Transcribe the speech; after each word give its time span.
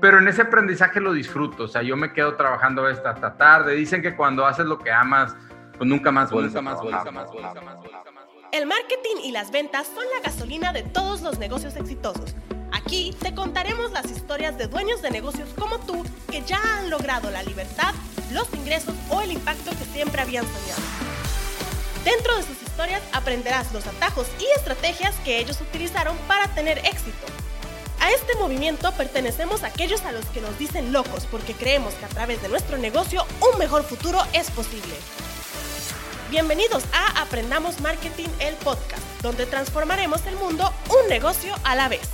pero 0.00 0.18
en 0.18 0.28
ese 0.28 0.42
aprendizaje 0.42 1.00
lo 1.00 1.12
disfruto, 1.12 1.64
o 1.64 1.68
sea, 1.68 1.82
yo 1.82 1.96
me 1.96 2.12
quedo 2.12 2.34
trabajando 2.36 2.86
hasta, 2.86 3.10
hasta 3.10 3.36
tarde. 3.36 3.74
Dicen 3.74 4.02
que 4.02 4.14
cuando 4.14 4.46
haces 4.46 4.66
lo 4.66 4.78
que 4.78 4.90
amas, 4.90 5.34
pues 5.76 5.88
nunca 5.88 6.10
más 6.10 6.30
vuelves 6.30 6.54
a 6.56 6.62
más, 6.62 6.82
más, 6.82 7.12
más, 7.12 7.28
El 8.52 8.66
marketing 8.66 9.16
y 9.24 9.32
las 9.32 9.50
ventas 9.50 9.86
son 9.86 10.04
la 10.14 10.20
gasolina 10.22 10.72
de 10.72 10.82
todos 10.82 11.22
los 11.22 11.38
negocios 11.38 11.76
exitosos. 11.76 12.34
Aquí 12.72 13.14
te 13.20 13.34
contaremos 13.34 13.92
las 13.92 14.10
historias 14.10 14.58
de 14.58 14.66
dueños 14.66 15.02
de 15.02 15.10
negocios 15.10 15.48
como 15.58 15.78
tú 15.80 16.04
que 16.30 16.42
ya 16.42 16.60
han 16.78 16.90
logrado 16.90 17.30
la 17.30 17.42
libertad, 17.42 17.94
los 18.32 18.52
ingresos 18.54 18.94
o 19.10 19.22
el 19.22 19.32
impacto 19.32 19.70
que 19.70 19.84
siempre 19.92 20.20
habían 20.20 20.44
soñado. 20.44 20.82
Dentro 22.04 22.36
de 22.36 22.42
sus 22.42 22.62
historias 22.62 23.02
aprenderás 23.12 23.72
los 23.72 23.86
atajos 23.86 24.28
y 24.38 24.46
estrategias 24.58 25.14
que 25.24 25.40
ellos 25.40 25.60
utilizaron 25.60 26.16
para 26.28 26.46
tener 26.54 26.78
éxito. 26.78 27.26
A 28.06 28.12
este 28.12 28.36
movimiento 28.36 28.92
pertenecemos 28.92 29.64
a 29.64 29.66
aquellos 29.66 30.04
a 30.04 30.12
los 30.12 30.24
que 30.26 30.40
nos 30.40 30.56
dicen 30.60 30.92
locos 30.92 31.26
porque 31.28 31.54
creemos 31.54 31.92
que 31.94 32.04
a 32.04 32.08
través 32.08 32.40
de 32.40 32.48
nuestro 32.48 32.78
negocio 32.78 33.26
un 33.40 33.58
mejor 33.58 33.82
futuro 33.82 34.20
es 34.32 34.48
posible. 34.52 34.94
Bienvenidos 36.30 36.84
a 36.92 37.20
Aprendamos 37.20 37.80
Marketing, 37.80 38.28
el 38.38 38.54
podcast, 38.54 39.02
donde 39.22 39.44
transformaremos 39.44 40.24
el 40.28 40.36
mundo 40.36 40.72
un 40.88 41.08
negocio 41.08 41.52
a 41.64 41.74
la 41.74 41.88
vez. 41.88 42.08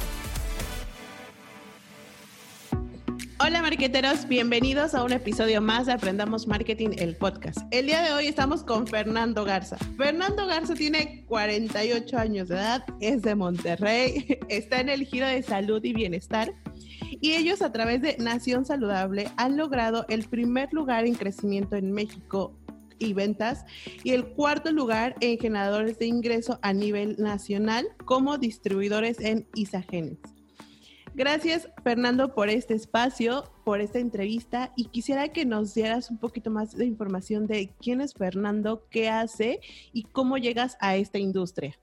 Hola 3.44 3.60
marqueteros, 3.60 4.28
bienvenidos 4.28 4.94
a 4.94 5.02
un 5.02 5.10
episodio 5.10 5.60
más 5.60 5.86
de 5.86 5.92
Aprendamos 5.92 6.46
Marketing, 6.46 6.90
el 6.96 7.16
podcast. 7.16 7.58
El 7.72 7.86
día 7.86 8.00
de 8.00 8.12
hoy 8.12 8.28
estamos 8.28 8.62
con 8.62 8.86
Fernando 8.86 9.44
Garza. 9.44 9.76
Fernando 9.96 10.46
Garza 10.46 10.74
tiene 10.74 11.24
48 11.26 12.18
años 12.18 12.46
de 12.46 12.54
edad, 12.54 12.84
es 13.00 13.22
de 13.22 13.34
Monterrey, 13.34 14.38
está 14.48 14.78
en 14.78 14.90
el 14.90 15.04
giro 15.04 15.26
de 15.26 15.42
salud 15.42 15.82
y 15.82 15.92
bienestar 15.92 16.54
y 17.20 17.32
ellos 17.32 17.62
a 17.62 17.72
través 17.72 18.00
de 18.00 18.16
Nación 18.18 18.64
Saludable 18.64 19.28
han 19.36 19.56
logrado 19.56 20.06
el 20.08 20.22
primer 20.28 20.72
lugar 20.72 21.04
en 21.04 21.16
crecimiento 21.16 21.74
en 21.74 21.90
México 21.90 22.56
y 23.00 23.12
ventas 23.12 23.64
y 24.04 24.12
el 24.12 24.24
cuarto 24.24 24.70
lugar 24.70 25.16
en 25.18 25.36
generadores 25.36 25.98
de 25.98 26.06
ingreso 26.06 26.60
a 26.62 26.72
nivel 26.72 27.16
nacional 27.18 27.88
como 28.04 28.38
distribuidores 28.38 29.18
en 29.18 29.48
Isagenes. 29.56 30.20
Gracias, 31.14 31.68
Fernando, 31.84 32.34
por 32.34 32.48
este 32.48 32.72
espacio, 32.72 33.44
por 33.64 33.82
esta 33.82 33.98
entrevista 33.98 34.72
y 34.76 34.86
quisiera 34.86 35.28
que 35.28 35.44
nos 35.44 35.74
dieras 35.74 36.10
un 36.10 36.16
poquito 36.16 36.50
más 36.50 36.74
de 36.74 36.86
información 36.86 37.46
de 37.46 37.70
quién 37.82 38.00
es 38.00 38.14
Fernando, 38.14 38.86
qué 38.88 39.10
hace 39.10 39.60
y 39.92 40.04
cómo 40.04 40.38
llegas 40.38 40.78
a 40.80 40.96
esta 40.96 41.18
industria. 41.18 41.78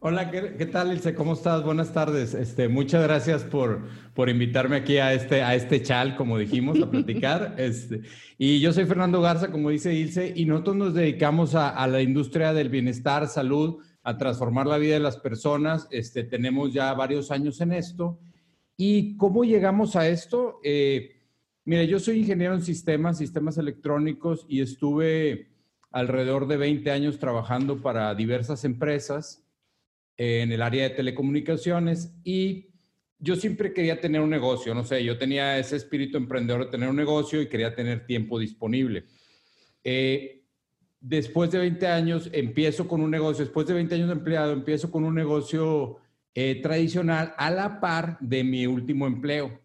Hola, 0.00 0.30
¿qué, 0.30 0.66
tal, 0.66 0.92
Ilse? 0.92 1.14
¿Cómo 1.14 1.34
estás? 1.34 1.62
Buenas 1.62 1.92
tardes. 1.92 2.32
Este, 2.32 2.68
muchas 2.68 3.02
gracias 3.02 3.44
por, 3.44 3.86
por 4.14 4.30
invitarme 4.30 4.76
aquí 4.76 4.96
a 4.96 5.12
este, 5.12 5.42
a 5.42 5.54
este 5.54 5.82
chal, 5.82 6.16
como 6.16 6.38
dijimos, 6.38 6.80
a 6.80 6.90
platicar. 6.90 7.54
Este, 7.58 8.00
y 8.38 8.60
yo 8.60 8.72
soy 8.72 8.86
Fernando 8.86 9.20
Garza, 9.20 9.50
como 9.50 9.68
dice 9.68 9.92
Ilse, 9.92 10.32
y 10.34 10.46
nosotros 10.46 10.76
nos 10.76 10.94
dedicamos 10.94 11.54
a, 11.54 11.68
a 11.68 11.86
la 11.86 12.00
industria 12.00 12.54
del 12.54 12.70
bienestar, 12.70 13.28
salud, 13.28 13.82
a 14.02 14.16
transformar 14.16 14.66
la 14.66 14.78
vida 14.78 14.94
de 14.94 15.00
las 15.00 15.18
personas. 15.18 15.86
Este, 15.90 16.24
tenemos 16.24 16.72
ya 16.72 16.92
varios 16.94 17.30
años 17.30 17.60
en 17.60 17.72
esto 17.72 18.18
¿Y 18.76 19.16
cómo 19.16 19.44
llegamos 19.44 19.94
a 19.96 20.08
esto? 20.08 20.60
Eh, 20.64 21.16
mire, 21.64 21.86
yo 21.86 22.00
soy 22.00 22.18
ingeniero 22.18 22.54
en 22.54 22.62
sistemas, 22.62 23.18
sistemas 23.18 23.56
electrónicos 23.58 24.46
y 24.48 24.60
estuve 24.60 25.48
alrededor 25.90 26.48
de 26.48 26.56
20 26.56 26.90
años 26.90 27.18
trabajando 27.18 27.80
para 27.80 28.14
diversas 28.14 28.64
empresas 28.64 29.46
en 30.16 30.50
el 30.50 30.62
área 30.62 30.88
de 30.88 30.94
telecomunicaciones 30.94 32.14
y 32.24 32.70
yo 33.18 33.36
siempre 33.36 33.72
quería 33.72 34.00
tener 34.00 34.20
un 34.20 34.30
negocio, 34.30 34.74
no 34.74 34.84
sé, 34.84 35.02
yo 35.04 35.16
tenía 35.16 35.56
ese 35.58 35.76
espíritu 35.76 36.18
emprendedor 36.18 36.64
de 36.64 36.70
tener 36.70 36.88
un 36.88 36.96
negocio 36.96 37.40
y 37.40 37.48
quería 37.48 37.74
tener 37.74 38.06
tiempo 38.06 38.38
disponible. 38.38 39.04
Eh, 39.82 40.42
después 41.00 41.50
de 41.50 41.58
20 41.58 41.86
años 41.86 42.28
empiezo 42.32 42.88
con 42.88 43.00
un 43.00 43.10
negocio, 43.10 43.44
después 43.44 43.66
de 43.66 43.74
20 43.74 43.94
años 43.94 44.08
de 44.08 44.14
empleado, 44.14 44.52
empiezo 44.52 44.90
con 44.90 45.04
un 45.04 45.14
negocio 45.14 45.98
eh, 46.34 46.60
tradicional 46.60 47.34
a 47.36 47.50
la 47.50 47.80
par 47.80 48.18
de 48.20 48.42
mi 48.44 48.66
último 48.66 49.06
empleo. 49.06 49.60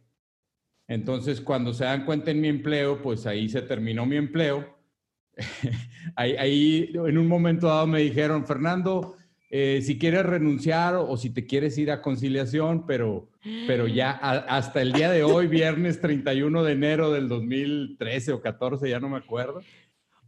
Entonces, 0.87 1.41
cuando 1.41 1.73
se 1.73 1.83
dan 1.83 2.05
cuenta 2.05 2.31
en 2.31 2.41
mi 2.41 2.47
empleo, 2.47 3.01
pues 3.01 3.25
ahí 3.25 3.47
se 3.47 3.61
terminó 3.61 4.05
mi 4.05 4.17
empleo. 4.17 4.77
ahí, 6.15 6.91
en 6.93 7.17
un 7.17 7.27
momento 7.27 7.67
dado 7.67 7.87
me 7.87 8.01
dijeron, 8.01 8.45
Fernando, 8.45 9.15
eh, 9.51 9.81
si 9.83 9.97
quieres 9.97 10.25
renunciar 10.25 10.95
o, 10.95 11.17
si 11.17 11.31
te 11.31 11.45
quieres 11.45 11.77
ir 11.77 11.91
a 11.91 12.01
conciliación, 12.01 12.85
pero, 12.85 13.29
pero 13.65 13.87
ya 13.87 14.11
hasta 14.11 14.81
el 14.81 14.91
día 14.91 15.09
de 15.09 15.23
hoy, 15.23 15.47
viernes 15.47 16.01
31 16.01 16.63
de 16.63 16.71
enero 16.71 17.11
del 17.11 17.27
2013 17.27 18.33
o 18.33 18.41
14, 18.41 18.89
ya 18.89 18.99
no 18.99 19.09
me 19.09 19.17
acuerdo, 19.17 19.61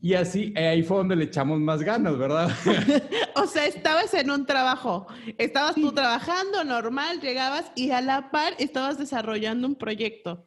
y 0.02 0.16
así, 0.16 0.52
eh, 0.56 0.68
ahí 0.68 0.82
fue 0.82 0.98
donde 0.98 1.16
le 1.16 1.26
echamos 1.26 1.60
más 1.60 1.84
ganas, 1.84 2.18
¿verdad? 2.18 2.50
o 3.36 3.46
sea, 3.46 3.68
estabas 3.68 4.12
en 4.16 4.32
un 4.32 4.48
trabajo, 4.48 5.06
estabas 5.38 5.76
tú 5.76 5.92
trabajando 5.92 6.64
normal, 6.64 7.22
llegabas 7.22 7.72
y 7.76 7.92
a 7.92 8.02
la 8.02 8.32
par 8.32 8.54
estabas 8.58 8.98
desarrollando 8.98 9.68
un 9.68 9.76
proyecto. 9.76 10.44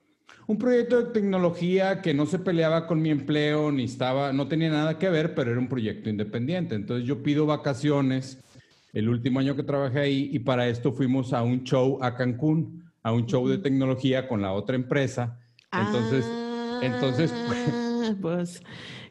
Un 0.49 0.59
proyecto 0.59 1.03
de 1.03 1.13
tecnología 1.13 2.03
que 2.03 2.13
no 2.13 2.27
se 2.27 2.41
peleaba 2.41 2.89
con 2.89 3.01
mi 3.01 3.11
empleo, 3.11 3.71
ni 3.71 3.85
estaba, 3.85 4.33
no 4.33 4.49
tenía 4.49 4.71
nada 4.71 4.99
que 4.99 5.09
ver, 5.09 5.35
pero 5.35 5.53
era 5.53 5.61
un 5.61 5.69
proyecto 5.69 6.11
independiente. 6.11 6.75
Entonces 6.75 7.07
yo 7.07 7.23
pido 7.23 7.47
vacaciones 7.47 8.43
el 8.93 9.09
último 9.09 9.39
año 9.39 9.55
que 9.55 9.63
trabajé 9.63 10.01
ahí 10.01 10.31
y 10.33 10.41
para 10.41 10.67
esto 10.67 10.93
fuimos 10.93 11.33
a 11.33 11.43
un 11.43 11.63
show 11.63 11.99
a 12.03 12.17
Cancún, 12.17 12.85
a 13.03 13.13
un 13.13 13.27
show 13.27 13.47
de 13.49 13.59
tecnología 13.59 14.27
con 14.27 14.43
la 14.43 14.53
otra 14.53 14.75
empresa. 14.75 15.39
Entonces, 15.73 16.27
entonces, 16.83 17.33
ah, 17.49 18.15
pues 18.21 18.63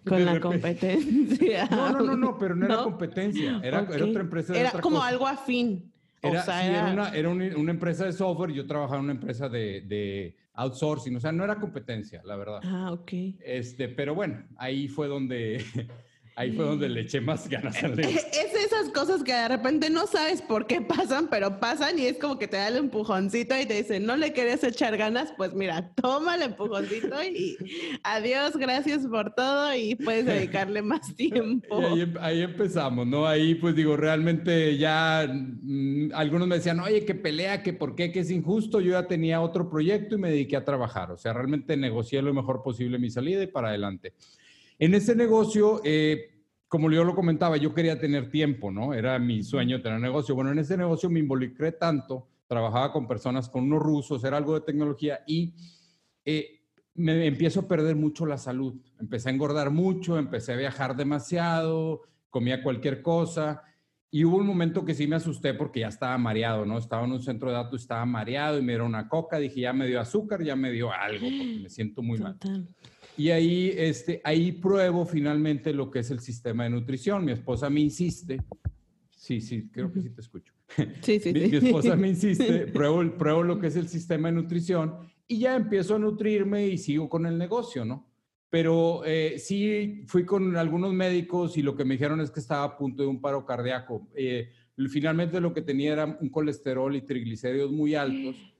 con 0.06 0.26
la 0.26 0.40
competencia. 0.40 1.68
No, 1.72 1.92
no, 1.92 2.02
no, 2.02 2.18
no, 2.18 2.38
pero 2.38 2.56
no, 2.56 2.66
era 2.66 2.84
competencia, 2.84 3.60
era, 3.64 3.88
era, 3.92 4.06
otra 4.06 4.22
empresa. 4.22 4.54
De 4.54 4.60
era 4.60 4.72
como 4.72 5.02
algo 5.02 5.28
afín. 5.28 5.92
Era, 6.22 6.42
o 6.42 6.44
sea, 6.44 6.62
sí, 6.62 6.70
era, 6.70 6.94
una, 6.94 7.10
era 7.10 7.30
una, 7.30 7.72
empresa 7.72 8.06
de 8.06 8.14
software, 8.14 8.52
yo 8.54 8.66
trabajaba 8.66 9.00
en 9.00 9.04
una 9.04 9.14
empresa 9.14 9.50
de, 9.50 9.82
de, 9.82 10.38
outsourcing, 10.54 11.16
o 11.16 11.20
sea, 11.20 11.32
no 11.32 11.44
era 11.44 11.60
competencia, 11.60 12.22
la 12.24 12.38
verdad. 12.38 12.62
Ah, 12.64 12.92
ok. 12.94 13.12
Este, 13.42 13.90
pero 13.90 14.16
bueno, 14.16 14.44
ahí 14.56 14.88
fue 14.88 15.08
donde 15.08 15.64
Ahí 16.36 16.52
fue 16.52 16.66
donde 16.66 16.90
le 16.90 17.02
eché 17.02 17.22
más 17.22 17.48
ganas 17.48 17.84
al 17.84 18.00
Es 18.00 18.54
esas 18.66 18.90
cosas 18.90 19.24
que 19.24 19.34
de 19.34 19.48
repente 19.48 19.90
no 19.90 20.08
sabes 20.08 20.42
por 20.42 20.66
qué 20.66 20.82
pasan, 20.82 21.28
pero 21.30 21.60
pasan 21.60 22.00
y 22.00 22.06
es 22.06 22.18
como 22.18 22.40
que 22.40 22.48
te 22.48 22.58
da 22.58 22.70
el 22.70 22.78
empujoncito 22.78 23.56
y 23.60 23.66
te 23.66 23.76
dicen, 23.76 24.06
no 24.06 24.16
le 24.16 24.34
querías 24.34 24.64
echar 24.64 24.98
ganas, 24.98 25.34
pues 25.38 25.54
mira, 25.54 25.92
toma 25.96 26.36
el 26.36 26.44
empujoncito 26.44 27.24
y 27.24 27.58
adiós, 28.04 28.58
gracias 28.58 29.06
por 29.06 29.36
todo 29.36 29.76
y 29.76 29.96
puedes 29.96 30.26
dedicarle 30.26 30.82
más 30.82 31.16
tiempo. 31.16 31.82
Em, 31.96 32.16
ahí, 32.20 32.42
empezamos, 32.42 33.06
¿no? 33.06 33.28
Ahí 33.28 33.56
pues 33.56 33.76
digo, 33.76 33.96
realmente 33.96 34.78
ya 34.78 35.28
mm, 35.32 36.12
algunos 36.14 36.48
me 36.48 36.56
decían, 36.56 36.80
oye, 36.80 37.06
que 37.06 37.16
pelea, 37.16 37.62
que 37.62 37.74
por 37.74 37.96
qué, 37.96 38.12
que 38.12 38.22
es 38.22 38.32
injusto. 38.32 38.82
Yo 38.82 38.94
ya 38.94 39.08
tenía 39.08 39.42
otro 39.42 39.70
proyecto 39.70 40.16
y 40.16 40.18
me 40.18 40.30
dediqué 40.30 40.56
a 40.56 40.66
trabajar. 40.66 41.12
O 41.12 41.18
sea, 41.18 41.34
realmente 41.34 41.78
negocié 41.78 42.22
lo 42.22 42.34
mejor 42.34 42.64
posible 42.64 42.98
mi 42.98 43.10
salida 43.10 43.44
y 43.44 43.48
para 43.48 43.70
adelante. 43.70 44.14
En 44.84 44.94
ese 44.94 45.16
negocio, 45.16 45.80
eh, 45.86 46.44
como 46.68 46.92
yo 46.92 47.06
lo 47.06 47.16
comentaba, 47.16 47.56
yo 47.56 47.74
quería 47.74 48.02
tener 48.02 48.30
tiempo, 48.30 48.70
¿no? 48.70 48.94
Era 48.94 49.18
mi 49.18 49.42
sueño 49.42 49.82
tener 49.82 50.02
negocio. 50.02 50.36
Bueno, 50.36 50.52
en 50.52 50.60
ese 50.60 50.76
negocio 50.76 51.10
me 51.10 51.22
involucré 51.22 51.72
tanto, 51.72 52.28
trabajaba 52.48 52.92
con 52.92 53.08
personas, 53.08 53.48
con 53.48 53.64
unos 53.64 53.82
rusos, 53.82 54.26
era 54.26 54.36
algo 54.36 54.56
de 54.56 54.66
tecnología 54.66 55.22
y 55.26 55.54
eh, 56.26 56.64
me 56.96 57.26
empiezo 57.26 57.62
a 57.62 57.68
perder 57.70 57.96
mucho 57.96 58.26
la 58.26 58.38
salud. 58.38 58.76
Empecé 59.00 59.30
a 59.30 59.32
engordar 59.32 59.70
mucho, 59.70 60.18
empecé 60.18 60.52
a 60.52 60.58
viajar 60.58 60.98
demasiado, 60.98 62.02
comía 62.30 62.62
cualquier 62.62 63.02
cosa. 63.02 63.64
Y 64.12 64.26
hubo 64.26 64.36
un 64.36 64.46
momento 64.46 64.84
que 64.84 64.96
sí 64.96 65.08
me 65.08 65.16
asusté 65.16 65.54
porque 65.54 65.80
ya 65.80 65.88
estaba 65.88 66.18
mareado, 66.18 66.66
¿no? 66.66 66.78
Estaba 66.78 67.06
en 67.06 67.14
un 67.14 67.24
centro 67.24 67.48
de 67.48 67.56
datos, 67.56 67.84
estaba 67.84 68.06
mareado 68.06 68.60
y 68.60 68.62
me 68.62 68.74
dieron 68.74 68.88
una 68.88 69.08
coca. 69.08 69.38
Dije, 69.38 69.62
ya 69.62 69.72
me 69.72 69.88
dio 69.88 70.02
azúcar, 70.02 70.44
ya 70.44 70.58
me 70.58 70.72
dio 70.72 70.92
algo, 70.92 71.22
porque 71.22 71.60
me 71.64 71.70
siento 71.70 72.02
muy 72.02 72.20
mal. 72.20 72.38
Y 73.18 73.30
ahí, 73.30 73.74
este, 73.76 74.22
ahí 74.24 74.52
pruebo 74.52 75.06
finalmente 75.06 75.74
lo 75.74 75.92
que 75.92 76.00
es 76.00 76.12
el 76.12 76.20
sistema 76.20 76.64
de 76.64 76.72
nutrición. 76.72 77.24
Mi 77.26 77.32
esposa 77.32 77.70
me 77.70 77.82
insiste. 77.82 78.42
Sí, 79.12 79.40
sí, 79.40 79.70
creo 79.72 79.92
que 79.92 80.02
sí 80.02 80.10
te 80.10 80.22
escucho. 80.22 80.54
Sí, 81.02 81.20
sí, 81.20 81.34
mi, 81.34 81.48
mi 81.48 81.58
esposa 81.58 81.96
me 81.96 82.10
insiste, 82.10 82.68
pruebo, 82.74 83.04
pruebo 83.18 83.44
lo 83.44 83.60
que 83.60 83.68
es 83.68 83.76
el 83.76 83.88
sistema 83.88 84.30
de 84.30 84.36
nutrición 84.36 84.96
y 85.28 85.40
ya 85.40 85.56
empiezo 85.56 85.96
a 85.96 86.00
nutrirme 86.00 86.68
y 86.68 86.78
sigo 86.78 87.08
con 87.08 87.26
el 87.26 87.38
negocio, 87.38 87.86
¿no? 87.86 88.10
Pero 88.50 89.04
eh, 89.06 89.40
sí 89.40 90.04
fui 90.08 90.26
con 90.26 90.56
algunos 90.58 90.94
médicos 90.94 91.58
y 91.58 91.62
lo 91.62 91.76
que 91.76 91.86
me 91.86 91.96
dijeron 91.96 92.22
es 92.22 92.30
que 92.30 92.40
estaba 92.40 92.64
a 92.64 92.78
punto 92.78 93.02
de 93.02 93.10
un 93.10 93.20
paro 93.20 93.46
cardíaco. 93.46 94.08
Eh, 94.14 94.50
finalmente 94.90 95.40
lo 95.40 95.54
que 95.54 95.62
tenía 95.62 95.94
era 95.94 96.06
un 96.06 96.30
colesterol 96.30 96.96
y 96.96 97.02
triglicéridos 97.02 97.72
muy 97.72 97.96
altos 97.96 98.53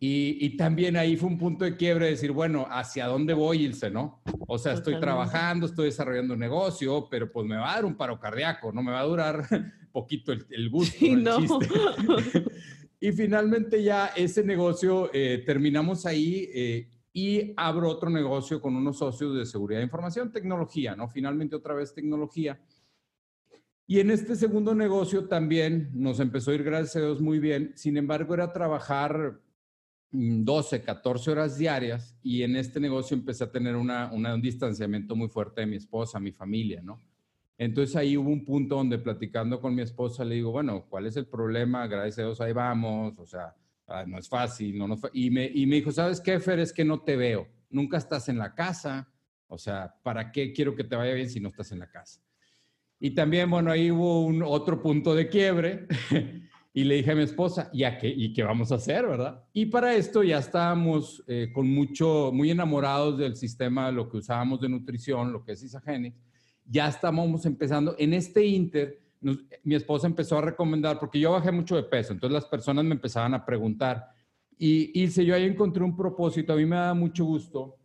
y, 0.00 0.56
también 0.56 0.96
ahí 0.96 1.16
fue 1.16 1.28
un 1.28 1.38
punto 1.38 1.64
de 1.64 1.76
quiebre 1.76 2.04
de 2.04 2.12
decir, 2.12 2.30
bueno, 2.30 2.68
¿hacia 2.70 3.06
dónde 3.06 3.34
voy, 3.34 3.64
Ilse, 3.64 3.90
no? 3.90 4.22
O 4.46 4.56
sea, 4.56 4.74
estoy 4.74 5.00
trabajando, 5.00 5.66
estoy 5.66 5.86
desarrollando 5.86 6.34
un 6.34 6.40
negocio, 6.40 7.08
pero 7.10 7.32
pues 7.32 7.46
me 7.46 7.56
va 7.56 7.72
a 7.72 7.74
dar 7.76 7.84
un 7.84 7.96
paro 7.96 8.20
cardíaco, 8.20 8.72
no 8.72 8.80
me 8.80 8.92
va 8.92 9.00
a 9.00 9.04
durar 9.04 9.44
poquito 9.92 10.32
el, 10.32 10.70
gusto, 10.70 11.04
el 11.04 11.26
chiste. 11.26 12.44
Y 13.00 13.12
finalmente 13.12 13.82
ya 13.82 14.08
ese 14.08 14.42
negocio 14.42 15.10
eh, 15.12 15.44
terminamos 15.46 16.04
ahí 16.04 16.48
eh, 16.52 16.88
y 17.12 17.54
abro 17.56 17.88
otro 17.88 18.10
negocio 18.10 18.60
con 18.60 18.74
unos 18.74 18.98
socios 18.98 19.36
de 19.36 19.46
seguridad 19.46 19.78
de 19.78 19.84
información, 19.84 20.32
tecnología, 20.32 20.96
¿no? 20.96 21.08
Finalmente 21.08 21.54
otra 21.54 21.74
vez 21.74 21.94
tecnología. 21.94 22.60
Y 23.86 24.00
en 24.00 24.10
este 24.10 24.34
segundo 24.34 24.74
negocio 24.74 25.28
también 25.28 25.90
nos 25.94 26.18
empezó 26.18 26.50
a 26.50 26.54
ir, 26.54 26.64
gracias 26.64 26.96
a 26.96 27.00
Dios, 27.00 27.20
muy 27.20 27.38
bien. 27.38 27.72
Sin 27.76 27.96
embargo, 27.96 28.34
era 28.34 28.52
trabajar 28.52 29.40
12, 30.10 30.78
mm, 30.78 30.82
14 30.82 31.30
horas 31.30 31.58
diarias 31.58 32.16
y 32.22 32.42
en 32.42 32.56
este 32.56 32.80
negocio 32.80 33.16
empecé 33.16 33.44
a 33.44 33.52
tener 33.52 33.76
un 33.76 34.40
distanciamiento 34.40 35.14
muy 35.14 35.28
fuerte 35.28 35.60
de 35.62 35.66
mi 35.66 35.76
esposa, 35.76 36.18
mi 36.18 36.32
familia, 36.32 36.80
¿no? 36.82 37.02
Entonces 37.58 37.96
ahí 37.96 38.16
hubo 38.16 38.30
un 38.30 38.44
punto 38.44 38.76
donde 38.76 38.98
platicando 38.98 39.60
con 39.60 39.74
mi 39.74 39.82
esposa 39.82 40.24
le 40.24 40.36
digo, 40.36 40.52
bueno, 40.52 40.86
¿cuál 40.88 41.06
es 41.06 41.16
el 41.16 41.26
problema? 41.26 41.86
Gracias 41.88 42.20
a 42.20 42.22
Dios 42.22 42.40
ahí 42.40 42.52
vamos, 42.52 43.18
o 43.18 43.26
sea, 43.26 43.54
ah, 43.88 44.04
no 44.06 44.16
es 44.16 44.28
fácil. 44.28 44.78
No, 44.78 44.86
no, 44.86 44.96
y, 45.12 45.28
me, 45.30 45.50
y 45.52 45.66
me 45.66 45.76
dijo, 45.76 45.90
¿sabes 45.90 46.20
qué, 46.20 46.38
Fer? 46.38 46.60
Es 46.60 46.72
que 46.72 46.84
no 46.84 47.00
te 47.00 47.16
veo, 47.16 47.48
nunca 47.68 47.98
estás 47.98 48.28
en 48.28 48.38
la 48.38 48.54
casa, 48.54 49.12
o 49.48 49.58
sea, 49.58 49.94
¿para 50.02 50.30
qué 50.30 50.52
quiero 50.52 50.76
que 50.76 50.84
te 50.84 50.94
vaya 50.94 51.14
bien 51.14 51.28
si 51.28 51.40
no 51.40 51.48
estás 51.48 51.72
en 51.72 51.80
la 51.80 51.90
casa? 51.90 52.20
Y 53.00 53.10
también, 53.10 53.50
bueno, 53.50 53.70
ahí 53.70 53.90
hubo 53.90 54.24
un 54.24 54.42
otro 54.42 54.80
punto 54.80 55.14
de 55.14 55.28
quiebre 55.28 55.86
y 56.78 56.84
le 56.84 56.94
dije 56.94 57.10
a 57.10 57.16
mi 57.16 57.24
esposa, 57.24 57.68
¿y, 57.72 57.82
qué, 57.98 58.06
¿y 58.06 58.32
qué 58.32 58.44
vamos 58.44 58.70
a 58.70 58.76
hacer, 58.76 59.04
verdad? 59.04 59.42
Y 59.52 59.66
para 59.66 59.96
esto 59.96 60.22
ya 60.22 60.38
estábamos 60.38 61.24
eh, 61.26 61.50
con 61.52 61.68
mucho, 61.68 62.30
muy 62.32 62.52
enamorados 62.52 63.18
del 63.18 63.34
sistema, 63.34 63.90
lo 63.90 64.08
que 64.08 64.18
usábamos 64.18 64.60
de 64.60 64.68
nutrición, 64.68 65.32
lo 65.32 65.42
que 65.42 65.50
es 65.50 65.62
Isagenix, 65.64 66.16
ya 66.64 66.86
estábamos 66.86 67.44
empezando. 67.46 67.96
En 67.98 68.14
este 68.14 68.46
inter, 68.46 69.02
mi 69.64 69.74
esposa 69.74 70.06
empezó 70.06 70.38
a 70.38 70.42
recomendar, 70.42 71.00
porque 71.00 71.18
yo 71.18 71.32
bajé 71.32 71.50
mucho 71.50 71.74
de 71.74 71.82
peso, 71.82 72.12
entonces 72.12 72.32
las 72.32 72.44
personas 72.44 72.84
me 72.84 72.94
empezaban 72.94 73.34
a 73.34 73.44
preguntar. 73.44 74.10
Y, 74.56 75.02
y 75.02 75.08
yo 75.08 75.34
ahí 75.34 75.46
encontré 75.46 75.82
un 75.82 75.96
propósito. 75.96 76.52
A 76.52 76.56
mí 76.56 76.64
me 76.64 76.76
da 76.76 76.94
mucho 76.94 77.24
gusto 77.24 77.76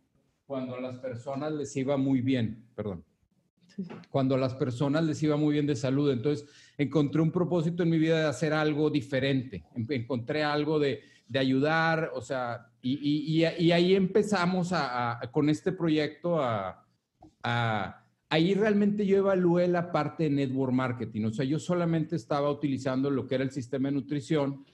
cuando 0.46 0.76
a 0.76 0.80
las 0.80 0.98
personas 0.98 1.52
les 1.52 1.74
iba 1.74 1.96
muy 1.96 2.20
bien, 2.20 2.64
perdón. 2.76 3.04
Cuando 4.08 4.36
a 4.36 4.38
las 4.38 4.54
personas 4.54 5.02
les 5.02 5.20
iba 5.20 5.36
muy 5.36 5.54
bien 5.54 5.66
de 5.66 5.74
salud. 5.74 6.12
Entonces, 6.12 6.48
encontré 6.76 7.20
un 7.20 7.30
propósito 7.30 7.82
en 7.82 7.90
mi 7.90 7.98
vida 7.98 8.20
de 8.20 8.26
hacer 8.26 8.52
algo 8.52 8.90
diferente. 8.90 9.64
Encontré 9.88 10.42
algo 10.42 10.78
de, 10.78 11.00
de 11.28 11.38
ayudar, 11.38 12.10
o 12.14 12.20
sea, 12.20 12.68
y, 12.82 13.42
y, 13.42 13.46
y 13.64 13.72
ahí 13.72 13.94
empezamos 13.94 14.70
a, 14.72 15.20
con 15.32 15.48
este 15.48 15.72
proyecto 15.72 16.40
a, 16.40 16.86
a 17.42 18.04
ahí 18.34 18.54
realmente 18.54 19.06
yo 19.06 19.18
evalué 19.18 19.68
la 19.68 19.92
parte 19.92 20.24
de 20.24 20.30
network 20.30 20.72
marketing. 20.72 21.24
O 21.26 21.32
sea, 21.32 21.44
yo 21.44 21.58
solamente 21.58 22.16
estaba 22.16 22.50
utilizando 22.50 23.10
lo 23.10 23.26
que 23.26 23.36
era 23.36 23.44
el 23.44 23.52
sistema 23.52 23.88
de 23.88 23.94
nutrición 23.94 24.64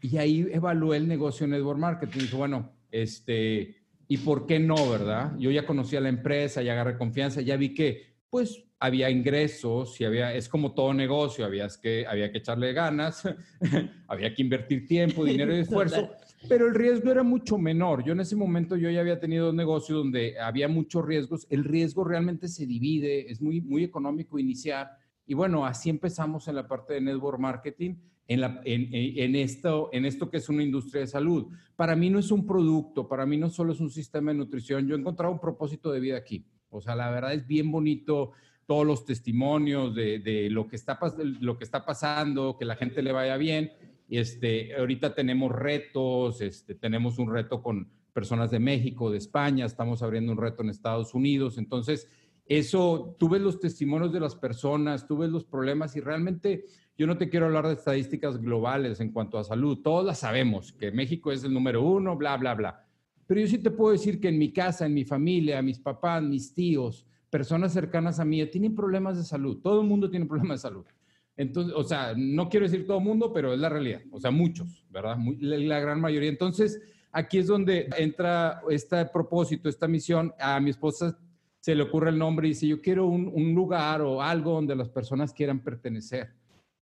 y 0.00 0.16
ahí 0.16 0.46
evalué 0.52 0.96
el 0.96 1.08
negocio 1.08 1.46
de 1.46 1.52
network 1.52 1.78
marketing. 1.78 2.20
Dije, 2.20 2.36
bueno, 2.36 2.72
este, 2.90 3.76
¿y 4.06 4.18
por 4.18 4.46
qué 4.46 4.60
no, 4.60 4.90
verdad? 4.90 5.36
Yo 5.38 5.50
ya 5.50 5.66
conocía 5.66 6.00
la 6.00 6.08
empresa, 6.08 6.62
ya 6.62 6.72
agarré 6.72 6.96
confianza, 6.96 7.40
ya 7.40 7.56
vi 7.56 7.74
que, 7.74 8.14
pues, 8.30 8.64
había 8.80 9.10
ingresos 9.10 10.00
y 10.00 10.04
había, 10.04 10.34
es 10.34 10.48
como 10.48 10.72
todo 10.72 10.92
negocio, 10.92 11.44
había 11.44 11.68
que, 11.80 12.04
había 12.06 12.32
que 12.32 12.38
echarle 12.38 12.72
ganas, 12.72 13.22
había 14.08 14.34
que 14.34 14.42
invertir 14.42 14.86
tiempo, 14.86 15.24
dinero 15.24 15.54
y 15.54 15.60
esfuerzo 15.60 16.10
pero 16.48 16.66
el 16.66 16.74
riesgo 16.74 17.10
era 17.10 17.22
mucho 17.22 17.58
menor. 17.58 18.02
Yo 18.02 18.12
en 18.12 18.20
ese 18.20 18.36
momento 18.36 18.76
yo 18.76 18.90
ya 18.90 19.00
había 19.00 19.20
tenido 19.20 19.50
un 19.50 19.56
negocio 19.56 19.96
donde 19.96 20.38
había 20.38 20.68
muchos 20.68 21.04
riesgos. 21.04 21.46
El 21.50 21.64
riesgo 21.64 22.04
realmente 22.04 22.48
se 22.48 22.66
divide, 22.66 23.30
es 23.30 23.42
muy, 23.42 23.60
muy 23.60 23.84
económico 23.84 24.38
iniciar. 24.38 24.90
Y 25.26 25.34
bueno, 25.34 25.66
así 25.66 25.90
empezamos 25.90 26.48
en 26.48 26.56
la 26.56 26.66
parte 26.66 26.94
de 26.94 27.02
network 27.02 27.38
marketing, 27.38 27.96
en, 28.26 28.40
la, 28.40 28.60
en, 28.64 28.88
en, 28.92 29.36
esto, 29.36 29.90
en 29.92 30.04
esto 30.06 30.30
que 30.30 30.38
es 30.38 30.48
una 30.48 30.62
industria 30.62 31.02
de 31.02 31.06
salud. 31.08 31.48
Para 31.76 31.94
mí 31.94 32.08
no 32.08 32.18
es 32.18 32.30
un 32.30 32.46
producto, 32.46 33.06
para 33.06 33.26
mí 33.26 33.36
no 33.36 33.50
solo 33.50 33.72
es 33.72 33.80
un 33.80 33.90
sistema 33.90 34.32
de 34.32 34.38
nutrición. 34.38 34.86
Yo 34.86 34.96
he 34.96 34.98
encontrado 34.98 35.32
un 35.32 35.40
propósito 35.40 35.92
de 35.92 36.00
vida 36.00 36.16
aquí. 36.16 36.46
O 36.70 36.80
sea, 36.80 36.94
la 36.94 37.10
verdad 37.10 37.34
es 37.34 37.46
bien 37.46 37.70
bonito 37.70 38.32
todos 38.70 38.86
los 38.86 39.04
testimonios 39.04 39.96
de, 39.96 40.46
lo, 40.48 40.68
que 40.68 40.76
está, 40.76 40.96
lo 41.40 41.58
que 41.58 41.64
está 41.64 41.84
pasando, 41.84 42.56
que 42.56 42.64
la 42.64 42.76
gente 42.76 43.02
le 43.02 43.10
vaya 43.10 43.36
bien 43.36 43.72
este, 44.10 44.74
ahorita 44.76 45.14
tenemos 45.14 45.52
retos, 45.52 46.40
este, 46.40 46.74
tenemos 46.74 47.18
un 47.18 47.32
reto 47.32 47.62
con 47.62 47.88
personas 48.12 48.50
de 48.50 48.58
México, 48.58 49.10
de 49.10 49.18
España, 49.18 49.64
estamos 49.64 50.02
abriendo 50.02 50.32
un 50.32 50.38
reto 50.38 50.62
en 50.62 50.70
Estados 50.70 51.14
Unidos. 51.14 51.58
Entonces, 51.58 52.08
eso, 52.46 53.16
tú 53.18 53.28
ves 53.28 53.40
los 53.40 53.60
testimonios 53.60 54.12
de 54.12 54.18
las 54.18 54.34
personas, 54.34 55.06
tú 55.06 55.18
ves 55.18 55.30
los 55.30 55.44
problemas 55.44 55.94
y 55.94 56.00
realmente 56.00 56.64
yo 56.98 57.06
no 57.06 57.16
te 57.16 57.28
quiero 57.28 57.46
hablar 57.46 57.68
de 57.68 57.74
estadísticas 57.74 58.40
globales 58.40 59.00
en 59.00 59.12
cuanto 59.12 59.38
a 59.38 59.44
salud. 59.44 59.78
Todos 59.78 60.04
las 60.04 60.18
sabemos, 60.18 60.72
que 60.72 60.90
México 60.90 61.30
es 61.30 61.44
el 61.44 61.54
número 61.54 61.82
uno, 61.82 62.16
bla, 62.16 62.36
bla, 62.36 62.54
bla. 62.54 62.84
Pero 63.28 63.40
yo 63.40 63.46
sí 63.46 63.58
te 63.58 63.70
puedo 63.70 63.92
decir 63.92 64.20
que 64.20 64.28
en 64.28 64.38
mi 64.38 64.52
casa, 64.52 64.86
en 64.86 64.94
mi 64.94 65.04
familia, 65.04 65.62
mis 65.62 65.78
papás, 65.78 66.20
mis 66.20 66.52
tíos, 66.52 67.06
personas 67.30 67.72
cercanas 67.72 68.18
a 68.18 68.24
mí, 68.24 68.44
tienen 68.46 68.74
problemas 68.74 69.16
de 69.16 69.24
salud. 69.24 69.58
Todo 69.62 69.80
el 69.80 69.86
mundo 69.86 70.10
tiene 70.10 70.26
problemas 70.26 70.60
de 70.60 70.68
salud. 70.68 70.84
Entonces, 71.36 71.72
o 71.74 71.84
sea, 71.84 72.12
no 72.16 72.48
quiero 72.48 72.66
decir 72.66 72.86
todo 72.86 72.98
el 72.98 73.04
mundo, 73.04 73.32
pero 73.32 73.54
es 73.54 73.60
la 73.60 73.68
realidad. 73.68 74.02
O 74.10 74.20
sea, 74.20 74.30
muchos, 74.30 74.84
¿verdad? 74.90 75.16
la, 75.38 75.80
gran 75.80 76.00
mayoría. 76.00 76.28
Entonces, 76.28 76.80
aquí 77.12 77.38
es 77.38 77.46
donde 77.46 77.88
entra 77.96 78.60
este 78.68 79.06
propósito, 79.06 79.68
esta 79.68 79.88
misión. 79.88 80.34
A 80.38 80.60
mi 80.60 80.70
esposa 80.70 81.16
se 81.60 81.74
le 81.74 81.84
ocurre 81.84 82.10
el 82.10 82.18
nombre 82.18 82.46
y 82.46 82.50
dice, 82.50 82.66
yo 82.66 82.82
quiero 82.82 83.06
un, 83.06 83.30
un 83.32 83.54
lugar 83.54 84.02
o 84.02 84.20
algo 84.20 84.52
donde 84.52 84.76
las 84.76 84.88
personas 84.88 85.32
quieran 85.32 85.60
pertenecer. 85.60 86.34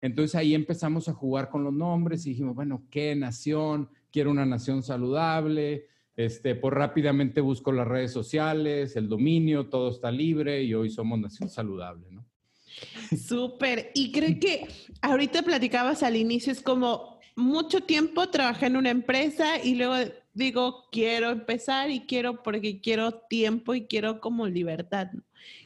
Entonces 0.02 0.34
ahí 0.36 0.56
empezamos 0.56 1.10
a 1.10 1.14
jugar 1.14 1.50
con 1.50 1.64
los 1.64 1.74
nombres 1.74 2.26
y 2.26 2.30
dijimos, 2.30 2.56
bueno, 2.56 2.84
¿qué 2.90 3.16
nación? 3.16 3.90
Quiero 4.12 4.32
una 4.32 4.46
nación 4.46 4.82
saludable. 4.82 5.88
Este, 6.20 6.54
pues 6.54 6.74
rápidamente 6.74 7.40
busco 7.40 7.72
las 7.72 7.88
redes 7.88 8.12
sociales, 8.12 8.98
el 8.98 9.08
dominio, 9.08 9.70
todo 9.70 9.90
está 9.90 10.12
libre 10.12 10.62
y 10.62 10.74
hoy 10.74 10.90
somos 10.90 11.18
nación 11.18 11.50
saludable, 11.50 12.08
¿no? 12.12 12.26
Súper. 13.18 13.92
Y 13.96 14.12
creo 14.12 14.38
que 14.38 14.68
ahorita 15.02 15.44
platicabas 15.44 16.04
al 16.04 16.18
inicio, 16.18 16.52
es 16.52 16.62
como 16.62 17.22
mucho 17.38 17.84
tiempo 17.84 18.28
trabajé 18.28 18.66
en 18.66 18.76
una 18.76 18.90
empresa 18.90 19.64
y 19.64 19.76
luego 19.76 19.96
digo, 20.34 20.90
quiero 20.92 21.30
empezar 21.30 21.90
y 21.90 22.02
quiero 22.02 22.44
porque 22.44 22.82
quiero 22.82 23.14
tiempo 23.14 23.74
y 23.74 23.88
quiero 23.88 24.20
como 24.20 24.46
libertad. 24.46 25.08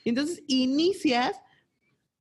Entonces 0.05 0.43
inicias 0.47 1.35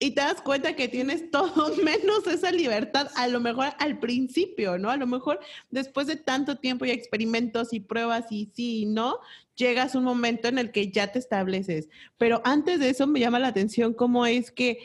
y 0.03 0.11
te 0.11 0.21
das 0.21 0.43
cuenta 0.43 0.75
que 0.75 0.89
tienes 0.89 1.31
todo 1.31 1.75
menos 1.77 2.27
esa 2.27 2.51
libertad, 2.51 3.09
a 3.15 3.29
lo 3.29 3.41
mejor 3.41 3.69
al 3.79 3.99
principio, 3.99 4.79
¿no? 4.79 4.91
A 4.91 4.97
lo 4.97 5.07
mejor 5.07 5.41
después 5.71 6.07
de 6.07 6.17
tanto 6.17 6.57
tiempo 6.57 6.85
y 6.85 6.91
experimentos 6.91 7.73
y 7.73 7.81
pruebas 7.81 8.27
y 8.31 8.51
sí 8.53 8.83
y 8.83 8.87
no, 8.87 9.19
llegas 9.55 9.95
a 9.95 9.99
un 9.99 10.05
momento 10.05 10.49
en 10.49 10.59
el 10.59 10.73
que 10.73 10.91
ya 10.91 11.13
te 11.13 11.19
estableces. 11.19 11.89
Pero 12.19 12.43
antes 12.45 12.81
de 12.81 12.91
eso 12.91 13.07
me 13.07 13.21
llama 13.21 13.39
la 13.39 13.49
atención 13.49 13.95
cómo 13.95 14.27
es 14.27 14.51
que 14.51 14.81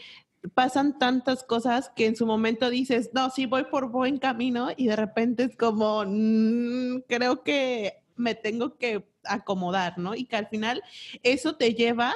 pasan 0.54 1.00
tantas 1.00 1.44
cosas 1.44 1.92
que 1.96 2.06
en 2.06 2.16
su 2.16 2.26
momento 2.28 2.70
dices, 2.70 3.10
no, 3.14 3.32
sí 3.32 3.48
voy 3.48 3.66
por 3.66 3.90
buen 3.90 4.20
camino 4.20 4.70
y 4.78 4.88
de 4.88 4.96
repente 4.96 5.44
es 5.46 5.58
como, 5.58 6.04
mm, 6.06 7.02
creo 7.08 7.44
que 7.44 8.04
me 8.16 8.36
tengo 8.36 8.78
que 8.78 9.04
acomodar, 9.24 9.98
¿no? 9.98 10.16
Y 10.16 10.26
que 10.26 10.36
al 10.36 10.48
final 10.48 10.84
eso 11.24 11.56
te 11.56 11.74
lleva 11.74 12.16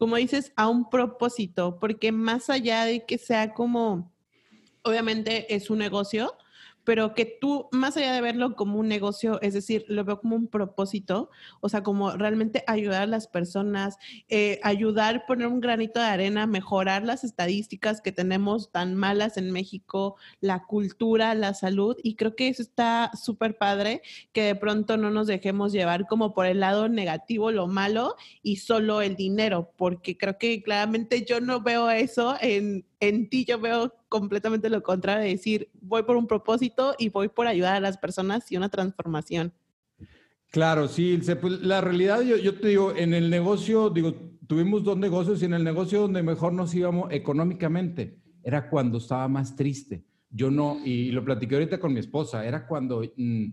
como 0.00 0.16
dices, 0.16 0.54
a 0.56 0.66
un 0.66 0.88
propósito, 0.88 1.78
porque 1.78 2.10
más 2.10 2.48
allá 2.48 2.86
de 2.86 3.04
que 3.04 3.18
sea 3.18 3.52
como, 3.52 4.10
obviamente 4.82 5.54
es 5.54 5.68
un 5.68 5.76
negocio, 5.76 6.38
pero 6.84 7.14
que 7.14 7.26
tú, 7.40 7.68
más 7.72 7.96
allá 7.96 8.12
de 8.12 8.20
verlo 8.20 8.56
como 8.56 8.78
un 8.78 8.88
negocio, 8.88 9.40
es 9.42 9.54
decir, 9.54 9.84
lo 9.88 10.04
veo 10.04 10.20
como 10.20 10.36
un 10.36 10.48
propósito, 10.48 11.30
o 11.60 11.68
sea, 11.68 11.82
como 11.82 12.12
realmente 12.12 12.64
ayudar 12.66 13.02
a 13.02 13.06
las 13.06 13.26
personas, 13.26 13.96
eh, 14.28 14.60
ayudar, 14.62 15.24
poner 15.26 15.46
un 15.46 15.60
granito 15.60 16.00
de 16.00 16.06
arena, 16.06 16.46
mejorar 16.46 17.04
las 17.04 17.24
estadísticas 17.24 18.00
que 18.00 18.12
tenemos 18.12 18.70
tan 18.72 18.94
malas 18.94 19.36
en 19.36 19.50
México, 19.50 20.16
la 20.40 20.64
cultura, 20.64 21.34
la 21.34 21.54
salud, 21.54 21.96
y 22.02 22.16
creo 22.16 22.36
que 22.36 22.48
eso 22.48 22.62
está 22.62 23.10
súper 23.14 23.58
padre, 23.58 24.02
que 24.32 24.42
de 24.42 24.54
pronto 24.54 24.96
no 24.96 25.10
nos 25.10 25.26
dejemos 25.26 25.72
llevar 25.72 26.06
como 26.06 26.34
por 26.34 26.46
el 26.46 26.60
lado 26.60 26.88
negativo, 26.88 27.50
lo 27.52 27.66
malo, 27.66 28.16
y 28.42 28.56
solo 28.56 29.02
el 29.02 29.16
dinero, 29.16 29.72
porque 29.76 30.16
creo 30.16 30.38
que 30.38 30.62
claramente 30.62 31.24
yo 31.24 31.40
no 31.40 31.60
veo 31.60 31.90
eso 31.90 32.36
en, 32.40 32.84
en 33.00 33.28
ti, 33.28 33.44
yo 33.46 33.58
veo 33.58 33.92
completamente 34.08 34.68
lo 34.68 34.82
contrario, 34.82 35.24
de 35.24 35.30
decir, 35.30 35.70
voy 35.80 36.02
por 36.02 36.16
un 36.16 36.26
propósito 36.26 36.94
y 36.98 37.08
voy 37.08 37.28
por 37.28 37.46
ayudar 37.46 37.74
a 37.74 37.80
las 37.80 37.96
personas 37.96 38.50
y 38.52 38.56
una 38.56 38.68
transformación. 38.68 39.52
Claro, 40.50 40.88
sí, 40.88 41.18
pues, 41.40 41.60
la 41.60 41.80
realidad, 41.80 42.22
yo, 42.22 42.36
yo, 42.36 42.58
te 42.58 42.68
digo, 42.68 42.94
en 42.94 43.14
el 43.14 43.30
negocio, 43.30 43.88
digo, 43.88 44.14
tuvimos 44.46 44.84
dos 44.84 44.98
negocios 44.98 45.40
y 45.42 45.44
en 45.46 45.54
el 45.54 45.64
negocio 45.64 46.02
donde 46.02 46.22
mejor 46.22 46.52
nos 46.52 46.74
íbamos 46.74 47.10
económicamente 47.12 48.18
era 48.42 48.68
cuando 48.68 48.98
estaba 48.98 49.28
más 49.28 49.54
triste. 49.54 50.04
Yo 50.28 50.50
no, 50.50 50.78
y 50.84 51.10
lo 51.10 51.24
platiqué 51.24 51.54
ahorita 51.54 51.78
con 51.78 51.92
mi 51.92 52.00
esposa, 52.00 52.44
era 52.44 52.66
cuando, 52.66 53.02
mm, 53.16 53.46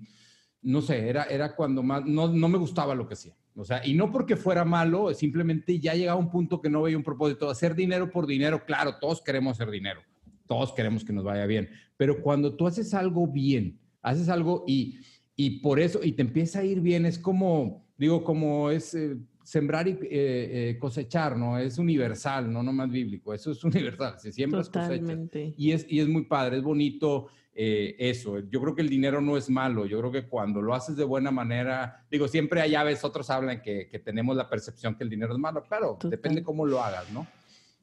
no 0.63 0.81
sé, 0.81 1.07
era, 1.07 1.23
era 1.23 1.55
cuando 1.55 1.83
más, 1.83 2.05
no, 2.05 2.27
no 2.27 2.49
me 2.49 2.57
gustaba 2.57 2.95
lo 2.95 3.07
que 3.07 3.13
hacía. 3.13 3.35
O 3.57 3.65
sea, 3.65 3.85
y 3.85 3.93
no 3.95 4.11
porque 4.11 4.35
fuera 4.35 4.63
malo, 4.63 5.13
simplemente 5.13 5.79
ya 5.79 5.93
llegaba 5.93 6.19
un 6.19 6.29
punto 6.29 6.61
que 6.61 6.69
no 6.69 6.83
veía 6.83 6.97
un 6.97 7.03
propósito. 7.03 7.49
Hacer 7.49 7.75
dinero 7.75 8.09
por 8.11 8.27
dinero, 8.27 8.63
claro, 8.65 8.97
todos 8.99 9.21
queremos 9.21 9.57
hacer 9.57 9.71
dinero 9.71 10.01
todos 10.47 10.73
queremos 10.73 11.03
que 11.03 11.13
nos 11.13 11.23
vaya 11.23 11.45
bien, 11.45 11.69
pero 11.97 12.21
cuando 12.21 12.55
tú 12.55 12.65
haces 12.65 12.93
algo 12.93 13.27
bien, 13.27 13.79
haces 14.01 14.29
algo 14.29 14.63
y, 14.65 14.99
y 15.35 15.59
por 15.59 15.79
eso, 15.79 15.99
y 16.01 16.13
te 16.13 16.23
empieza 16.23 16.59
a 16.59 16.63
ir 16.63 16.81
bien, 16.81 17.05
es 17.05 17.19
como, 17.19 17.85
digo, 17.97 18.23
como 18.23 18.71
es 18.71 18.95
eh, 18.95 19.17
sembrar 19.43 19.87
y 19.87 19.91
eh, 19.91 19.99
eh, 20.09 20.77
cosechar, 20.79 21.37
¿no? 21.37 21.59
Es 21.59 21.77
universal, 21.77 22.51
no 22.51 22.63
nomás 22.63 22.89
bíblico, 22.89 23.33
eso 23.33 23.51
es 23.51 23.63
universal, 23.63 24.15
se 24.19 24.31
siembra 24.31 24.63
Totalmente. 24.63 25.53
Y 25.57 25.71
es, 25.71 25.85
y 25.87 25.99
es 25.99 26.07
muy 26.07 26.23
padre, 26.23 26.57
es 26.57 26.63
bonito 26.63 27.27
eso. 27.57 28.39
Yo 28.39 28.61
creo 28.61 28.75
que 28.75 28.81
el 28.81 28.89
dinero 28.89 29.19
no 29.19 29.35
es 29.35 29.49
malo, 29.49 29.85
yo 29.85 29.99
creo 29.99 30.11
que 30.11 30.27
cuando 30.27 30.61
lo 30.61 30.73
haces 30.73 30.95
de 30.95 31.03
buena 31.03 31.31
manera, 31.31 32.05
digo, 32.11 32.27
siempre 32.27 32.61
hay 32.61 32.75
aves, 32.75 33.03
otros 33.03 33.29
hablan 33.29 33.61
que, 33.61 33.87
que 33.89 33.99
tenemos 33.99 34.35
la 34.35 34.47
percepción 34.47 34.95
que 34.95 35.03
el 35.03 35.09
dinero 35.09 35.33
es 35.33 35.39
malo, 35.39 35.63
claro, 35.63 35.97
depende 36.03 36.43
cómo 36.43 36.65
lo 36.65 36.81
hagas, 36.83 37.09
¿no? 37.11 37.25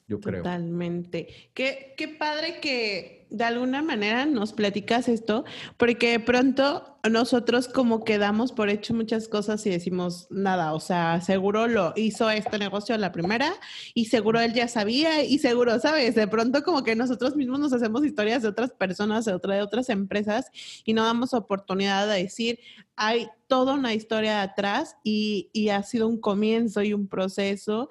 Yo 0.06 0.20
creo. 0.20 0.42
Totalmente. 0.42 1.50
Qué, 1.54 1.94
qué 1.96 2.08
padre 2.08 2.60
que 2.60 3.24
de 3.34 3.44
alguna 3.44 3.82
manera 3.82 4.26
nos 4.26 4.52
platicas 4.52 5.08
esto, 5.08 5.44
porque 5.76 6.12
de 6.12 6.20
pronto 6.20 6.98
nosotros 7.10 7.66
como 7.66 8.04
quedamos 8.04 8.52
por 8.52 8.68
hecho 8.68 8.94
muchas 8.94 9.26
cosas 9.26 9.66
y 9.66 9.70
decimos 9.70 10.28
nada, 10.30 10.72
o 10.72 10.78
sea, 10.78 11.20
seguro 11.20 11.66
lo 11.66 11.92
hizo 11.96 12.30
este 12.30 12.58
negocio 12.58 12.96
la 12.96 13.10
primera 13.10 13.52
y 13.92 14.06
seguro 14.06 14.40
él 14.40 14.54
ya 14.54 14.68
sabía 14.68 15.24
y 15.24 15.38
seguro, 15.38 15.80
¿sabes? 15.80 16.14
De 16.14 16.28
pronto 16.28 16.62
como 16.62 16.84
que 16.84 16.94
nosotros 16.94 17.34
mismos 17.34 17.58
nos 17.58 17.72
hacemos 17.72 18.04
historias 18.04 18.42
de 18.42 18.48
otras 18.48 18.70
personas, 18.70 19.24
de, 19.24 19.34
otra, 19.34 19.56
de 19.56 19.62
otras 19.62 19.88
empresas 19.88 20.46
y 20.84 20.94
no 20.94 21.04
damos 21.04 21.34
oportunidad 21.34 22.06
de 22.06 22.22
decir, 22.22 22.60
hay 22.94 23.28
toda 23.48 23.74
una 23.74 23.94
historia 23.94 24.42
atrás 24.42 24.96
y, 25.02 25.50
y 25.52 25.70
ha 25.70 25.82
sido 25.82 26.06
un 26.06 26.20
comienzo 26.20 26.82
y 26.82 26.92
un 26.92 27.08
proceso 27.08 27.88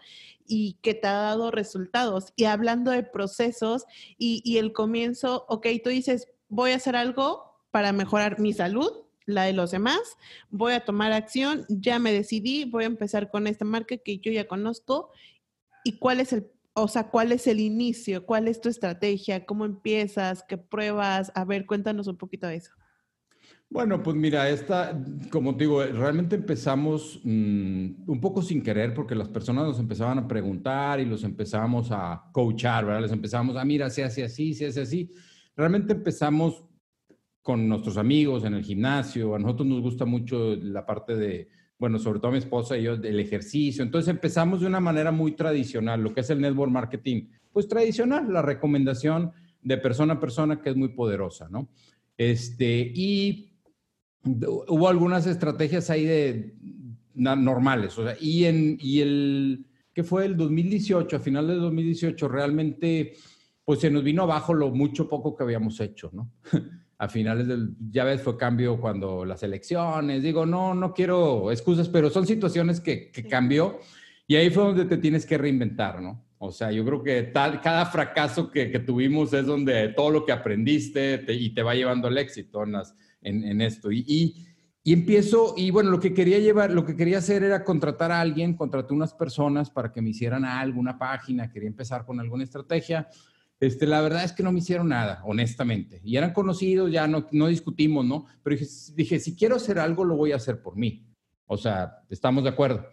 y 0.47 0.79
que 0.81 0.93
te 0.93 1.07
ha 1.07 1.13
dado 1.13 1.51
resultados. 1.51 2.33
Y 2.35 2.45
hablando 2.45 2.91
de 2.91 3.03
procesos 3.03 3.85
y, 4.17 4.57
el 4.57 4.73
comienzo, 4.73 5.45
ok, 5.47 5.67
tú 5.83 5.89
dices, 5.89 6.27
voy 6.49 6.71
a 6.71 6.75
hacer 6.75 6.95
algo 6.95 7.59
para 7.71 7.91
mejorar 7.91 8.39
mi 8.39 8.53
salud, 8.53 8.91
la 9.25 9.43
de 9.43 9.53
los 9.53 9.71
demás, 9.71 10.01
voy 10.49 10.73
a 10.73 10.83
tomar 10.83 11.13
acción, 11.13 11.65
ya 11.69 11.97
me 11.97 12.11
decidí, 12.11 12.65
voy 12.65 12.83
a 12.83 12.87
empezar 12.87 13.31
con 13.31 13.47
esta 13.47 13.65
marca 13.65 13.97
que 13.97 14.19
yo 14.19 14.31
ya 14.31 14.47
conozco. 14.47 15.11
¿Y 15.83 15.97
cuál 15.97 16.19
es 16.19 16.33
el, 16.33 16.51
o 16.73 16.87
sea, 16.87 17.09
cuál 17.09 17.31
es 17.31 17.47
el 17.47 17.59
inicio? 17.59 18.25
¿Cuál 18.25 18.47
es 18.47 18.59
tu 18.61 18.69
estrategia? 18.69 19.45
¿Cómo 19.45 19.65
empiezas? 19.65 20.43
¿Qué 20.43 20.57
pruebas? 20.57 21.31
A 21.35 21.45
ver, 21.45 21.65
cuéntanos 21.65 22.07
un 22.07 22.17
poquito 22.17 22.47
de 22.47 22.57
eso. 22.57 22.71
Bueno, 23.73 24.03
pues 24.03 24.15
mira, 24.15 24.47
esta, 24.51 25.03
como 25.31 25.57
te 25.57 25.63
digo, 25.63 25.83
realmente 25.83 26.35
empezamos 26.35 27.19
mm, 27.23 28.03
un 28.05 28.21
poco 28.21 28.43
sin 28.43 28.61
querer 28.61 28.93
porque 28.93 29.15
las 29.15 29.29
personas 29.29 29.65
nos 29.65 29.79
empezaban 29.79 30.19
a 30.19 30.27
preguntar 30.27 30.99
y 30.99 31.05
los 31.05 31.23
empezábamos 31.23 31.87
a 31.89 32.29
coachar, 32.31 32.85
¿verdad? 32.85 33.01
Les 33.01 33.11
empezábamos 33.11 33.55
a, 33.55 33.65
mira, 33.65 33.89
se 33.89 34.03
hace 34.03 34.23
así, 34.23 34.53
se 34.53 34.67
hace 34.67 34.81
así. 34.81 35.09
Realmente 35.55 35.93
empezamos 35.93 36.63
con 37.41 37.67
nuestros 37.67 37.97
amigos 37.97 38.43
en 38.43 38.53
el 38.53 38.63
gimnasio, 38.63 39.33
a 39.33 39.39
nosotros 39.39 39.67
nos 39.67 39.81
gusta 39.81 40.05
mucho 40.05 40.55
la 40.55 40.85
parte 40.85 41.15
de, 41.15 41.47
bueno, 41.79 41.97
sobre 41.97 42.19
todo 42.19 42.27
a 42.27 42.33
mi 42.33 42.37
esposa 42.37 42.77
y 42.77 42.83
yo, 42.83 42.95
del 42.95 43.19
ejercicio. 43.19 43.81
Entonces 43.83 44.07
empezamos 44.09 44.61
de 44.61 44.67
una 44.67 44.81
manera 44.81 45.11
muy 45.11 45.31
tradicional, 45.31 45.99
lo 45.99 46.13
que 46.13 46.21
es 46.21 46.29
el 46.29 46.41
network 46.41 46.71
marketing, 46.71 47.25
pues 47.51 47.67
tradicional, 47.67 48.31
la 48.31 48.43
recomendación 48.43 49.31
de 49.63 49.79
persona 49.79 50.13
a 50.13 50.19
persona 50.19 50.61
que 50.61 50.69
es 50.69 50.75
muy 50.75 50.89
poderosa, 50.89 51.49
¿no? 51.49 51.69
Este, 52.15 52.91
y 52.93 53.52
hubo 54.25 54.87
algunas 54.87 55.27
estrategias 55.27 55.89
ahí 55.89 56.05
de 56.05 56.55
normales, 57.13 57.97
o 57.97 58.05
sea, 58.05 58.15
y 58.19 58.45
en 58.45 58.77
y 58.79 59.01
el 59.01 59.65
que 59.93 60.03
fue 60.03 60.25
el 60.25 60.35
2018, 60.35 61.15
a 61.15 61.19
final 61.19 61.47
del 61.47 61.59
2018 61.59 62.27
realmente 62.27 63.13
pues 63.65 63.79
se 63.79 63.89
nos 63.89 64.03
vino 64.03 64.23
abajo 64.23 64.53
lo 64.53 64.71
mucho 64.71 65.07
poco 65.07 65.35
que 65.35 65.43
habíamos 65.43 65.79
hecho, 65.79 66.09
¿no? 66.13 66.31
a 66.97 67.07
finales 67.09 67.47
del, 67.47 67.75
ya 67.91 68.03
ves, 68.03 68.21
fue 68.21 68.37
cambio 68.37 68.79
cuando 68.79 69.25
las 69.25 69.43
elecciones, 69.43 70.23
digo, 70.23 70.45
no, 70.45 70.73
no 70.73 70.93
quiero 70.93 71.51
excusas, 71.51 71.89
pero 71.89 72.09
son 72.09 72.25
situaciones 72.25 72.79
que, 72.79 73.11
que 73.11 73.25
cambió 73.25 73.79
y 74.27 74.35
ahí 74.35 74.49
fue 74.49 74.63
donde 74.63 74.85
te 74.85 74.97
tienes 74.97 75.25
que 75.25 75.37
reinventar, 75.37 76.01
¿no? 76.01 76.25
O 76.37 76.51
sea, 76.51 76.71
yo 76.71 76.83
creo 76.83 77.03
que 77.03 77.23
tal, 77.23 77.61
cada 77.61 77.85
fracaso 77.85 78.51
que, 78.51 78.69
que, 78.69 78.79
tuvimos 78.79 79.31
es 79.33 79.45
donde 79.45 79.89
todo 79.89 80.09
lo 80.09 80.25
que 80.25 80.33
aprendiste 80.33 81.23
y 81.29 81.53
te 81.53 81.63
va 81.63 81.73
llevando 81.73 82.09
al 82.09 82.17
éxito 82.17 82.63
en 82.63 82.73
las, 82.73 82.95
en, 83.23 83.61
esto. 83.61 83.91
Y, 83.91 84.35
y, 84.83 84.93
empiezo, 84.93 85.53
y 85.57 85.71
bueno, 85.71 85.91
lo 85.91 85.99
que 85.99 86.13
quería 86.13 86.39
llevar, 86.39 86.71
lo 86.71 86.85
que 86.85 86.95
quería 86.95 87.19
hacer 87.19 87.43
era 87.43 87.63
contratar 87.63 88.11
a 88.11 88.21
alguien, 88.21 88.55
contraté 88.55 88.93
unas 88.93 89.13
personas 89.13 89.69
para 89.69 89.91
que 89.91 90.01
me 90.01 90.09
hicieran 90.09 90.45
algo, 90.45 90.79
una 90.79 90.97
página, 90.97 91.51
quería 91.51 91.69
empezar 91.69 92.05
con 92.05 92.19
alguna 92.19 92.43
estrategia. 92.43 93.07
Este, 93.59 93.87
la 93.87 94.01
verdad 94.01 94.25
es 94.25 94.33
que 94.33 94.43
no 94.43 94.51
me 94.51 94.59
hicieron 94.59 94.89
nada, 94.89 95.21
honestamente. 95.23 96.01
Y 96.03 96.17
eran 96.17 96.33
conocidos, 96.33 96.91
ya 96.91 97.07
no, 97.07 97.27
no 97.31 97.47
discutimos, 97.47 98.05
¿no? 98.05 98.25
Pero 98.43 98.57
dije, 98.57 98.71
dije, 98.93 99.19
si 99.19 99.35
quiero 99.35 99.55
hacer 99.55 99.79
algo, 99.79 100.03
lo 100.03 100.17
voy 100.17 100.33
a 100.33 100.35
hacer 100.35 100.61
por 100.61 100.75
mí. 100.75 101.07
O 101.45 101.57
sea, 101.57 101.99
estamos 102.09 102.43
de 102.43 102.49
acuerdo. 102.49 102.85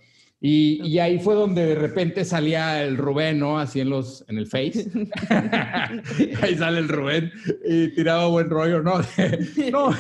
Y, 0.43 0.81
y, 0.89 0.99
ahí 0.99 1.19
fue 1.19 1.35
donde 1.35 1.67
de 1.67 1.75
repente 1.75 2.25
salía 2.25 2.83
el 2.83 2.97
Rubén, 2.97 3.39
¿no? 3.39 3.59
Así 3.59 3.81
en, 3.81 3.91
los, 3.91 4.25
en 4.27 4.39
el 4.39 4.47
Face. 4.47 4.91
ahí 6.43 6.55
sale 6.57 6.79
el 6.79 6.89
Rubén 6.89 7.31
y 7.63 7.89
tiraba 7.89 8.27
buen 8.27 8.49
rollo, 8.49 8.83
¿no? 8.83 9.01
no, 9.71 9.95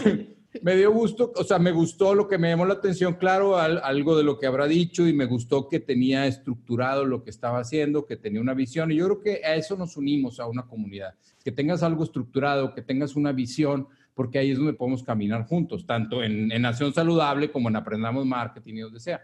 me 0.62 0.76
dio 0.76 0.92
gusto, 0.92 1.32
o 1.36 1.44
sea, 1.44 1.58
me 1.58 1.70
gustó 1.70 2.14
lo 2.14 2.26
que 2.26 2.38
me 2.38 2.48
llamó 2.48 2.64
la 2.64 2.74
atención, 2.74 3.14
claro, 3.14 3.56
algo 3.58 4.16
de 4.16 4.24
lo 4.24 4.38
que 4.38 4.46
habrá 4.46 4.66
dicho 4.66 5.06
y 5.06 5.12
me 5.12 5.26
gustó 5.26 5.68
que 5.68 5.78
tenía 5.78 6.26
estructurado 6.26 7.04
lo 7.04 7.22
que 7.22 7.30
estaba 7.30 7.60
haciendo, 7.60 8.06
que 8.06 8.16
tenía 8.16 8.40
una 8.40 8.54
visión 8.54 8.90
y 8.90 8.96
yo 8.96 9.06
creo 9.06 9.20
que 9.20 9.46
a 9.46 9.54
eso 9.54 9.76
nos 9.76 9.96
unimos 9.96 10.40
a 10.40 10.46
una 10.46 10.66
comunidad, 10.66 11.14
que 11.44 11.52
tengas 11.52 11.82
algo 11.82 12.02
estructurado, 12.02 12.74
que 12.74 12.82
tengas 12.82 13.14
una 13.14 13.32
visión, 13.32 13.86
porque 14.14 14.38
ahí 14.38 14.50
es 14.50 14.58
donde 14.58 14.72
podemos 14.72 15.02
caminar 15.02 15.46
juntos, 15.46 15.86
tanto 15.86 16.22
en, 16.22 16.50
en 16.50 16.62
Nación 16.62 16.92
Saludable 16.92 17.52
como 17.52 17.68
en 17.68 17.76
Aprendamos 17.76 18.26
Marketing 18.26 18.74
y 18.74 18.80
donde 18.80 19.00
sea. 19.00 19.20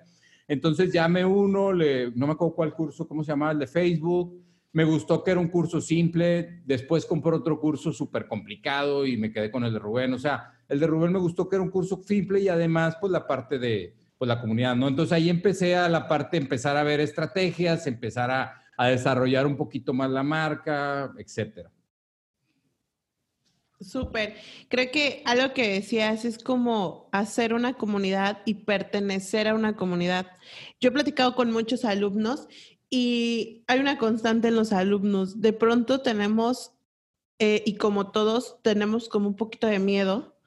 Entonces 0.48 0.92
ya 0.92 1.08
me 1.08 1.24
uno, 1.24 1.72
le, 1.72 2.10
no 2.12 2.26
me 2.26 2.32
acuerdo 2.34 2.54
cuál 2.54 2.74
curso, 2.74 3.06
¿cómo 3.08 3.24
se 3.24 3.32
llamaba? 3.32 3.52
El 3.52 3.58
de 3.58 3.66
Facebook. 3.66 4.42
Me 4.72 4.84
gustó 4.84 5.24
que 5.24 5.30
era 5.30 5.40
un 5.40 5.48
curso 5.48 5.80
simple. 5.80 6.62
Después 6.64 7.06
compré 7.06 7.32
otro 7.32 7.58
curso 7.58 7.92
súper 7.92 8.28
complicado 8.28 9.06
y 9.06 9.16
me 9.16 9.32
quedé 9.32 9.50
con 9.50 9.64
el 9.64 9.72
de 9.72 9.78
Rubén. 9.78 10.12
O 10.12 10.18
sea, 10.18 10.52
el 10.68 10.78
de 10.78 10.86
Rubén 10.86 11.12
me 11.12 11.18
gustó 11.18 11.48
que 11.48 11.56
era 11.56 11.62
un 11.62 11.70
curso 11.70 12.00
simple 12.02 12.40
y 12.40 12.48
además, 12.48 12.96
pues 13.00 13.10
la 13.10 13.26
parte 13.26 13.58
de 13.58 13.96
pues, 14.18 14.28
la 14.28 14.40
comunidad, 14.40 14.76
¿no? 14.76 14.88
Entonces 14.88 15.12
ahí 15.12 15.30
empecé 15.30 15.76
a 15.76 15.88
la 15.88 16.06
parte, 16.06 16.36
empezar 16.36 16.76
a 16.76 16.82
ver 16.82 17.00
estrategias, 17.00 17.86
empezar 17.86 18.30
a, 18.30 18.62
a 18.76 18.88
desarrollar 18.88 19.46
un 19.46 19.56
poquito 19.56 19.92
más 19.92 20.10
la 20.10 20.22
marca, 20.22 21.12
etcétera. 21.18 21.70
Súper. 23.80 24.36
Creo 24.68 24.90
que 24.90 25.22
algo 25.26 25.52
que 25.52 25.68
decías 25.68 26.24
es 26.24 26.38
como 26.38 27.08
hacer 27.12 27.52
una 27.52 27.74
comunidad 27.74 28.40
y 28.46 28.54
pertenecer 28.54 29.48
a 29.48 29.54
una 29.54 29.76
comunidad. 29.76 30.26
Yo 30.80 30.88
he 30.88 30.92
platicado 30.92 31.34
con 31.34 31.52
muchos 31.52 31.84
alumnos 31.84 32.48
y 32.88 33.64
hay 33.66 33.80
una 33.80 33.98
constante 33.98 34.48
en 34.48 34.56
los 34.56 34.72
alumnos. 34.72 35.42
De 35.42 35.52
pronto 35.52 36.00
tenemos, 36.00 36.72
eh, 37.38 37.62
y 37.66 37.76
como 37.76 38.10
todos, 38.12 38.56
tenemos 38.62 39.10
como 39.10 39.28
un 39.28 39.36
poquito 39.36 39.66
de 39.66 39.78
miedo 39.78 40.38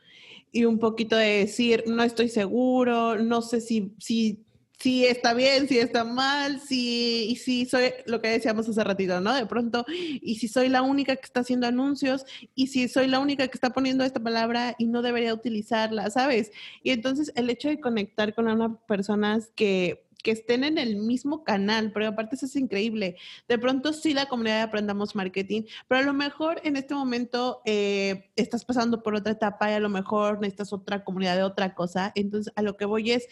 y 0.52 0.66
un 0.66 0.80
poquito 0.80 1.16
de 1.16 1.40
decir, 1.40 1.84
no 1.86 2.02
estoy 2.02 2.30
seguro, 2.30 3.18
no 3.18 3.44
sé 3.44 3.62
si, 3.62 3.96
si 4.00 4.44
si 4.80 5.06
está 5.06 5.34
bien, 5.34 5.68
si 5.68 5.78
está 5.78 6.04
mal, 6.06 6.62
si, 6.62 7.28
y 7.30 7.36
si 7.36 7.66
soy 7.66 7.92
lo 8.06 8.22
que 8.22 8.30
decíamos 8.30 8.68
hace 8.70 8.84
ratito, 8.84 9.20
¿no? 9.20 9.34
De 9.34 9.46
pronto, 9.46 9.86
y 9.90 10.36
si 10.36 10.48
soy 10.48 10.70
la 10.70 10.82
única 10.82 11.16
que 11.18 11.26
está 11.26 11.42
haciendo 11.42 11.68
anuncios, 11.68 12.26
y 12.56 12.68
si 12.68 12.88
soy 12.88 13.08
la 13.08 13.20
única 13.20 13.48
que 13.48 13.56
está 13.56 13.72
poniendo 13.72 14.04
esta 14.04 14.22
palabra 14.22 14.76
y 14.78 14.88
no 14.88 15.02
debería 15.02 15.34
utilizarla, 15.34 16.10
¿sabes? 16.10 16.52
Y 16.82 16.92
entonces 16.92 17.32
el 17.36 17.50
hecho 17.50 17.68
de 17.68 17.80
conectar 17.80 18.34
con 18.34 18.48
unas 18.48 18.78
personas 18.88 19.52
que 19.56 20.06
que 20.24 20.32
estén 20.32 20.64
en 20.64 20.78
el 20.78 20.98
mismo 20.98 21.44
canal, 21.44 21.92
pero 21.94 22.08
aparte 22.08 22.36
eso 22.36 22.46
es 22.46 22.56
increíble. 22.56 23.16
De 23.48 23.58
pronto 23.58 23.94
sí 23.94 24.14
la 24.14 24.28
comunidad 24.28 24.58
de 24.58 24.62
Aprendamos 24.64 25.16
Marketing, 25.16 25.64
pero 25.88 26.02
a 26.02 26.04
lo 26.04 26.14
mejor 26.14 26.60
en 26.64 26.76
este 26.76 26.94
momento 26.94 27.62
eh, 27.66 28.30
estás 28.36 28.66
pasando 28.66 29.02
por 29.02 29.16
otra 29.16 29.32
etapa 29.32 29.72
y 29.72 29.76
a 29.76 29.80
lo 29.80 29.90
mejor 29.90 30.40
necesitas 30.42 30.74
otra 30.74 31.04
comunidad 31.04 31.38
de 31.38 31.44
otra 31.44 31.74
cosa. 31.74 32.12
Entonces 32.16 32.52
a 32.56 32.62
lo 32.62 32.76
que 32.76 32.86
voy 32.86 33.12
es, 33.12 33.28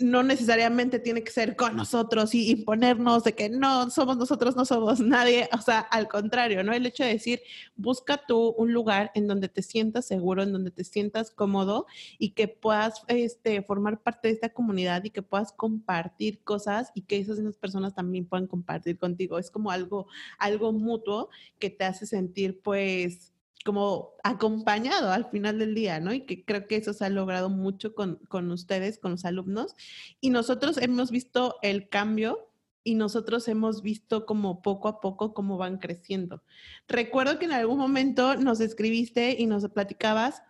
no 0.00 0.22
necesariamente 0.22 0.98
tiene 0.98 1.22
que 1.22 1.30
ser 1.30 1.56
con 1.56 1.76
nosotros 1.76 2.34
y 2.34 2.50
imponernos 2.50 3.24
de 3.24 3.34
que 3.34 3.48
no 3.48 3.90
somos 3.90 4.16
nosotros, 4.16 4.56
no 4.56 4.64
somos 4.64 5.00
nadie. 5.00 5.48
O 5.52 5.60
sea, 5.60 5.80
al 5.80 6.08
contrario, 6.08 6.64
¿no? 6.64 6.72
El 6.72 6.86
hecho 6.86 7.04
de 7.04 7.10
decir, 7.10 7.40
busca 7.76 8.20
tú 8.26 8.54
un 8.56 8.72
lugar 8.72 9.10
en 9.14 9.26
donde 9.26 9.48
te 9.48 9.62
sientas 9.62 10.06
seguro, 10.06 10.42
en 10.42 10.52
donde 10.52 10.70
te 10.70 10.84
sientas 10.84 11.30
cómodo 11.30 11.86
y 12.18 12.30
que 12.30 12.48
puedas 12.48 13.02
este, 13.08 13.62
formar 13.62 14.02
parte 14.02 14.28
de 14.28 14.34
esta 14.34 14.48
comunidad 14.50 15.04
y 15.04 15.10
que 15.10 15.22
puedas 15.22 15.52
compartir 15.52 16.42
cosas 16.42 16.90
y 16.94 17.02
que 17.02 17.18
esas, 17.18 17.38
esas 17.38 17.56
personas 17.56 17.94
también 17.94 18.26
puedan 18.26 18.46
compartir 18.46 18.98
contigo. 18.98 19.38
Es 19.38 19.50
como 19.50 19.70
algo, 19.70 20.06
algo 20.38 20.72
mutuo 20.72 21.30
que 21.58 21.70
te 21.70 21.84
hace 21.84 22.06
sentir, 22.06 22.60
pues, 22.62 23.32
como 23.64 24.12
acompañado 24.24 25.12
al 25.12 25.30
final 25.30 25.58
del 25.58 25.74
día, 25.74 26.00
¿no? 26.00 26.12
Y 26.12 26.20
que 26.22 26.44
creo 26.44 26.66
que 26.66 26.76
eso 26.76 26.92
se 26.92 27.04
ha 27.04 27.10
logrado 27.10 27.50
mucho 27.50 27.94
con, 27.94 28.16
con, 28.28 28.50
ustedes, 28.50 28.98
con 28.98 29.12
los 29.12 29.24
alumnos. 29.24 29.74
Y 30.20 30.30
nosotros 30.30 30.78
hemos 30.78 31.10
visto 31.10 31.56
el 31.62 31.88
cambio 31.88 32.50
y 32.82 32.94
nosotros 32.94 33.46
hemos 33.48 33.82
visto 33.82 34.24
como 34.24 34.62
poco 34.62 34.88
a 34.88 35.00
poco 35.00 35.34
cómo 35.34 35.58
van 35.58 35.78
creciendo. 35.78 36.42
Recuerdo 36.88 37.38
que 37.38 37.44
en 37.44 37.52
algún 37.52 37.78
momento 37.78 38.36
nos 38.36 38.60
escribiste 38.60 39.36
y 39.38 39.46
nos 39.46 39.68
platicabas 39.68 40.42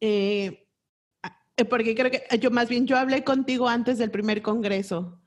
eh, 0.00 0.68
porque 1.64 1.94
creo 1.94 2.10
que 2.10 2.24
yo 2.38 2.50
más 2.50 2.68
bien 2.68 2.86
yo 2.86 2.96
hablé 2.96 3.24
contigo 3.24 3.68
antes 3.68 3.98
del 3.98 4.10
primer 4.10 4.42
congreso. 4.42 5.20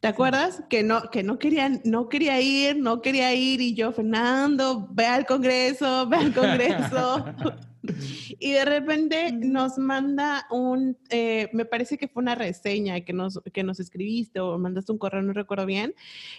¿Te 0.00 0.06
acuerdas? 0.06 0.62
Que 0.70 0.84
no, 0.84 1.10
que 1.10 1.24
no 1.24 1.38
quería, 1.38 1.68
no 1.84 2.08
quería 2.08 2.40
ir, 2.40 2.76
no 2.76 3.02
quería 3.02 3.34
ir 3.34 3.60
y 3.60 3.74
yo, 3.74 3.92
Fernando, 3.92 4.86
ve 4.92 5.06
al 5.06 5.26
Congreso, 5.26 6.08
ve 6.08 6.16
al 6.18 6.32
Congreso. 6.32 7.24
Y 8.40 8.52
de 8.52 8.64
repente 8.64 9.32
nos 9.32 9.78
manda 9.78 10.46
un, 10.50 10.96
eh, 11.10 11.48
me 11.52 11.64
parece 11.64 11.98
que 11.98 12.08
fue 12.08 12.22
una 12.22 12.34
reseña 12.34 13.00
que 13.00 13.12
nos, 13.12 13.40
que 13.52 13.64
nos 13.64 13.80
escribiste 13.80 14.40
o 14.40 14.58
mandaste 14.58 14.92
un 14.92 14.98
correo, 14.98 15.22
no 15.22 15.32
recuerdo 15.32 15.66
bien, 15.66 15.94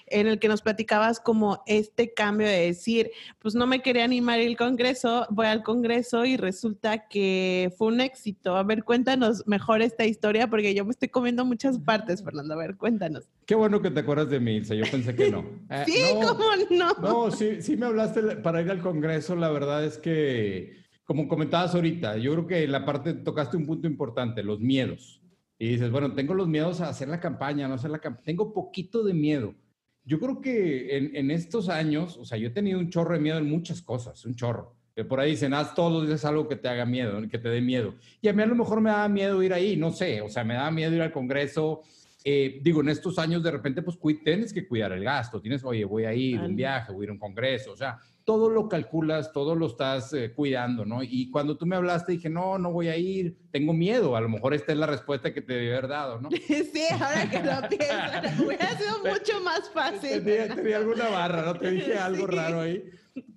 en 0.07 0.27
el 0.27 0.39
que 0.39 0.47
nos 0.47 0.61
platicabas 0.61 1.19
como 1.19 1.61
este 1.65 2.13
cambio 2.13 2.47
de 2.47 2.67
decir, 2.67 3.11
pues 3.39 3.55
no 3.55 3.67
me 3.67 3.81
quería 3.81 4.03
animar 4.03 4.39
el 4.39 4.55
Congreso, 4.57 5.27
voy 5.29 5.47
al 5.47 5.63
Congreso 5.63 6.25
y 6.25 6.37
resulta 6.37 7.07
que 7.07 7.73
fue 7.77 7.87
un 7.87 8.01
éxito. 8.01 8.55
A 8.55 8.63
ver, 8.63 8.83
cuéntanos 8.83 9.45
mejor 9.47 9.81
esta 9.81 10.05
historia 10.05 10.49
porque 10.49 10.73
yo 10.73 10.85
me 10.85 10.91
estoy 10.91 11.09
comiendo 11.09 11.45
muchas 11.45 11.77
partes, 11.79 12.23
Fernando. 12.23 12.53
A 12.53 12.57
ver, 12.57 12.77
cuéntanos. 12.77 13.27
Qué 13.45 13.55
bueno 13.55 13.81
que 13.81 13.91
te 13.91 14.01
acuerdas 14.01 14.29
de 14.29 14.39
mí, 14.39 14.57
Ilse. 14.57 14.77
Yo 14.77 14.85
pensé 14.89 15.15
que 15.15 15.31
no. 15.31 15.39
Eh, 15.69 15.83
sí, 15.85 16.01
¿cómo 16.13 16.45
no? 16.71 16.93
No, 16.99 17.31
sí, 17.31 17.61
sí 17.61 17.77
me 17.77 17.85
hablaste 17.85 18.21
para 18.37 18.61
ir 18.61 18.71
al 18.71 18.81
Congreso. 18.81 19.35
La 19.35 19.49
verdad 19.49 19.83
es 19.83 19.97
que 19.97 20.79
como 21.09 21.27
comentabas 21.27 21.73
ahorita, 21.73 22.17
yo 22.17 22.33
creo 22.33 22.45
que 22.45 22.67
la 22.67 22.85
parte, 22.85 23.15
tocaste 23.15 23.57
un 23.57 23.65
punto 23.65 23.87
importante, 23.87 24.43
los 24.43 24.59
miedos. 24.59 25.19
Y 25.57 25.69
dices, 25.69 25.89
bueno, 25.89 26.13
tengo 26.13 26.35
los 26.35 26.47
miedos 26.47 26.81
a 26.81 26.89
hacer 26.89 27.07
la 27.07 27.19
campaña, 27.19 27.67
no 27.67 27.73
hacer 27.73 27.89
la 27.89 27.97
campaña, 27.97 28.25
tengo 28.25 28.53
poquito 28.53 29.03
de 29.03 29.15
miedo. 29.15 29.55
Yo 30.05 30.19
creo 30.19 30.39
que 30.39 30.95
en, 31.15 31.31
estos 31.31 31.67
años, 31.67 32.15
o 32.15 32.25
sea, 32.25 32.37
yo 32.37 32.49
he 32.49 32.51
tenido 32.51 32.77
un 32.77 32.91
chorro 32.91 33.15
de 33.15 33.21
miedo 33.21 33.39
en 33.39 33.49
muchas 33.49 33.81
cosas, 33.81 34.23
un 34.23 34.35
chorro. 34.35 34.75
Por 35.07 35.19
ahí 35.19 35.31
dicen, 35.31 35.51
haz 35.55 35.73
todos 35.73 35.91
los 35.91 36.07
días 36.07 36.23
algo 36.25 36.47
que 36.47 36.57
te 36.57 36.67
haga 36.67 36.85
miedo, 36.85 37.19
que 37.27 37.39
te 37.39 37.49
dé 37.49 37.59
miedo. 37.59 37.95
Y 38.21 38.27
a 38.27 38.33
mí 38.33 38.43
a 38.43 38.45
lo 38.45 38.53
mejor 38.53 38.79
me 38.79 38.91
da 38.91 39.09
miedo 39.09 39.41
ir 39.41 39.51
ahí, 39.51 39.75
no 39.75 39.91
sé, 39.91 40.21
o 40.21 40.29
sea, 40.29 40.43
me 40.43 40.53
da 40.53 40.69
miedo 40.69 40.93
ir 40.93 41.01
al 41.01 41.11
Congreso. 41.11 41.81
Eh, 42.23 42.59
digo, 42.61 42.81
en 42.81 42.89
estos 42.89 43.17
años 43.17 43.41
de 43.41 43.49
repente, 43.49 43.81
pues 43.81 43.97
tienes 44.23 44.53
que 44.53 44.67
cuidar 44.67 44.91
el 44.91 45.03
gasto, 45.03 45.41
tienes, 45.41 45.63
oye, 45.63 45.85
voy 45.85 46.05
a 46.05 46.13
ir 46.13 46.37
a 46.37 46.45
un 46.45 46.55
viaje, 46.55 46.93
voy 46.93 47.01
a 47.01 47.03
ir 47.05 47.09
a 47.09 47.13
un 47.13 47.19
congreso, 47.19 47.71
o 47.71 47.75
sea, 47.75 47.97
todo 48.29 48.47
lo 48.47 48.69
calculas, 48.69 49.31
todo 49.33 49.55
lo 49.55 49.65
estás 49.65 50.13
eh, 50.13 50.33
cuidando, 50.35 50.85
¿no? 50.85 51.01
Y 51.01 51.31
cuando 51.31 51.57
tú 51.57 51.65
me 51.65 51.75
hablaste 51.75 52.11
dije, 52.11 52.29
no, 52.29 52.59
no 52.59 52.71
voy 52.71 52.87
a 52.87 52.95
ir, 52.95 53.35
tengo 53.49 53.73
miedo, 53.73 54.15
a 54.15 54.21
lo 54.21 54.29
mejor 54.29 54.53
esta 54.53 54.71
es 54.71 54.77
la 54.77 54.85
respuesta 54.85 55.33
que 55.33 55.41
te 55.41 55.53
debí 55.53 55.71
haber 55.71 55.87
dado, 55.87 56.21
¿no? 56.21 56.29
Sí, 56.47 56.83
ahora 56.91 57.27
que 57.27 57.41
lo 57.41 57.67
pienso, 57.69 58.43
hubiera 58.45 58.77
sido 58.77 58.99
mucho 58.99 59.41
más 59.43 59.67
fácil. 59.71 60.23
Tenía, 60.23 60.77
alguna 60.77 61.09
barra, 61.09 61.41
¿no? 61.41 61.55
Te 61.55 61.71
dije 61.71 61.97
algo 61.97 62.27
raro 62.27 62.61
ahí. 62.61 62.83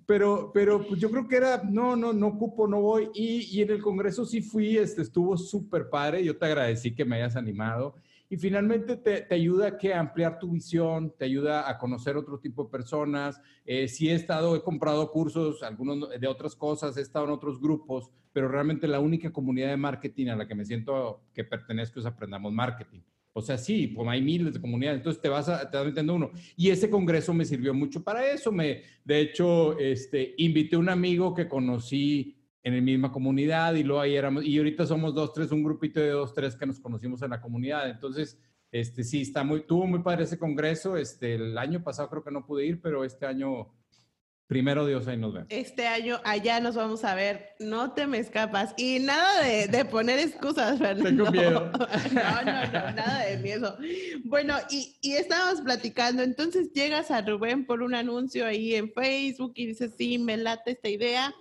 Pero, 0.05 0.51
pero 0.53 0.85
pues 0.85 0.99
yo 0.99 1.09
creo 1.09 1.27
que 1.27 1.37
era, 1.37 1.63
no, 1.67 1.95
no, 1.95 2.13
no 2.13 2.27
ocupo, 2.27 2.67
no 2.67 2.79
voy. 2.79 3.09
Y, 3.15 3.49
y 3.51 3.63
en 3.63 3.71
el 3.71 3.81
Congreso 3.81 4.27
sí 4.27 4.43
fui, 4.43 4.77
este, 4.77 5.01
estuvo 5.01 5.35
súper 5.37 5.89
padre, 5.89 6.23
yo 6.23 6.37
te 6.37 6.45
agradecí 6.45 6.93
que 6.93 7.03
me 7.03 7.15
hayas 7.15 7.35
animado. 7.35 7.95
Y 8.33 8.37
finalmente 8.37 8.97
te, 8.97 9.31
ayuda 9.31 9.67
a, 9.67 9.77
que 9.77 9.93
ampliar 9.93 10.39
tu 10.39 10.49
visión, 10.49 11.13
te 11.15 11.25
ayuda 11.25 11.69
a 11.69 11.77
conocer 11.77 12.17
otro 12.17 12.39
tipo 12.39 12.63
de 12.63 12.71
personas. 12.71 13.39
Eh, 13.63 13.87
sí 13.87 14.09
he 14.09 14.15
estado, 14.15 14.55
he 14.55 14.63
comprado 14.63 15.11
cursos, 15.11 15.61
algunos 15.61 16.09
de 16.19 16.27
otras 16.27 16.55
cosas, 16.55 16.97
he 16.97 17.01
estado 17.01 17.25
en 17.25 17.31
otros 17.31 17.61
grupos, 17.61 18.09
pero 18.31 18.47
realmente 18.47 18.87
la 18.87 18.99
única 18.99 19.31
comunidad 19.31 19.67
de 19.67 19.77
marketing 19.77 20.29
a 20.29 20.35
la 20.35 20.47
que 20.47 20.55
me 20.55 20.65
siento 20.65 21.21
que 21.31 21.43
pertenezco 21.43 21.99
es 21.99 22.07
Aprendamos 22.07 22.51
Marketing. 22.51 23.01
O 23.33 23.41
sea, 23.43 23.59
sí, 23.59 23.85
pues 23.85 24.09
hay 24.09 24.23
miles 24.23 24.55
de 24.55 24.61
comunidades, 24.61 24.97
entonces 24.97 25.21
te 25.21 25.29
vas, 25.29 25.47
a, 25.47 25.69
te 25.69 25.77
vas 25.77 25.85
metiendo 25.85 26.15
uno. 26.15 26.31
Y 26.57 26.71
ese 26.71 26.89
congreso 26.89 27.35
me 27.35 27.45
sirvió 27.45 27.71
mucho 27.75 28.03
para 28.03 28.27
eso. 28.31 28.51
Me, 28.51 28.81
de 29.05 29.19
hecho, 29.19 29.77
este, 29.77 30.33
invité 30.39 30.75
a 30.75 30.79
un 30.79 30.89
amigo 30.89 31.35
que 31.35 31.47
conocí 31.47 32.35
en 32.63 32.75
la 32.75 32.81
misma 32.81 33.11
comunidad 33.11 33.73
y 33.75 33.83
luego 33.83 34.01
ahí 34.01 34.15
éramos, 34.15 34.45
y 34.45 34.57
ahorita 34.57 34.85
somos 34.85 35.13
dos, 35.13 35.33
tres, 35.33 35.51
un 35.51 35.63
grupito 35.63 35.99
de 35.99 36.09
dos, 36.09 36.33
tres 36.33 36.55
que 36.55 36.65
nos 36.65 36.79
conocimos 36.79 37.21
en 37.21 37.31
la 37.31 37.41
comunidad. 37.41 37.89
Entonces, 37.89 38.39
este, 38.71 39.03
sí, 39.03 39.21
está 39.21 39.43
muy, 39.43 39.67
tuvo 39.67 39.85
muy 39.85 39.99
padre 39.99 40.23
ese 40.23 40.39
congreso. 40.39 40.95
Este, 40.95 41.35
el 41.35 41.57
año 41.57 41.83
pasado 41.83 42.09
creo 42.09 42.23
que 42.23 42.31
no 42.31 42.45
pude 42.45 42.65
ir, 42.65 42.81
pero 42.81 43.03
este 43.03 43.25
año, 43.25 43.73
primero 44.47 44.85
Dios, 44.85 45.05
ahí 45.07 45.17
nos 45.17 45.33
vemos. 45.33 45.47
Este 45.51 45.87
año 45.87 46.21
allá 46.23 46.61
nos 46.61 46.75
vamos 46.75 47.03
a 47.03 47.15
ver, 47.15 47.49
no 47.59 47.91
te 47.91 48.07
me 48.07 48.17
escapas. 48.17 48.73
Y 48.77 48.99
nada 48.99 49.43
de, 49.43 49.67
de 49.67 49.83
poner 49.83 50.19
excusas, 50.19 50.79
Fernando. 50.79 51.25
Tengo 51.25 51.31
miedo. 51.31 51.69
No, 52.13 52.43
no, 52.45 52.65
no, 52.65 52.91
nada 52.93 53.25
de 53.25 53.37
miedo. 53.39 53.77
Bueno, 54.23 54.55
y, 54.71 54.95
y 55.01 55.13
estábamos 55.13 55.59
platicando, 55.61 56.23
entonces 56.23 56.71
llegas 56.71 57.11
a 57.11 57.21
Rubén 57.21 57.65
por 57.65 57.83
un 57.83 57.93
anuncio 57.93 58.45
ahí 58.45 58.73
en 58.73 58.91
Facebook 58.93 59.51
y 59.55 59.65
dices, 59.65 59.95
sí, 59.97 60.17
me 60.17 60.37
late 60.37 60.71
esta 60.71 60.87
idea 60.87 61.35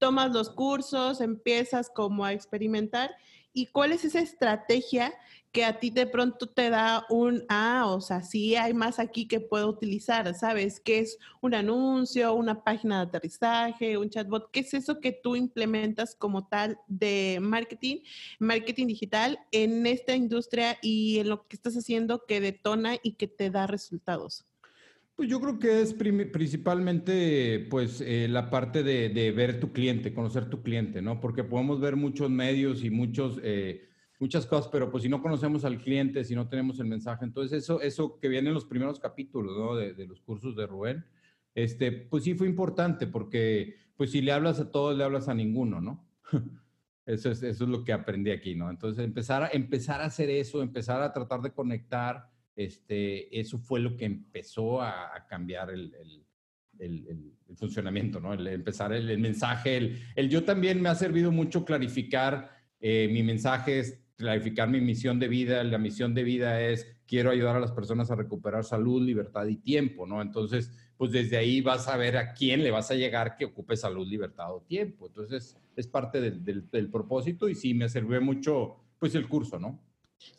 tomas 0.00 0.32
los 0.32 0.50
cursos, 0.50 1.20
empiezas 1.20 1.88
como 1.88 2.24
a 2.24 2.32
experimentar 2.32 3.14
y 3.52 3.66
cuál 3.66 3.92
es 3.92 4.04
esa 4.04 4.20
estrategia 4.20 5.12
que 5.52 5.64
a 5.64 5.80
ti 5.80 5.90
de 5.90 6.06
pronto 6.06 6.48
te 6.48 6.70
da 6.70 7.04
un, 7.10 7.44
ah, 7.48 7.86
o 7.88 8.00
sea, 8.00 8.22
sí 8.22 8.54
hay 8.54 8.72
más 8.72 9.00
aquí 9.00 9.26
que 9.26 9.40
puedo 9.40 9.68
utilizar, 9.68 10.32
¿sabes? 10.34 10.78
¿Qué 10.78 11.00
es 11.00 11.18
un 11.40 11.54
anuncio, 11.54 12.32
una 12.34 12.62
página 12.62 12.98
de 12.98 13.08
aterrizaje, 13.08 13.98
un 13.98 14.10
chatbot? 14.10 14.50
¿Qué 14.52 14.60
es 14.60 14.74
eso 14.74 15.00
que 15.00 15.10
tú 15.12 15.34
implementas 15.34 16.14
como 16.14 16.46
tal 16.46 16.78
de 16.86 17.38
marketing, 17.40 17.98
marketing 18.38 18.86
digital 18.86 19.40
en 19.50 19.84
esta 19.86 20.14
industria 20.14 20.78
y 20.80 21.18
en 21.18 21.28
lo 21.28 21.48
que 21.48 21.56
estás 21.56 21.74
haciendo 21.74 22.24
que 22.26 22.40
detona 22.40 22.96
y 23.02 23.14
que 23.14 23.26
te 23.26 23.50
da 23.50 23.66
resultados? 23.66 24.46
Pues 25.20 25.28
yo 25.28 25.38
creo 25.38 25.58
que 25.58 25.82
es 25.82 25.92
principalmente 25.92 27.66
pues 27.68 28.00
eh, 28.00 28.26
la 28.26 28.48
parte 28.48 28.82
de, 28.82 29.32
ver 29.32 29.60
tu 29.60 29.70
cliente, 29.70 30.14
conocer 30.14 30.48
tu 30.48 30.62
cliente, 30.62 31.02
¿no? 31.02 31.20
Porque 31.20 31.44
podemos 31.44 31.78
ver 31.78 31.94
muchos 31.94 32.30
medios 32.30 32.82
y 32.84 32.88
muchos, 32.88 33.38
eh, 33.42 33.86
muchas 34.18 34.46
cosas, 34.46 34.70
pero 34.72 34.90
pues 34.90 35.02
si 35.02 35.10
no 35.10 35.20
conocemos 35.20 35.66
al 35.66 35.76
cliente, 35.76 36.24
si 36.24 36.34
no 36.34 36.48
tenemos 36.48 36.80
el 36.80 36.86
mensaje, 36.86 37.26
entonces 37.26 37.62
eso, 37.62 37.82
eso 37.82 38.18
que 38.18 38.28
viene 38.28 38.48
en 38.48 38.54
los 38.54 38.64
primeros 38.64 38.98
capítulos, 38.98 39.58
¿no? 39.58 39.76
De, 39.76 40.06
los 40.06 40.22
cursos 40.22 40.56
de 40.56 40.66
Rubén, 40.66 41.04
este, 41.54 41.92
pues 41.92 42.24
sí 42.24 42.32
fue 42.32 42.46
importante 42.46 43.06
porque 43.06 43.76
pues 43.98 44.12
si 44.12 44.22
le 44.22 44.32
hablas 44.32 44.58
a 44.58 44.70
todos, 44.70 44.96
le 44.96 45.04
hablas 45.04 45.28
a 45.28 45.34
ninguno, 45.34 45.82
¿no? 45.82 46.08
Eso 47.04 47.30
es, 47.30 47.42
eso 47.42 47.64
es 47.64 47.70
lo 47.70 47.84
que 47.84 47.92
aprendí 47.92 48.30
aquí, 48.30 48.54
¿no? 48.54 48.70
Entonces 48.70 49.04
empezar 49.04 49.42
a, 49.42 49.48
empezar 49.48 50.00
a 50.00 50.06
hacer 50.06 50.30
eso, 50.30 50.62
empezar 50.62 51.02
a 51.02 51.12
tratar 51.12 51.42
de 51.42 51.52
conectar 51.52 52.30
este, 52.64 53.40
eso 53.40 53.58
fue 53.58 53.80
lo 53.80 53.96
que 53.96 54.04
empezó 54.04 54.82
a, 54.82 55.26
cambiar 55.28 55.70
el, 55.70 56.24
funcionamiento, 57.56 58.20
¿no? 58.20 58.34
El 58.34 58.46
empezar 58.46 58.92
el, 58.92 59.18
mensaje, 59.18 59.96
el, 60.14 60.28
yo 60.28 60.44
también 60.44 60.80
me 60.82 60.88
ha 60.88 60.94
servido 60.94 61.32
mucho 61.32 61.64
clarificar 61.64 62.50
eh, 62.80 63.08
mi 63.10 63.22
mensaje, 63.22 63.82
clarificar 64.16 64.68
mi 64.68 64.80
misión 64.80 65.18
de 65.18 65.28
vida. 65.28 65.64
La 65.64 65.78
misión 65.78 66.14
de 66.14 66.22
vida 66.22 66.60
es 66.60 66.86
quiero 67.06 67.30
ayudar 67.30 67.56
a 67.56 67.60
las 67.60 67.72
personas 67.72 68.10
a 68.10 68.14
recuperar 68.14 68.64
salud, 68.64 69.02
libertad 69.02 69.46
y 69.46 69.56
tiempo, 69.56 70.06
¿no? 70.06 70.20
Entonces, 70.20 70.70
pues 70.98 71.12
desde 71.12 71.38
ahí 71.38 71.62
vas 71.62 71.88
a 71.88 71.96
ver 71.96 72.18
a 72.18 72.34
quién 72.34 72.62
le 72.62 72.70
vas 72.70 72.90
a 72.90 72.94
llegar 72.94 73.36
que 73.36 73.46
ocupe 73.46 73.74
salud, 73.76 74.06
libertad 74.06 74.54
o 74.54 74.60
tiempo. 74.60 75.06
Entonces, 75.06 75.56
es 75.76 75.86
parte 75.86 76.20
del, 76.20 76.90
propósito 76.90 77.48
y 77.48 77.54
sí 77.54 77.72
me 77.72 77.88
sirvió 77.88 78.20
mucho, 78.20 78.76
pues, 78.98 79.14
el 79.14 79.26
curso, 79.28 79.58
¿no? 79.58 79.80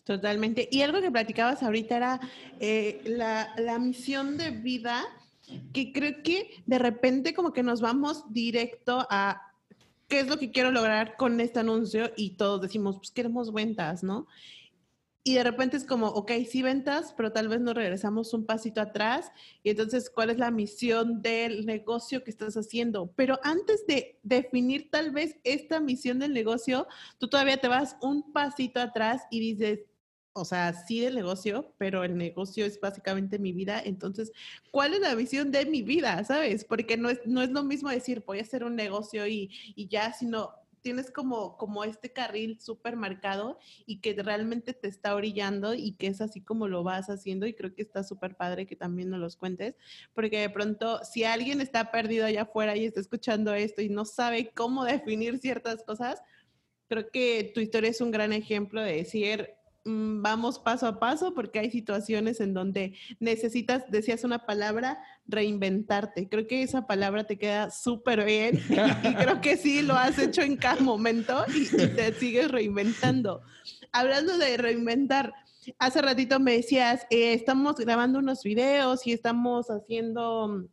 Totalmente. 0.03 0.67
Y 0.71 0.81
algo 0.81 1.01
que 1.01 1.11
platicabas 1.11 1.63
ahorita 1.63 1.97
era 1.97 2.19
eh, 2.59 3.01
la, 3.05 3.53
la 3.57 3.79
misión 3.79 4.37
de 4.37 4.51
vida, 4.51 5.03
que 5.73 5.91
creo 5.91 6.23
que 6.23 6.49
de 6.65 6.79
repente 6.79 7.33
como 7.33 7.53
que 7.53 7.63
nos 7.63 7.81
vamos 7.81 8.23
directo 8.31 9.05
a 9.09 9.51
qué 10.07 10.19
es 10.19 10.27
lo 10.27 10.37
que 10.37 10.51
quiero 10.51 10.71
lograr 10.71 11.15
con 11.15 11.39
este 11.39 11.59
anuncio 11.59 12.11
y 12.17 12.31
todos 12.31 12.61
decimos, 12.61 12.97
pues 12.97 13.11
queremos 13.11 13.53
ventas, 13.53 14.03
¿no? 14.03 14.27
Y 15.23 15.35
de 15.35 15.43
repente 15.43 15.77
es 15.77 15.85
como, 15.85 16.07
ok, 16.07 16.31
sí 16.49 16.63
ventas, 16.63 17.13
pero 17.15 17.31
tal 17.31 17.47
vez 17.47 17.61
nos 17.61 17.75
regresamos 17.75 18.33
un 18.33 18.45
pasito 18.45 18.81
atrás. 18.81 19.31
Y 19.61 19.69
entonces, 19.69 20.09
¿cuál 20.09 20.31
es 20.31 20.39
la 20.39 20.49
misión 20.49 21.21
del 21.21 21.65
negocio 21.67 22.23
que 22.23 22.31
estás 22.31 22.55
haciendo? 22.57 23.11
Pero 23.15 23.39
antes 23.43 23.85
de 23.85 24.19
definir 24.23 24.89
tal 24.89 25.11
vez 25.11 25.37
esta 25.43 25.79
misión 25.79 26.17
del 26.17 26.33
negocio, 26.33 26.87
tú 27.19 27.27
todavía 27.27 27.57
te 27.57 27.67
vas 27.67 27.97
un 28.01 28.33
pasito 28.33 28.79
atrás 28.79 29.21
y 29.29 29.39
dices, 29.39 29.81
o 30.33 30.45
sea, 30.45 30.73
sí 30.73 31.01
del 31.01 31.15
negocio, 31.15 31.75
pero 31.77 32.03
el 32.03 32.17
negocio 32.17 32.65
es 32.65 32.79
básicamente 32.79 33.37
mi 33.37 33.51
vida. 33.51 33.81
Entonces, 33.83 34.31
¿cuál 34.71 34.93
es 34.93 35.01
la 35.01 35.13
visión 35.13 35.51
de 35.51 35.65
mi 35.65 35.83
vida? 35.83 36.23
¿Sabes? 36.23 36.65
Porque 36.65 36.97
no 36.97 37.09
es, 37.09 37.19
no 37.25 37.41
es 37.41 37.51
lo 37.51 37.63
mismo 37.63 37.89
decir, 37.89 38.23
voy 38.25 38.39
a 38.39 38.43
hacer 38.43 38.63
un 38.63 38.75
negocio 38.75 39.27
y, 39.27 39.51
y 39.75 39.87
ya, 39.87 40.13
sino 40.13 40.60
tienes 40.81 41.11
como, 41.11 41.57
como 41.57 41.83
este 41.83 42.11
carril 42.11 42.59
súper 42.59 42.95
marcado 42.95 43.59
y 43.85 43.99
que 43.99 44.13
realmente 44.21 44.73
te 44.73 44.87
está 44.87 45.15
orillando 45.15 45.73
y 45.73 45.93
que 45.93 46.07
es 46.07 46.21
así 46.21 46.41
como 46.41 46.67
lo 46.67 46.83
vas 46.83 47.09
haciendo 47.09 47.45
y 47.45 47.53
creo 47.53 47.73
que 47.73 47.81
está 47.81 48.03
súper 48.03 48.35
padre 48.35 48.65
que 48.65 48.75
también 48.75 49.09
nos 49.09 49.19
los 49.19 49.35
cuentes, 49.37 49.75
porque 50.13 50.39
de 50.39 50.49
pronto 50.49 51.03
si 51.03 51.23
alguien 51.23 51.61
está 51.61 51.91
perdido 51.91 52.25
allá 52.25 52.43
afuera 52.43 52.75
y 52.75 52.85
está 52.85 52.99
escuchando 52.99 53.53
esto 53.53 53.81
y 53.81 53.89
no 53.89 54.05
sabe 54.05 54.51
cómo 54.53 54.83
definir 54.85 55.39
ciertas 55.39 55.83
cosas, 55.83 56.21
creo 56.87 57.09
que 57.09 57.51
tu 57.53 57.61
historia 57.61 57.89
es 57.89 58.01
un 58.01 58.11
gran 58.11 58.33
ejemplo 58.33 58.81
de 58.81 58.97
decir, 58.97 59.55
vamos 59.83 60.59
paso 60.59 60.87
a 60.87 60.99
paso 60.99 61.33
porque 61.33 61.59
hay 61.59 61.71
situaciones 61.71 62.39
en 62.39 62.53
donde 62.53 62.93
necesitas, 63.19 63.89
decías 63.89 64.23
una 64.23 64.45
palabra, 64.45 65.01
reinventarte. 65.27 66.29
Creo 66.29 66.47
que 66.47 66.63
esa 66.63 66.85
palabra 66.87 67.25
te 67.25 67.37
queda 67.37 67.71
súper 67.71 68.25
bien 68.25 68.59
y 68.69 69.15
creo 69.15 69.41
que 69.41 69.57
sí 69.57 69.81
lo 69.81 69.95
has 69.95 70.19
hecho 70.19 70.41
en 70.41 70.57
cada 70.57 70.81
momento 70.81 71.45
y, 71.47 71.65
te 71.67 72.13
sigues 72.13 72.51
reinventando. 72.51 73.41
Hablando 73.91 74.37
de 74.37 74.57
reinventar, 74.57 75.33
hace 75.79 76.01
ratito 76.01 76.39
me 76.39 76.53
decías, 76.53 77.05
eh, 77.09 77.33
estamos 77.33 77.75
grabando 77.75 78.19
unos 78.19 78.43
videos 78.43 79.05
y 79.07 79.13
estamos 79.13 79.67
haciendo 79.67 80.67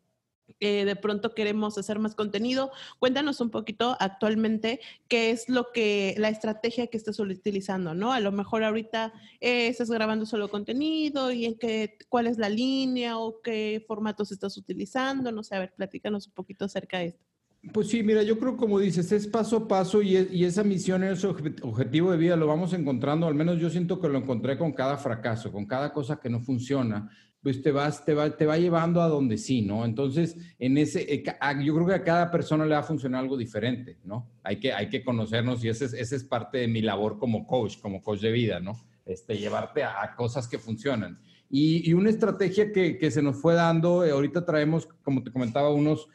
eh, 0.61 0.85
de 0.85 0.97
pronto 0.97 1.35
queremos 1.35 1.79
hacer 1.79 1.99
más 1.99 2.15
contenido. 2.15 2.71
Cuéntanos 2.99 3.41
un 3.41 3.51
poquito 3.51 3.97
actualmente 4.01 4.81
qué 5.09 5.31
es 5.31 5.49
lo 5.49 5.73
que, 5.73 6.15
la 6.19 6.29
estrategia 6.29 6.89
que 6.89 6.97
estás 6.97 7.19
utilizando, 7.21 7.95
¿no? 7.95 8.13
A 8.13 8.21
lo 8.21 8.33
mejor 8.33 8.65
ahorita 8.65 9.13
eh, 9.41 9.69
estás 9.69 9.91
grabando 9.91 10.27
solo 10.27 10.49
contenido 10.49 11.31
y 11.33 11.45
en 11.45 11.59
qué, 11.59 11.99
cuál 12.09 12.27
es 12.27 12.39
la 12.39 12.49
línea 12.49 13.19
o 13.19 13.41
qué 13.41 13.85
formatos 13.87 14.33
estás 14.33 14.57
utilizando, 14.57 15.33
no 15.33 15.43
sé, 15.43 15.57
a 15.57 15.61
ver, 15.61 15.73
platícanos 15.77 16.27
un 16.27 16.33
poquito 16.33 16.65
acerca 16.65 16.99
de 16.99 17.07
esto. 17.07 17.25
Pues 17.73 17.89
sí, 17.89 18.05
mira, 18.05 18.23
yo 18.23 18.39
creo 18.39 18.57
como 18.57 18.79
dices, 18.79 19.11
es 19.11 19.27
paso 19.27 19.57
a 19.57 19.69
paso 19.69 20.01
y, 20.01 20.17
y 20.17 20.45
esa 20.45 20.63
misión, 20.63 21.03
ese 21.03 21.27
objetivo 21.27 22.13
de 22.13 22.17
vida 22.17 22.37
lo 22.37 22.47
vamos 22.47 22.73
encontrando, 22.73 23.27
al 23.27 23.35
menos 23.35 23.59
yo 23.59 23.69
siento 23.69 24.01
que 24.01 24.09
lo 24.09 24.19
encontré 24.19 24.57
con 24.57 24.73
cada 24.73 24.97
fracaso, 24.97 25.51
con 25.51 25.67
cada 25.67 25.93
cosa 25.93 26.21
que 26.21 26.31
no 26.31 26.41
funciona 26.41 27.11
pues 27.49 27.63
te 27.63 27.73
vas, 27.73 28.05
te 28.05 28.13
va, 28.13 28.37
te 28.37 28.45
va 28.45 28.59
llevando 28.59 29.01
a 29.01 29.09
donde 29.09 29.39
sí, 29.39 29.63
¿no? 29.63 29.87
Entonces, 29.87 30.37
en 30.59 30.77
ese, 30.77 31.15
eh, 31.15 31.25
yo 31.65 31.75
creo 31.75 31.87
que 31.87 31.95
a 31.95 32.05
cada 32.05 32.31
persona 32.31 32.67
le 32.67 32.75
va 32.75 32.81
a 32.81 32.83
funcionar 32.83 33.23
algo 33.23 33.39
diferente, 33.39 33.97
¿no? 34.05 34.29
Hay 34.43 34.61
que, 34.61 34.71
hay 34.71 34.91
que 34.91 35.03
conocernos 35.03 35.65
y 35.65 35.71
esa 35.71 35.87
es, 35.87 35.95
ese 35.95 36.17
es 36.17 36.25
parte 36.25 36.59
de 36.59 36.69
mi 36.69 36.83
labor 36.83 37.19
como 37.19 37.47
coach, 37.47 37.79
como 37.81 38.03
coach 38.03 38.21
de 38.21 38.33
vida, 38.33 38.61
¿no? 38.61 38.79
Este, 39.07 39.39
llevarte 39.39 39.83
a, 39.83 40.15
cosas 40.15 40.47
que 40.47 40.59
funcionan. 40.59 41.23
Y, 41.49 41.89
y 41.89 41.95
una 41.95 42.11
estrategia 42.11 42.71
que, 42.71 42.99
que, 42.99 43.11
se 43.11 43.23
nos 43.23 43.41
fue 43.41 43.55
dando, 43.55 44.05
eh, 44.05 44.11
ahorita 44.11 44.45
traemos, 44.45 44.87
como 45.03 45.23
te 45.23 45.33
comentaba, 45.33 45.73
unos, 45.73 46.07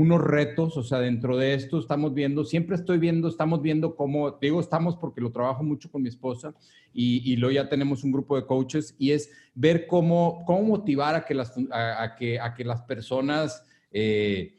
unos 0.00 0.22
retos, 0.22 0.78
o 0.78 0.82
sea, 0.82 0.98
dentro 0.98 1.36
de 1.36 1.52
esto 1.52 1.78
estamos 1.78 2.14
viendo, 2.14 2.42
siempre 2.42 2.74
estoy 2.74 2.96
viendo, 2.96 3.28
estamos 3.28 3.60
viendo 3.60 3.94
cómo, 3.94 4.30
digo 4.40 4.58
estamos 4.58 4.96
porque 4.96 5.20
lo 5.20 5.30
trabajo 5.30 5.62
mucho 5.62 5.90
con 5.90 6.00
mi 6.00 6.08
esposa 6.08 6.54
y, 6.94 7.30
y 7.30 7.36
luego 7.36 7.52
ya 7.52 7.68
tenemos 7.68 8.02
un 8.02 8.10
grupo 8.10 8.34
de 8.34 8.46
coaches 8.46 8.96
y 8.98 9.10
es 9.10 9.30
ver 9.54 9.86
cómo, 9.86 10.42
cómo 10.46 10.62
motivar 10.62 11.14
a 11.16 11.26
que 11.26 11.34
las, 11.34 11.52
a, 11.70 12.16
que, 12.18 12.40
a 12.40 12.54
que 12.54 12.64
las 12.64 12.80
personas, 12.80 13.62
eh, 13.92 14.54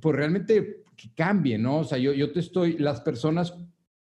pues 0.00 0.16
realmente 0.16 0.82
cambien, 1.14 1.62
¿no? 1.62 1.78
O 1.78 1.84
sea, 1.84 1.98
yo, 1.98 2.12
yo 2.12 2.32
te 2.32 2.40
estoy, 2.40 2.76
las 2.76 3.00
personas 3.02 3.54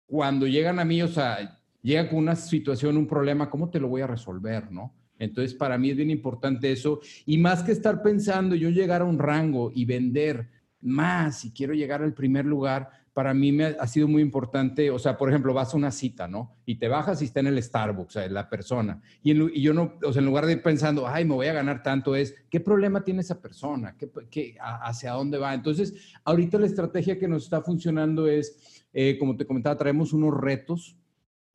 cuando 0.04 0.46
llegan 0.46 0.78
a 0.78 0.84
mí, 0.84 1.00
o 1.00 1.08
sea, 1.08 1.58
llegan 1.80 2.08
con 2.08 2.18
una 2.18 2.36
situación, 2.36 2.98
un 2.98 3.06
problema, 3.06 3.48
¿cómo 3.48 3.70
te 3.70 3.80
lo 3.80 3.88
voy 3.88 4.02
a 4.02 4.06
resolver, 4.06 4.70
no? 4.70 4.94
Entonces, 5.18 5.54
para 5.54 5.78
mí 5.78 5.88
es 5.88 5.96
bien 5.96 6.10
importante 6.10 6.70
eso. 6.70 7.00
Y 7.24 7.38
más 7.38 7.62
que 7.62 7.72
estar 7.72 8.02
pensando 8.02 8.54
yo 8.54 8.68
llegar 8.68 9.00
a 9.00 9.06
un 9.06 9.18
rango 9.18 9.72
y 9.74 9.86
vender 9.86 10.55
más 10.86 11.44
y 11.44 11.52
quiero 11.52 11.74
llegar 11.74 12.02
al 12.02 12.14
primer 12.14 12.44
lugar, 12.46 12.90
para 13.16 13.32
mí 13.32 13.50
me 13.50 13.64
ha, 13.64 13.86
sido 13.86 14.08
muy 14.08 14.20
importante, 14.20 14.90
o 14.90 14.98
sea, 14.98 15.16
por 15.16 15.30
ejemplo, 15.30 15.54
vas 15.54 15.72
a 15.72 15.78
una 15.78 15.90
cita, 15.90 16.28
¿no? 16.28 16.54
Y 16.66 16.74
te 16.74 16.86
bajas 16.86 17.22
y 17.22 17.24
está 17.24 17.40
en 17.40 17.46
el 17.46 17.62
Starbucks, 17.62 18.14
o 18.16 18.20
sea, 18.20 18.28
la 18.28 18.50
persona. 18.50 19.00
Y, 19.22 19.32
yo 19.62 19.72
no, 19.72 19.94
o 20.04 20.12
sea, 20.12 20.20
en 20.20 20.26
lugar 20.26 20.44
de 20.44 20.52
ir 20.52 20.62
pensando, 20.62 21.08
ay, 21.08 21.24
me 21.24 21.32
voy 21.32 21.46
a 21.46 21.54
ganar 21.54 21.82
tanto, 21.82 22.14
es, 22.14 22.34
¿qué 22.50 22.60
problema 22.60 23.04
tiene 23.04 23.22
esa 23.22 23.40
persona? 23.40 23.96
¿Qué, 23.96 24.58
hacia 24.60 25.12
dónde 25.12 25.38
va? 25.38 25.54
Entonces, 25.54 25.94
ahorita 26.24 26.58
la 26.58 26.66
estrategia 26.66 27.18
que 27.18 27.26
nos 27.26 27.44
está 27.44 27.62
funcionando 27.62 28.28
es, 28.28 28.84
eh, 28.92 29.16
como 29.18 29.34
te 29.34 29.46
comentaba, 29.46 29.78
traemos 29.78 30.12
unos 30.12 30.34
retos. 30.34 30.98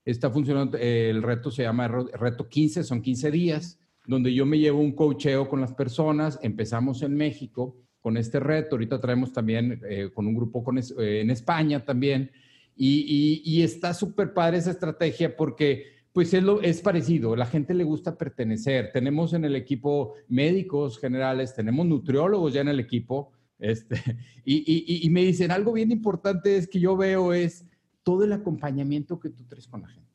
Está 0.04 0.32
funcionando, 0.32 0.80
eh, 0.80 1.12
el 1.12 1.22
reto 1.22 1.52
se 1.52 1.62
llama 1.62 1.88
reto 1.88 2.50
15, 2.50 2.84
son 2.84 3.04
15 3.04 3.30
días, 3.30 3.80
donde 4.08 4.34
yo 4.34 4.48
me 4.48 4.58
llevo 4.58 4.80
un 4.80 4.96
cocheo 4.96 5.48
con 5.48 5.62
las 5.62 5.74
personas. 5.74 6.39
Empezamos 6.41 7.04
en 7.04 7.13
México 7.13 7.78
con 8.02 8.18
este 8.18 8.40
reto. 8.40 8.76
Ahorita 8.76 9.00
traemos 9.00 9.32
también 9.32 9.80
eh, 9.88 10.10
con 10.14 10.28
un 10.28 10.36
grupo 10.36 10.64
con, 10.64 10.78
eh, 10.78 10.84
en 10.98 11.30
España 11.30 11.86
también. 11.86 12.32
Y, 12.76 13.42
y, 13.46 13.62
está 13.62 13.94
súper 13.94 14.34
padre 14.34 14.58
esa 14.58 14.72
estrategia 14.72 15.36
porque 15.36 15.86
pues 16.14 16.34
es, 16.34 16.42
lo, 16.42 16.62
es 16.62 16.82
parecido, 16.82 17.36
la 17.36 17.46
gente 17.46 17.74
le 17.74 17.84
gusta 17.84 18.18
pertenecer. 18.18 18.92
Tenemos 18.92 19.34
en 19.34 19.46
el 19.46 19.56
equipo 19.56 20.16
médicos 20.28 20.98
generales, 20.98 21.54
tenemos 21.54 21.86
nutriólogos 21.86 22.54
ya 22.54 22.62
en 22.62 22.70
el 22.70 22.80
equipo. 22.80 23.32
Este, 23.60 24.02
y, 24.46 25.06
y 25.06 25.10
me 25.10 25.24
dicen, 25.24 25.52
algo 25.52 25.74
bien 25.74 25.92
importante 25.92 26.58
es 26.58 26.68
que 26.68 26.80
yo 26.80 26.98
veo 26.98 27.34
es 27.34 27.66
todo 28.04 28.24
el 28.24 28.34
acompañamiento 28.34 29.20
que 29.20 29.30
tú 29.30 29.44
traes 29.44 29.68
con 29.68 29.82
la 29.82 29.90
gente 29.90 30.12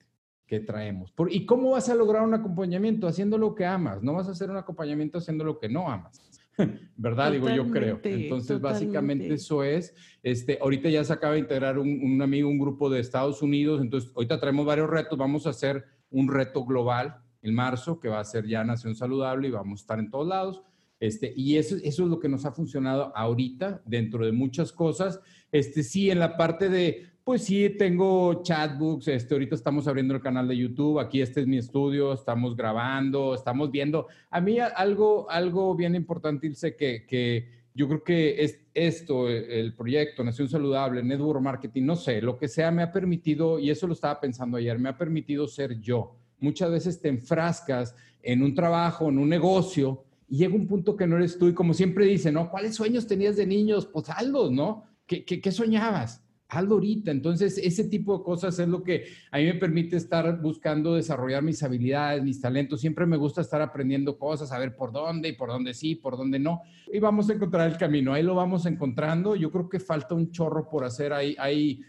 que 0.47 0.61
traemos. 0.61 1.11
Por, 1.13 1.33
¿Y 1.33 1.45
cómo 1.45 1.71
vas 1.71 1.89
a 1.89 1.95
lograr 1.95 2.23
un 2.23 2.35
acompañamiento? 2.35 3.09
Haciendo 3.09 3.37
lo 3.37 3.55
que 3.55 3.67
amas. 3.67 4.03
No 4.03 4.15
vas 4.15 4.29
a 4.29 4.31
hacer 4.31 4.51
un 4.51 4.57
acompañamiento 4.57 5.19
haciendo 5.19 5.45
lo 5.45 5.59
que 5.59 5.69
no 5.69 5.91
amas. 5.91 6.36
¿verdad? 6.97 7.33
Digo, 7.33 7.51
yo 7.51 7.71
creo. 7.71 8.01
Entonces, 8.03 8.61
básicamente 8.61 9.35
eso 9.35 9.63
es. 9.63 9.95
Este, 10.23 10.59
ahorita 10.61 10.89
ya 10.89 11.05
se 11.05 11.13
acaba 11.13 11.35
de 11.35 11.41
integrar 11.41 11.79
un, 11.79 12.21
amigo, 12.23 12.49
un 12.49 12.59
grupo 12.59 12.91
de 12.91 13.01
Estados 13.01 13.43
Unidos, 13.43 13.81
entonces 13.81 14.11
ahorita 14.15 14.41
traemos 14.41 14.67
varios 14.67 14.89
retos, 14.89 15.19
vamos 15.19 15.47
a 15.47 15.51
hacer 15.51 15.85
un 16.11 16.29
reto 16.29 16.65
global 16.65 17.17
en 17.43 17.55
marzo, 17.55 18.01
que 18.01 18.09
va 18.09 18.21
a 18.21 18.25
ser 18.25 18.47
ya 18.47 18.65
Nación 18.65 18.95
Saludable 18.95 19.49
y 19.49 19.53
vamos 19.53 19.81
a 19.81 19.83
estar 19.83 19.99
en 19.99 20.11
todos 20.11 20.27
lados. 20.27 20.63
Este, 20.99 21.33
y 21.37 21.57
eso, 21.57 21.77
eso 21.77 22.05
es 22.05 22.09
lo 22.09 22.19
que 22.19 22.29
nos 22.29 22.47
ha 22.47 22.53
funcionado 22.53 23.15
ahorita 23.15 23.83
dentro 23.85 24.25
de 24.25 24.33
muchas 24.33 24.73
cosas. 24.73 25.21
Este, 25.53 25.83
sí, 25.83 26.11
en 26.11 26.19
la 26.19 26.37
parte 26.37 26.71
de 26.71 27.16
pues 27.27 27.43
sí, 27.43 27.71
tengo 27.71 28.41
chatbooks, 28.45 29.09
este, 29.09 29.35
ahorita 29.35 29.57
estamos 29.57 29.89
abriendo 29.89 30.15
el 30.15 30.21
canal 30.21 30.47
de 30.47 30.57
YouTube, 30.57 31.01
aquí 31.01 31.21
este 31.21 31.41
es 31.41 31.49
mi 31.49 31.59
estudio, 31.59 32.13
estamos 32.13 32.57
grabando, 32.57 33.35
estamos 33.35 33.73
viendo. 33.73 34.07
A 34.31 34.41
mí 34.41 34.61
algo, 34.61 35.29
algo 35.29 35.75
bien 35.75 35.97
importante, 35.97 36.47
Ilse, 36.47 36.77
que, 36.77 37.05
que 37.05 37.49
yo 37.75 37.89
creo 37.89 38.05
que 38.05 38.45
es 38.45 38.61
esto, 38.73 39.29
el 39.29 39.75
proyecto 39.75 40.23
Nación 40.23 40.49
Saludable, 40.49 41.03
Network 41.03 41.43
Marketing, 41.43 41.83
no 41.83 41.97
sé, 41.97 42.23
lo 42.23 42.39
que 42.39 42.47
sea, 42.47 42.71
me 42.71 42.85
ha 42.85 42.93
permitido, 42.93 43.59
y 43.59 43.71
eso 43.71 43.89
lo 43.89 43.95
estaba 43.95 44.21
pensando 44.21 44.57
ayer, 44.57 44.79
me 44.79 44.91
ha 44.91 44.97
permitido 44.97 45.49
ser 45.49 45.81
yo. 45.81 46.15
Muchas 46.39 46.71
veces 46.71 47.01
te 47.01 47.09
enfrascas 47.09 47.97
en 48.23 48.41
un 48.41 48.55
trabajo, 48.55 49.09
en 49.09 49.19
un 49.19 49.29
negocio, 49.29 50.05
y 50.29 50.37
llega 50.37 50.55
un 50.55 50.69
punto 50.69 50.95
que 50.95 51.09
no 51.09 51.17
eres 51.17 51.37
tú, 51.37 51.49
y 51.49 51.55
como 51.55 51.75
siempre 51.75 52.07
dicen, 52.07 52.35
¿no? 52.35 52.49
¿Cuáles 52.49 52.77
sueños 52.77 53.05
tenías 53.05 53.35
de 53.35 53.49
niños? 53.49 53.85
Pues 53.85 54.11
algo, 54.11 54.49
¿no? 54.49 54.85
¿Qué, 55.09 55.25
qué, 55.25 55.41
qué 55.41 55.51
soñabas? 55.51 56.23
Hazlo 56.49 56.75
ahorita. 56.75 57.11
Entonces, 57.11 57.59
ese 57.59 57.85
tipo 57.85 58.19
de 58.19 58.25
cosas 58.25 58.59
es 58.59 58.69
lo 58.69 58.83
que 58.83 59.05
a 59.31 59.39
mí 59.39 59.45
me 59.45 59.55
permite 59.55 59.97
estar 59.97 60.41
buscando 60.41 60.95
desarrollar 60.95 61.43
mis 61.43 61.63
habilidades, 61.63 62.23
mis 62.23 62.41
talentos. 62.41 62.81
Siempre 62.81 63.07
me 63.07 63.17
gusta 63.17 63.41
estar 63.41 63.61
aprendiendo 63.61 64.19
cosas, 64.19 64.51
saber 64.51 64.77
por 64.77 64.93
dónde 64.93 65.31
y 65.31 65.33
por 65.33 65.49
dónde 65.49 65.75
sí, 65.75 65.97
por 65.97 66.17
dónde 66.17 66.39
no. 66.39 66.63
Y 66.93 66.99
vamos 66.99 67.29
a 67.29 67.35
encontrar 67.35 67.71
el 67.71 67.77
camino. 67.77 68.13
Ahí 68.13 68.23
lo 68.23 68.35
vamos 68.35 68.67
encontrando. 68.67 69.35
Yo 69.35 69.51
creo 69.51 69.69
que 69.69 69.81
falta 69.81 70.15
un 70.15 70.31
chorro 70.31 70.69
por 70.69 70.85
hacer. 70.85 71.13
Hay, 71.13 71.37
hay 71.39 71.81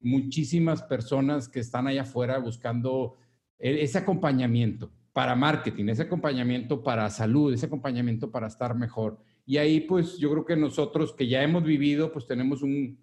muchísimas 0.00 0.82
personas 0.82 1.48
que 1.48 1.60
están 1.60 1.86
allá 1.86 2.02
afuera 2.02 2.38
buscando 2.38 3.16
e, 3.58 3.82
ese 3.82 3.98
acompañamiento 3.98 4.90
para 5.12 5.34
marketing, 5.34 5.88
ese 5.88 6.02
acompañamiento 6.02 6.82
para 6.82 7.08
salud, 7.10 7.52
ese 7.52 7.66
acompañamiento 7.66 8.30
para 8.30 8.46
estar 8.46 8.74
mejor. 8.74 9.18
Y 9.46 9.56
ahí, 9.58 9.80
pues, 9.80 10.18
yo 10.18 10.30
creo 10.30 10.44
que 10.44 10.56
nosotros 10.56 11.14
que 11.14 11.26
ya 11.28 11.42
hemos 11.42 11.62
vivido, 11.62 12.12
pues 12.12 12.26
tenemos 12.26 12.62
un, 12.62 12.98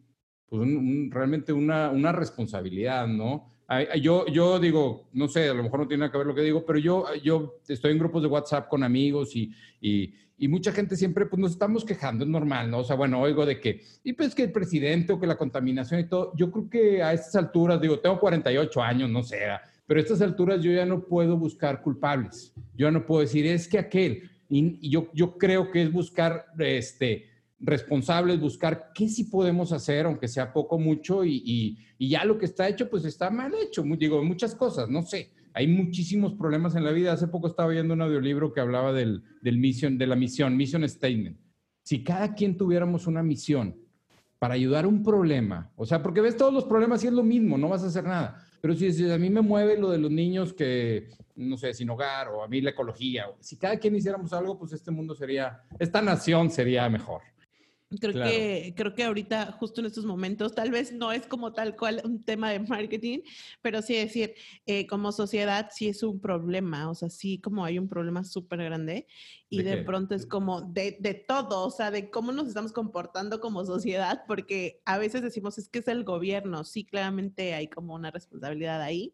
pues 0.53 0.69
realmente 1.09 1.51
una, 1.51 1.89
una, 1.89 2.11
responsabilidad, 2.11 3.07
¿no? 3.07 3.49
Yo, 3.99 4.27
yo 4.27 4.59
digo, 4.59 5.09
no 5.11 5.27
sé, 5.27 5.49
a 5.49 5.53
lo 5.55 5.63
mejor 5.63 5.79
no 5.79 5.87
tiene 5.87 6.01
nada 6.01 6.11
que 6.11 6.19
ver 6.19 6.27
lo 6.27 6.35
que 6.35 6.43
digo, 6.43 6.63
pero 6.63 6.77
yo, 6.77 7.05
yo 7.23 7.55
estoy 7.67 7.91
en 7.91 7.97
grupos 7.97 8.21
de 8.21 8.27
WhatsApp 8.27 8.67
con 8.67 8.83
amigos 8.83 9.35
y, 9.35 9.51
y, 9.81 10.13
y, 10.37 10.47
mucha 10.47 10.71
gente 10.71 10.95
siempre, 10.95 11.25
pues 11.25 11.39
nos 11.39 11.53
estamos 11.53 11.83
quejando, 11.83 12.23
es 12.23 12.29
normal, 12.29 12.69
¿no? 12.69 12.81
O 12.81 12.83
sea, 12.83 12.95
bueno, 12.95 13.19
oigo 13.19 13.47
de 13.47 13.59
que, 13.59 13.81
y 14.03 14.13
pues 14.13 14.35
que 14.35 14.43
el 14.43 14.51
presidente 14.51 15.11
o 15.11 15.19
que 15.19 15.25
la 15.25 15.37
contaminación 15.37 16.01
y 16.01 16.03
todo, 16.03 16.33
yo 16.35 16.51
creo 16.51 16.69
que 16.69 17.01
a 17.01 17.13
estas 17.13 17.35
alturas, 17.35 17.81
digo, 17.81 17.97
tengo 17.97 18.19
48 18.19 18.79
años, 18.83 19.09
no 19.09 19.23
sé, 19.23 19.39
pero 19.87 19.99
a 19.99 20.03
estas 20.03 20.21
alturas 20.21 20.61
yo 20.61 20.71
ya 20.71 20.85
no 20.85 21.03
puedo 21.03 21.35
buscar 21.35 21.81
culpables, 21.81 22.53
yo 22.75 22.85
ya 22.85 22.91
no 22.91 23.07
puedo 23.07 23.21
decir, 23.21 23.47
es 23.47 23.67
que 23.67 23.79
aquel, 23.79 24.29
y, 24.49 24.87
yo, 24.87 25.07
yo 25.15 25.35
creo 25.35 25.71
que 25.71 25.81
es 25.81 25.91
buscar, 25.91 26.45
este, 26.59 27.32
responsables, 27.63 28.39
buscar 28.39 28.91
qué 28.93 29.07
sí 29.07 29.25
podemos 29.25 29.71
hacer, 29.71 30.05
aunque 30.05 30.27
sea 30.27 30.51
poco, 30.51 30.77
mucho, 30.77 31.23
y, 31.23 31.77
ya 31.97 32.25
lo 32.25 32.37
que 32.37 32.45
está 32.45 32.67
hecho, 32.67 32.89
pues 32.89 33.05
está 33.05 33.29
mal 33.29 33.53
hecho. 33.55 33.83
Digo, 33.97 34.23
muchas 34.23 34.53
cosas, 34.53 34.89
no 34.89 35.01
sé. 35.01 35.31
Hay 35.53 35.67
muchísimos 35.67 36.33
problemas 36.33 36.75
en 36.75 36.83
la 36.83 36.91
vida. 36.91 37.13
Hace 37.13 37.27
poco 37.27 37.47
estaba 37.47 37.69
viendo 37.69 37.93
un 37.93 38.01
audiolibro 38.01 38.51
que 38.51 38.59
hablaba 38.59 38.91
del, 38.91 39.23
del 39.41 39.57
mission, 39.57 39.97
de 39.97 40.07
la 40.07 40.15
misión, 40.15 40.57
mission 40.57 40.87
statement. 40.87 41.37
Si 41.83 42.03
cada 42.03 42.33
quien 42.33 42.57
tuviéramos 42.57 43.07
una 43.07 43.23
misión 43.23 43.77
para 44.39 44.55
ayudar 44.55 44.83
a 44.83 44.89
un 44.89 45.01
problema, 45.01 45.71
o 45.77 45.85
sea, 45.85 46.03
porque 46.03 46.19
ves 46.19 46.35
todos 46.35 46.53
los 46.53 46.65
problemas 46.65 47.03
y 47.03 47.07
es 47.07 47.13
lo 47.13 47.23
mismo, 47.23 47.57
no 47.57 47.69
vas 47.69 47.83
a 47.83 47.87
hacer 47.87 48.03
nada. 48.03 48.43
Pero 48.59 48.73
si, 48.73 48.91
si 48.91 49.09
a 49.09 49.17
mí 49.17 49.29
me 49.29 49.41
mueve 49.41 49.77
lo 49.77 49.89
de 49.89 49.97
los 49.97 50.11
niños 50.11 50.53
que, 50.53 51.09
no 51.35 51.55
sé, 51.55 51.73
sin 51.73 51.89
hogar, 51.89 52.27
o 52.29 52.43
a 52.43 52.47
mí 52.47 52.59
la 52.59 52.71
ecología, 52.71 53.27
si 53.39 53.57
cada 53.57 53.77
quien 53.77 53.95
hiciéramos 53.95 54.33
algo, 54.33 54.57
pues 54.57 54.73
este 54.73 54.91
mundo 54.91 55.15
sería, 55.15 55.61
esta 55.79 56.01
nación 56.01 56.49
sería 56.49 56.89
mejor. 56.89 57.21
Creo 57.99 58.13
que, 58.13 58.73
creo 58.75 58.93
que 58.93 59.03
ahorita, 59.03 59.51
justo 59.53 59.81
en 59.81 59.87
estos 59.87 60.05
momentos, 60.05 60.53
tal 60.53 60.71
vez 60.71 60.93
no 60.93 61.11
es 61.11 61.27
como 61.27 61.53
tal 61.53 61.75
cual 61.75 62.01
un 62.03 62.23
tema 62.23 62.51
de 62.51 62.59
marketing, 62.59 63.19
pero 63.61 63.81
sí 63.81 63.95
decir, 63.95 64.33
eh, 64.65 64.87
como 64.87 65.11
sociedad 65.11 65.69
sí 65.71 65.87
es 65.87 66.03
un 66.03 66.19
problema, 66.19 66.89
o 66.89 66.95
sea, 66.95 67.09
sí 67.09 67.39
como 67.39 67.65
hay 67.65 67.79
un 67.79 67.87
problema 67.87 68.23
súper 68.23 68.63
grande 68.63 69.07
y 69.49 69.61
de, 69.61 69.77
pronto 69.83 70.15
es 70.15 70.25
como 70.25 70.61
de, 70.61 70.97
de, 70.99 71.13
todo, 71.13 71.67
o 71.67 71.71
sea, 71.71 71.91
de 71.91 72.09
cómo 72.09 72.31
nos 72.31 72.47
estamos 72.47 72.71
comportando 72.71 73.39
como 73.39 73.65
sociedad, 73.65 74.23
porque 74.27 74.81
a 74.85 74.97
veces 74.97 75.21
decimos 75.21 75.57
es 75.57 75.69
que 75.69 75.79
es 75.79 75.87
el 75.87 76.03
gobierno, 76.03 76.63
sí, 76.63 76.85
claramente 76.85 77.53
hay 77.53 77.67
como 77.67 77.93
una 77.93 78.09
responsabilidad 78.09 78.81
ahí, 78.81 79.13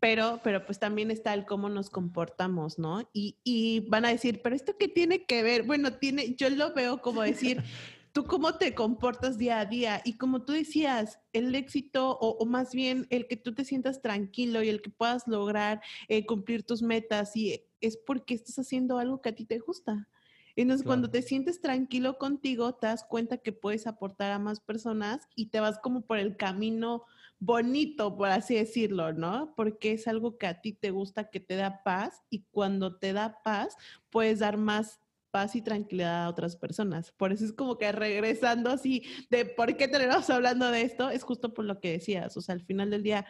pero, 0.00 0.40
pero 0.42 0.64
pues 0.64 0.78
también 0.78 1.10
está 1.10 1.34
el 1.34 1.44
cómo 1.44 1.68
nos 1.68 1.90
comportamos, 1.90 2.78
¿no? 2.78 3.08
Y, 3.12 3.36
y, 3.44 3.80
van 3.88 4.04
a 4.04 4.10
decir, 4.10 4.40
pero 4.42 4.54
esto 4.54 4.76
qué 4.78 4.88
tiene 4.88 5.24
que 5.24 5.42
ver? 5.42 5.64
Bueno, 5.64 5.92
tiene, 5.94 6.34
yo 6.34 6.48
lo 6.50 6.72
veo 6.72 7.02
como 7.02 7.22
decir, 7.22 7.62
tú 8.12 8.24
cómo 8.24 8.54
te 8.54 8.74
comportas 8.74 9.38
día 9.38 9.60
a 9.60 9.66
día 9.66 10.00
y 10.04 10.14
como 10.14 10.42
tú 10.42 10.52
decías, 10.52 11.20
el 11.32 11.54
éxito 11.54 12.18
o, 12.20 12.44
más 12.46 12.74
bien 12.74 13.06
el 13.10 13.26
que 13.26 13.36
tú 13.36 13.54
te 13.54 13.64
sientas 13.64 14.02
tranquilo 14.02 14.62
y 14.62 14.68
el 14.68 14.82
que 14.82 14.90
puedas 14.90 15.26
lograr 15.26 15.80
eh, 16.08 16.26
cumplir 16.26 16.64
tus 16.64 16.82
metas 16.82 17.36
y 17.36 17.64
es 17.80 17.96
porque 17.96 18.34
estás 18.34 18.58
haciendo 18.58 18.98
algo 18.98 19.20
que 19.20 19.28
a 19.28 19.34
ti 19.34 19.44
te 19.44 19.58
gusta. 19.58 20.08
Entonces, 20.56 20.84
cuando 20.84 21.08
te 21.08 21.22
sientes 21.22 21.60
tranquilo 21.60 22.18
contigo, 22.18 22.74
te 22.74 22.88
das 22.88 23.04
cuenta 23.04 23.38
que 23.38 23.52
puedes 23.52 23.86
aportar 23.86 24.32
a 24.32 24.40
más 24.40 24.58
personas 24.58 25.28
y 25.36 25.50
te 25.50 25.60
vas 25.60 25.78
como 25.78 26.00
por 26.00 26.18
el 26.18 26.36
camino 26.36 27.04
bonito, 27.40 28.16
por 28.16 28.28
así 28.30 28.54
decirlo, 28.54 29.12
¿no? 29.12 29.54
Porque 29.56 29.92
es 29.92 30.08
algo 30.08 30.38
que 30.38 30.46
a 30.46 30.60
ti 30.60 30.72
te 30.72 30.90
gusta, 30.90 31.30
que 31.30 31.40
te 31.40 31.56
da 31.56 31.82
paz 31.82 32.22
y 32.30 32.44
cuando 32.50 32.98
te 32.98 33.12
da 33.12 33.42
paz, 33.42 33.76
puedes 34.10 34.40
dar 34.40 34.56
más 34.56 35.00
paz 35.30 35.54
y 35.54 35.62
tranquilidad 35.62 36.24
a 36.24 36.28
otras 36.28 36.56
personas. 36.56 37.12
Por 37.12 37.32
eso 37.32 37.44
es 37.44 37.52
como 37.52 37.78
que 37.78 37.92
regresando 37.92 38.70
así 38.70 39.04
de 39.30 39.44
por 39.44 39.76
qué 39.76 39.88
tenemos 39.88 40.28
hablando 40.30 40.70
de 40.70 40.82
esto, 40.82 41.10
es 41.10 41.22
justo 41.22 41.54
por 41.54 41.64
lo 41.64 41.80
que 41.80 41.92
decías, 41.92 42.36
o 42.36 42.40
sea, 42.40 42.54
al 42.54 42.64
final 42.64 42.90
del 42.90 43.02
día, 43.02 43.26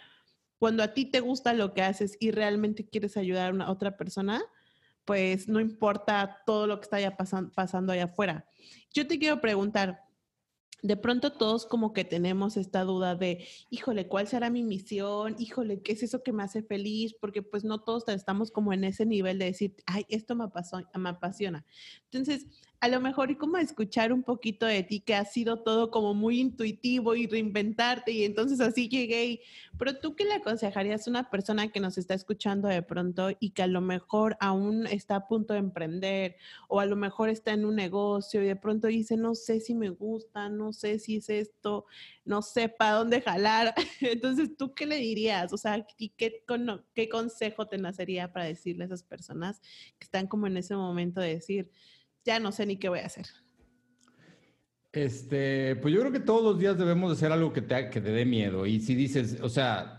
cuando 0.59 0.83
a 0.83 0.95
ti 0.95 1.05
te 1.05 1.21
gusta 1.21 1.53
lo 1.53 1.75
que 1.75 1.83
haces 1.83 2.17
y 2.19 2.31
realmente 2.31 2.89
quieres 2.89 3.17
ayudar 3.17 3.51
a 3.51 3.55
una 3.55 3.71
otra 3.71 3.97
persona, 3.97 4.43
pues 5.05 5.49
no 5.49 5.61
importa 5.61 6.43
todo 6.45 6.67
lo 6.67 6.81
que 6.81 6.85
está 6.85 7.01
ya 7.01 7.17
pasando 7.17 7.93
allá 7.93 8.05
afuera. 8.05 8.47
Yo 8.93 9.07
te 9.07 9.19
quiero 9.19 9.41
preguntar, 9.41 10.08
de 10.83 10.97
pronto 10.97 11.33
todos 11.33 11.67
como 11.67 11.93
que 11.93 12.05
tenemos 12.05 12.57
esta 12.57 12.85
duda 12.85 13.17
de, 13.17 13.47
híjole, 13.71 14.07
¿cuál 14.07 14.29
será 14.29 14.49
mi 14.49 14.63
misión? 14.63 15.35
Híjole, 15.39 15.83
¿qué 15.83 15.93
es 15.93 16.03
eso 16.03 16.23
que 16.23 16.33
me 16.33 16.45
hace 16.45 16.63
feliz? 16.63 17.15
Porque 17.21 17.43
pues 17.43 17.65
no 17.65 17.81
todos 17.81 18.09
estamos 18.09 18.51
como 18.51 18.73
en 18.73 18.85
ese 18.85 19.05
nivel 19.05 19.39
de 19.39 19.47
decir, 19.47 19.75
ay, 19.87 20.07
esto 20.09 20.37
me, 20.37 20.47
me 20.99 21.09
apasiona. 21.09 21.67
Entonces, 22.05 22.47
a 22.81 22.89
lo 22.89 23.01
mejor 23.01 23.31
y 23.31 23.35
como 23.35 23.57
escuchar 23.57 24.13
un 24.13 24.23
poquito 24.23 24.65
de 24.65 24.85
ti, 24.85 25.01
que 25.01 25.17
ha 25.17 25.25
sido 25.25 25.63
todo 25.63 25.91
como 25.91 26.15
muy 26.15 26.41
intuitivo 26.41 27.17
y 27.17 27.27
reinventarte 27.27 28.13
y 28.13 28.25
entonces 28.25 28.61
así 28.61 28.89
llegué. 28.89 29.27
Y, 29.27 29.41
pero 29.77 29.99
tú 29.99 30.15
qué 30.15 30.25
le 30.25 30.35
aconsejarías 30.35 31.07
a 31.07 31.11
una 31.11 31.29
persona 31.29 31.69
que 31.69 31.81
nos 31.81 31.99
está 31.99 32.15
escuchando 32.15 32.69
de 32.69 32.83
pronto 32.83 33.31
y 33.41 33.51
que 33.51 33.63
a 33.63 33.67
lo 33.67 33.81
mejor 33.81 34.37
aún 34.39 34.87
está 34.87 35.17
a 35.17 35.27
punto 35.27 35.55
de 35.55 35.59
emprender 35.59 36.37
o 36.69 36.79
a 36.79 36.87
lo 36.87 36.95
mejor 36.95 37.31
está 37.31 37.53
en 37.53 37.65
un 37.65 37.75
negocio 37.75 38.43
y 38.43 38.47
de 38.47 38.57
pronto 38.57 38.87
dice, 38.87 39.17
no 39.17 39.35
sé 39.35 39.59
si 39.61 39.75
me 39.75 39.91
gusta, 39.91 40.49
no 40.49 40.68
sé 40.73 40.99
si 40.99 41.17
es 41.17 41.29
esto, 41.29 41.87
no 42.25 42.43
sé 42.43 42.69
para 42.69 42.93
dónde 42.93 43.21
jalar. 43.21 43.75
Entonces, 44.01 44.57
¿tú 44.57 44.75
qué 44.75 44.87
le 44.87 44.97
dirías? 44.97 45.53
O 45.53 45.57
sea, 45.57 45.87
¿y 45.97 46.11
qué, 46.11 46.45
qué 46.95 47.09
consejo 47.09 47.67
te 47.67 47.79
nacería 47.79 48.33
para 48.33 48.47
decirle 48.47 48.85
a 48.85 48.87
esas 48.87 49.03
personas 49.03 49.61
que 49.99 50.05
están 50.05 50.27
como 50.27 50.47
en 50.47 50.57
ese 50.57 50.75
momento 50.75 51.21
de 51.21 51.35
decir, 51.35 51.71
ya 52.25 52.41
no 52.41 52.53
sé 52.53 52.67
ni 52.67 52.77
qué 52.77 52.89
voy 52.89 53.01
a 53.01 53.07
hacer. 53.07 53.27
Este, 54.93 55.77
pues 55.77 55.95
yo 55.95 56.01
creo 56.01 56.13
que 56.13 56.21
todos 56.21 56.43
los 56.43 56.59
días 56.59 56.79
debemos 56.79 57.11
de 57.11 57.17
hacer 57.17 57.33
algo 57.33 57.53
que 57.53 57.63
te, 57.63 57.91
que 57.91 58.01
te 58.01 58.11
dé 58.11 58.25
miedo. 58.25 58.67
Y 58.67 58.81
si 58.81 58.95
dices, 58.95 59.39
o 59.43 59.49
sea, 59.49 59.98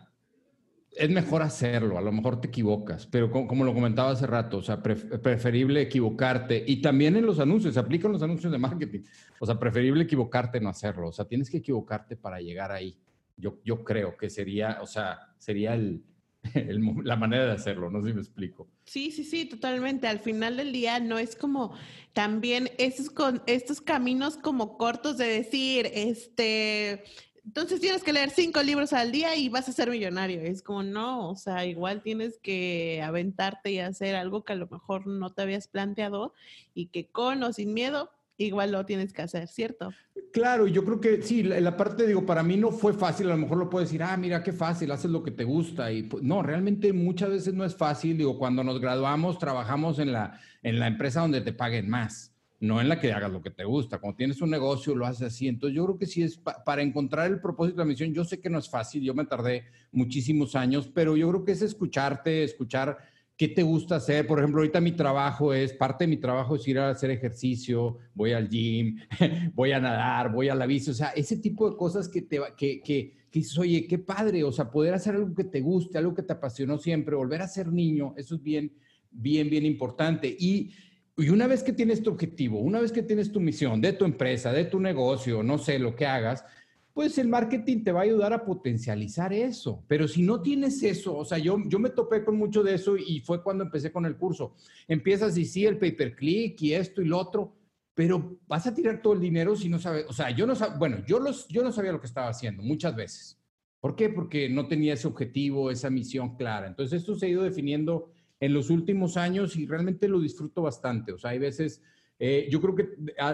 es 1.00 1.10
mejor 1.10 1.42
hacerlo, 1.42 1.98
a 1.98 2.02
lo 2.02 2.12
mejor 2.12 2.42
te 2.42 2.50
equivocas, 2.50 3.08
pero 3.08 3.32
como, 3.32 3.64
lo 3.64 3.74
comentaba 3.74 4.12
hace 4.12 4.28
rato, 4.28 4.58
o 4.58 4.62
sea, 4.62 4.84
preferible 4.84 5.82
equivocarte. 5.82 6.62
Y 6.68 6.82
también 6.82 7.16
en 7.16 7.26
los 7.26 7.40
anuncios, 7.40 7.74
se 7.74 7.80
aplican 7.80 8.12
los 8.12 8.22
anuncios 8.22 8.52
de 8.52 8.58
marketing. 8.58 9.00
O 9.40 9.46
sea, 9.46 9.58
preferible 9.58 10.04
equivocarte 10.04 10.60
no 10.60 10.70
hacerlo. 10.70 11.08
O 11.08 11.12
sea, 11.14 11.26
tienes 11.26 11.50
que 11.50 11.58
equivocarte 11.58 12.18
para 12.18 12.42
llegar 12.42 12.74
ahí. 12.74 12.98
Yo, 13.38 13.60
yo 13.64 13.84
creo 13.86 14.18
que 14.18 14.30
sería, 14.30 14.80
o 14.82 14.86
sea, 14.86 15.20
sería 15.38 15.74
el, 15.74 16.04
la 17.04 17.16
manera 17.16 17.46
de 17.46 17.52
hacerlo, 17.52 17.90
no 17.90 18.02
sé 18.02 18.10
si 18.10 18.14
me 18.14 18.22
explico. 18.22 18.68
Sí, 18.86 19.12
sí, 19.12 19.24
sí, 19.24 19.46
totalmente. 19.46 20.08
Al 20.08 20.20
final 20.20 20.58
del 20.58 20.72
día 20.72 21.00
no 21.00 21.18
es 21.18 21.36
como 21.36 21.76
también 22.14 22.70
esos 22.78 23.10
con 23.10 23.42
estos 23.46 23.82
caminos 23.82 24.38
como 24.38 24.78
cortos 24.78 25.18
de 25.18 25.28
decir, 25.28 25.90
este, 25.94 27.04
entonces 27.50 27.80
tienes 27.80 28.04
que 28.04 28.14
leer 28.14 28.30
cinco 28.30 28.62
libros 28.62 28.94
al 28.94 29.12
día 29.12 29.36
y 29.36 29.50
vas 29.50 29.68
a 29.68 29.72
ser 29.72 29.90
millonario. 29.90 30.40
Es 30.40 30.62
como 30.62 30.84
no, 30.84 31.32
o 31.32 31.36
sea, 31.36 31.66
igual 31.66 32.04
tienes 32.04 32.38
que 32.38 33.02
aventarte 33.04 33.72
y 33.72 33.80
hacer 33.80 34.16
algo 34.16 34.44
que 34.44 34.54
a 34.54 34.56
lo 34.56 34.68
mejor 34.68 35.08
no 35.08 35.34
te 35.34 35.42
habías 35.42 35.68
planteado 35.68 36.36
y 36.76 36.90
que 36.90 37.08
con 37.08 37.42
o 37.42 37.52
sin 37.52 37.74
miedo 37.74 38.12
igual 38.38 38.72
lo 38.72 38.86
tienes 38.86 39.14
que 39.14 39.24
hacer, 39.24 39.48
¿cierto? 39.48 39.92
Claro, 40.32 40.68
yo 40.68 40.86
creo 40.86 41.02
que 41.02 41.24
sí, 41.24 41.42
la, 41.42 41.76
parte, 41.76 42.06
digo, 42.06 42.24
para 42.24 42.44
mí 42.44 42.56
no 42.56 42.70
fue 42.70 42.94
fácil, 42.94 43.26
a 43.32 43.32
lo 43.32 43.42
mejor 43.42 43.58
lo 43.58 43.70
puedes 43.70 43.90
decir, 43.90 44.04
ah, 44.04 44.16
mira 44.16 44.44
qué 44.44 44.54
fácil, 44.54 44.92
haces 44.92 45.10
lo 45.10 45.24
que 45.24 45.32
te 45.32 45.44
gusta, 45.44 45.92
y 45.92 46.04
pues, 46.04 46.24
no, 46.24 46.44
realmente 46.44 46.94
muchas 46.94 47.32
veces 47.32 47.56
no 47.56 47.66
es 47.66 47.76
fácil, 47.76 48.16
digo, 48.16 48.38
cuando 48.38 48.64
nos 48.64 48.80
graduamos 48.80 49.40
trabajamos 49.40 49.98
en 49.98 50.14
la, 50.14 50.40
en 50.62 50.80
la 50.80 50.86
empresa 50.86 51.22
donde 51.22 51.42
te 51.42 51.52
paguen 51.52 51.90
más, 51.90 52.32
no 52.60 52.82
en 52.82 52.90
la 52.90 53.00
que 53.00 53.12
hagas 53.14 53.32
lo 53.32 53.42
que 53.42 53.52
te 53.52 53.64
gusta, 53.64 54.00
cuando 54.00 54.18
tienes 54.18 54.42
un 54.42 54.50
negocio 54.50 54.96
lo 54.96 55.06
haces 55.06 55.28
así, 55.28 55.48
entonces 55.48 55.76
yo 55.76 55.86
creo 55.86 55.98
que 55.98 56.06
sí 56.06 56.24
es 56.24 56.38
para 56.38 56.82
encontrar 56.82 57.28
el 57.28 57.40
propósito 57.40 57.78
de 57.78 57.86
la 57.86 57.90
misión, 57.90 58.14
yo 58.14 58.26
sé 58.26 58.40
que 58.40 58.50
no 58.50 58.60
es 58.60 58.70
fácil, 58.70 59.04
yo 59.04 59.14
me 59.14 59.26
tardé 59.26 59.66
muchísimos 59.92 60.56
años, 60.56 60.90
pero 60.94 61.16
yo 61.16 61.30
creo 61.30 61.46
que 61.46 61.54
es 61.54 61.62
escucharte, 61.62 62.44
escuchar 62.44 62.98
¿Qué 63.40 63.48
te 63.48 63.64
gusta 63.64 63.96
hacer? 63.96 64.28
Por 64.28 64.40
ejemplo, 64.40 64.60
ahorita 64.60 64.82
mi 64.82 64.92
trabajo 64.92 65.54
es, 65.54 65.72
parte 65.72 66.04
de 66.04 66.10
mi 66.10 66.18
trabajo 66.18 66.58
es 66.58 66.68
ir 66.68 66.78
a 66.78 66.90
hacer 66.90 67.10
ejercicio, 67.10 67.98
voy 68.14 68.34
al 68.34 68.50
gym, 68.50 68.98
voy 69.56 69.72
a 69.72 69.80
nadar, 69.80 70.30
voy 70.30 70.50
a 70.50 70.56
la 70.56 70.66
bici, 70.66 70.92
o 70.92 70.94
sea, 70.94 71.12
ese 71.12 71.38
tipo 71.38 71.70
de 71.72 71.78
cosas 71.78 72.10
que 72.10 72.24
te 72.24 72.42
que, 72.58 72.82
que, 72.82 73.14
que 73.32 73.40
dices, 73.40 73.58
oye, 73.58 73.88
qué 73.88 73.98
padre, 73.98 74.44
o 74.44 74.52
sea, 74.52 74.70
poder 74.70 74.94
hacer 74.94 75.16
algo 75.16 75.34
que 75.34 75.46
te 75.46 75.62
guste, 75.62 75.98
algo 75.98 76.14
que 76.14 76.24
te 76.24 76.34
apasionó 76.34 76.78
siempre, 76.78 77.16
volver 77.16 77.42
a 77.42 77.48
ser 77.48 77.72
niño, 77.72 78.14
eso 78.18 78.36
es 78.36 78.44
bien, 78.44 78.74
bien, 79.10 79.50
bien 79.50 79.66
importante. 79.66 80.36
Y, 80.38 80.74
y 81.22 81.30
una 81.30 81.48
vez 81.48 81.64
que 81.64 81.74
tienes 81.74 82.02
tu 82.02 82.12
objetivo, 82.12 82.60
una 82.60 82.80
vez 82.80 82.92
que 82.92 83.04
tienes 83.04 83.32
tu 83.32 83.40
misión 83.40 83.82
de 83.82 83.94
tu 83.94 84.06
empresa, 84.06 84.52
de 84.54 84.66
tu 84.66 84.80
negocio, 84.80 85.44
no 85.44 85.58
sé, 85.58 85.78
lo 85.78 85.96
que 85.96 86.06
hagas, 86.06 86.46
pues 86.94 87.18
el 87.18 87.28
marketing 87.28 87.84
te 87.84 87.92
va 87.92 88.02
a 88.02 88.04
ayudar 88.04 88.34
a 88.34 88.44
potencializar 88.46 89.32
eso. 89.34 89.84
Pero 89.88 90.08
si 90.08 90.22
no 90.22 90.42
tienes 90.42 90.82
eso, 90.84 91.16
o 91.16 91.26
sea, 91.26 91.38
yo, 91.38 91.58
yo 91.66 91.80
me 91.80 91.90
topé 91.90 92.24
con 92.24 92.36
mucho 92.36 92.64
de 92.64 92.76
eso 92.76 92.98
y 92.98 93.22
fue 93.22 93.44
cuando 93.44 93.64
empecé 93.64 93.92
con 93.92 94.06
el 94.06 94.18
curso. 94.18 94.56
Empiezas 94.88 95.38
y 95.38 95.46
sí, 95.46 95.66
el 95.66 95.78
pay 95.78 95.92
per 95.92 96.16
click 96.16 96.62
y 96.62 96.74
esto 96.74 97.02
y 97.02 97.06
lo 97.06 97.18
otro, 97.18 97.54
pero 97.94 98.38
vas 98.48 98.66
a 98.68 98.74
tirar 98.74 99.02
todo 99.02 99.14
el 99.14 99.20
dinero 99.20 99.56
si 99.56 99.70
no 99.70 99.80
sabes, 99.80 100.06
o 100.08 100.14
sea, 100.14 100.32
yo 100.32 100.48
no 100.48 100.56
sabía, 100.56 100.78
bueno, 100.78 100.98
yo, 101.06 101.20
los, 101.20 101.48
yo 101.48 101.64
no 101.64 101.72
sabía 101.72 101.92
lo 101.92 102.00
que 102.00 102.08
estaba 102.08 102.30
haciendo 102.30 102.64
muchas 102.64 102.96
veces. 102.96 103.38
¿Por 103.80 103.96
qué? 103.96 104.10
Porque 104.10 104.50
no 104.50 104.68
tenía 104.68 104.94
ese 104.94 105.08
objetivo, 105.08 105.72
esa 105.72 105.90
misión 105.90 106.36
clara. 106.36 106.68
Entonces, 106.68 107.00
esto 107.00 107.16
se 107.16 107.28
ha 107.28 107.30
ido 107.30 107.44
definiendo 107.44 108.12
en 108.40 108.54
los 108.54 108.70
últimos 108.70 109.18
años 109.18 109.56
y 109.56 109.66
realmente 109.66 110.08
lo 110.08 110.20
disfruto 110.20 110.62
bastante. 110.62 111.12
O 111.12 111.18
sea, 111.18 111.32
hay 111.32 111.40
veces 111.40 111.82
eh, 112.22 112.50
yo 112.52 112.60
creo 112.60 112.76
que 112.76 112.90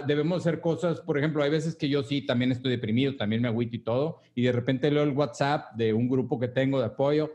debemos 0.05 0.37
hacer 0.37 0.61
cosas, 0.61 1.01
por 1.01 1.17
ejemplo, 1.17 1.41
hay 1.41 1.49
veces 1.49 1.75
que 1.75 1.89
yo 1.89 2.03
sí 2.03 2.21
también 2.21 2.51
estoy 2.51 2.69
deprimido, 2.69 3.15
también 3.15 3.41
me 3.41 3.47
agüito 3.47 3.75
y 3.75 3.79
todo, 3.79 4.21
y 4.35 4.43
de 4.43 4.51
repente 4.51 4.91
leo 4.91 5.01
el 5.01 5.09
WhatsApp 5.09 5.73
de 5.75 5.91
un 5.91 6.07
grupo 6.07 6.39
que 6.39 6.47
tengo 6.49 6.79
de 6.79 6.85
apoyo 6.85 7.33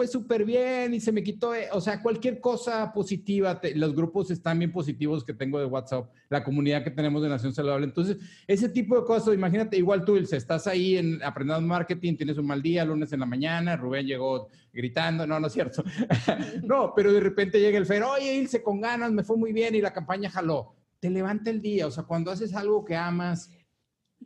fue 0.00 0.06
súper 0.06 0.46
bien 0.46 0.94
y 0.94 1.00
se 1.00 1.12
me 1.12 1.22
quitó, 1.22 1.54
eh, 1.54 1.68
o 1.72 1.78
sea, 1.78 2.00
cualquier 2.00 2.40
cosa 2.40 2.90
positiva, 2.90 3.60
los 3.74 3.94
grupos 3.94 4.30
están 4.30 4.58
bien 4.58 4.72
positivos 4.72 5.22
que 5.26 5.34
tengo 5.34 5.58
de 5.58 5.66
WhatsApp, 5.66 6.10
la 6.30 6.42
comunidad 6.42 6.82
que 6.82 6.90
tenemos 6.90 7.22
de 7.22 7.28
Nación 7.28 7.52
Saludable. 7.52 7.84
Entonces, 7.84 8.16
ese 8.46 8.70
tipo 8.70 8.98
de 8.98 9.04
cosas, 9.04 9.34
imagínate, 9.34 9.76
igual 9.76 10.02
tú, 10.06 10.16
Ilse, 10.16 10.38
estás 10.38 10.66
ahí 10.66 10.96
en, 10.96 11.22
aprendiendo 11.22 11.68
marketing, 11.68 12.16
tienes 12.16 12.38
un 12.38 12.46
mal 12.46 12.62
día, 12.62 12.82
lunes 12.82 13.12
en 13.12 13.20
la 13.20 13.26
mañana, 13.26 13.76
Rubén 13.76 14.06
llegó 14.06 14.48
gritando, 14.72 15.26
no, 15.26 15.38
no 15.38 15.48
es 15.48 15.52
cierto. 15.52 15.84
no, 16.64 16.94
pero 16.96 17.12
de 17.12 17.20
repente 17.20 17.60
llega 17.60 17.76
el 17.76 17.84
Fer, 17.84 18.02
oye, 18.02 18.36
Ilse, 18.36 18.62
con 18.62 18.80
ganas, 18.80 19.12
me 19.12 19.22
fue 19.22 19.36
muy 19.36 19.52
bien 19.52 19.74
y 19.74 19.82
la 19.82 19.92
campaña 19.92 20.30
jaló. 20.30 20.76
Te 20.98 21.10
levanta 21.10 21.50
el 21.50 21.60
día, 21.60 21.86
o 21.86 21.90
sea, 21.90 22.04
cuando 22.04 22.30
haces 22.30 22.54
algo 22.54 22.86
que 22.86 22.96
amas, 22.96 23.50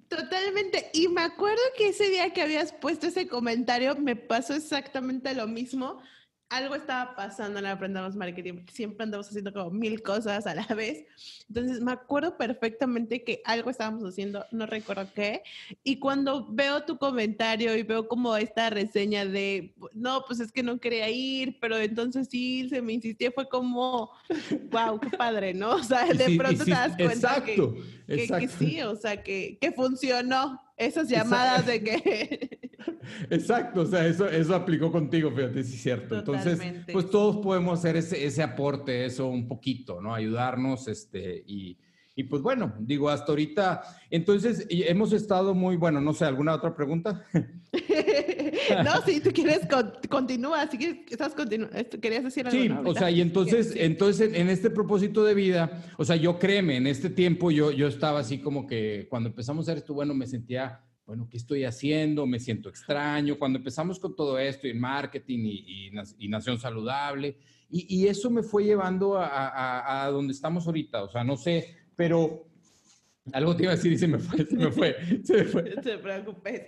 Totalmente. 0.09 0.91
Y 0.93 1.09
me 1.09 1.23
acuerdo 1.23 1.63
que 1.77 1.89
ese 1.89 2.09
día 2.11 2.33
que 2.33 2.43
habías 2.43 2.73
puesto 2.73 3.07
ese 3.07 3.27
comentario 3.29 3.97
me 3.97 4.17
pasó 4.17 4.55
exactamente 4.55 5.35
lo 5.35 5.47
mismo. 5.47 6.01
Algo 6.55 6.77
estaba 6.77 7.17
pasando 7.17 7.59
en 7.59 7.67
Aprendamos 7.67 8.15
Marketing, 8.15 8.65
siempre 8.73 9.03
andamos 9.03 9.29
haciendo 9.29 9.53
como 9.53 9.71
mil 9.71 10.03
cosas 10.03 10.47
a 10.47 10.55
la 10.55 10.67
vez. 10.67 11.05
Entonces, 11.49 11.81
me 11.81 11.93
acuerdo 11.93 12.37
perfectamente 12.37 13.25
que 13.25 13.43
algo 13.45 13.71
estábamos 13.71 14.05
haciendo, 14.05 14.45
no 14.53 14.67
recuerdo 14.67 15.07
qué, 15.15 15.43
y 15.83 15.99
cuando 15.99 16.47
veo 16.49 16.85
tu 16.85 16.97
comentario 16.97 17.77
y 17.77 17.83
veo 17.83 18.07
como 18.07 18.37
esta 18.37 18.71
reseña 18.71 19.25
de, 19.25 19.75
no, 19.95 20.25
pues 20.27 20.39
es 20.41 20.53
que 20.53 20.63
no 20.63 20.79
quería 20.79 21.11
ir, 21.11 21.59
pero 21.61 21.77
entonces 21.77 22.29
sí, 22.31 22.69
se 22.69 22.81
me 22.81 22.93
insistió, 22.93 23.33
fue 23.33 23.49
como, 23.49 24.13
wow, 24.71 25.01
qué 25.01 25.11
padre, 25.11 25.55
¿no? 25.55 25.75
O 25.75 25.83
sea, 25.83 26.05
de 26.13 26.37
pronto 26.37 26.65
te 26.65 26.71
das 26.71 26.97
cuenta 26.97 27.45
que, 27.45 27.57
que, 28.07 28.49
sí, 28.49 28.81
o 28.83 28.95
sea, 28.95 29.23
que, 29.23 29.59
que 29.61 29.73
funcionó 29.73 30.61
esas 30.77 31.09
llamadas 31.09 31.67
de 31.67 31.83
que... 31.83 32.61
Exacto, 33.31 33.83
o 33.83 33.87
sea, 33.87 34.07
eso, 34.07 34.29
eso 34.29 34.55
aplicó 34.55 34.91
contigo, 34.91 35.31
fíjate, 35.31 35.63
sí 35.65 35.75
es 35.75 35.83
cierto. 35.83 36.19
Entonces, 36.19 36.61
pues 36.93 37.11
todos 37.11 37.39
podemos 37.39 37.79
hacer 37.79 37.97
ese, 37.97 38.25
ese 38.25 38.43
aporte, 38.43 39.05
eso 39.05 39.27
un 39.27 39.49
poquito, 39.49 40.01
¿no? 40.01 40.15
Ayudarnos, 40.15 40.89
este, 40.89 41.43
y, 41.47 41.79
y 42.17 42.25
pues 42.25 42.43
bueno, 42.43 42.75
digo, 42.79 43.09
hasta 43.09 43.33
ahorita, 43.33 43.83
entonces 44.11 44.67
hemos 44.71 45.13
estado 45.13 45.55
muy, 45.55 45.77
bueno, 45.77 46.01
no 46.01 46.13
sé, 46.13 46.25
¿alguna 46.25 46.55
otra 46.55 46.75
pregunta? 46.75 47.25
no, 48.85 49.03
si 49.05 49.21
tú 49.21 49.31
quieres, 49.33 49.61
continúa, 50.09 50.69
si 50.71 50.79
quieres, 50.79 50.99
estás 51.11 51.35
querías 52.01 52.25
decir 52.25 52.47
algo. 52.47 52.63
Sí, 52.63 52.71
o 52.85 52.95
sea, 52.95 53.11
y 53.11 53.21
entonces, 53.21 53.75
entonces 53.77 54.33
en 54.33 54.49
este 54.49 54.71
propósito 54.71 55.25
de 55.25 55.35
vida, 55.35 55.83
o 55.99 56.05
sea, 56.05 56.17
yo 56.17 56.39
créeme, 56.39 56.77
en 56.77 56.87
este 56.87 57.11
tiempo 57.11 57.51
yo, 57.51 57.73
yo 57.73 57.89
estaba 57.89 58.21
así 58.21 58.39
como 58.39 58.67
que 58.67 59.07
cuando 59.11 59.29
empezamos 59.29 59.69
a 59.69 59.73
hacer 59.73 59.79
esto, 59.79 59.95
bueno, 59.95 60.15
me 60.15 60.27
sentía 60.27 60.81
bueno, 61.07 61.29
¿qué 61.31 61.37
estoy 61.37 61.65
haciendo? 61.65 62.27
Me 62.27 62.41
siento 62.41 62.69
extraño. 62.69 63.39
Cuando 63.39 63.59
empezamos 63.59 63.99
con 63.99 64.17
todo 64.17 64.39
esto, 64.39 64.67
en 64.67 64.81
marketing 64.81 65.41
y, 65.45 65.91
y, 66.19 66.29
Nación 66.29 66.59
Saludable, 66.59 67.37
y, 67.69 68.03
y, 68.03 68.09
eso 68.09 68.31
me 68.31 68.43
fue 68.43 68.65
llevando 68.65 69.19
a, 69.19 69.27
a, 69.27 70.05
a, 70.05 70.11
donde 70.11 70.33
estamos 70.33 70.67
ahorita. 70.67 71.05
O 71.05 71.11
sea, 71.11 71.25
no 71.25 71.37
sé, 71.37 71.77
pero 71.95 72.47
algo 73.33 73.57
te 73.57 73.63
iba 73.63 73.73
a 73.73 73.77
decir 73.77 73.91
y 73.91 73.97
se 73.97 74.07
me 74.07 74.19
fue, 74.19 74.45
se 74.45 74.57
me 74.57 74.71
fue, 74.71 74.97
se 75.25 75.33
me 75.35 75.45
fue. 75.45 75.63
No 75.75 75.83
te 75.83 75.97
preocupes. 75.97 76.63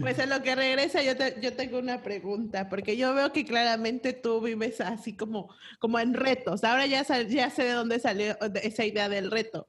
Pues 0.00 0.18
en 0.20 0.30
lo 0.30 0.40
que 0.40 0.54
regresa 0.54 1.02
yo, 1.02 1.12
yo 1.40 1.52
tengo 1.54 1.78
una 1.78 2.02
pregunta, 2.02 2.68
porque 2.68 2.96
yo 2.96 3.12
veo 3.12 3.32
que 3.32 3.44
claramente 3.44 4.12
tú 4.12 4.40
vives 4.40 4.80
así 4.80 5.16
como, 5.16 5.52
como 5.80 5.98
en 5.98 6.14
retos. 6.14 6.62
Ahora 6.62 6.86
ya, 6.86 7.02
ya 7.28 7.50
sé 7.50 7.64
de 7.64 7.72
dónde 7.72 7.98
salió 7.98 8.36
esa 8.62 8.84
idea 8.84 9.08
del 9.08 9.30
reto 9.32 9.68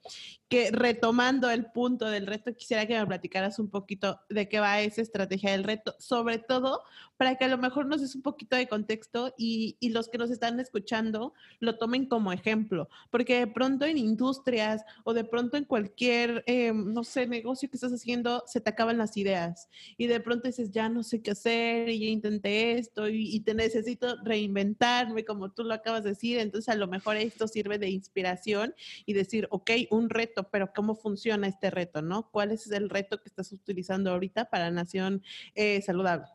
que 0.50 0.72
retomando 0.72 1.50
el 1.50 1.66
punto 1.66 2.06
del 2.06 2.26
reto, 2.26 2.54
quisiera 2.56 2.86
que 2.86 2.98
me 2.98 3.06
platicaras 3.06 3.60
un 3.60 3.70
poquito 3.70 4.22
de 4.30 4.48
qué 4.48 4.60
va 4.60 4.80
esa 4.80 5.02
estrategia 5.02 5.52
del 5.52 5.64
reto, 5.64 5.96
sobre 6.00 6.38
todo 6.38 6.84
para 7.18 7.36
que 7.36 7.46
a 7.46 7.48
lo 7.48 7.58
mejor 7.58 7.88
nos 7.88 8.02
des 8.02 8.16
un 8.16 8.22
poquito 8.22 8.56
de 8.56 8.68
contexto 8.68 9.34
y, 9.38 9.76
y 9.80 9.90
los 9.90 10.08
que 10.08 10.18
nos 10.18 10.32
están 10.32 10.60
escuchando 10.60 11.34
lo 11.60 11.78
tomen 11.78 12.06
como 12.06 12.32
ejemplo, 12.32 12.90
porque 13.10 13.40
de 13.40 13.48
pronto 13.48 13.86
en 13.86 13.98
industrias 13.98 14.84
o 15.04 15.14
de 15.14 15.24
pronto 15.24 15.58
en 15.58 15.66
cualquier, 15.66 16.44
eh, 16.46 16.72
no 16.74 17.04
sé, 17.04 17.28
negocio 17.28 17.70
que 17.70 17.76
estás 17.76 17.92
haciendo, 17.92 18.44
se 18.46 18.62
te 18.62 18.70
acaban 18.70 18.98
las 18.98 19.18
ideas 19.18 19.68
y 19.98 20.08
de 20.08 20.20
pronto 20.20 20.48
dices, 20.48 20.72
ya 20.72 20.88
no 20.88 21.04
sé 21.04 21.22
qué 21.22 21.32
hacer 21.32 21.90
y 21.90 22.00
ya 22.00 22.08
intenté 22.08 22.78
esto 22.78 23.10
y, 23.10 23.36
y 23.36 23.40
te 23.42 23.54
necesito 23.54 24.16
reinventarme, 24.24 25.26
como 25.26 25.52
tú 25.52 25.64
lo 25.64 25.74
acabas 25.74 26.04
de 26.04 26.12
decir, 26.12 26.40
entonces 26.40 26.70
a 26.70 26.78
lo 26.78 26.88
mejor 26.88 27.18
esto 27.18 27.48
sirve 27.48 27.80
de 27.80 27.90
inspiración 27.90 28.74
y 29.06 29.14
decir, 29.14 29.48
ok, 29.50 29.72
un 29.90 30.10
reto 30.10 30.37
pero 30.44 30.72
¿cómo 30.76 30.96
funciona 30.96 31.48
este 31.48 31.70
reto, 31.70 32.02
no? 32.02 32.30
¿Cuál 32.32 32.52
es 32.52 32.70
el 32.72 32.90
reto 32.90 33.20
que 33.20 33.30
estás 33.30 33.52
utilizando 33.52 34.12
ahorita 34.12 34.50
para 34.50 34.72
Nación 34.72 35.22
eh, 35.56 35.82
Saludable? 35.82 36.28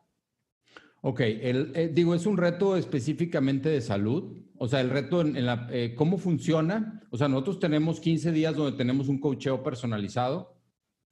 Ok, 1.01 1.19
el, 1.19 1.71
eh, 1.75 1.89
digo, 1.93 2.15
es 2.15 2.25
un 2.25 2.37
reto 2.37 2.77
específicamente 2.77 3.69
de 3.69 3.81
salud. 3.81 4.37
O 4.57 4.67
sea, 4.67 4.79
el 4.81 4.89
reto 4.89 5.21
en, 5.21 5.45
la, 5.45 5.67
eh, 5.71 5.93
cómo 5.95 6.17
funciona. 6.17 7.01
O 7.09 7.17
sea, 7.17 7.27
nosotros 7.27 7.59
tenemos 7.59 7.99
15 7.99 8.31
días 8.31 8.55
donde 8.55 8.77
tenemos 8.77 9.09
un 9.09 9.19
cocheo 9.19 9.61
personalizado. 9.63 10.55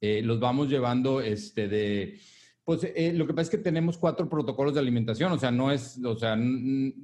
los 0.00 0.40
vamos 0.40 0.68
llevando 0.68 1.20
este, 1.20 1.68
de, 1.68 2.18
pues 2.64 2.82
lo 3.14 3.26
que 3.26 3.34
pasa 3.34 3.42
es 3.42 3.50
que 3.50 3.58
tenemos 3.58 3.98
cuatro 3.98 4.28
protocolos 4.28 4.74
de 4.74 4.80
alimentación, 4.80 5.30
o 5.32 5.38
sea, 5.38 5.50
no 5.50 5.70
es, 5.70 6.00
o 6.04 6.16
sea, 6.16 6.36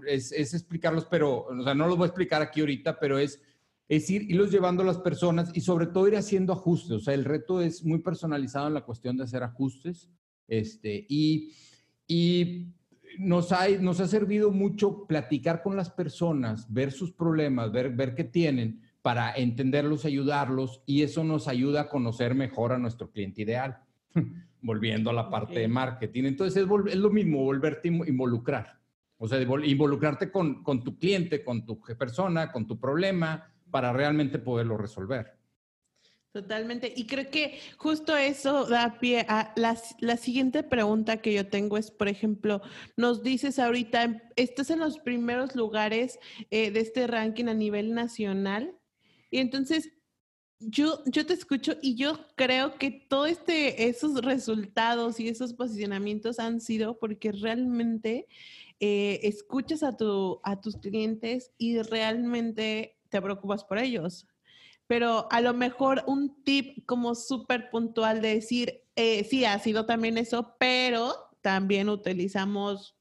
es, 0.07 0.33
es, 0.33 0.55
explicarlos, 0.55 1.05
pero, 1.05 1.47
o 1.47 1.63
sea, 1.63 1.75
no 1.75 1.87
los 1.87 1.97
voy 1.97 2.07
a 2.07 2.09
explicar 2.09 2.43
aquí 2.43 2.61
ahorita, 2.61 2.99
pero 2.99 3.19
es 3.19 3.41
es 3.89 4.11
ir, 4.11 4.31
irlos 4.31 4.51
llevando 4.51 4.83
a 4.83 4.87
las 4.87 4.99
personas 4.99 5.51
y 5.55 5.63
sobre 5.63 5.87
todo 5.87 6.09
ir 6.09 6.17
haciendo 6.17 6.53
ajustes. 6.53 6.91
O 6.91 7.01
sea, 7.01 7.15
el 7.15 7.25
reto 7.25 7.61
es 7.63 7.85
muy 7.85 8.01
personalizado 8.01 8.69
en 8.69 8.75
la 8.75 8.85
cuestión 8.85 9.17
de 9.17 9.25
hacer 9.25 9.43
ajustes. 9.43 10.11
Este, 10.47 11.07
y, 11.09 11.53
y 12.07 12.69
nos, 13.19 13.51
ha, 13.53 13.69
nos 13.81 14.01
ha 14.01 14.07
servido 14.07 14.51
mucho 14.51 15.07
platicar 15.07 15.63
con 15.63 15.77
las 15.77 15.91
personas, 15.91 16.73
ver 16.73 16.93
sus 16.93 17.13
problemas, 17.13 17.73
ver, 17.73 17.91
ver 17.91 18.15
qué 18.15 18.25
tienen 18.25 18.83
para 19.01 19.33
entenderlos, 19.33 20.05
ayudarlos 20.05 20.83
y 20.85 21.03
eso 21.03 21.25
nos 21.25 21.49
ayuda 21.49 21.83
a 21.83 21.89
conocer 21.89 22.35
mejor 22.35 22.73
a 22.73 22.79
nuestro 22.79 23.11
cliente 23.11 23.43
ideal. 23.43 23.79
Volviendo 24.61 25.11
a 25.11 25.13
la 25.13 25.31
parte 25.31 25.61
de 25.61 25.69
marketing. 25.69 26.25
Entonces 26.25 26.63
es, 26.63 26.69
es, 26.93 26.97
lo 26.97 27.11
mismo, 27.11 27.45
volverte 27.45 27.89
a 27.89 27.93
involucrar. 27.93 28.79
O 29.17 29.29
sea, 29.29 29.41
involucrarte 29.41 30.31
con, 30.31 30.63
con 30.63 30.83
tu 30.83 30.99
cliente, 30.99 31.45
con 31.45 31.65
tu 31.65 31.81
persona, 31.81 32.51
con 32.51 32.67
tu 32.67 32.79
problema, 32.79 33.49
para 33.71 33.93
realmente 33.93 34.39
poderlo 34.39 34.77
resolver. 34.77 35.39
Totalmente. 36.33 36.93
Y 36.95 37.07
creo 37.07 37.31
que 37.31 37.59
justo 37.79 38.17
eso 38.17 38.67
da 38.67 38.99
pie 39.01 39.25
a 39.29 39.53
la, 39.57 40.17
siguiente 40.17 40.63
pregunta 40.63 41.23
que 41.23 41.33
yo 41.33 41.49
tengo 41.49 41.79
es, 41.79 41.91
por 41.91 42.07
ejemplo, 42.07 42.61
nos 42.97 43.23
dices 43.23 43.59
ahorita, 43.59 44.23
estás 44.37 44.71
en 44.71 44.79
los 44.79 44.99
primeros 44.99 45.57
lugares 45.57 46.19
eh, 46.51 46.71
de 46.71 46.81
este 46.81 47.07
ranking 47.07 47.47
a 47.47 47.55
nivel 47.55 47.95
nacional. 47.95 48.77
Y 49.31 49.39
entonces, 49.39 49.91
yo, 50.61 51.03
yo 51.07 51.25
te 51.25 51.33
escucho 51.35 51.77
y 51.81 51.95
yo 51.95 52.19
creo 52.37 52.77
que 52.79 52.91
todos 52.91 53.31
este, 53.31 53.89
esos 53.89 54.23
resultados 54.23 55.21
y 55.21 55.29
esos 55.29 55.55
posicionamientos 55.55 56.39
han 56.39 56.61
sido 56.61 56.99
porque 56.99 57.33
realmente 57.33 58.27
eh, 58.81 59.21
escuchas 59.23 59.83
a, 59.83 59.97
tu, 59.97 60.41
a 60.45 60.61
tus 60.61 60.77
clientes 60.77 61.53
y 61.59 61.81
realmente 61.81 62.98
te 63.09 63.21
preocupas 63.23 63.65
por 63.65 63.79
ellos. 63.79 64.27
Pero 64.87 65.31
a 65.31 65.41
lo 65.41 65.53
mejor 65.55 66.03
un 66.07 66.43
tip 66.45 66.87
como 66.87 67.15
súper 67.15 67.71
puntual 67.71 68.23
de 68.23 68.35
decir, 68.35 68.83
eh, 68.97 69.25
sí, 69.25 69.45
ha 69.45 69.59
sido 69.59 69.87
también 69.87 70.17
eso, 70.19 70.57
pero 70.59 71.31
también 71.43 71.89
utilizamos 71.89 72.97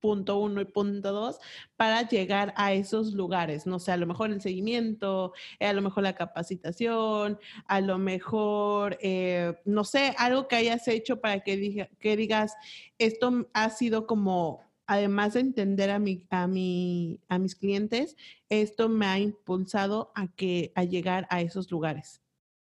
punto 0.00 0.38
uno 0.38 0.60
y 0.60 0.64
punto 0.64 1.12
dos 1.12 1.38
para 1.76 2.08
llegar 2.08 2.52
a 2.56 2.72
esos 2.72 3.14
lugares. 3.14 3.66
No 3.66 3.78
sé, 3.78 3.92
a 3.92 3.96
lo 3.96 4.06
mejor 4.06 4.30
el 4.30 4.40
seguimiento, 4.40 5.32
a 5.60 5.72
lo 5.72 5.82
mejor 5.82 6.04
la 6.04 6.14
capacitación, 6.14 7.38
a 7.66 7.80
lo 7.80 7.98
mejor, 7.98 8.98
eh, 9.00 9.54
no 9.64 9.84
sé, 9.84 10.14
algo 10.18 10.48
que 10.48 10.56
hayas 10.56 10.86
hecho 10.88 11.20
para 11.20 11.40
que, 11.40 11.56
diga, 11.56 11.88
que 11.98 12.16
digas, 12.16 12.54
esto 12.98 13.48
ha 13.52 13.70
sido 13.70 14.06
como 14.06 14.67
además 14.88 15.34
de 15.34 15.40
entender 15.40 15.90
a, 15.90 16.00
mi, 16.00 16.26
a, 16.30 16.48
mi, 16.48 17.20
a 17.28 17.38
mis 17.38 17.54
clientes, 17.54 18.16
esto 18.48 18.88
me 18.88 19.06
ha 19.06 19.18
impulsado 19.20 20.10
a, 20.16 20.26
que, 20.28 20.72
a 20.74 20.82
llegar 20.82 21.28
a 21.30 21.42
esos 21.42 21.70
lugares? 21.70 22.22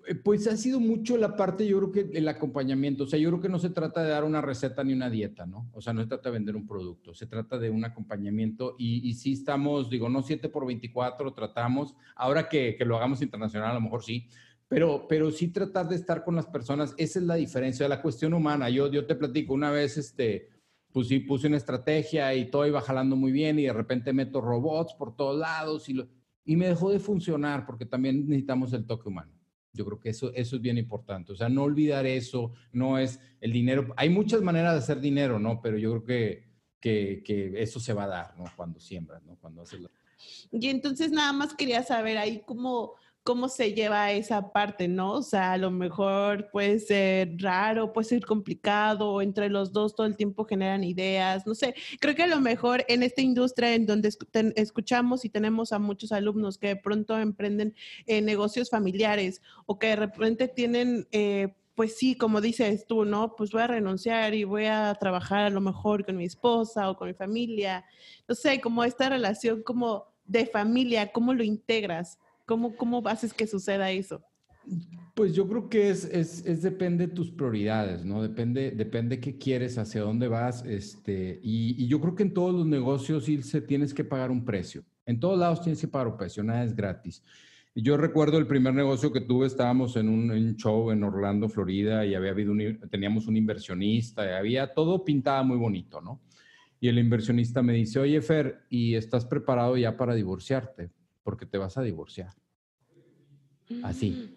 Eh, 0.06 0.14
pues 0.14 0.46
ha 0.46 0.56
sido 0.56 0.80
mucho 0.80 1.18
la 1.18 1.36
parte, 1.36 1.66
yo 1.66 1.78
creo 1.78 1.92
que 1.92 2.18
el 2.18 2.26
acompañamiento. 2.28 3.04
O 3.04 3.06
sea, 3.06 3.18
yo 3.18 3.28
creo 3.28 3.42
que 3.42 3.50
no 3.50 3.58
se 3.58 3.68
trata 3.68 4.02
de 4.02 4.08
dar 4.08 4.24
una 4.24 4.40
receta 4.40 4.82
ni 4.82 4.94
una 4.94 5.10
dieta, 5.10 5.44
¿no? 5.44 5.70
O 5.74 5.82
sea, 5.82 5.92
no 5.92 6.00
se 6.00 6.08
trata 6.08 6.30
de 6.30 6.38
vender 6.38 6.56
un 6.56 6.66
producto, 6.66 7.12
se 7.12 7.26
trata 7.26 7.58
de 7.58 7.68
un 7.68 7.84
acompañamiento 7.84 8.74
y, 8.78 9.06
y 9.06 9.14
sí 9.14 9.34
estamos, 9.34 9.90
digo, 9.90 10.08
no 10.08 10.22
7 10.22 10.48
por 10.48 10.66
24, 10.66 11.34
tratamos, 11.34 11.94
ahora 12.16 12.48
que, 12.48 12.74
que, 12.76 12.86
lo 12.86 12.96
hagamos 12.96 13.20
internacional, 13.20 13.72
a 13.72 13.74
lo 13.74 13.82
mejor 13.82 14.02
sí, 14.02 14.26
pero, 14.66 15.06
pero 15.08 15.30
sí 15.30 15.48
tratar 15.48 15.88
de 15.88 15.96
estar 15.96 16.24
con 16.24 16.36
las 16.36 16.46
personas, 16.46 16.94
esa 16.96 17.18
es 17.18 17.24
la 17.26 17.34
diferencia 17.34 17.86
la 17.86 18.00
cuestión 18.00 18.32
humana. 18.32 18.70
Yo, 18.70 18.90
yo 18.90 19.06
te 19.06 19.14
platico, 19.14 19.52
una 19.52 19.70
vez, 19.70 19.98
este, 19.98 20.48
pues 20.98 21.06
sí, 21.06 21.20
puse 21.20 21.46
una 21.46 21.58
estrategia 21.58 22.34
y 22.34 22.50
todo 22.50 22.66
iba 22.66 22.80
jalando 22.80 23.14
muy 23.14 23.30
bien 23.30 23.56
y 23.60 23.66
de 23.66 23.72
repente 23.72 24.12
meto 24.12 24.40
robots 24.40 24.94
por 24.94 25.14
todos 25.14 25.38
lados 25.38 25.88
y, 25.88 25.92
lo, 25.92 26.08
y 26.44 26.56
me 26.56 26.66
dejó 26.66 26.90
de 26.90 26.98
funcionar 26.98 27.66
porque 27.66 27.86
también 27.86 28.26
necesitamos 28.26 28.72
el 28.72 28.84
toque 28.84 29.08
humano. 29.08 29.32
Yo 29.72 29.84
creo 29.84 30.00
que 30.00 30.08
eso, 30.08 30.32
eso 30.34 30.56
es 30.56 30.60
bien 30.60 30.76
importante. 30.76 31.30
O 31.30 31.36
sea, 31.36 31.48
no 31.48 31.62
olvidar 31.62 32.04
eso, 32.04 32.50
no 32.72 32.98
es 32.98 33.20
el 33.40 33.52
dinero. 33.52 33.94
Hay 33.96 34.10
muchas 34.10 34.42
maneras 34.42 34.72
de 34.72 34.78
hacer 34.80 34.98
dinero, 34.98 35.38
¿no? 35.38 35.62
Pero 35.62 35.78
yo 35.78 35.90
creo 35.90 36.04
que, 36.04 36.48
que, 36.80 37.22
que 37.24 37.62
eso 37.62 37.78
se 37.78 37.92
va 37.92 38.02
a 38.02 38.08
dar, 38.08 38.36
¿no? 38.36 38.46
Cuando 38.56 38.80
siembras, 38.80 39.22
¿no? 39.22 39.36
Cuando 39.36 39.62
haces 39.62 39.80
la... 39.80 39.90
Y 40.50 40.66
entonces 40.66 41.12
nada 41.12 41.32
más 41.32 41.54
quería 41.54 41.84
saber 41.84 42.18
ahí 42.18 42.42
cómo 42.44 42.94
cómo 43.28 43.50
se 43.50 43.74
lleva 43.74 44.10
esa 44.12 44.52
parte, 44.52 44.88
¿no? 44.88 45.12
O 45.12 45.22
sea, 45.22 45.52
a 45.52 45.58
lo 45.58 45.70
mejor 45.70 46.50
puede 46.50 46.78
ser 46.78 47.34
raro, 47.36 47.92
puede 47.92 48.08
ser 48.08 48.24
complicado, 48.24 49.20
entre 49.20 49.50
los 49.50 49.70
dos 49.70 49.94
todo 49.94 50.06
el 50.06 50.16
tiempo 50.16 50.46
generan 50.46 50.82
ideas, 50.82 51.46
no 51.46 51.54
sé, 51.54 51.74
creo 52.00 52.14
que 52.14 52.22
a 52.22 52.26
lo 52.26 52.40
mejor 52.40 52.86
en 52.88 53.02
esta 53.02 53.20
industria 53.20 53.74
en 53.74 53.84
donde 53.84 54.10
escuchamos 54.56 55.26
y 55.26 55.28
tenemos 55.28 55.74
a 55.74 55.78
muchos 55.78 56.10
alumnos 56.10 56.56
que 56.56 56.68
de 56.68 56.76
pronto 56.76 57.18
emprenden 57.18 57.74
eh, 58.06 58.22
negocios 58.22 58.70
familiares 58.70 59.42
o 59.66 59.78
que 59.78 59.88
de 59.88 59.96
repente 59.96 60.48
tienen... 60.48 61.06
Eh, 61.12 61.48
pues 61.74 61.96
sí, 61.96 62.16
como 62.16 62.40
dices 62.40 62.86
tú, 62.88 63.04
¿no? 63.04 63.36
Pues 63.36 63.52
voy 63.52 63.62
a 63.62 63.68
renunciar 63.68 64.34
y 64.34 64.42
voy 64.42 64.64
a 64.64 64.92
trabajar 64.98 65.44
a 65.44 65.50
lo 65.50 65.60
mejor 65.60 66.04
con 66.04 66.16
mi 66.16 66.24
esposa 66.24 66.90
o 66.90 66.96
con 66.96 67.06
mi 67.06 67.14
familia. 67.14 67.84
No 68.26 68.34
sé, 68.34 68.60
como 68.60 68.82
esta 68.82 69.08
relación 69.08 69.62
como 69.62 70.06
de 70.24 70.46
familia, 70.46 71.12
¿cómo 71.12 71.34
lo 71.34 71.44
integras? 71.44 72.18
¿Cómo, 72.48 72.74
cómo 72.74 73.06
haces 73.06 73.34
que 73.34 73.46
suceda 73.46 73.90
eso? 73.90 74.22
Pues 75.14 75.34
yo 75.34 75.46
creo 75.46 75.68
que 75.68 75.90
es, 75.90 76.06
es, 76.06 76.46
es, 76.46 76.62
depende 76.62 77.06
de 77.06 77.12
tus 77.12 77.30
prioridades, 77.30 78.06
¿no? 78.06 78.22
Depende, 78.22 78.70
depende 78.70 79.20
qué 79.20 79.36
quieres, 79.36 79.76
hacia 79.76 80.00
dónde 80.00 80.28
vas, 80.28 80.64
este, 80.64 81.40
y, 81.42 81.86
yo 81.86 82.00
creo 82.00 82.14
que 82.14 82.22
en 82.22 82.32
todos 82.32 82.54
los 82.54 82.66
negocios, 82.66 83.28
Ilse, 83.28 83.60
tienes 83.60 83.92
que 83.92 84.02
pagar 84.02 84.30
un 84.30 84.46
precio. 84.46 84.82
En 85.04 85.20
todos 85.20 85.38
lados 85.38 85.60
tienes 85.60 85.78
que 85.78 85.88
pagar 85.88 86.08
un 86.08 86.16
precio, 86.16 86.42
nada 86.42 86.64
es 86.64 86.74
gratis. 86.74 87.22
Yo 87.74 87.98
recuerdo 87.98 88.38
el 88.38 88.46
primer 88.46 88.72
negocio 88.72 89.12
que 89.12 89.20
tuve, 89.20 89.46
estábamos 89.46 89.96
en 89.96 90.08
un, 90.08 90.56
show 90.56 90.90
en 90.90 91.04
Orlando, 91.04 91.50
Florida, 91.50 92.06
y 92.06 92.14
había 92.14 92.30
habido 92.30 92.54
teníamos 92.90 93.26
un 93.26 93.36
inversionista, 93.36 94.24
y 94.24 94.32
había 94.32 94.72
todo 94.72 95.04
pintado 95.04 95.44
muy 95.44 95.58
bonito, 95.58 96.00
¿no? 96.00 96.22
Y 96.80 96.88
el 96.88 96.98
inversionista 96.98 97.62
me 97.62 97.74
dice, 97.74 97.98
oye, 98.00 98.22
Fer, 98.22 98.62
¿y 98.70 98.94
estás 98.94 99.26
preparado 99.26 99.76
ya 99.76 99.98
para 99.98 100.14
divorciarte? 100.14 100.90
Porque 101.28 101.44
te 101.44 101.58
vas 101.58 101.76
a 101.76 101.82
divorciar. 101.82 102.30
Así. 103.82 104.34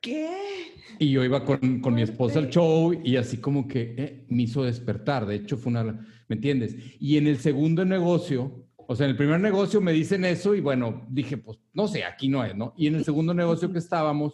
¿Qué? 0.00 0.72
Y 0.98 1.10
yo 1.10 1.22
iba 1.22 1.44
con, 1.44 1.82
con 1.82 1.92
mi 1.92 2.00
esposa 2.00 2.38
al 2.38 2.48
show 2.48 2.98
y 3.04 3.16
así 3.16 3.36
como 3.36 3.68
que 3.68 3.94
eh, 3.98 4.24
me 4.30 4.44
hizo 4.44 4.64
despertar. 4.64 5.26
De 5.26 5.34
hecho, 5.34 5.58
fue 5.58 5.70
una, 5.70 5.84
¿me 5.84 6.36
entiendes? 6.36 6.74
Y 6.98 7.18
en 7.18 7.26
el 7.26 7.36
segundo 7.40 7.84
negocio, 7.84 8.70
o 8.74 8.96
sea, 8.96 9.04
en 9.04 9.10
el 9.10 9.18
primer 9.18 9.38
negocio 9.38 9.82
me 9.82 9.92
dicen 9.92 10.24
eso 10.24 10.54
y 10.54 10.62
bueno, 10.62 11.06
dije, 11.10 11.36
pues 11.36 11.58
no 11.74 11.86
sé, 11.86 12.04
aquí 12.04 12.30
no 12.30 12.42
es, 12.42 12.56
¿no? 12.56 12.72
Y 12.74 12.86
en 12.86 12.94
el 12.94 13.04
segundo 13.04 13.34
negocio 13.34 13.70
que 13.70 13.78
estábamos, 13.78 14.32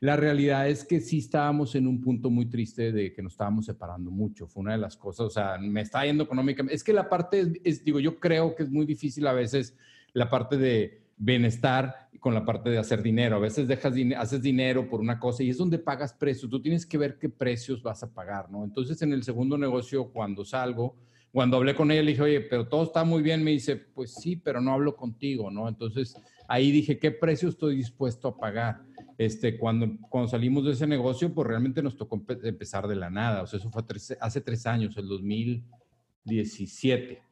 la 0.00 0.16
realidad 0.16 0.66
es 0.66 0.82
que 0.82 0.98
sí 0.98 1.18
estábamos 1.18 1.74
en 1.74 1.86
un 1.86 2.00
punto 2.00 2.30
muy 2.30 2.46
triste 2.46 2.90
de 2.90 3.12
que 3.12 3.20
nos 3.20 3.34
estábamos 3.34 3.66
separando 3.66 4.10
mucho. 4.10 4.46
Fue 4.46 4.62
una 4.62 4.72
de 4.72 4.78
las 4.78 4.96
cosas, 4.96 5.26
o 5.26 5.30
sea, 5.30 5.58
me 5.58 5.82
está 5.82 6.06
yendo 6.06 6.24
económicamente. 6.24 6.74
Es 6.74 6.82
que 6.82 6.94
la 6.94 7.06
parte, 7.06 7.60
es, 7.62 7.84
digo, 7.84 8.00
yo 8.00 8.18
creo 8.18 8.54
que 8.54 8.62
es 8.62 8.70
muy 8.70 8.86
difícil 8.86 9.26
a 9.26 9.34
veces 9.34 9.76
la 10.14 10.30
parte 10.30 10.56
de 10.56 11.03
bienestar 11.16 12.08
con 12.20 12.34
la 12.34 12.44
parte 12.44 12.70
de 12.70 12.78
hacer 12.78 13.02
dinero. 13.02 13.36
A 13.36 13.40
veces 13.40 13.68
dejas 13.68 13.94
haces 14.16 14.40
dinero 14.40 14.88
por 14.88 15.00
una 15.00 15.18
cosa 15.18 15.42
y 15.42 15.50
es 15.50 15.58
donde 15.58 15.78
pagas 15.78 16.14
precios. 16.14 16.50
Tú 16.50 16.62
tienes 16.62 16.86
que 16.86 16.96
ver 16.96 17.18
qué 17.18 17.28
precios 17.28 17.82
vas 17.82 18.02
a 18.02 18.12
pagar, 18.12 18.50
¿no? 18.50 18.64
Entonces, 18.64 19.00
en 19.02 19.12
el 19.12 19.22
segundo 19.22 19.58
negocio, 19.58 20.10
cuando 20.10 20.44
salgo, 20.44 20.96
cuando 21.32 21.56
hablé 21.56 21.74
con 21.74 21.90
ella, 21.90 22.02
le 22.02 22.12
dije, 22.12 22.22
oye, 22.22 22.40
pero 22.40 22.68
todo 22.68 22.84
está 22.84 23.04
muy 23.04 23.22
bien. 23.22 23.44
Me 23.44 23.50
dice, 23.50 23.76
pues 23.76 24.14
sí, 24.14 24.36
pero 24.36 24.60
no 24.60 24.72
hablo 24.72 24.96
contigo, 24.96 25.50
¿no? 25.50 25.68
Entonces 25.68 26.16
ahí 26.48 26.70
dije, 26.70 26.98
¿qué 26.98 27.10
precio 27.10 27.48
estoy 27.48 27.76
dispuesto 27.76 28.28
a 28.28 28.38
pagar? 28.38 28.82
Este, 29.18 29.58
cuando, 29.58 29.98
cuando 30.08 30.28
salimos 30.28 30.64
de 30.64 30.72
ese 30.72 30.86
negocio, 30.86 31.34
pues 31.34 31.46
realmente 31.46 31.82
nos 31.82 31.96
tocó 31.96 32.22
empezar 32.42 32.88
de 32.88 32.96
la 32.96 33.10
nada. 33.10 33.42
O 33.42 33.46
sea, 33.46 33.58
eso 33.58 33.70
fue 33.70 33.82
hace 34.20 34.40
tres 34.40 34.66
años, 34.66 34.96
el 34.96 35.08
2017. 35.08 37.22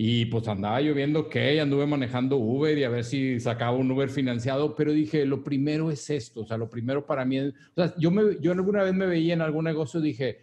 Y 0.00 0.26
pues 0.26 0.46
andaba 0.46 0.80
yo 0.80 0.94
viendo 0.94 1.28
que 1.28 1.60
anduve 1.60 1.84
manejando 1.84 2.36
Uber 2.36 2.78
y 2.78 2.84
a 2.84 2.88
ver 2.88 3.02
si 3.02 3.40
sacaba 3.40 3.76
un 3.76 3.90
Uber 3.90 4.08
financiado, 4.08 4.76
pero 4.76 4.92
dije, 4.92 5.26
lo 5.26 5.42
primero 5.42 5.90
es 5.90 6.08
esto, 6.08 6.42
o 6.42 6.46
sea, 6.46 6.56
lo 6.56 6.70
primero 6.70 7.04
para 7.04 7.24
mí 7.24 7.38
es, 7.38 7.52
o 7.74 7.82
sea, 7.82 7.92
yo, 7.98 8.12
me, 8.12 8.38
yo 8.40 8.52
alguna 8.52 8.84
vez 8.84 8.94
me 8.94 9.06
veía 9.06 9.34
en 9.34 9.40
algún 9.40 9.64
negocio 9.64 10.00
dije, 10.00 10.38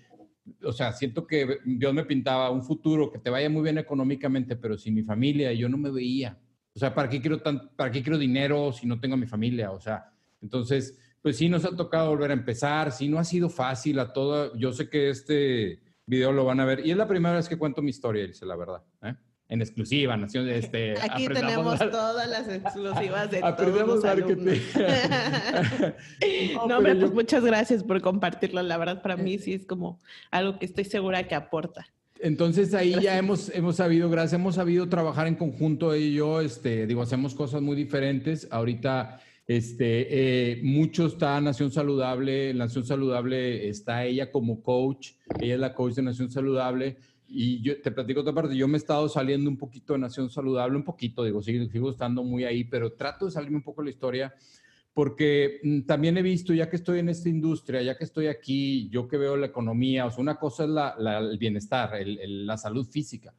o 0.61 0.73
sea, 0.73 0.91
siento 0.91 1.25
que 1.25 1.59
Dios 1.63 1.93
me 1.93 2.03
pintaba 2.03 2.49
un 2.49 2.63
futuro 2.63 3.09
que 3.09 3.19
te 3.19 3.29
vaya 3.29 3.49
muy 3.49 3.63
bien 3.63 3.77
económicamente, 3.77 4.57
pero 4.57 4.77
sin 4.77 4.93
mi 4.93 5.03
familia 5.03 5.53
yo 5.53 5.69
no 5.69 5.77
me 5.77 5.89
veía. 5.89 6.37
O 6.75 6.79
sea, 6.79 6.93
¿para 6.93 7.07
qué 7.07 7.21
quiero, 7.21 7.39
tan, 7.39 7.69
para 7.77 7.89
qué 7.89 8.03
quiero 8.03 8.17
dinero 8.17 8.73
si 8.73 8.85
no 8.85 8.99
tengo 8.99 9.13
a 9.13 9.17
mi 9.17 9.25
familia? 9.25 9.71
O 9.71 9.79
sea, 9.79 10.11
entonces, 10.41 10.99
pues 11.21 11.37
sí 11.37 11.47
nos 11.47 11.63
ha 11.63 11.73
tocado 11.73 12.09
volver 12.09 12.31
a 12.31 12.33
empezar, 12.33 12.91
sí 12.91 13.07
no 13.07 13.19
ha 13.19 13.23
sido 13.23 13.47
fácil 13.47 13.99
a 13.99 14.11
todo. 14.11 14.53
Yo 14.57 14.73
sé 14.73 14.89
que 14.89 15.09
este 15.09 15.81
video 16.05 16.33
lo 16.33 16.43
van 16.43 16.59
a 16.59 16.65
ver 16.65 16.85
y 16.85 16.91
es 16.91 16.97
la 16.97 17.07
primera 17.07 17.35
vez 17.35 17.47
que 17.47 17.57
cuento 17.57 17.81
mi 17.81 17.91
historia, 17.91 18.27
dice 18.27 18.45
la 18.45 18.57
verdad. 18.57 18.83
¿eh? 19.01 19.15
En 19.47 19.61
exclusiva, 19.61 20.17
Nación 20.17 20.49
este, 20.49 20.95
Aquí 21.01 21.27
tenemos 21.27 21.77
todas 21.79 22.27
las 22.29 22.47
exclusivas 22.47 23.29
de 23.29 23.41
todos 23.41 23.87
los 23.87 24.05
alumnos. 24.05 24.57
no, 26.67 26.77
hombre, 26.77 26.95
pues 26.95 27.13
muchas 27.13 27.43
gracias 27.43 27.83
por 27.83 28.01
compartirlo. 28.01 28.61
La 28.63 28.77
verdad, 28.77 29.01
para 29.01 29.17
mí 29.17 29.37
sí 29.37 29.53
es 29.53 29.65
como 29.65 29.99
algo 30.31 30.57
que 30.57 30.65
estoy 30.65 30.85
segura 30.85 31.27
que 31.27 31.35
aporta. 31.35 31.85
Entonces 32.19 32.73
ahí 32.73 32.95
ya 33.01 33.17
hemos, 33.17 33.49
hemos 33.53 33.75
sabido, 33.75 34.09
gracias, 34.09 34.33
hemos 34.33 34.55
sabido 34.55 34.87
trabajar 34.89 35.27
en 35.27 35.35
conjunto 35.35 35.93
ella 35.93 36.05
y 36.05 36.13
yo, 36.13 36.41
este, 36.41 36.87
digo, 36.87 37.01
hacemos 37.01 37.35
cosas 37.35 37.61
muy 37.61 37.75
diferentes. 37.75 38.47
Ahorita, 38.49 39.19
este, 39.45 40.53
eh, 40.53 40.61
mucho 40.63 41.05
está 41.05 41.39
Nación 41.39 41.71
Saludable, 41.71 42.53
Nación 42.53 42.85
Saludable 42.85 43.69
está 43.69 44.05
ella 44.05 44.31
como 44.31 44.63
coach, 44.63 45.11
ella 45.39 45.53
es 45.55 45.59
la 45.59 45.75
coach 45.75 45.95
de 45.95 46.01
Nación 46.01 46.31
Saludable 46.31 46.97
y 47.27 47.61
yo 47.61 47.81
te 47.81 47.91
platico 47.91 48.21
otra 48.21 48.33
parte, 48.33 48.55
yo 48.55 48.67
me 48.67 48.75
he 48.75 48.77
estado 48.77 49.09
saliendo 49.09 49.49
un 49.49 49.57
poquito 49.57 49.93
de 49.93 49.99
Nación 49.99 50.29
Saludable, 50.29 50.77
un 50.77 50.83
poquito, 50.83 51.23
digo, 51.23 51.41
sigo, 51.41 51.69
sigo 51.71 51.89
estando 51.91 52.23
muy 52.23 52.43
ahí, 52.43 52.63
pero 52.63 52.93
trato 52.93 53.25
de 53.25 53.31
salirme 53.31 53.57
un 53.57 53.63
poco 53.63 53.81
de 53.81 53.85
la 53.85 53.91
historia 53.91 54.33
porque 54.95 55.59
mm, 55.61 55.81
también 55.81 56.17
he 56.17 56.21
visto, 56.21 56.53
ya 56.53 56.69
que 56.69 56.77
estoy 56.77 56.99
en 56.99 57.09
esta 57.09 57.27
industria, 57.27 57.81
ya 57.81 57.97
que 57.97 58.05
estoy 58.05 58.27
aquí, 58.27 58.89
yo 58.89 59.07
que 59.09 59.17
veo 59.17 59.35
la 59.35 59.47
economía, 59.47 60.05
o 60.05 60.11
sea, 60.11 60.21
una 60.21 60.37
cosa 60.37 60.63
es 60.63 60.69
la, 60.69 60.95
el 61.19 61.37
bienestar, 61.37 61.91
la 62.05 62.57
salud 62.57 62.87
física, 62.87 63.33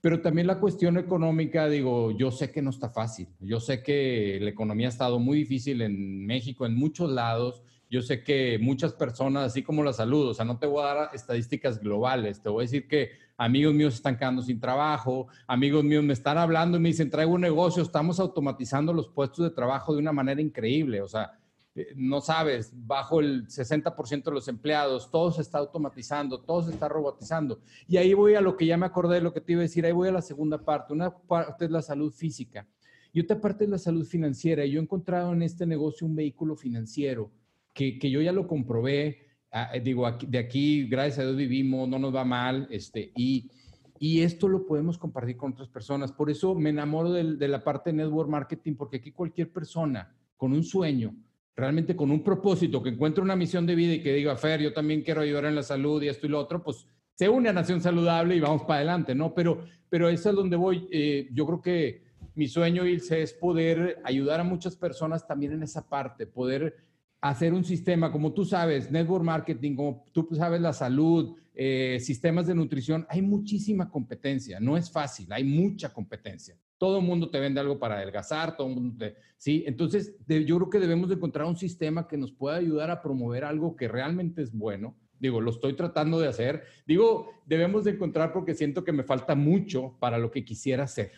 pero 0.00 0.22
también 0.22 0.46
la 0.46 0.58
cuestión 0.58 0.96
económica, 0.96 1.68
digo, 1.68 2.16
yo 2.16 2.30
sé 2.30 2.50
que 2.50 2.62
no 2.62 2.70
está 2.70 2.88
fácil, 2.88 3.28
yo 3.40 3.60
sé 3.60 3.82
que 3.82 4.38
la 4.40 4.48
economía 4.48 4.86
ha 4.86 4.90
estado 4.90 5.18
muy 5.18 5.36
difícil 5.38 5.82
en 5.82 6.24
México, 6.24 6.64
en 6.64 6.74
muchos 6.74 7.10
lados, 7.10 7.62
yo 7.96 8.02
sé 8.02 8.22
que 8.22 8.58
muchas 8.60 8.92
personas, 8.92 9.44
así 9.44 9.62
como 9.62 9.82
la 9.82 9.94
salud, 9.94 10.28
o 10.28 10.34
sea, 10.34 10.44
no 10.44 10.58
te 10.58 10.66
voy 10.66 10.82
a 10.84 10.94
dar 10.94 11.10
estadísticas 11.14 11.80
globales, 11.80 12.42
te 12.42 12.50
voy 12.50 12.62
a 12.62 12.66
decir 12.66 12.86
que 12.86 13.12
amigos 13.38 13.72
míos 13.72 13.94
están 13.94 14.18
quedando 14.18 14.42
sin 14.42 14.60
trabajo, 14.60 15.28
amigos 15.46 15.82
míos 15.82 16.04
me 16.04 16.12
están 16.12 16.36
hablando 16.36 16.76
y 16.76 16.80
me 16.80 16.90
dicen, 16.90 17.08
traigo 17.08 17.32
un 17.32 17.40
negocio, 17.40 17.82
estamos 17.82 18.20
automatizando 18.20 18.92
los 18.92 19.08
puestos 19.08 19.44
de 19.44 19.50
trabajo 19.50 19.94
de 19.94 20.00
una 20.00 20.12
manera 20.12 20.42
increíble, 20.42 21.00
o 21.00 21.08
sea, 21.08 21.38
eh, 21.74 21.94
no 21.96 22.20
sabes, 22.20 22.70
bajo 22.74 23.20
el 23.20 23.46
60% 23.46 24.24
de 24.24 24.30
los 24.30 24.46
empleados, 24.48 25.10
todo 25.10 25.32
se 25.32 25.40
está 25.40 25.56
automatizando, 25.56 26.40
todo 26.40 26.64
se 26.64 26.72
está 26.72 26.88
robotizando. 26.88 27.60
Y 27.88 27.96
ahí 27.96 28.12
voy 28.12 28.34
a 28.34 28.42
lo 28.42 28.58
que 28.58 28.66
ya 28.66 28.76
me 28.76 28.86
acordé 28.86 29.16
de 29.16 29.22
lo 29.22 29.32
que 29.32 29.40
te 29.40 29.52
iba 29.52 29.60
a 29.60 29.62
decir, 29.62 29.86
ahí 29.86 29.92
voy 29.92 30.08
a 30.08 30.12
la 30.12 30.22
segunda 30.22 30.58
parte. 30.58 30.92
Una 30.92 31.16
parte 31.16 31.66
es 31.66 31.70
la 31.70 31.82
salud 31.82 32.12
física 32.12 32.66
y 33.12 33.20
otra 33.20 33.40
parte 33.40 33.64
es 33.64 33.70
la 33.70 33.78
salud 33.78 34.06
financiera. 34.06 34.64
Yo 34.66 34.78
he 34.78 34.82
encontrado 34.82 35.32
en 35.32 35.42
este 35.42 35.66
negocio 35.66 36.06
un 36.06 36.14
vehículo 36.14 36.56
financiero 36.56 37.30
que, 37.76 38.10
yo 38.10 38.20
ya 38.22 38.32
lo 38.32 38.48
comprobé, 38.48 39.26
ah, 39.52 39.70
eh, 39.74 39.80
digo, 39.80 40.10
de 40.10 40.38
aquí, 40.38 40.88
gracias 40.88 41.18
a 41.18 41.22
Dios 41.24 41.36
vivimos, 41.36 41.88
no 41.88 41.98
nos 41.98 42.14
va 42.14 42.24
mal, 42.24 42.66
este, 42.70 43.12
y, 43.14 43.50
y 43.98 44.22
esto 44.22 44.48
lo 44.48 44.66
podemos 44.66 44.98
compartir 44.98 45.36
con 45.36 45.52
otras 45.52 45.68
personas. 45.68 46.10
Por 46.10 46.30
eso 46.30 46.54
me 46.54 46.70
enamoro 46.70 47.12
de, 47.12 47.48
la 47.48 47.62
parte 47.62 47.90
de 47.90 47.98
network 47.98 48.28
marketing, 48.28 48.74
porque 48.74 48.96
aquí 48.96 49.12
cualquier 49.12 49.52
persona 49.52 50.12
con 50.36 50.52
un 50.52 50.64
sueño, 50.64 51.14
realmente 51.54 51.94
con 51.94 52.10
un 52.10 52.22
propósito, 52.22 52.82
que 52.82 52.90
encuentre 52.90 53.22
una 53.22 53.36
misión 53.36 53.66
de 53.66 53.74
vida 53.74 53.94
y 53.94 54.02
que 54.02 54.14
diga, 54.14 54.36
Fer, 54.36 54.60
yo 54.60 54.72
también 54.72 55.02
quiero 55.02 55.20
ayudar 55.20 55.44
en 55.44 55.54
la 55.54 55.62
salud 55.62 56.02
y 56.02 56.08
esto 56.08 56.26
y 56.26 56.30
lo 56.30 56.40
otro, 56.40 56.62
pues 56.62 56.86
se 57.14 57.28
une 57.28 57.48
a 57.48 57.52
Nación 57.52 57.80
Saludable 57.80 58.36
y 58.36 58.40
vamos 58.40 58.62
para 58.62 58.76
adelante, 58.76 59.14
¿no? 59.14 59.34
Pero, 59.34 59.64
pero 59.88 60.08
eso 60.08 60.30
es 60.30 60.36
donde 60.36 60.56
voy. 60.56 60.86
Eh, 60.90 61.28
yo 61.32 61.46
creo 61.46 61.62
que 61.62 62.02
mi 62.34 62.46
sueño, 62.48 62.86
Ilse, 62.86 63.22
es 63.22 63.32
poder 63.32 63.98
ayudar 64.04 64.40
a 64.40 64.44
muchas 64.44 64.76
personas 64.76 65.26
también 65.26 65.52
en 65.52 65.62
esa 65.62 65.88
parte, 65.88 66.26
poder 66.26 66.85
hacer 67.20 67.54
un 67.54 67.64
sistema, 67.64 68.12
como 68.12 68.32
tú 68.32 68.44
sabes, 68.44 68.90
network 68.90 69.24
marketing, 69.24 69.74
como 69.74 70.04
tú 70.12 70.28
sabes, 70.32 70.60
la 70.60 70.72
salud, 70.72 71.36
eh, 71.54 71.98
sistemas 72.00 72.46
de 72.46 72.54
nutrición, 72.54 73.06
hay 73.08 73.22
muchísima 73.22 73.90
competencia, 73.90 74.60
no 74.60 74.76
es 74.76 74.90
fácil, 74.90 75.32
hay 75.32 75.44
mucha 75.44 75.92
competencia. 75.92 76.56
Todo 76.78 76.98
el 76.98 77.06
mundo 77.06 77.30
te 77.30 77.40
vende 77.40 77.60
algo 77.60 77.78
para 77.78 77.96
adelgazar, 77.96 78.56
todo 78.56 78.68
el 78.68 78.74
mundo 78.74 78.96
te... 78.98 79.16
Sí, 79.38 79.64
entonces 79.66 80.14
yo 80.28 80.56
creo 80.58 80.70
que 80.70 80.78
debemos 80.78 81.08
de 81.08 81.14
encontrar 81.14 81.46
un 81.46 81.56
sistema 81.56 82.06
que 82.06 82.18
nos 82.18 82.32
pueda 82.32 82.56
ayudar 82.56 82.90
a 82.90 83.00
promover 83.00 83.44
algo 83.44 83.74
que 83.74 83.88
realmente 83.88 84.42
es 84.42 84.52
bueno. 84.52 84.94
Digo, 85.18 85.40
lo 85.40 85.50
estoy 85.50 85.74
tratando 85.74 86.20
de 86.20 86.28
hacer. 86.28 86.64
Digo, 86.86 87.30
debemos 87.46 87.84
de 87.84 87.92
encontrar 87.92 88.34
porque 88.34 88.54
siento 88.54 88.84
que 88.84 88.92
me 88.92 89.02
falta 89.02 89.34
mucho 89.34 89.96
para 89.98 90.18
lo 90.18 90.30
que 90.30 90.44
quisiera 90.44 90.84
hacer. 90.84 91.12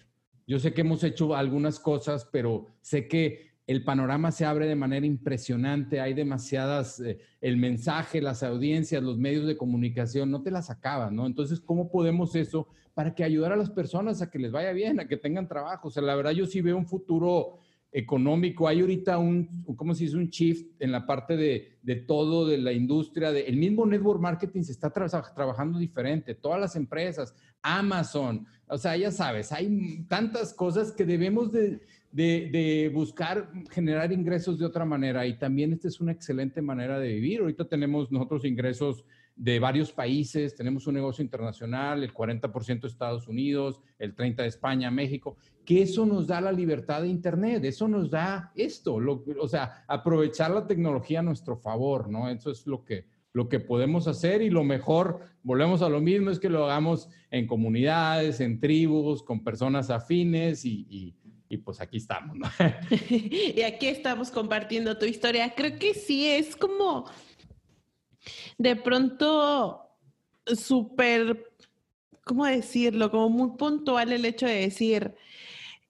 Yo 0.47 0.59
sé 0.59 0.73
que 0.73 0.81
hemos 0.81 1.03
hecho 1.05 1.35
algunas 1.35 1.81
cosas, 1.81 2.29
pero 2.33 2.67
sé 2.81 3.09
que 3.09 3.48
el 3.69 3.85
panorama 3.85 4.33
se 4.33 4.47
abre 4.47 4.67
de 4.67 4.75
manera 4.75 5.05
impresionante, 5.05 6.01
hay 6.01 6.15
demasiadas, 6.15 7.01
eh, 7.01 7.19
el 7.43 7.59
mensaje, 7.59 8.23
las 8.23 8.43
audiencias, 8.43 9.03
los 9.03 9.19
medios 9.19 9.47
de 9.47 9.59
comunicación, 9.59 10.31
no 10.31 10.43
te 10.43 10.51
las 10.51 10.71
acaban, 10.71 11.15
¿no? 11.15 11.27
Entonces, 11.27 11.61
¿cómo 11.61 11.91
podemos 11.91 12.35
eso 12.35 12.67
para 12.95 13.15
que 13.15 13.25
ayudar 13.25 13.53
a 13.53 13.57
las 13.57 13.69
personas 13.69 14.23
a 14.23 14.31
que 14.31 14.39
les 14.39 14.53
vaya 14.53 14.73
bien, 14.73 15.01
a 15.01 15.07
que 15.07 15.19
tengan 15.19 15.47
trabajo? 15.47 15.89
O 15.89 15.91
sea, 15.91 16.03
la 16.03 16.17
verdad 16.17 16.31
yo 16.31 16.47
sí 16.47 16.63
veo 16.63 16.79
un 16.79 16.87
futuro 16.87 17.59
económico, 17.93 18.69
hay 18.69 18.81
ahorita 18.81 19.19
un, 19.19 19.65
¿cómo 19.77 19.95
se 19.95 20.05
dice? 20.05 20.17
Un 20.17 20.31
shift 20.31 20.81
en 20.81 20.91
la 20.91 21.05
parte 21.05 21.37
de, 21.37 21.79
de 21.83 21.97
todo, 21.97 22.47
de 22.47 22.57
la 22.57 22.73
industria, 22.73 23.33
de, 23.33 23.43
el 23.43 23.59
mismo 23.59 23.85
network 23.85 24.21
marketing 24.21 24.63
se 24.63 24.73
está 24.73 24.91
trabajando 24.91 25.79
diferente, 25.79 26.35
todas 26.35 26.59
las 26.59 26.75
empresas, 26.75 27.35
Amazon. 27.61 28.47
O 28.67 28.79
sea, 28.79 28.97
ya 28.97 29.11
sabes, 29.11 29.53
hay 29.53 30.07
tantas 30.09 30.55
cosas 30.55 30.93
que 30.93 31.05
debemos 31.05 31.53
de, 31.53 31.81
de, 32.11 32.91
buscar 32.93 33.51
generar 33.71 34.13
ingresos 34.13 34.59
de 34.59 34.67
otra 34.67 34.85
manera 34.85 35.27
y 35.27 35.39
también 35.39 35.73
esta 35.73 35.89
es 35.89 36.01
una 36.01 36.13
excelente 36.13 36.63
manera 36.63 36.99
de 36.99 37.09
vivir. 37.09 37.41
Ahorita 37.41 37.67
tenemos 37.67 38.11
nosotros 38.11 38.45
ingresos 38.45 39.05
de 39.37 39.61
varios 39.61 39.93
países, 39.93 40.57
tenemos 40.57 40.87
un 40.89 40.95
negocio 40.95 41.23
internacional, 41.23 42.03
el 42.03 42.13
40% 42.13 42.81
de 42.81 42.89
Estados 42.89 43.29
Unidos, 43.29 43.81
el 43.99 44.17
30% 44.17 44.37
de 44.37 44.47
España, 44.49 44.91
México, 44.91 45.37
que 45.65 45.83
eso 45.83 46.07
nos 46.07 46.27
da 46.27 46.41
la 46.41 46.51
libertad 46.51 47.03
de 47.03 47.09
Internet, 47.09 47.65
eso 47.65 47.87
nos 47.87 48.11
da 48.11 48.51
esto, 48.57 48.97
o 48.97 49.49
sea, 49.49 49.85
aprovechar 49.87 50.51
la 50.51 50.67
tecnología 50.67 51.21
a 51.21 51.23
nuestro 51.23 51.57
favor, 51.57 52.11
¿no? 52.11 52.29
Eso 52.29 52.51
es 52.51 52.67
lo 52.67 52.85
que, 52.85 53.07
lo 53.33 53.49
que 53.49 53.61
podemos 53.61 54.09
hacer 54.09 54.43
y 54.43 54.51
lo 54.51 54.65
mejor, 54.65 55.21
volvemos 55.45 55.83
a 55.83 55.89
lo 55.89 56.01
mismo, 56.01 56.31
es 56.31 56.41
que 56.41 56.49
lo 56.49 56.65
hagamos 56.65 57.09
en 57.31 57.47
comunidades, 57.47 58.41
en 58.41 58.59
tribus, 58.59 59.23
con 59.23 59.45
personas 59.45 59.89
afines 59.89 60.65
y 60.65 61.15
pues 61.57 61.81
aquí 61.81 61.97
estamos, 61.97 62.37
¿no? 62.37 62.47
y 63.11 63.63
aquí 63.63 63.89
estamos 63.89 64.31
compartiendo 64.31 64.99
tu 64.99 65.07
historia. 65.07 65.55
Creo 65.55 65.79
que 65.79 65.95
sí 65.95 66.29
es 66.29 66.55
como 66.55 67.11
de 68.59 68.77
pronto 68.77 69.89
súper, 70.47 71.51
¿cómo 72.25 72.45
decirlo? 72.45 73.11
Como 73.11 73.31
muy 73.31 73.57
puntual 73.57 74.13
el 74.13 74.25
hecho 74.25 74.47
de 74.47 74.61
decir, 74.61 75.15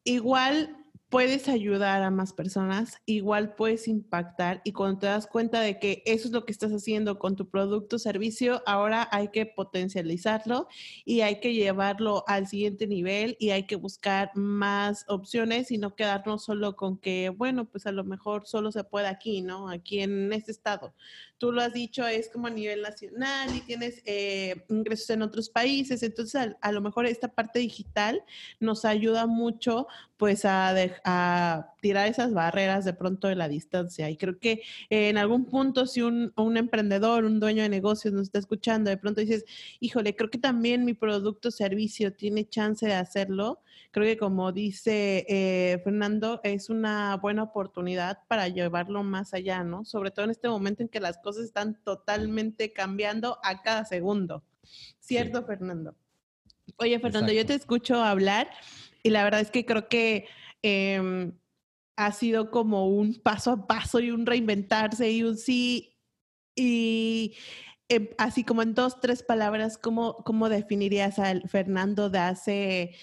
igual 0.05 0.77
puedes 1.09 1.49
ayudar 1.49 2.03
a 2.03 2.11
más 2.11 2.33
personas, 2.33 3.01
igual 3.07 3.55
puedes 3.55 3.89
impactar 3.89 4.61
y 4.65 4.73
cuando 4.73 5.01
te 5.01 5.07
das 5.07 5.27
cuenta 5.27 5.61
de 5.61 5.79
que 5.79 6.03
eso 6.05 6.29
es 6.29 6.35
lo 6.35 6.45
que 6.45 6.53
estás 6.53 6.71
haciendo 6.71 7.19
con 7.19 7.35
tu 7.35 7.49
producto 7.49 7.97
o 7.97 7.99
servicio, 7.99 8.63
ahora 8.67 9.09
hay 9.11 9.29
que 9.29 9.47
potencializarlo 9.47 10.69
y 11.05 11.23
hay 11.23 11.41
que 11.41 11.55
llevarlo 11.55 12.25
al 12.27 12.47
siguiente 12.47 12.87
nivel 12.87 13.37
y 13.41 13.51
hay 13.51 13.67
que 13.67 13.77
buscar 13.77 14.31
más 14.35 15.07
opciones 15.09 15.71
y 15.71 15.79
no 15.79 15.95
quedarnos 15.95 16.45
solo 16.45 16.77
con 16.77 16.99
que, 16.99 17.31
bueno, 17.31 17.65
pues 17.65 17.87
a 17.87 17.93
lo 17.93 18.05
mejor 18.05 18.47
solo 18.47 18.71
se 18.71 18.85
puede 18.85 19.07
aquí, 19.07 19.41
¿no? 19.41 19.71
Aquí 19.71 20.01
en 20.01 20.33
este 20.33 20.53
estado 20.53 20.95
tú 21.39 21.53
lo 21.53 21.63
has 21.63 21.73
dicho, 21.73 22.07
es 22.07 22.29
como 22.29 22.49
a 22.49 22.51
nivel 22.51 22.83
nacional 22.83 23.55
y 23.55 23.61
tienes 23.61 24.03
eh, 24.05 24.65
ingresos 24.69 25.09
en 25.11 25.23
otros 25.23 25.49
países. 25.49 26.03
Entonces, 26.03 26.57
a, 26.61 26.73
lo 26.73 26.81
mejor 26.81 27.07
esta 27.07 27.29
parte 27.29 27.61
digital 27.61 28.23
nos 28.61 28.85
ayuda 28.85 29.27
mucho 29.27 29.87
pues 30.17 30.45
a, 30.45 30.73
a, 31.05 31.75
tirar 31.81 32.09
esas 32.09 32.33
barreras 32.33 32.85
de 32.85 32.93
pronto 32.93 33.29
de 33.29 33.37
la 33.37 33.49
distancia. 33.49 34.11
Y 34.11 34.17
creo 34.17 34.39
que 34.39 34.63
en 34.91 35.17
algún 35.17 35.45
punto 35.47 35.87
si 35.87 36.03
un, 36.03 36.33
un, 36.37 36.57
emprendedor, 36.57 37.25
un 37.25 37.39
dueño 37.39 37.63
de 37.63 37.69
negocios 37.69 38.13
nos 38.13 38.25
está 38.25 38.39
escuchando, 38.39 38.91
de 38.91 38.97
pronto 38.97 39.21
dices, 39.21 39.45
híjole, 39.81 40.17
creo 40.17 40.31
que 40.31 40.39
también 40.39 40.85
mi 40.85 40.95
producto 40.95 41.49
o 41.49 41.53
servicio 41.53 42.13
tiene 42.13 42.49
chance 42.49 42.85
de 42.85 42.95
hacerlo, 42.95 43.61
creo 43.91 44.07
que 44.07 44.17
como 44.17 44.53
dice 44.53 45.25
eh, 45.29 45.81
Fernando, 45.85 46.41
es 46.45 46.69
una 46.71 47.17
buena 47.17 47.45
oportunidad 47.45 48.19
para 48.29 48.49
llevarlo 48.49 49.03
más 49.03 49.35
allá, 49.35 49.63
¿no? 49.65 49.85
Sobre 49.85 50.11
todo 50.11 50.25
en 50.25 50.31
este 50.31 50.49
momento 50.49 50.83
en 50.83 50.89
que 50.89 51.01
las 51.01 51.19
cosas 51.19 51.45
están 51.45 51.81
totalmente 51.85 52.73
cambiando 52.73 53.39
a 53.43 53.63
cada 53.63 53.85
segundo. 53.85 54.43
¿Cierto, 54.99 55.45
Fernando? 55.45 55.95
Oye, 56.77 56.99
Fernando, 57.01 57.33
yo 57.33 57.47
te 57.47 57.55
escucho 57.55 58.03
hablar 58.03 58.51
y 59.03 59.11
la 59.11 59.25
verdad 59.25 59.41
es 59.41 59.51
que 59.51 59.65
creo 59.65 59.89
que 59.89 60.27
em, 60.63 61.33
ha 61.97 62.13
sido 62.13 62.51
como 62.51 62.89
un 62.89 63.15
paso 63.23 63.51
a 63.53 63.67
paso 63.67 64.01
y 64.01 64.11
un 64.11 64.27
reinventarse 64.27 65.11
y 65.11 65.23
un 65.23 65.37
sí. 65.37 65.97
Y 66.57 67.37
em, 67.89 68.09
así 68.19 68.45
como 68.45 68.63
en 68.63 68.75
dos, 68.75 69.01
tres 69.01 69.23
palabras, 69.23 69.79
¿cómo, 69.79 70.17
cómo 70.25 70.49
definirías 70.49 71.19
al 71.19 71.49
Fernando 71.49 72.11
de 72.11 72.19
hace 72.19 72.95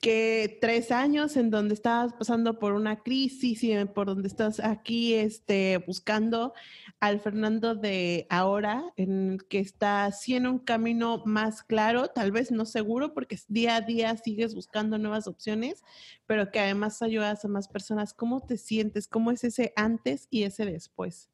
que 0.00 0.58
tres 0.60 0.90
años 0.92 1.36
en 1.36 1.50
donde 1.50 1.74
estabas 1.74 2.12
pasando 2.12 2.58
por 2.58 2.72
una 2.72 3.02
crisis 3.02 3.62
y 3.62 3.84
por 3.86 4.06
donde 4.06 4.28
estás 4.28 4.60
aquí 4.60 5.14
este, 5.14 5.78
buscando 5.86 6.52
al 7.00 7.20
Fernando 7.20 7.74
de 7.74 8.26
ahora, 8.30 8.92
en 8.96 9.38
que 9.48 9.58
está 9.58 10.04
haciendo 10.04 10.50
un 10.50 10.58
camino 10.58 11.22
más 11.26 11.62
claro, 11.62 12.08
tal 12.08 12.32
vez 12.32 12.50
no 12.50 12.64
seguro, 12.64 13.14
porque 13.14 13.38
día 13.48 13.76
a 13.76 13.80
día 13.80 14.16
sigues 14.16 14.54
buscando 14.54 14.98
nuevas 14.98 15.26
opciones, 15.26 15.82
pero 16.26 16.50
que 16.50 16.60
además 16.60 17.02
ayudas 17.02 17.44
a 17.44 17.48
más 17.48 17.68
personas. 17.68 18.14
¿Cómo 18.14 18.40
te 18.40 18.56
sientes? 18.56 19.08
¿Cómo 19.08 19.30
es 19.30 19.44
ese 19.44 19.72
antes 19.76 20.28
y 20.30 20.44
ese 20.44 20.64
después? 20.64 21.30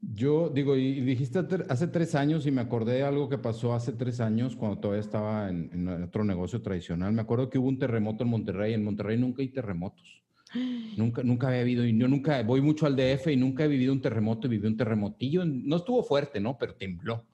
Yo 0.00 0.50
digo, 0.50 0.76
y 0.76 1.00
dijiste 1.00 1.40
hace 1.68 1.88
tres 1.88 2.14
años 2.14 2.46
y 2.46 2.50
me 2.50 2.60
acordé 2.60 2.94
de 2.94 3.02
algo 3.02 3.28
que 3.28 3.38
pasó 3.38 3.74
hace 3.74 3.92
tres 3.92 4.20
años 4.20 4.54
cuando 4.54 4.78
todavía 4.78 5.00
estaba 5.00 5.48
en, 5.48 5.88
otro 6.04 6.22
negocio 6.24 6.60
tradicional. 6.62 7.12
Me 7.12 7.22
acuerdo 7.22 7.48
que 7.48 7.58
hubo 7.58 7.68
un 7.68 7.78
terremoto 7.78 8.22
en 8.24 8.30
Monterrey. 8.30 8.74
En 8.74 8.84
Monterrey 8.84 9.18
nunca 9.18 9.42
hay 9.42 9.48
terremotos. 9.48 10.22
Nunca, 10.96 11.22
nunca 11.24 11.48
había 11.48 11.60
habido, 11.60 11.84
y 11.84 11.98
yo 11.98 12.06
nunca, 12.06 12.40
voy 12.44 12.60
mucho 12.60 12.86
al 12.86 12.94
DF 12.94 13.26
y 13.32 13.36
nunca 13.36 13.64
he 13.64 13.68
vivido 13.68 13.92
un 13.92 14.00
terremoto 14.00 14.46
y 14.46 14.50
viví 14.50 14.66
un 14.66 14.76
terremotillo. 14.76 15.44
No 15.44 15.76
estuvo 15.76 16.04
fuerte, 16.04 16.40
¿no? 16.40 16.56
Pero 16.56 16.76
tembló. 16.76 17.26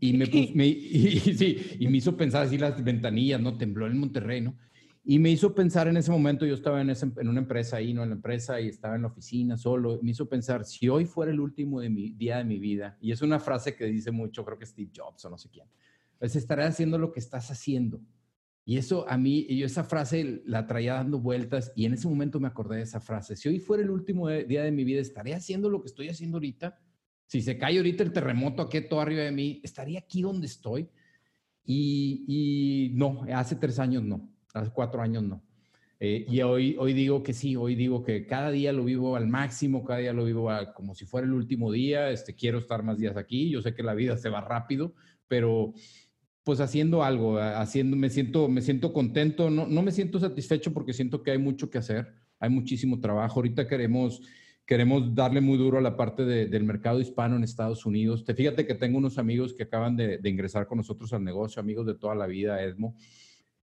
Y 0.00 0.14
me, 0.14 0.26
sí, 0.26 1.76
y 1.78 1.86
me 1.88 1.98
hizo 1.98 2.16
pensar 2.16 2.46
así 2.46 2.56
las 2.56 2.82
ventanillas, 2.82 3.40
¿no? 3.40 3.56
Tembló 3.56 3.86
en 3.86 3.98
Monterrey, 3.98 4.40
¿no? 4.40 4.56
Y 5.06 5.18
me 5.18 5.30
hizo 5.30 5.54
pensar 5.54 5.86
en 5.86 5.98
ese 5.98 6.10
momento, 6.10 6.46
yo 6.46 6.54
estaba 6.54 6.80
en, 6.80 6.88
en, 6.88 7.28
una 7.28 7.40
empresa 7.40 7.76
ahí, 7.76 7.92
¿no? 7.92 8.02
En 8.02 8.08
la 8.08 8.14
empresa 8.14 8.58
y 8.58 8.68
estaba 8.68 8.96
en 8.96 9.02
la 9.02 9.08
oficina 9.08 9.58
solo. 9.58 10.00
Me 10.02 10.12
hizo 10.12 10.26
pensar, 10.26 10.64
si 10.64 10.88
hoy 10.88 11.04
fuera 11.04 11.30
el 11.30 11.40
último 11.40 11.78
de 11.80 11.90
mi, 11.90 12.12
día 12.12 12.38
de 12.38 12.44
mi 12.44 12.58
vida, 12.58 12.96
y 13.02 13.12
es 13.12 13.20
una 13.20 13.38
frase 13.38 13.76
que 13.76 13.84
dice 13.84 14.10
mucho, 14.10 14.46
creo 14.46 14.58
que 14.58 14.64
Steve 14.64 14.90
Jobs 14.96 15.22
o 15.26 15.28
no 15.30 15.36
sé 15.36 15.50
quién, 15.50 15.68
pues 16.18 16.34
estaré 16.36 16.64
haciendo 16.64 16.96
lo 16.96 17.12
que 17.12 17.20
estás 17.20 17.50
haciendo. 17.50 18.00
Y 18.64 18.78
eso 18.78 19.06
a 19.06 19.18
mí, 19.18 19.46
yo 19.54 19.66
esa 19.66 19.84
frase 19.84 20.42
la 20.46 20.66
traía 20.66 20.94
dando 20.94 21.20
vueltas 21.20 21.70
y 21.76 21.84
en 21.84 21.92
ese 21.92 22.08
momento 22.08 22.40
me 22.40 22.48
acordé 22.48 22.76
de 22.76 22.84
esa 22.84 22.98
frase. 22.98 23.36
Si 23.36 23.46
hoy 23.46 23.58
fuera 23.58 23.82
el 23.82 23.90
último 23.90 24.30
día 24.30 24.62
de 24.62 24.72
mi 24.72 24.84
vida, 24.84 25.02
¿estaré 25.02 25.34
haciendo 25.34 25.68
lo 25.68 25.82
que 25.82 25.88
estoy 25.88 26.08
haciendo 26.08 26.38
ahorita? 26.38 26.80
Si 27.26 27.42
se 27.42 27.58
cae 27.58 27.76
ahorita 27.76 28.02
el 28.02 28.12
terremoto 28.12 28.62
aquí 28.62 28.80
todo 28.80 29.00
arriba 29.02 29.20
de 29.20 29.32
mí, 29.32 29.60
¿estaría 29.62 29.98
aquí 29.98 30.22
donde 30.22 30.46
estoy? 30.46 30.88
Y, 31.62 32.24
y 32.26 32.94
no, 32.94 33.26
hace 33.34 33.56
tres 33.56 33.78
años 33.78 34.02
no 34.02 34.33
hace 34.54 34.70
cuatro 34.70 35.02
años 35.02 35.22
no. 35.22 35.42
Eh, 36.00 36.26
y 36.28 36.42
hoy, 36.42 36.76
hoy 36.78 36.92
digo 36.92 37.22
que 37.22 37.32
sí, 37.32 37.56
hoy 37.56 37.74
digo 37.74 38.02
que 38.02 38.26
cada 38.26 38.50
día 38.50 38.72
lo 38.72 38.84
vivo 38.84 39.16
al 39.16 39.28
máximo, 39.28 39.84
cada 39.84 40.00
día 40.00 40.12
lo 40.12 40.24
vivo 40.24 40.50
como 40.74 40.94
si 40.94 41.06
fuera 41.06 41.26
el 41.26 41.32
último 41.32 41.70
día, 41.70 42.10
este, 42.10 42.34
quiero 42.34 42.58
estar 42.58 42.82
más 42.82 42.98
días 42.98 43.16
aquí, 43.16 43.48
yo 43.48 43.62
sé 43.62 43.74
que 43.74 43.82
la 43.82 43.94
vida 43.94 44.16
se 44.16 44.28
va 44.28 44.40
rápido, 44.40 44.94
pero 45.28 45.72
pues 46.42 46.60
haciendo 46.60 47.02
algo, 47.02 47.38
haciendo, 47.38 47.96
me 47.96 48.10
siento, 48.10 48.48
me 48.48 48.60
siento 48.60 48.92
contento, 48.92 49.48
no, 49.50 49.66
no 49.66 49.82
me 49.82 49.92
siento 49.92 50.18
satisfecho 50.18 50.74
porque 50.74 50.92
siento 50.92 51.22
que 51.22 51.30
hay 51.30 51.38
mucho 51.38 51.70
que 51.70 51.78
hacer, 51.78 52.12
hay 52.38 52.50
muchísimo 52.50 53.00
trabajo, 53.00 53.36
ahorita 53.36 53.66
queremos, 53.66 54.20
queremos 54.66 55.14
darle 55.14 55.40
muy 55.40 55.56
duro 55.56 55.78
a 55.78 55.80
la 55.80 55.96
parte 55.96 56.24
del 56.24 56.64
mercado 56.64 57.00
hispano 57.00 57.36
en 57.36 57.44
Estados 57.44 57.86
Unidos. 57.86 58.24
Te 58.24 58.34
fíjate 58.34 58.66
que 58.66 58.74
tengo 58.74 58.98
unos 58.98 59.16
amigos 59.16 59.54
que 59.54 59.62
acaban 59.62 59.96
de, 59.96 60.18
de 60.18 60.28
ingresar 60.28 60.66
con 60.66 60.76
nosotros 60.76 61.14
al 61.14 61.24
negocio, 61.24 61.60
amigos 61.60 61.86
de 61.86 61.94
toda 61.94 62.14
la 62.14 62.26
vida, 62.26 62.62
Edmo, 62.62 62.94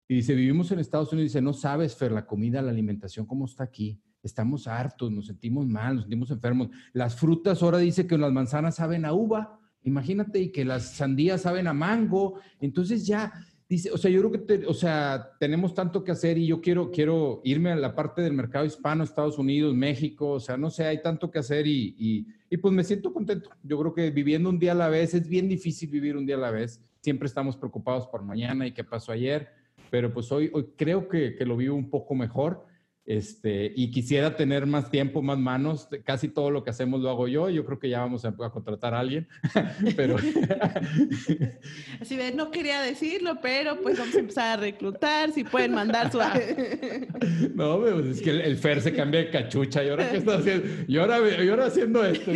y 0.08 0.14
dice, 0.14 0.34
vivimos 0.34 0.72
en 0.72 0.78
Estados 0.78 1.12
Unidos, 1.12 1.32
dice, 1.32 1.42
no 1.42 1.52
sabes, 1.52 1.94
Fer, 1.94 2.12
la 2.12 2.26
comida, 2.26 2.62
la 2.62 2.70
alimentación, 2.70 3.26
cómo 3.26 3.44
está 3.44 3.64
aquí. 3.64 4.00
Estamos 4.22 4.66
hartos, 4.66 5.12
nos 5.12 5.26
sentimos 5.26 5.66
mal, 5.66 5.96
nos 5.96 6.04
sentimos 6.04 6.30
enfermos. 6.30 6.70
Las 6.94 7.14
frutas, 7.14 7.62
ahora 7.62 7.76
dice 7.76 8.06
que 8.06 8.16
las 8.16 8.32
manzanas 8.32 8.76
saben 8.76 9.04
a 9.04 9.12
uva, 9.12 9.60
imagínate, 9.82 10.40
y 10.40 10.50
que 10.50 10.64
las 10.64 10.94
sandías 10.96 11.42
saben 11.42 11.66
a 11.66 11.74
mango. 11.74 12.40
Entonces 12.58 13.06
ya, 13.06 13.34
dice, 13.68 13.90
o 13.92 13.98
sea, 13.98 14.10
yo 14.10 14.22
creo 14.22 14.46
que, 14.46 14.66
o 14.66 14.72
sea, 14.72 15.32
tenemos 15.38 15.74
tanto 15.74 16.02
que 16.02 16.12
hacer 16.12 16.38
y 16.38 16.46
yo 16.46 16.62
quiero, 16.62 16.90
quiero 16.90 17.42
irme 17.44 17.70
a 17.72 17.76
la 17.76 17.94
parte 17.94 18.22
del 18.22 18.32
mercado 18.32 18.64
hispano, 18.64 19.04
Estados 19.04 19.38
Unidos, 19.38 19.74
México, 19.74 20.30
o 20.30 20.40
sea, 20.40 20.56
no 20.56 20.70
sé, 20.70 20.86
hay 20.86 21.02
tanto 21.02 21.30
que 21.30 21.40
hacer 21.40 21.66
y, 21.66 21.94
y, 21.98 22.26
y 22.48 22.56
pues 22.56 22.72
me 22.72 22.82
siento 22.82 23.12
contento. 23.12 23.50
Yo 23.62 23.78
creo 23.78 23.92
que 23.92 24.10
viviendo 24.10 24.48
un 24.48 24.58
día 24.58 24.72
a 24.72 24.74
la 24.74 24.88
vez, 24.88 25.12
es 25.12 25.28
bien 25.28 25.50
difícil 25.50 25.90
vivir 25.90 26.16
un 26.16 26.24
día 26.24 26.36
a 26.36 26.40
la 26.40 26.50
vez. 26.50 26.82
Siempre 27.02 27.26
estamos 27.26 27.58
preocupados 27.58 28.06
por 28.06 28.24
mañana 28.24 28.66
y 28.66 28.72
qué 28.72 28.84
pasó 28.84 29.12
ayer 29.12 29.57
pero 29.90 30.12
pues 30.12 30.30
hoy, 30.32 30.50
hoy 30.52 30.68
creo 30.76 31.08
que, 31.08 31.34
que, 31.34 31.44
lo 31.44 31.56
vivo 31.56 31.76
un 31.76 31.90
poco 31.90 32.14
mejor. 32.14 32.66
Este, 33.08 33.72
y 33.74 33.90
quisiera 33.90 34.36
tener 34.36 34.66
más 34.66 34.90
tiempo, 34.90 35.22
más 35.22 35.38
manos. 35.38 35.88
Casi 36.04 36.28
todo 36.28 36.50
lo 36.50 36.62
que 36.62 36.68
hacemos 36.68 37.00
lo 37.00 37.08
hago 37.08 37.26
yo. 37.26 37.48
Yo 37.48 37.64
creo 37.64 37.78
que 37.78 37.88
ya 37.88 38.00
vamos 38.00 38.26
a, 38.26 38.36
contratar 38.36 38.92
a 38.92 39.00
alguien, 39.00 39.26
pero... 39.96 40.16
Así 42.02 42.16
de, 42.16 42.32
no 42.34 42.50
quería 42.50 42.82
decirlo, 42.82 43.38
pero 43.40 43.80
pues 43.80 43.98
vamos 43.98 44.14
a 44.14 44.18
empezar 44.18 44.58
a 44.58 44.60
reclutar, 44.60 45.32
si 45.32 45.42
pueden 45.42 45.72
mandar 45.72 46.12
su... 46.12 46.18
no, 47.54 47.80
pues 47.80 48.18
es 48.18 48.20
que 48.20 48.28
el, 48.28 48.58
Fer 48.58 48.82
se 48.82 48.92
cambia 48.92 49.20
de 49.20 49.30
cachucha. 49.30 49.82
¿Y 49.82 49.88
ahora 49.88 50.10
qué 50.10 50.18
está 50.18 50.36
haciendo? 50.36 50.68
Y 50.86 50.98
ahora, 50.98 51.18
y 51.42 51.48
ahora 51.48 51.64
haciendo 51.64 52.04
esto. 52.04 52.30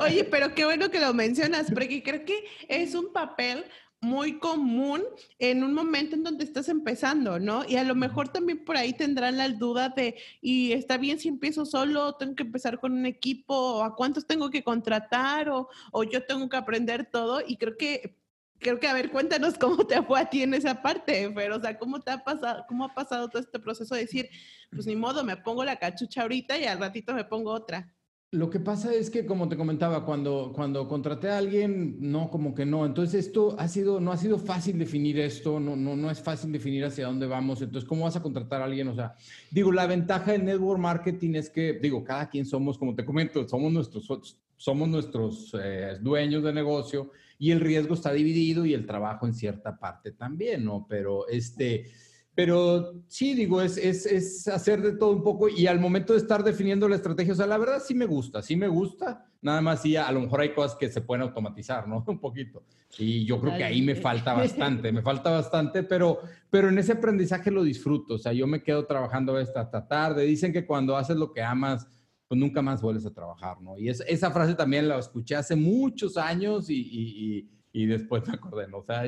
Oye, 0.00 0.24
pero 0.24 0.56
qué 0.56 0.64
bueno 0.64 0.90
que 0.90 0.98
lo 0.98 1.14
mencionas, 1.14 1.70
porque 1.70 2.02
creo 2.02 2.24
que 2.24 2.42
es 2.68 2.96
un 2.96 3.12
papel 3.12 3.64
muy 4.04 4.38
común 4.38 5.02
en 5.38 5.64
un 5.64 5.72
momento 5.72 6.14
en 6.14 6.22
donde 6.22 6.44
estás 6.44 6.68
empezando, 6.68 7.40
¿no? 7.40 7.64
Y 7.66 7.76
a 7.76 7.84
lo 7.84 7.94
mejor 7.94 8.28
también 8.28 8.64
por 8.64 8.76
ahí 8.76 8.92
tendrán 8.92 9.38
la 9.38 9.48
duda 9.48 9.88
de, 9.88 10.16
¿y 10.40 10.72
está 10.72 10.98
bien 10.98 11.18
si 11.18 11.28
empiezo 11.28 11.64
solo? 11.64 12.14
¿Tengo 12.14 12.34
que 12.36 12.42
empezar 12.42 12.78
con 12.78 12.92
un 12.92 13.06
equipo? 13.06 13.54
¿O 13.54 13.82
a 13.82 13.96
cuántos 13.96 14.26
tengo 14.26 14.50
que 14.50 14.62
contratar? 14.62 15.48
¿O, 15.48 15.68
o 15.90 16.04
yo 16.04 16.24
tengo 16.24 16.48
que 16.48 16.56
aprender 16.56 17.08
todo? 17.10 17.40
Y 17.46 17.56
creo 17.56 17.76
que 17.76 18.18
creo 18.58 18.80
que, 18.80 18.88
a 18.88 18.94
ver, 18.94 19.10
cuéntanos 19.10 19.58
cómo 19.58 19.86
te 19.86 20.02
fue 20.02 20.20
a 20.20 20.30
ti 20.30 20.42
en 20.42 20.54
esa 20.54 20.80
parte, 20.80 21.30
pero, 21.34 21.56
o 21.56 21.60
sea, 21.60 21.78
¿cómo 21.78 22.00
te 22.00 22.10
ha 22.10 22.24
pasado, 22.24 22.64
cómo 22.68 22.84
ha 22.84 22.94
pasado 22.94 23.28
todo 23.28 23.42
este 23.42 23.58
proceso 23.58 23.94
de 23.94 24.02
decir, 24.02 24.30
pues 24.70 24.86
ni 24.86 24.96
modo, 24.96 25.22
me 25.24 25.36
pongo 25.36 25.64
la 25.64 25.78
cachucha 25.78 26.22
ahorita 26.22 26.58
y 26.58 26.64
al 26.64 26.78
ratito 26.78 27.12
me 27.14 27.24
pongo 27.24 27.52
otra? 27.52 27.94
Lo 28.34 28.50
que 28.50 28.58
pasa 28.58 28.92
es 28.92 29.10
que, 29.10 29.24
como 29.24 29.48
te 29.48 29.56
comentaba, 29.56 30.04
cuando, 30.04 30.52
cuando 30.52 30.88
contraté 30.88 31.30
a 31.30 31.38
alguien, 31.38 31.98
no, 32.00 32.30
como 32.30 32.52
que 32.52 32.66
no. 32.66 32.84
Entonces, 32.84 33.26
esto 33.26 33.54
ha 33.60 33.68
sido, 33.68 34.00
no 34.00 34.10
ha 34.10 34.16
sido 34.16 34.40
fácil 34.40 34.76
definir 34.76 35.20
esto, 35.20 35.60
no, 35.60 35.76
no, 35.76 35.94
no 35.94 36.10
es 36.10 36.20
fácil 36.20 36.50
definir 36.50 36.84
hacia 36.84 37.06
dónde 37.06 37.26
vamos. 37.28 37.62
Entonces, 37.62 37.88
¿cómo 37.88 38.04
vas 38.04 38.16
a 38.16 38.22
contratar 38.22 38.60
a 38.60 38.64
alguien? 38.64 38.88
O 38.88 38.94
sea, 38.96 39.14
digo, 39.52 39.70
la 39.70 39.86
ventaja 39.86 40.32
del 40.32 40.44
network 40.44 40.80
marketing 40.80 41.34
es 41.36 41.48
que, 41.48 41.74
digo, 41.74 42.02
cada 42.02 42.28
quien 42.28 42.44
somos, 42.44 42.76
como 42.76 42.96
te 42.96 43.04
comento, 43.04 43.46
somos 43.48 43.72
nuestros, 43.72 44.36
somos 44.56 44.88
nuestros 44.88 45.54
eh, 45.62 45.96
dueños 46.00 46.42
de 46.42 46.52
negocio 46.52 47.12
y 47.38 47.52
el 47.52 47.60
riesgo 47.60 47.94
está 47.94 48.12
dividido 48.12 48.66
y 48.66 48.74
el 48.74 48.84
trabajo 48.84 49.26
en 49.26 49.34
cierta 49.34 49.78
parte 49.78 50.10
también, 50.10 50.64
¿no? 50.64 50.86
Pero 50.88 51.28
este 51.28 51.92
pero 52.34 53.04
sí, 53.06 53.34
digo, 53.34 53.62
es, 53.62 53.76
es, 53.76 54.06
es, 54.06 54.48
hacer 54.48 54.82
de 54.82 54.96
todo 54.96 55.10
un 55.10 55.22
poco 55.22 55.48
y 55.48 55.68
al 55.68 55.78
momento 55.78 56.14
de 56.14 56.18
estar 56.18 56.42
definiendo 56.42 56.88
la 56.88 56.96
estrategia, 56.96 57.32
o 57.32 57.36
sea, 57.36 57.46
la 57.46 57.58
verdad 57.58 57.80
sí 57.84 57.94
me 57.94 58.06
gusta, 58.06 58.42
sí 58.42 58.56
me 58.56 58.66
gusta, 58.66 59.30
nada 59.40 59.60
más 59.60 59.82
sí, 59.82 59.94
a 59.94 60.10
lo 60.10 60.20
mejor 60.20 60.40
hay 60.40 60.52
cosas 60.52 60.76
que 60.76 60.88
se 60.88 61.00
pueden 61.00 61.22
automatizar, 61.22 61.86
¿no? 61.86 62.02
Un 62.08 62.18
poquito. 62.18 62.64
Y 62.98 63.24
yo 63.24 63.40
creo 63.40 63.56
que 63.56 63.62
ahí 63.62 63.82
me 63.82 63.94
falta 63.94 64.34
bastante, 64.34 64.90
me 64.90 65.02
falta 65.02 65.30
bastante, 65.30 65.84
pero, 65.84 66.20
pero 66.50 66.68
en 66.68 66.78
ese 66.78 66.92
aprendizaje 66.92 67.52
lo 67.52 67.62
disfruto, 67.62 68.14
o 68.14 68.18
sea, 68.18 68.32
yo 68.32 68.48
me 68.48 68.62
quedo 68.62 68.84
trabajando 68.84 69.36
hasta 69.36 69.86
tarde. 69.86 70.24
Dicen 70.24 70.52
que 70.52 70.66
cuando 70.66 70.96
haces 70.96 71.16
lo 71.16 71.32
que 71.32 71.42
amas, 71.42 71.86
pues 72.26 72.40
nunca 72.40 72.62
más 72.62 72.82
vuelves 72.82 73.06
a 73.06 73.14
trabajar, 73.14 73.60
¿no? 73.60 73.78
Y 73.78 73.90
esa 73.90 74.30
frase 74.32 74.54
también 74.54 74.88
la 74.88 74.98
escuché 74.98 75.36
hace 75.36 75.54
muchos 75.54 76.16
años 76.16 76.68
y, 76.68 76.80
y, 76.80 77.50
y 77.72 77.86
después 77.86 78.26
me 78.26 78.34
acordé, 78.34 78.66
¿no? 78.66 78.78
O 78.78 78.84
sea, 78.84 79.04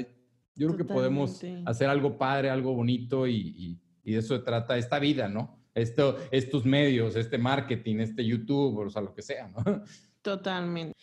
yo 0.57 0.69
creo 0.69 0.79
que 0.79 0.85
podemos 0.85 1.41
hacer 1.65 1.89
algo 1.89 2.17
padre, 2.17 2.51
algo 2.51 2.75
bonito 2.75 3.27
y, 3.27 3.79
y, 4.05 4.13
de 4.13 4.19
eso 4.19 4.37
se 4.37 4.43
trata 4.43 4.79
esta 4.79 4.99
vida, 4.99 5.29
¿no? 5.29 5.59
Esto, 5.75 6.17
estos 6.31 6.65
medios, 6.65 7.17
este 7.17 7.39
marketing, 7.39 7.97
este 7.97 8.25
YouTube, 8.25 8.79
o 8.79 8.91
sea, 8.91 9.03
lo 9.03 9.13
que 9.13 9.23
sea, 9.23 9.49
¿no? 9.49 9.83
Totalmente. 10.23 10.97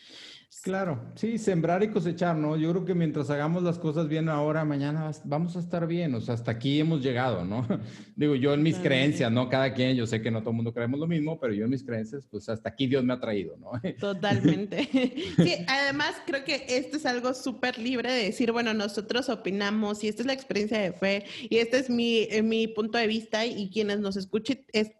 Claro, 0.62 1.12
sí, 1.16 1.38
sembrar 1.38 1.84
y 1.84 1.90
cosechar, 1.90 2.36
¿no? 2.36 2.56
Yo 2.56 2.72
creo 2.72 2.86
que 2.86 2.94
mientras 2.94 3.30
hagamos 3.30 3.64
las 3.64 3.80
cosas 3.80 4.08
bien 4.08 4.30
ahora, 4.30 4.64
mañana 4.64 5.12
vamos 5.26 5.56
a 5.56 5.60
estar 5.60 5.88
bien, 5.88 6.16
o 6.16 6.22
sea, 6.22 6.36
hasta 6.36 6.52
aquí 6.52 6.80
hemos 6.80 7.02
llegado, 7.02 7.44
¿no? 7.44 7.68
Digo, 8.16 8.36
yo 8.36 8.54
en 8.54 8.64
mis 8.64 8.78
creencias, 8.78 9.32
¿no? 9.32 9.50
Cada 9.50 9.74
quien, 9.74 9.96
yo 9.96 10.08
sé 10.08 10.22
que 10.22 10.32
no 10.32 10.40
todo 10.40 10.52
el 10.52 10.56
mundo 10.56 10.74
creemos 10.74 11.00
lo 11.00 11.08
mismo, 11.08 11.40
pero 11.40 11.54
yo 11.54 11.66
en 11.66 11.72
mis 11.72 11.84
creencias, 11.84 12.26
pues 12.30 12.48
hasta 12.50 12.70
aquí 12.70 12.88
Dios 12.88 13.04
me 13.04 13.14
ha 13.14 13.20
traído, 13.20 13.58
¿no? 13.58 13.72
Totalmente. 14.00 14.90
Sí, 15.44 15.56
además 15.68 16.16
creo 16.26 16.44
que 16.44 16.66
esto 16.68 16.98
es 16.98 17.06
algo 17.06 17.34
súper 17.34 17.78
libre 17.78 18.12
de 18.12 18.26
decir, 18.26 18.52
bueno, 18.52 18.74
nosotros 18.74 19.30
opinamos 19.30 20.04
y 20.04 20.08
esta 20.08 20.22
es 20.22 20.28
la 20.28 20.34
experiencia 20.34 20.80
de 20.80 20.94
fe 20.94 21.26
y 21.50 21.58
este 21.58 21.80
es 21.80 21.90
mi, 21.90 22.28
eh, 22.30 22.42
mi 22.44 22.68
punto 22.68 22.98
de 22.98 23.08
vista 23.08 23.46
y 23.46 23.70
quienes 23.70 24.00
nos 24.00 24.16
escuchen, 24.16 24.66
es 24.72 24.92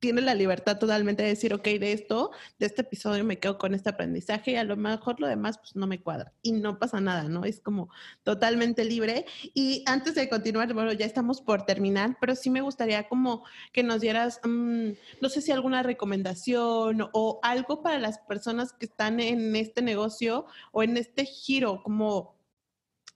tiene 0.00 0.20
la 0.20 0.34
libertad 0.34 0.78
totalmente 0.78 1.22
de 1.22 1.30
decir, 1.30 1.52
ok, 1.52 1.64
de 1.64 1.92
esto, 1.92 2.30
de 2.58 2.66
este 2.66 2.82
episodio 2.82 3.24
me 3.24 3.38
quedo 3.38 3.58
con 3.58 3.74
este 3.74 3.90
aprendizaje 3.90 4.52
y 4.52 4.56
a 4.56 4.64
lo 4.64 4.76
mejor 4.76 5.20
lo 5.20 5.26
demás 5.26 5.58
pues 5.58 5.74
no 5.74 5.86
me 5.86 6.00
cuadra 6.00 6.32
y 6.42 6.52
no 6.52 6.78
pasa 6.78 7.00
nada, 7.00 7.24
¿no? 7.24 7.44
Es 7.44 7.60
como 7.60 7.90
totalmente 8.22 8.84
libre. 8.84 9.26
Y 9.54 9.82
antes 9.86 10.14
de 10.14 10.28
continuar, 10.28 10.72
bueno, 10.72 10.92
ya 10.92 11.06
estamos 11.06 11.40
por 11.40 11.66
terminar, 11.66 12.16
pero 12.20 12.34
sí 12.36 12.50
me 12.50 12.60
gustaría 12.60 13.08
como 13.08 13.44
que 13.72 13.82
nos 13.82 14.00
dieras, 14.00 14.40
mm, 14.44 14.90
no 15.20 15.28
sé 15.28 15.42
si 15.42 15.52
alguna 15.52 15.82
recomendación 15.82 17.08
o 17.12 17.40
algo 17.42 17.82
para 17.82 17.98
las 17.98 18.18
personas 18.20 18.72
que 18.72 18.86
están 18.86 19.20
en 19.20 19.56
este 19.56 19.82
negocio 19.82 20.46
o 20.72 20.82
en 20.82 20.96
este 20.96 21.24
giro, 21.24 21.82
como 21.82 22.38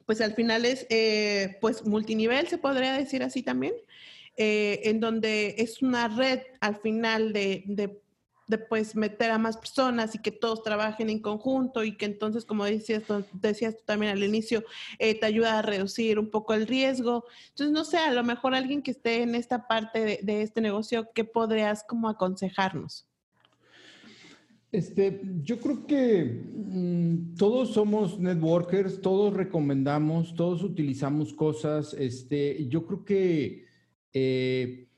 pues 0.06 0.20
al 0.20 0.34
final 0.34 0.64
es 0.64 0.86
eh, 0.90 1.58
pues 1.60 1.86
multinivel, 1.86 2.48
se 2.48 2.58
podría 2.58 2.92
decir 2.92 3.22
así 3.22 3.42
también. 3.42 3.72
Eh, 4.36 4.80
en 4.84 4.98
donde 4.98 5.56
es 5.58 5.82
una 5.82 6.08
red 6.08 6.40
al 6.60 6.76
final 6.76 7.34
de, 7.34 7.64
de, 7.66 8.58
pues, 8.58 8.96
meter 8.96 9.30
a 9.30 9.36
más 9.36 9.58
personas 9.58 10.14
y 10.14 10.18
que 10.20 10.30
todos 10.30 10.62
trabajen 10.62 11.10
en 11.10 11.20
conjunto 11.20 11.84
y 11.84 11.96
que 11.96 12.06
entonces, 12.06 12.46
como 12.46 12.64
decías, 12.64 13.02
decías 13.34 13.76
tú 13.76 13.82
también 13.84 14.12
al 14.12 14.24
inicio, 14.24 14.64
eh, 14.98 15.18
te 15.18 15.26
ayuda 15.26 15.58
a 15.58 15.62
reducir 15.62 16.18
un 16.18 16.30
poco 16.30 16.54
el 16.54 16.66
riesgo. 16.66 17.24
Entonces, 17.50 17.72
no 17.72 17.84
sé, 17.84 17.98
a 17.98 18.12
lo 18.12 18.24
mejor 18.24 18.54
alguien 18.54 18.82
que 18.82 18.90
esté 18.92 19.22
en 19.22 19.34
esta 19.34 19.68
parte 19.68 20.20
de, 20.22 20.42
este 20.42 20.62
negocio, 20.62 21.10
¿qué 21.14 21.24
podrías 21.24 21.84
como 21.84 22.08
aconsejarnos? 22.08 23.06
Este, 24.70 25.20
yo 25.42 25.60
creo 25.60 25.86
que 25.86 26.24
mm, 26.24 27.34
todos 27.36 27.74
somos 27.74 28.18
networkers, 28.18 29.02
todos 29.02 29.34
recomendamos, 29.34 30.34
todos 30.34 30.62
utilizamos 30.62 31.34
cosas. 31.34 31.92
Este, 31.92 32.66
yo 32.68 32.86
creo 32.86 33.04
que 33.04 33.71
eh, 34.12 34.88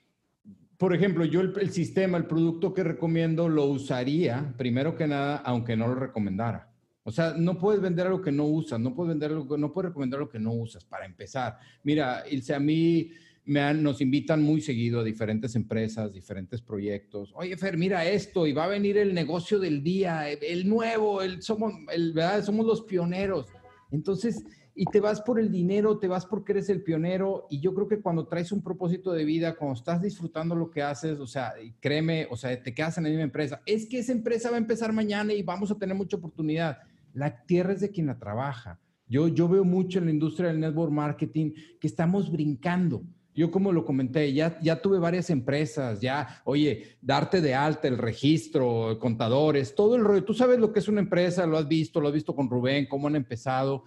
por 0.77 0.95
ejemplo, 0.95 1.25
yo 1.25 1.41
el, 1.41 1.71
sistema, 1.71 2.19
el 2.19 2.27
producto 2.27 2.75
que 2.75 2.85
recomiendo, 2.85 3.49
lo 3.49 3.67
usaría 3.67 4.55
primero 4.57 4.97
que 4.97 5.07
nada, 5.07 5.37
aunque 5.39 5.77
no 5.77 5.89
lo 5.89 5.95
recomendara. 5.95 6.71
O 7.05 7.11
sea, 7.11 7.35
no 7.37 7.59
puedes 7.59 7.81
vender 7.81 8.07
algo 8.07 8.23
que 8.23 8.33
no 8.33 8.45
usas, 8.45 8.81
no 8.81 8.95
puedes 8.95 9.11
vender 9.11 9.31
algo, 9.31 9.57
no 9.57 9.73
puedes 9.73 9.91
recomendar 9.91 10.21
lo 10.21 10.29
que 10.29 10.39
no 10.39 10.53
usas 10.53 10.85
para 10.85 11.07
empezar. 11.07 11.59
Mira, 11.83 12.25
Ilse, 12.29 12.55
a 12.55 12.61
mí 12.61 13.11
me 13.47 13.75
nos 13.75 14.01
invitan 14.01 14.43
muy 14.43 14.61
seguido 14.61 15.01
a 15.01 15.05
diferentes 15.05 15.55
empresas, 15.55 16.13
diferentes 16.13 16.63
proyectos. 16.63 17.33
Oye, 17.35 17.57
Fer, 17.57 17.77
mira 17.77 18.09
esto, 18.09 18.47
y 18.47 18.53
va 18.53 18.65
a 18.65 18.69
venir 18.69 18.97
el 18.97 19.13
negocio 19.13 19.59
del 19.59 19.83
día, 19.83 20.31
el 20.31 20.69
nuevo, 20.69 21.21
el, 21.21 21.43
somos, 21.43 21.75
el, 21.93 22.15
¿verdad? 22.15 22.43
somos 22.43 22.65
los 22.65 22.83
pioneros. 22.83 23.47
Entonces, 23.91 24.43
y 24.75 24.85
te 24.87 25.01
vas 25.01 25.21
por 25.21 25.39
el 25.39 25.51
dinero, 25.51 25.99
te 25.99 26.09
vas 26.09 26.27
porque 26.27 26.53
eres 26.53 26.69
el 26.69 26.83
pionero 26.83 27.47
y 27.49 27.61
yo 27.61 27.75
creo 27.75 27.87
que 27.87 28.01
cuando 28.01 28.27
traes 28.27 28.51
un 28.51 28.63
propósito 28.63 29.13
de 29.13 29.25
vida, 29.25 29.55
cuando 29.55 29.75
estás 29.75 30.03
disfrutando 30.03 30.57
lo 30.57 30.71
que 30.71 30.83
haces, 30.83 31.21
o 31.21 31.27
sea, 31.27 31.55
créeme, 31.81 32.27
o 32.31 32.37
sea, 32.37 32.61
te 32.61 32.75
quedas 32.75 32.99
en 32.99 33.05
la 33.05 33.11
misma 33.11 33.25
empresa, 33.25 33.63
es 33.67 33.87
que 33.87 33.99
esa 33.99 34.13
empresa 34.13 34.51
va 34.51 34.57
a 34.57 34.61
empezar 34.61 34.93
mañana 34.93 35.33
y 35.33 35.43
vamos 35.43 35.71
a 35.71 35.79
tener 35.79 35.97
mucha 35.97 36.17
oportunidad. 36.17 36.79
La 37.13 37.45
tierra 37.45 37.73
es 37.73 37.81
de 37.81 37.91
quien 37.91 38.07
la 38.07 38.19
trabaja. 38.19 38.81
Yo, 39.07 39.29
yo 39.29 39.49
veo 39.49 39.65
mucho 39.65 39.99
en 40.01 40.07
la 40.07 40.11
industria 40.11 40.49
del 40.49 40.61
network 40.61 40.91
marketing 40.91 41.53
que 41.81 41.87
estamos 41.87 42.33
brincando. 42.33 43.05
Yo 43.35 43.51
como 43.51 43.73
lo 43.73 43.85
comenté, 43.85 44.33
ya, 44.33 44.59
ya 44.61 44.81
tuve 44.81 44.99
varias 44.99 45.29
empresas, 45.29 46.01
ya, 46.01 46.41
oye, 46.45 46.97
darte 47.01 47.41
de 47.41 47.53
alta, 47.53 47.89
el 47.89 47.99
registro, 47.99 48.97
contadores, 49.01 49.75
todo 49.75 49.97
el 49.97 50.05
rollo. 50.05 50.25
Tú 50.25 50.35
sabes 50.35 50.59
lo 50.59 50.73
que 50.73 50.79
es 50.79 50.89
una 50.89 51.01
empresa, 51.01 51.45
lo 51.45 51.59
has 51.59 51.67
visto, 51.67 52.01
lo 52.01 52.09
has 52.09 52.15
visto 52.15 52.35
con 52.35 52.49
Rubén, 52.49 52.87
cómo 52.89 53.09
han 53.09 53.17
empezado. 53.17 53.85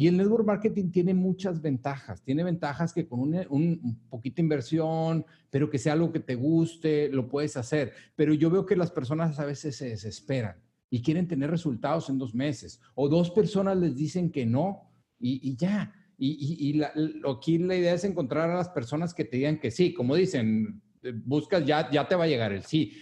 Y 0.00 0.06
el 0.06 0.16
network 0.16 0.46
marketing 0.46 0.90
tiene 0.90 1.12
muchas 1.12 1.60
ventajas. 1.60 2.22
Tiene 2.22 2.42
ventajas 2.42 2.94
que 2.94 3.06
con 3.06 3.20
un, 3.20 3.46
un, 3.50 4.00
poquito 4.08 4.40
inversión, 4.40 5.26
pero 5.50 5.68
que 5.68 5.76
sea 5.76 5.92
algo 5.92 6.10
que 6.10 6.20
te 6.20 6.36
guste, 6.36 7.10
lo 7.10 7.28
puedes 7.28 7.54
hacer. 7.58 7.92
Pero 8.16 8.32
yo 8.32 8.48
veo 8.48 8.64
que 8.64 8.76
las 8.76 8.90
personas 8.90 9.38
a 9.38 9.44
veces 9.44 9.76
se 9.76 9.90
desesperan 9.90 10.56
y 10.88 11.02
quieren 11.02 11.28
tener 11.28 11.50
resultados 11.50 12.08
en 12.08 12.16
dos 12.16 12.34
meses. 12.34 12.80
O 12.94 13.10
dos 13.10 13.30
personas 13.30 13.76
les 13.76 13.94
dicen 13.94 14.30
que 14.30 14.46
no 14.46 14.90
y, 15.18 15.54
ya. 15.56 15.92
Y, 16.16 16.70
y, 16.70 16.82
aquí 17.30 17.58
la 17.58 17.76
idea 17.76 17.92
es 17.92 18.04
encontrar 18.04 18.48
a 18.48 18.56
las 18.56 18.70
personas 18.70 19.12
que 19.12 19.26
te 19.26 19.36
digan 19.36 19.60
que 19.60 19.70
sí. 19.70 19.92
Como 19.92 20.14
dicen, 20.14 20.80
buscas, 21.26 21.66
ya, 21.66 21.90
ya 21.90 22.08
te 22.08 22.14
va 22.14 22.24
a 22.24 22.28
llegar 22.28 22.54
el 22.54 22.64
sí. 22.64 22.94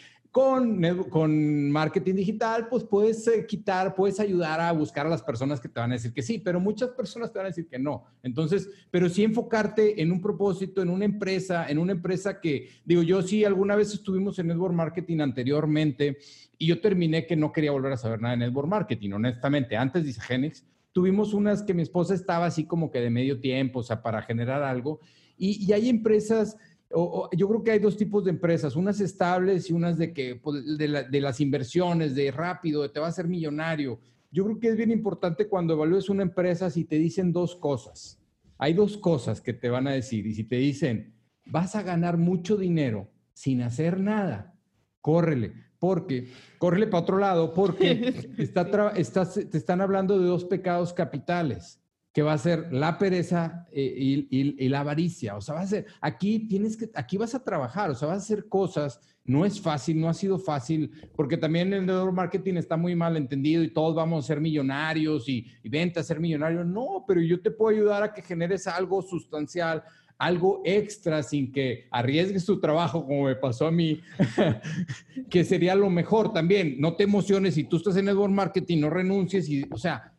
Con, 1.11 1.73
marketing 1.73 2.15
digital, 2.15 2.69
pues 2.69 2.85
puedes 2.85 3.27
eh, 3.27 3.45
quitar, 3.45 3.97
puedes 3.97 4.21
ayudar 4.21 4.61
a 4.61 4.71
buscar 4.71 5.05
a 5.05 5.09
las 5.09 5.21
personas 5.21 5.59
que 5.59 5.69
te 5.69 5.81
van 5.81 5.91
a 5.91 5.95
decir 5.95 6.13
que 6.13 6.23
sí, 6.23 6.39
pero 6.39 6.61
muchas 6.61 6.91
personas 6.91 7.33
te 7.33 7.41
van 7.41 7.47
a 7.47 7.49
decir 7.49 7.67
que 7.67 7.77
no. 7.77 8.05
Entonces, 8.23 8.71
pero 8.89 9.09
sí 9.09 9.25
enfocarte 9.25 10.01
en 10.01 10.13
un 10.13 10.21
propósito, 10.21 10.81
en 10.81 10.91
una 10.91 11.07
empresa, 11.07 11.69
en 11.69 11.79
una 11.79 11.91
empresa 11.91 12.41
que, 12.41 12.69
digo, 12.85 13.03
yo 13.03 13.21
sí, 13.21 13.45
alguna 13.45 13.75
vez 13.75 13.93
estuvimos 13.93 14.39
en 14.39 14.47
network 14.47 14.75
marketing 14.75 15.19
anteriormente 15.19 16.19
y 16.57 16.69
yo 16.69 16.81
terminé 16.81 17.27
que 17.27 17.35
no 17.35 17.51
quería 17.51 17.73
volver 17.73 17.95
a 17.95 17.97
saber 17.97 18.21
nada 18.21 18.37
de 18.37 18.47
network 18.47 18.69
marketing, 18.69 19.11
honestamente. 19.15 19.77
Antes 19.77 20.05
de 20.05 20.13
Genix, 20.13 20.65
tuvimos 20.93 21.35
unas 21.35 21.65
que 21.65 21.75
mi 21.75 21.83
esposa 21.83 22.15
estaba 22.15 22.47
así 22.47 22.65
como 22.65 22.93
que 22.93 23.01
de 23.01 23.11
medio 23.11 23.41
tiempo, 23.41 23.81
o 23.81 23.83
sea, 23.83 24.03
para 24.03 24.23
generar 24.23 24.63
algo. 24.63 25.01
Y 25.41 25.73
hay 25.73 25.89
empresas 25.89 26.57
yo 26.91 27.49
creo 27.49 27.63
que 27.63 27.73
hay 27.73 27.79
dos 27.79 27.97
tipos 27.97 28.25
de 28.25 28.31
empresas, 28.31 28.75
unas 28.75 29.01
estables 29.01 29.69
y 29.69 29.73
unas 29.75 29.99
de 29.99 30.13
que 30.13 30.37
pues, 30.37 30.79
de, 30.79 31.21
las 31.21 31.41
inversiones, 31.41 32.15
de 32.15 32.31
rápido, 32.31 32.83
de 32.83 32.89
te 32.89 33.01
va 33.01 33.09
a 33.09 33.13
ser 33.13 33.29
millonario. 33.29 34.01
Yo 34.31 34.45
creo 34.45 34.59
que 34.59 34.69
es 34.69 34.77
bien 34.77 34.91
importante 34.91 35.49
cuando 35.49 35.75
evalúes 35.75 36.09
una 36.09 36.23
empresa 36.23 36.71
si 36.71 36.85
te 36.85 36.97
dicen 36.97 37.33
dos 37.33 37.57
cosas. 37.57 38.21
Hay 38.59 38.73
dos 38.75 38.97
cosas 38.97 39.41
que 39.41 39.53
te 39.53 39.69
van 39.69 39.87
a 39.87 39.93
decir 39.93 40.27
y 40.27 40.35
si 40.35 40.45
te 40.45 40.57
dicen, 40.57 41.15
vas 41.45 41.77
a 41.77 41.83
ganar 41.83 42.17
mucho 42.17 42.57
dinero 42.57 43.11
sin 43.33 43.63
hacer 43.63 44.01
nada, 44.01 44.59
córrele, 45.01 45.53
porque, 45.79 46.29
córrele 46.59 46.89
para 46.89 47.03
otro 47.03 47.19
lado, 47.19 47.55
porque 47.55 48.33
está, 48.39 48.69
te 48.69 49.59
están 49.59 49.81
hablando 49.81 50.19
de 50.19 50.27
dos 50.27 50.45
pecados 50.45 50.93
capitales 50.93 51.81
que 52.19 52.23
va 52.23 52.33
a 52.33 52.39
ser 52.39 52.73
la 52.73 52.99
pereza 52.99 53.65
eh, 53.71 54.27
y, 54.29 54.69
la 54.69 54.81
avaricia. 54.81 55.37
O 55.37 55.41
sea, 55.41 55.55
va 55.55 55.61
a 55.61 55.67
ser, 55.69 55.87
aquí 56.01 56.49
tienes 56.49 56.77
que, 56.77 56.91
aquí 56.97 57.17
vas 57.17 57.33
a 57.37 57.45
trabajar, 57.45 57.91
o 57.91 57.95
sea, 57.95 58.09
vas 58.09 58.17
a 58.17 58.25
hacer 58.25 58.49
cosas. 58.49 59.01
No 59.25 59.47
es 59.47 59.61
fácil, 59.61 60.01
no 60.01 60.09
ha 60.09 60.15
sido 60.15 60.37
fácil, 60.37 60.91
porque 61.15 61.37
también 61.37 61.73
el 61.73 61.87
network 61.87 62.13
marketing 62.13 62.55
está 62.55 62.77
muy 62.77 62.97
mal 62.97 63.17
entendido 63.17 63.63
y 63.63 63.73
todos 63.73 63.95
vamos 63.95 64.25
a 64.25 64.27
ser 64.27 64.41
millonarios 64.41 65.29
y, 65.29 65.47
y 65.63 65.79
a 65.79 66.03
ser 66.03 66.19
millonario. 66.19 66.65
No, 66.65 67.05
pero 67.07 67.21
yo 67.21 67.41
te 67.41 67.53
puedo 67.53 67.77
ayudar 67.77 68.03
a 68.03 68.13
que 68.13 68.21
generes 68.21 68.67
algo 68.67 69.01
sustancial, 69.01 69.85
algo 70.19 70.61
extra 70.65 71.23
sin 71.23 71.53
que 71.53 71.87
arriesgues 71.93 72.45
tu 72.45 72.59
trabajo, 72.59 73.07
como 73.07 73.27
me 73.27 73.37
pasó 73.37 73.69
a 73.69 73.71
mí, 73.71 74.01
que 75.31 75.45
sería 75.45 75.77
lo 75.77 75.89
mejor 75.89 76.33
también. 76.33 76.81
No 76.81 76.97
te 76.97 77.05
emociones 77.05 77.55
si 77.55 77.63
tú 77.63 77.77
estás 77.77 77.97
en 77.97 78.07
network 78.07 78.33
marketing, 78.33 78.81
no 78.81 78.91
renuncies 78.91 79.49
y, 79.49 79.65
o 79.71 79.79
sea, 79.79 80.18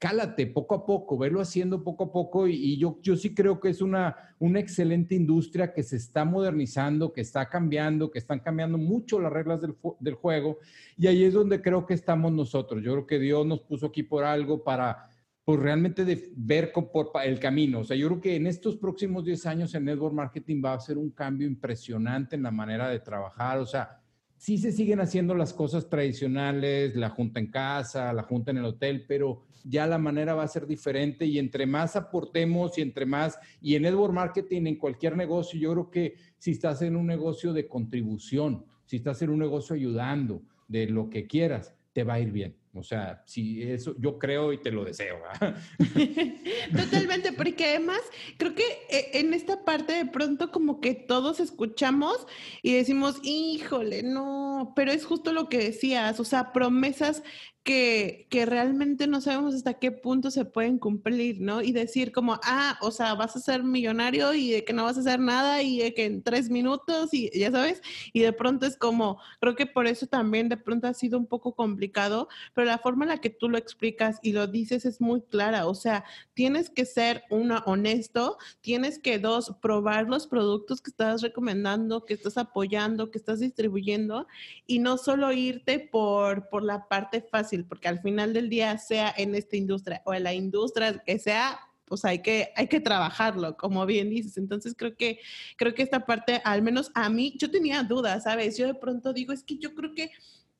cálate 0.00 0.46
poco 0.46 0.74
a 0.74 0.86
poco, 0.86 1.18
velo 1.18 1.42
haciendo 1.42 1.84
poco 1.84 2.04
a 2.04 2.12
poco 2.12 2.48
y, 2.48 2.78
yo, 2.78 2.98
yo 3.02 3.16
sí 3.16 3.34
creo 3.34 3.60
que 3.60 3.68
es 3.68 3.82
una, 3.82 4.16
una 4.38 4.58
excelente 4.58 5.14
industria 5.14 5.74
que 5.74 5.82
se 5.82 5.96
está 5.96 6.24
modernizando, 6.24 7.12
que 7.12 7.20
está 7.20 7.50
cambiando, 7.50 8.10
que 8.10 8.18
están 8.18 8.40
cambiando 8.40 8.78
mucho 8.78 9.20
las 9.20 9.30
reglas 9.30 9.60
del, 9.60 9.76
del 10.00 10.14
juego 10.14 10.56
y 10.96 11.06
ahí 11.06 11.22
es 11.22 11.34
donde 11.34 11.60
creo 11.60 11.84
que 11.84 11.92
estamos 11.92 12.32
nosotros. 12.32 12.82
Yo 12.82 12.92
creo 12.92 13.06
que 13.06 13.18
Dios 13.18 13.46
nos 13.46 13.60
puso 13.60 13.86
aquí 13.86 14.02
por 14.02 14.24
algo 14.24 14.64
para 14.64 15.10
pues 15.44 15.60
realmente 15.60 16.06
de 16.06 16.32
ver 16.34 16.72
por 16.72 17.10
el 17.22 17.38
camino. 17.38 17.80
O 17.80 17.84
sea, 17.84 17.96
yo 17.96 18.08
creo 18.08 18.20
que 18.22 18.36
en 18.36 18.46
estos 18.46 18.76
próximos 18.76 19.24
10 19.24 19.46
años 19.46 19.74
el 19.74 19.84
network 19.84 20.14
marketing 20.14 20.62
va 20.64 20.72
a 20.74 20.80
ser 20.80 20.96
un 20.96 21.10
cambio 21.10 21.46
impresionante 21.46 22.36
en 22.36 22.42
la 22.42 22.50
manera 22.50 22.88
de 22.88 23.00
trabajar. 23.00 23.58
O 23.58 23.66
sea, 23.66 23.99
sí 24.40 24.56
se 24.56 24.72
siguen 24.72 25.00
haciendo 25.00 25.34
las 25.34 25.52
cosas 25.52 25.90
tradicionales, 25.90 26.96
la 26.96 27.10
junta 27.10 27.40
en 27.40 27.50
casa, 27.50 28.10
la 28.14 28.22
junta 28.22 28.50
en 28.50 28.56
el 28.56 28.64
hotel, 28.64 29.04
pero 29.06 29.42
ya 29.64 29.86
la 29.86 29.98
manera 29.98 30.32
va 30.32 30.44
a 30.44 30.48
ser 30.48 30.66
diferente 30.66 31.26
y 31.26 31.38
entre 31.38 31.66
más 31.66 31.94
aportemos 31.94 32.78
y 32.78 32.80
entre 32.80 33.04
más, 33.04 33.38
y 33.60 33.74
en 33.74 33.82
network 33.82 34.14
marketing, 34.14 34.62
en 34.64 34.76
cualquier 34.76 35.14
negocio, 35.14 35.60
yo 35.60 35.72
creo 35.72 35.90
que 35.90 36.14
si 36.38 36.52
estás 36.52 36.80
en 36.80 36.96
un 36.96 37.06
negocio 37.06 37.52
de 37.52 37.68
contribución, 37.68 38.64
si 38.86 38.96
estás 38.96 39.20
en 39.20 39.28
un 39.28 39.40
negocio 39.40 39.76
ayudando, 39.76 40.42
de 40.68 40.86
lo 40.86 41.10
que 41.10 41.26
quieras, 41.26 41.74
te 41.92 42.02
va 42.02 42.14
a 42.14 42.20
ir 42.20 42.32
bien. 42.32 42.59
O 42.72 42.84
sea, 42.84 43.22
si 43.26 43.62
eso 43.62 43.96
yo 43.98 44.18
creo 44.18 44.52
y 44.52 44.62
te 44.62 44.70
lo 44.70 44.84
deseo. 44.84 45.18
Totalmente, 46.76 47.32
porque 47.32 47.64
además 47.64 48.00
creo 48.36 48.54
que 48.54 48.62
eh, 48.88 49.10
en 49.14 49.34
esta 49.34 49.64
parte 49.64 49.92
de 49.92 50.06
pronto 50.06 50.52
como 50.52 50.80
que 50.80 50.94
todos 50.94 51.40
escuchamos 51.40 52.26
y 52.62 52.74
decimos, 52.74 53.18
híjole, 53.24 54.04
no, 54.04 54.72
pero 54.76 54.92
es 54.92 55.04
justo 55.04 55.32
lo 55.32 55.48
que 55.48 55.58
decías, 55.58 56.20
o 56.20 56.24
sea, 56.24 56.52
promesas 56.52 57.24
que, 57.62 58.26
que, 58.30 58.46
realmente 58.46 59.06
no 59.06 59.20
sabemos 59.20 59.54
hasta 59.54 59.74
qué 59.74 59.92
punto 59.92 60.30
se 60.30 60.46
pueden 60.46 60.78
cumplir, 60.78 61.42
¿no? 61.42 61.60
Y 61.60 61.72
decir 61.72 62.10
como, 62.10 62.40
ah, 62.42 62.78
o 62.80 62.90
sea, 62.90 63.14
vas 63.14 63.36
a 63.36 63.40
ser 63.40 63.64
millonario 63.64 64.32
y 64.32 64.50
de 64.50 64.64
que 64.64 64.72
no 64.72 64.84
vas 64.84 64.96
a 64.96 65.00
hacer 65.00 65.20
nada 65.20 65.62
y 65.62 65.78
de 65.78 65.92
que 65.92 66.06
en 66.06 66.22
tres 66.22 66.48
minutos 66.48 67.12
y 67.12 67.30
ya 67.38 67.50
sabes, 67.50 67.82
y 68.14 68.20
de 68.20 68.32
pronto 68.32 68.64
es 68.64 68.78
como, 68.78 69.18
creo 69.40 69.56
que 69.56 69.66
por 69.66 69.86
eso 69.86 70.06
también 70.06 70.48
de 70.48 70.56
pronto 70.56 70.86
ha 70.86 70.94
sido 70.94 71.18
un 71.18 71.26
poco 71.26 71.54
complicado, 71.54 72.28
pero 72.54 72.66
la 72.66 72.78
forma 72.78 73.04
en 73.04 73.10
la 73.10 73.20
que 73.20 73.28
tú 73.28 73.50
lo 73.50 73.58
explicas 73.58 74.18
y 74.22 74.32
lo 74.32 74.46
dices 74.46 74.86
es 74.86 75.00
muy 75.00 75.20
clara, 75.20 75.66
o 75.66 75.74
sea, 75.74 76.04
tienes 76.32 76.70
que 76.70 76.86
ser, 76.86 77.24
uno, 77.30 77.62
honesto, 77.66 78.38
tienes 78.62 78.98
que, 78.98 79.18
dos, 79.18 79.54
probar 79.60 80.08
los 80.08 80.26
productos 80.26 80.80
que 80.80 80.90
estás 80.90 81.20
recomendando, 81.20 82.06
que 82.06 82.14
estás 82.14 82.38
apoyando, 82.38 83.10
que 83.10 83.18
estás 83.18 83.40
distribuyendo 83.40 84.26
y 84.66 84.78
no 84.78 84.96
solo 84.96 85.30
irte 85.32 85.78
por, 85.78 86.48
por 86.48 86.62
la 86.62 86.88
parte 86.88 87.20
fácil 87.20 87.49
porque 87.68 87.88
al 87.88 88.00
final 88.00 88.32
del 88.32 88.48
día, 88.48 88.76
sea 88.78 89.12
en 89.16 89.34
esta 89.34 89.56
industria 89.56 90.02
o 90.04 90.14
en 90.14 90.24
la 90.24 90.34
industria 90.34 91.02
que 91.04 91.18
sea, 91.18 91.60
pues 91.84 92.04
hay 92.04 92.22
que, 92.22 92.52
hay 92.54 92.68
que 92.68 92.80
trabajarlo, 92.80 93.56
como 93.56 93.84
bien 93.84 94.10
dices. 94.10 94.36
Entonces 94.36 94.74
creo 94.76 94.96
que, 94.96 95.18
creo 95.56 95.74
que 95.74 95.82
esta 95.82 96.06
parte, 96.06 96.40
al 96.44 96.62
menos 96.62 96.90
a 96.94 97.10
mí, 97.10 97.34
yo 97.36 97.50
tenía 97.50 97.82
dudas, 97.82 98.24
¿sabes? 98.24 98.56
Yo 98.56 98.66
de 98.66 98.74
pronto 98.74 99.12
digo, 99.12 99.32
es 99.32 99.42
que 99.42 99.58
yo 99.58 99.74
creo 99.74 99.92
que, 99.94 100.12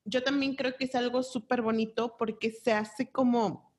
yo 0.05 0.23
también 0.23 0.57
creo 0.57 0.75
que 0.77 0.85
es 0.87 0.95
algo 0.95 1.23
súper 1.23 1.63
bonito 1.63 2.17
porque 2.19 2.51
se 2.51 2.73
hace 2.73 3.11
como 3.11 3.70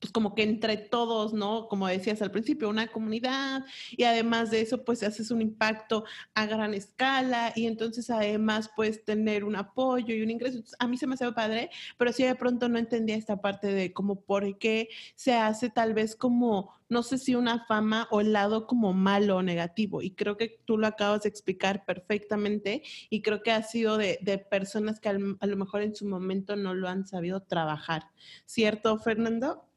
pues 0.00 0.12
como 0.12 0.34
que 0.34 0.42
entre 0.42 0.78
todos, 0.78 1.34
¿no? 1.34 1.68
Como 1.68 1.86
decías 1.86 2.22
al 2.22 2.30
principio, 2.30 2.68
una 2.68 2.88
comunidad 2.88 3.64
y 3.90 4.04
además 4.04 4.50
de 4.50 4.62
eso, 4.62 4.82
pues 4.84 5.02
haces 5.02 5.30
un 5.30 5.42
impacto 5.42 6.04
a 6.34 6.46
gran 6.46 6.72
escala 6.74 7.52
y 7.54 7.66
entonces 7.66 8.08
además 8.10 8.70
puedes 8.74 9.04
tener 9.04 9.44
un 9.44 9.56
apoyo 9.56 10.14
y 10.14 10.22
un 10.22 10.30
ingreso. 10.30 10.62
a 10.78 10.88
mí 10.88 10.96
se 10.96 11.06
me 11.06 11.14
hace 11.14 11.30
padre, 11.32 11.70
pero 11.98 12.12
sí 12.12 12.24
de 12.24 12.34
pronto 12.34 12.68
no 12.68 12.78
entendía 12.78 13.16
esta 13.16 13.40
parte 13.40 13.68
de 13.68 13.92
como 13.92 14.22
por 14.22 14.58
qué 14.58 14.88
se 15.14 15.34
hace 15.34 15.68
tal 15.68 15.92
vez 15.92 16.16
como, 16.16 16.72
no 16.88 17.02
sé 17.02 17.18
si 17.18 17.34
una 17.34 17.66
fama 17.66 18.08
o 18.10 18.20
el 18.20 18.32
lado 18.32 18.66
como 18.66 18.94
malo 18.94 19.36
o 19.36 19.42
negativo. 19.42 20.00
Y 20.02 20.12
creo 20.12 20.36
que 20.36 20.60
tú 20.64 20.78
lo 20.78 20.86
acabas 20.86 21.22
de 21.22 21.28
explicar 21.28 21.84
perfectamente 21.84 22.82
y 23.10 23.20
creo 23.22 23.42
que 23.42 23.52
ha 23.52 23.62
sido 23.62 23.98
de, 23.98 24.18
de 24.22 24.38
personas 24.38 24.98
que 24.98 25.10
a 25.10 25.12
lo 25.12 25.56
mejor 25.56 25.82
en 25.82 25.94
su 25.94 26.06
momento 26.06 26.56
no 26.56 26.74
lo 26.74 26.88
han 26.88 27.06
sabido 27.06 27.42
trabajar. 27.42 28.04
¿Cierto, 28.46 28.98
Fernando? 28.98 29.69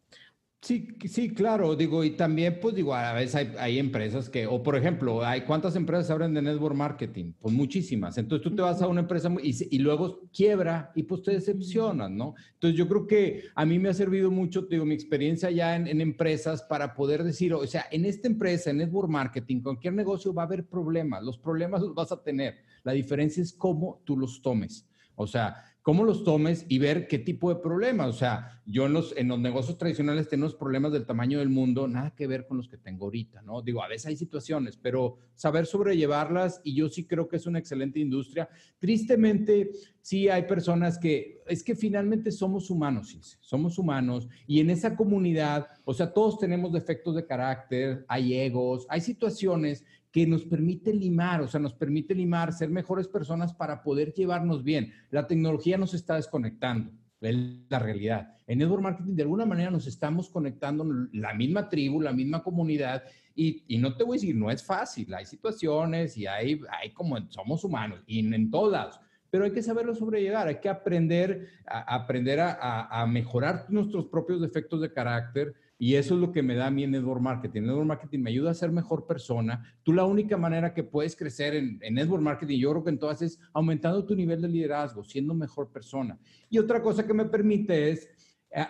Sí, 0.63 0.87
sí, 1.09 1.33
claro, 1.33 1.75
digo, 1.75 2.05
y 2.05 2.11
también, 2.11 2.57
pues 2.61 2.73
digo, 2.73 2.95
a 2.95 3.11
veces 3.11 3.35
hay, 3.35 3.53
hay, 3.59 3.79
empresas 3.79 4.29
que, 4.29 4.47
o 4.47 4.63
por 4.63 4.77
ejemplo, 4.77 5.21
hay 5.21 5.41
¿cuántas 5.41 5.75
empresas 5.75 6.09
abren 6.09 6.33
de 6.33 6.41
network 6.41 6.73
marketing? 6.73 7.33
Pues 7.37 7.53
muchísimas. 7.53 8.17
Entonces 8.17 8.49
tú 8.49 8.55
te 8.55 8.61
vas 8.61 8.81
a 8.81 8.87
una 8.87 9.01
empresa 9.01 9.29
y, 9.43 9.75
y 9.75 9.79
luego 9.79 10.21
quiebra 10.31 10.93
y 10.95 11.03
pues 11.03 11.21
te 11.21 11.31
decepcionas, 11.31 12.09
¿no? 12.09 12.35
Entonces 12.53 12.77
yo 12.77 12.87
creo 12.87 13.05
que 13.05 13.43
a 13.53 13.65
mí 13.65 13.77
me 13.77 13.89
ha 13.89 13.93
servido 13.93 14.31
mucho, 14.31 14.61
digo, 14.61 14.85
mi 14.85 14.93
experiencia 14.93 15.51
ya 15.51 15.75
en, 15.75 15.85
en 15.85 15.99
empresas 15.99 16.63
para 16.63 16.95
poder 16.95 17.25
decir, 17.25 17.53
o 17.53 17.67
sea, 17.67 17.85
en 17.91 18.05
esta 18.05 18.29
empresa, 18.29 18.69
en 18.69 18.77
network 18.77 19.09
marketing, 19.09 19.59
cualquier 19.59 19.95
negocio 19.95 20.33
va 20.33 20.43
a 20.43 20.45
haber 20.45 20.65
problemas, 20.65 21.23
los 21.23 21.37
problemas 21.37 21.81
los 21.81 21.93
vas 21.93 22.13
a 22.13 22.23
tener. 22.23 22.59
La 22.85 22.93
diferencia 22.93 23.43
es 23.43 23.51
cómo 23.51 24.01
tú 24.05 24.15
los 24.15 24.41
tomes. 24.41 24.87
O 25.15 25.27
sea, 25.27 25.61
cómo 25.83 26.05
los 26.05 26.23
tomes 26.23 26.65
y 26.69 26.79
ver 26.79 27.07
qué 27.07 27.19
tipo 27.19 27.53
de 27.53 27.61
problemas. 27.61 28.07
O 28.07 28.13
sea, 28.13 28.61
yo 28.65 28.85
en 28.85 28.93
los, 28.93 29.13
en 29.17 29.27
los 29.27 29.37
negocios 29.37 29.77
tradicionales 29.77 30.29
tengo 30.29 30.49
problemas 30.57 30.93
del 30.93 31.05
tamaño 31.05 31.39
del 31.39 31.49
mundo, 31.49 31.87
nada 31.89 32.15
que 32.15 32.25
ver 32.25 32.47
con 32.47 32.57
los 32.57 32.69
que 32.69 32.77
tengo 32.77 33.05
ahorita, 33.05 33.41
¿no? 33.41 33.61
Digo, 33.61 33.83
a 33.83 33.89
veces 33.89 34.07
hay 34.07 34.15
situaciones, 34.15 34.77
pero 34.77 35.17
saber 35.35 35.65
sobrellevarlas 35.65 36.61
y 36.63 36.73
yo 36.73 36.87
sí 36.87 37.05
creo 37.05 37.27
que 37.27 37.35
es 37.35 37.45
una 37.45 37.59
excelente 37.59 37.99
industria. 37.99 38.47
Tristemente, 38.79 39.71
sí 40.01 40.29
hay 40.29 40.43
personas 40.43 40.97
que, 40.97 41.43
es 41.47 41.61
que 41.63 41.75
finalmente 41.75 42.31
somos 42.31 42.69
humanos, 42.69 43.09
sí, 43.09 43.19
somos 43.41 43.77
humanos 43.77 44.29
y 44.47 44.61
en 44.61 44.69
esa 44.69 44.95
comunidad, 44.95 45.67
o 45.83 45.93
sea, 45.93 46.13
todos 46.13 46.39
tenemos 46.39 46.71
defectos 46.71 47.13
de 47.15 47.25
carácter, 47.25 48.05
hay 48.07 48.35
egos, 48.35 48.87
hay 48.89 49.01
situaciones 49.01 49.83
que 50.13 50.27
nos 50.27 50.45
permite 50.45 50.93
limar, 50.93 51.41
o 51.41 51.47
sea, 51.47 51.59
nos 51.59 51.73
permite 51.73 52.13
limar, 52.13 52.53
ser 52.53 52.69
mejores 52.69 53.07
personas 53.07 53.51
para 53.51 53.81
poder 53.81 54.13
llevarnos 54.13 54.63
bien. 54.63 54.93
La 55.09 55.25
tecnología 55.25 55.75
nos 55.75 55.95
está 55.95 56.17
desconectando, 56.17 56.91
es 57.19 57.35
la 57.67 57.79
realidad. 57.79 58.35
En 58.45 58.59
Network 58.59 58.83
Marketing, 58.83 59.15
de 59.15 59.23
alguna 59.23 59.47
manera, 59.47 59.71
nos 59.71 59.87
estamos 59.87 60.29
conectando 60.29 60.85
la 61.13 61.33
misma 61.33 61.67
tribu, 61.67 61.99
la 61.99 62.13
misma 62.13 62.43
comunidad, 62.43 63.01
y, 63.33 63.63
y 63.67 63.79
no 63.79 63.97
te 63.97 64.03
voy 64.03 64.17
a 64.17 64.19
decir, 64.21 64.35
no 64.35 64.51
es 64.51 64.63
fácil, 64.63 65.11
hay 65.15 65.25
situaciones 65.25 66.15
y 66.15 66.27
hay, 66.27 66.61
hay 66.79 66.91
como 66.91 67.17
somos 67.31 67.63
humanos, 67.63 68.03
y 68.05 68.19
en, 68.19 68.51
todos 68.51 68.71
lados 68.71 68.99
pero 69.31 69.45
hay 69.45 69.51
que 69.51 69.63
saberlo 69.63 69.95
sobrellevar, 69.95 70.47
hay 70.47 70.59
que 70.59 70.69
aprender 70.69 71.47
a, 71.65 71.95
aprender 71.95 72.39
a, 72.39 73.01
a, 73.01 73.07
mejorar 73.07 73.65
nuestros 73.67 74.05
propios 74.05 74.39
defectos 74.39 74.79
de 74.79 74.93
carácter, 74.93 75.55
y 75.83 75.97
eso 75.97 76.15
es 76.15 76.21
lo 76.21 76.31
que 76.31 76.41
me 76.41 76.55
da 76.55 76.67
a 76.67 76.71
mí 76.71 76.85
en 76.85 76.91
Network 76.91 77.19
Marketing. 77.19 77.63
Network 77.63 77.87
Marketing 77.87 78.19
me 78.19 78.29
ayuda 78.29 78.51
a 78.51 78.53
ser 78.53 78.71
mejor 78.71 79.05
persona. 79.05 79.61
Tú 79.83 79.91
la 79.91 80.05
única 80.05 80.37
manera 80.37 80.73
que 80.73 80.81
puedes 80.81 81.13
crecer 81.13 81.55
en, 81.55 81.77
en 81.81 81.95
Network 81.95 82.23
Marketing, 82.23 82.57
yo 82.57 82.71
creo 82.71 82.85
que 82.85 82.91
en 82.91 82.99
todas 82.99 83.21
es 83.21 83.37
aumentando 83.51 84.05
tu 84.05 84.15
nivel 84.15 84.41
de 84.41 84.47
liderazgo, 84.47 85.03
siendo 85.03 85.33
mejor 85.33 85.73
persona. 85.73 86.17
Y 86.49 86.57
otra 86.57 86.81
cosa 86.81 87.05
que 87.05 87.13
me 87.13 87.25
permite 87.25 87.91
es 87.91 88.07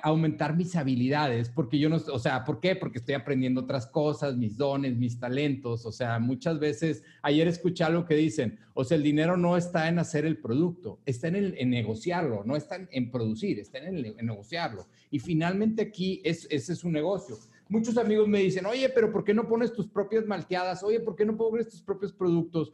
aumentar 0.01 0.55
mis 0.55 0.75
habilidades, 0.75 1.49
porque 1.49 1.77
yo 1.77 1.89
no, 1.89 1.97
o 1.97 2.19
sea, 2.19 2.45
¿por 2.45 2.61
qué? 2.61 2.75
Porque 2.75 2.99
estoy 2.99 3.15
aprendiendo 3.15 3.61
otras 3.61 3.85
cosas, 3.85 4.37
mis 4.37 4.55
dones, 4.55 4.95
mis 4.95 5.19
talentos, 5.19 5.85
o 5.85 5.91
sea, 5.91 6.19
muchas 6.19 6.57
veces, 6.59 7.03
ayer 7.21 7.47
escuché 7.49 7.83
algo 7.83 8.05
que 8.05 8.15
dicen, 8.15 8.59
o 8.73 8.85
sea, 8.85 8.95
el 8.95 9.03
dinero 9.03 9.35
no 9.35 9.57
está 9.57 9.89
en 9.89 9.99
hacer 9.99 10.25
el 10.25 10.37
producto, 10.37 10.99
está 11.05 11.27
en, 11.27 11.35
el, 11.35 11.55
en 11.57 11.69
negociarlo, 11.69 12.43
no 12.45 12.55
está 12.55 12.77
en, 12.89 13.11
producir, 13.11 13.59
está 13.59 13.79
en, 13.79 13.95
el, 13.95 14.05
en, 14.17 14.25
negociarlo. 14.25 14.87
Y 15.11 15.19
finalmente 15.19 15.81
aquí 15.81 16.21
es, 16.23 16.47
ese 16.49 16.73
es 16.73 16.83
un 16.85 16.93
negocio. 16.93 17.37
Muchos 17.67 17.97
amigos 17.97 18.27
me 18.27 18.39
dicen, 18.39 18.65
oye, 18.65 18.87
pero 18.89 19.11
¿por 19.11 19.23
qué 19.23 19.33
no 19.33 19.47
pones 19.47 19.73
tus 19.73 19.87
propias 19.87 20.25
malteadas? 20.25 20.81
Oye, 20.83 21.01
¿por 21.01 21.15
qué 21.15 21.25
no 21.25 21.35
pones 21.35 21.67
tus 21.67 21.81
propios 21.81 22.13
productos? 22.13 22.71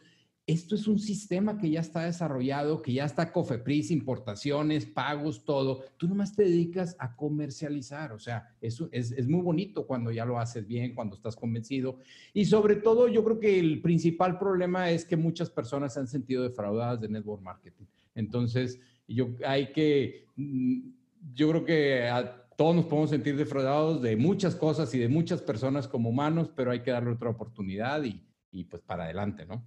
Esto 0.50 0.74
es 0.74 0.88
un 0.88 0.98
sistema 0.98 1.60
que 1.60 1.70
ya 1.70 1.82
está 1.82 2.06
desarrollado, 2.06 2.82
que 2.82 2.92
ya 2.92 3.06
está 3.06 3.32
COFEPRIS, 3.32 3.92
importaciones, 3.92 4.88
pagos, 4.88 5.46
todo. 5.46 5.84
Tú 5.96 6.08
nomás 6.08 6.36
te 6.36 6.42
dedicas 6.42 6.96
a 6.98 7.16
comercializar. 7.16 8.14
O 8.14 8.20
sea, 8.20 8.56
eso 8.60 8.90
es, 8.92 9.12
es, 9.12 9.28
muy 9.28 9.44
bonito 9.44 9.86
cuando 9.86 10.10
ya 10.10 10.26
lo 10.26 10.40
haces 10.40 10.66
bien, 10.66 10.96
cuando 10.96 11.16
estás 11.16 11.36
convencido. 11.36 12.00
Y 12.34 12.46
sobre 12.46 12.78
todo, 12.78 13.08
yo 13.08 13.24
creo 13.24 13.40
que 13.40 13.60
el 13.60 13.80
principal 13.80 14.40
problema 14.40 14.90
es 14.90 15.06
que 15.06 15.16
muchas 15.16 15.52
personas 15.52 15.94
se 15.94 16.00
han 16.00 16.08
sentido 16.08 16.42
defraudadas 16.42 17.00
de 17.00 17.10
network 17.10 17.44
marketing. 17.44 17.86
Entonces, 18.16 18.80
yo 19.08 19.36
hay 19.46 19.72
que, 19.72 20.26
mm, 20.36 20.80
yo 21.36 21.50
creo 21.50 21.64
que 21.64 22.10
todos 22.58 22.76
nos 22.76 22.86
podemos 22.86 23.12
sentir 23.12 23.38
defraudados 23.38 24.02
de 24.02 24.18
muchas 24.18 24.56
cosas 24.56 24.92
y 24.96 24.98
de 24.98 25.10
muchas 25.10 25.44
personas 25.44 25.88
como 25.88 26.10
humanos, 26.10 26.50
pero 26.56 26.72
hay 26.72 26.82
que 26.82 26.90
darle 26.90 27.12
otra 27.12 27.30
oportunidad 27.30 28.04
y, 28.04 28.20
y 28.52 28.64
pues 28.64 28.82
para 28.82 29.04
adelante, 29.04 29.46
¿no? 29.46 29.64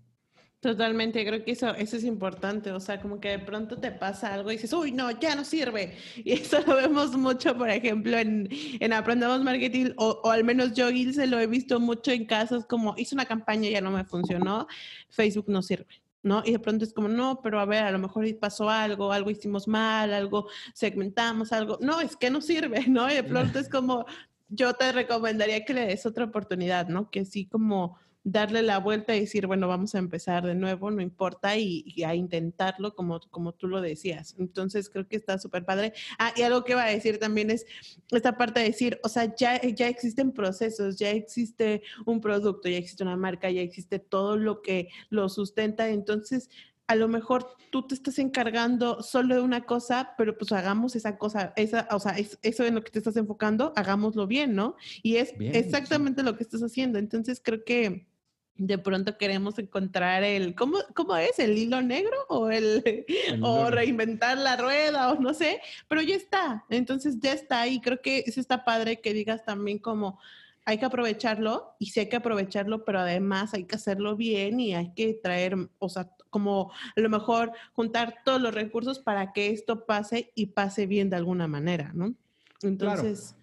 Totalmente, 0.63 1.27
creo 1.27 1.45
que 1.45 1.51
eso, 1.51 1.75
eso 1.75 1.97
es 1.97 2.05
importante, 2.05 2.71
o 2.71 2.79
sea, 2.79 3.01
como 3.01 3.19
que 3.19 3.31
de 3.31 3.41
pronto 3.41 3.79
te 3.79 3.91
pasa 3.91 4.33
algo 4.33 4.49
y 4.53 4.55
dices, 4.55 4.73
uy, 4.73 4.93
no, 4.93 5.11
ya 5.11 5.35
no 5.35 5.45
sirve. 5.45 5.97
Y 6.25 6.35
eso 6.35 6.61
lo 6.65 6.77
vemos 6.77 7.17
mucho, 7.17 7.59
por 7.59 7.69
ejemplo, 7.69 8.17
en, 8.17 8.49
en 8.79 8.93
Aprendamos 8.93 9.43
Marketing, 9.43 9.91
o, 9.97 10.21
o, 10.23 10.31
al 10.31 10.45
menos 10.45 10.73
yo, 10.75 10.89
se 11.13 11.27
lo 11.27 11.41
he 11.41 11.49
visto 11.49 11.81
mucho 11.81 12.13
en 12.13 12.27
casos 12.27 12.65
como, 12.65 12.95
hice 12.97 13.17
una 13.17 13.25
campaña 13.25 13.69
y 13.69 13.73
ya 13.73 13.81
no 13.81 13.91
me 13.91 14.05
funcionó, 14.05 14.69
Facebook 15.11 15.47
no 15.49 15.63
sirve. 15.63 16.01
¿no? 16.23 16.45
Y 16.45 16.53
de 16.53 16.61
pronto 16.61 16.85
es 16.85 16.93
como, 16.95 17.09
no, 17.09 17.41
pero 17.43 17.59
a 17.59 17.65
ver, 17.65 17.83
a 17.83 17.91
lo 17.91 17.99
mejor 17.99 18.25
pasó 18.39 18.71
algo, 18.71 19.13
algo 19.13 19.31
hicimos 19.31 19.67
mal, 19.67 20.13
algo 20.15 20.49
segmentamos, 20.75 21.51
algo, 21.53 21.79
no, 21.81 22.01
es 22.01 22.15
que 22.15 22.31
no 22.31 22.41
sirve, 22.41 22.87
¿no? 22.89 23.11
Y 23.11 23.15
de 23.15 23.25
pronto 23.25 23.59
es 23.59 23.69
como, 23.69 24.07
yo 24.49 24.75
te 24.75 24.93
recomendaría 24.93 25.65
que 25.65 25.75
le 25.75 25.87
des 25.87 26.07
otra 26.07 26.27
oportunidad, 26.27 26.87
¿no? 26.87 27.11
Que 27.11 27.25
sí 27.25 27.47
como 27.47 27.99
darle 28.25 28.63
la 28.63 28.79
vuelta 28.79 29.17
y 29.17 29.21
decir, 29.21 29.47
bueno, 29.47 29.69
vamos 29.69 29.95
a 29.95 29.99
empezar 29.99 30.47
de 30.47 30.55
nuevo, 30.55 30.91
no 30.91 31.03
importa, 31.03 31.57
y, 31.57 32.03
a 32.05 32.15
intentarlo 32.15 32.95
como, 32.95 33.21
como 33.31 33.53
tú 33.53 33.69
lo 33.69 33.81
decías. 33.81 34.35
Entonces, 34.39 34.89
creo 34.89 35.09
que 35.09 35.17
está 35.17 35.39
súper 35.39 35.65
padre. 35.65 35.93
Ah, 36.19 36.33
y 36.37 36.43
algo 36.43 36.65
que 36.65 36.75
va 36.75 36.85
a 36.85 36.91
decir 36.91 37.19
también 37.19 37.51
es 37.51 37.67
esta 38.11 38.37
parte 38.37 38.61
de 38.61 38.67
decir, 38.67 39.01
o 39.03 39.09
sea, 39.09 39.35
ya, 39.35 39.61
ya 39.63 39.89
existen 39.89 40.33
procesos, 40.33 40.99
ya 40.99 41.11
existe 41.11 41.83
un 42.07 42.21
producto, 42.21 42.69
ya 42.69 42.79
existe 42.79 43.03
una 43.03 43.17
marca, 43.17 43.51
ya 43.51 43.61
existe 43.61 43.99
todo 43.99 44.37
lo 44.37 44.63
que 44.63 44.89
lo 45.11 45.29
sustenta. 45.29 45.89
Entonces, 45.89 46.49
a 46.87 46.95
lo 46.95 47.09
mejor 47.09 47.57
tú 47.71 47.87
te 47.87 47.95
estás 47.95 48.19
encargando 48.19 49.03
solo 49.03 49.35
de 49.35 49.41
una 49.41 49.65
cosa, 49.65 50.15
pero 50.19 50.37
pues 50.37 50.53
hagamos 50.53 50.95
esa 50.95 51.17
cosa, 51.17 51.53
esa, 51.57 51.89
o 51.91 51.99
sea, 51.99 52.17
eso 52.43 52.65
en 52.65 52.75
lo 52.75 52.85
que 52.85 52.91
te 52.91 52.99
estás 52.99 53.17
enfocando, 53.17 53.73
hagámoslo 53.77 54.27
bien, 54.27 54.55
¿no? 54.55 54.77
Y 55.03 55.17
es 55.17 55.33
exactamente 55.39 56.23
lo 56.23 56.37
que 56.37 56.43
estás 56.43 56.63
haciendo. 56.63 56.99
Entonces 56.99 57.41
creo 57.43 57.65
que 57.65 58.12
de 58.57 58.79
pronto 58.79 59.17
queremos 59.17 59.59
encontrar 59.59 60.23
el, 60.25 60.55
¿cómo, 60.55 60.79
cómo 60.95 61.17
es? 61.17 61.39
¿El 61.39 61.57
hilo 61.57 61.83
negro? 61.83 62.17
O, 62.29 62.51
el, 62.51 63.05
o 63.43 63.71
reinventar 63.71 64.39
la 64.39 64.57
rueda 64.57 65.13
o 65.13 65.21
no 65.21 65.35
sé, 65.35 65.61
pero 65.89 66.03
ya 66.03 66.15
está, 66.15 66.65
entonces 66.71 67.19
ya 67.21 67.33
está 67.33 67.63
ahí. 67.63 67.81
Creo 67.81 68.01
que 68.01 68.25
eso 68.27 68.41
está 68.41 68.65
padre 68.65 69.01
que 69.01 69.15
digas 69.15 69.45
también 69.45 69.79
como 69.79 70.19
hay 70.65 70.79
que 70.79 70.85
aprovecharlo 70.85 71.75
y 71.79 71.87
sí 71.87 72.01
hay 72.01 72.09
que 72.09 72.17
aprovecharlo, 72.17 72.85
pero 72.85 73.01
además 73.01 73.53
hay 73.55 73.65
que 73.65 73.77
hacerlo 73.77 74.17
bien 74.17 74.61
y 74.61 74.75
hay 74.75 74.93
que 74.95 75.15
traer, 75.15 75.57
o 75.79 75.89
sea, 75.89 76.11
como 76.31 76.73
a 76.97 77.01
lo 77.01 77.11
mejor 77.11 77.53
juntar 77.75 78.19
todos 78.25 78.41
los 78.41 78.55
recursos 78.55 78.99
para 79.01 79.33
que 79.33 79.51
esto 79.51 79.87
pase 79.87 80.31
y 80.35 80.47
pase 80.47 80.87
bien 80.87 81.11
de 81.11 81.17
alguna 81.17 81.49
manera, 81.49 81.91
¿no? 81.95 82.15
Entonces... 82.63 83.35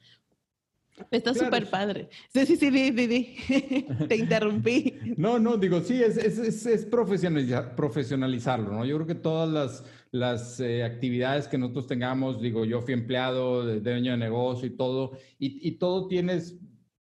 Está 1.11 1.33
súper 1.33 1.69
padre. 1.69 2.09
Sí, 2.33 2.45
sí, 2.45 2.55
sí, 2.57 2.69
di, 2.69 2.91
di, 2.91 3.35
Te 4.07 4.15
interrumpí. 4.15 4.95
No, 5.17 5.39
no, 5.39 5.57
digo, 5.57 5.81
sí, 5.81 6.01
es, 6.01 6.17
es, 6.17 6.65
es, 6.65 6.85
profesionalizarlo, 6.85 8.71
¿no? 8.71 8.85
Yo 8.85 8.95
creo 8.95 9.07
que 9.07 9.15
todas 9.15 9.49
las, 9.49 9.83
las 10.11 10.59
eh, 10.59 10.83
actividades 10.83 11.47
que 11.47 11.57
nosotros 11.57 11.87
tengamos, 11.87 12.41
digo, 12.41 12.65
yo 12.65 12.81
fui 12.81 12.93
empleado, 12.93 13.65
de, 13.65 13.81
dueño 13.81 14.11
de 14.11 14.17
negocio 14.17 14.67
y 14.67 14.71
todo, 14.75 15.17
y, 15.37 15.67
y 15.67 15.71
todo 15.73 16.07
tienes, 16.07 16.57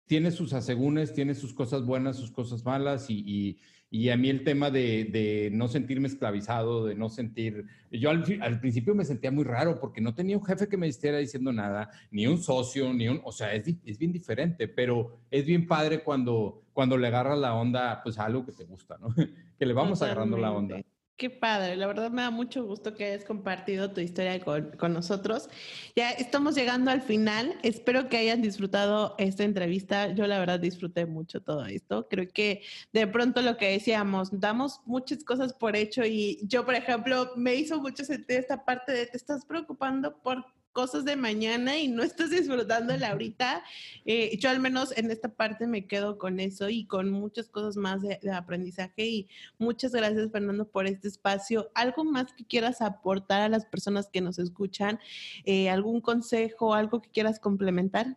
tiene 0.06 0.30
sus 0.30 0.52
asegúnes, 0.52 1.12
tiene 1.12 1.34
sus 1.34 1.54
cosas 1.54 1.84
buenas, 1.84 2.16
sus 2.16 2.30
cosas 2.30 2.64
malas, 2.64 3.08
y, 3.08 3.22
y 3.26 3.58
y 3.92 4.08
a 4.08 4.16
mí 4.16 4.30
el 4.30 4.42
tema 4.42 4.70
de, 4.70 5.50
no 5.52 5.68
sentirme 5.68 6.08
esclavizado, 6.08 6.86
de 6.86 6.94
no 6.94 7.10
sentir... 7.10 7.66
Yo 7.90 8.08
al, 8.08 8.24
al, 8.40 8.58
principio 8.58 8.94
me 8.94 9.04
sentía 9.04 9.30
muy 9.30 9.44
raro 9.44 9.78
porque 9.78 10.00
no 10.00 10.14
tenía 10.14 10.38
un 10.38 10.44
jefe 10.46 10.66
que 10.66 10.78
me 10.78 10.88
estuviera 10.88 11.18
diciendo 11.18 11.52
nada, 11.52 11.90
ni 12.10 12.26
un 12.26 12.38
socio, 12.38 12.90
ni 12.94 13.06
un... 13.06 13.20
O 13.22 13.32
sea, 13.32 13.54
es, 13.54 13.68
es 13.84 13.98
bien 13.98 14.10
diferente, 14.10 14.66
pero 14.66 15.18
es 15.30 15.44
bien 15.44 15.66
padre 15.66 16.02
cuando, 16.02 16.62
cuando 16.72 16.96
le 16.96 17.08
agarras 17.08 17.38
la 17.38 17.54
onda 17.54 18.00
pues 18.02 18.18
a 18.18 18.24
algo 18.24 18.46
que 18.46 18.52
te 18.52 18.64
gusta, 18.64 18.96
¿no? 18.96 19.14
que 19.58 19.66
le 19.66 19.74
vamos 19.74 20.00
agarrando 20.00 20.38
la 20.38 20.52
onda. 20.52 20.80
Qué 21.16 21.30
padre, 21.30 21.76
la 21.76 21.86
verdad 21.86 22.10
me 22.10 22.22
da 22.22 22.30
mucho 22.30 22.64
gusto 22.64 22.94
que 22.94 23.04
hayas 23.04 23.24
compartido 23.24 23.92
tu 23.92 24.00
historia 24.00 24.40
con, 24.40 24.72
con, 24.72 24.92
nosotros. 24.92 25.48
Ya 25.94 26.10
estamos 26.10 26.56
llegando 26.56 26.90
al 26.90 27.00
final, 27.00 27.56
espero 27.62 28.08
que 28.08 28.16
hayan 28.16 28.42
disfrutado 28.42 29.14
esta 29.18 29.44
entrevista. 29.44 30.12
Yo 30.12 30.26
la 30.26 30.40
verdad 30.40 30.58
disfruté 30.58 31.06
mucho 31.06 31.40
todo 31.40 31.64
esto. 31.66 32.08
Creo 32.08 32.28
que 32.32 32.62
de 32.92 33.06
pronto 33.06 33.40
lo 33.42 33.56
que 33.56 33.70
decíamos, 33.70 34.30
damos 34.40 34.80
muchas 34.84 35.22
cosas 35.22 35.52
por 35.52 35.76
hecho 35.76 36.04
y 36.04 36.40
yo, 36.42 36.64
por 36.64 36.74
ejemplo, 36.74 37.32
me 37.36 37.54
hizo 37.54 37.80
mucho 37.80 38.04
sentir 38.04 38.38
esta 38.38 38.64
parte 38.64 38.92
de 38.92 39.06
te 39.06 39.16
estás 39.16 39.44
preocupando 39.44 40.18
por 40.22 40.44
cosas 40.72 41.04
de 41.04 41.16
mañana 41.16 41.78
y 41.78 41.88
no 41.88 42.02
estás 42.02 42.30
disfrutando 42.30 42.96
la 42.96 43.10
ahorita. 43.10 43.62
Eh, 44.04 44.36
yo 44.38 44.50
al 44.50 44.60
menos 44.60 44.96
en 44.96 45.10
esta 45.10 45.28
parte 45.28 45.66
me 45.66 45.86
quedo 45.86 46.18
con 46.18 46.40
eso 46.40 46.68
y 46.68 46.86
con 46.86 47.10
muchas 47.10 47.48
cosas 47.48 47.76
más 47.76 48.02
de, 48.02 48.18
aprendizaje 48.32 49.06
y 49.06 49.28
muchas 49.58 49.92
gracias 49.92 50.30
Fernando 50.30 50.68
por 50.68 50.86
este 50.86 51.08
espacio. 51.08 51.70
¿Algo 51.74 52.04
más 52.04 52.32
que 52.32 52.44
quieras 52.44 52.80
aportar 52.80 53.42
a 53.42 53.48
las 53.48 53.66
personas 53.66 54.08
que 54.12 54.20
nos 54.20 54.38
escuchan? 54.38 54.98
Eh, 55.44 55.68
¿Algún 55.70 56.00
consejo, 56.00 56.74
algo 56.74 57.02
que 57.02 57.10
quieras 57.10 57.38
complementar? 57.38 58.16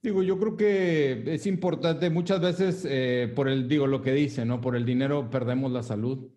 Digo, 0.00 0.22
yo 0.22 0.38
creo 0.38 0.56
que 0.56 1.34
es 1.34 1.46
importante, 1.46 2.08
muchas 2.08 2.40
veces 2.40 2.86
eh, 2.88 3.32
por 3.34 3.48
el, 3.48 3.66
digo, 3.66 3.88
lo 3.88 4.00
que 4.00 4.12
dice, 4.12 4.44
¿no? 4.44 4.60
Por 4.60 4.76
el 4.76 4.84
dinero 4.84 5.28
perdemos 5.28 5.72
la 5.72 5.82
salud 5.82 6.30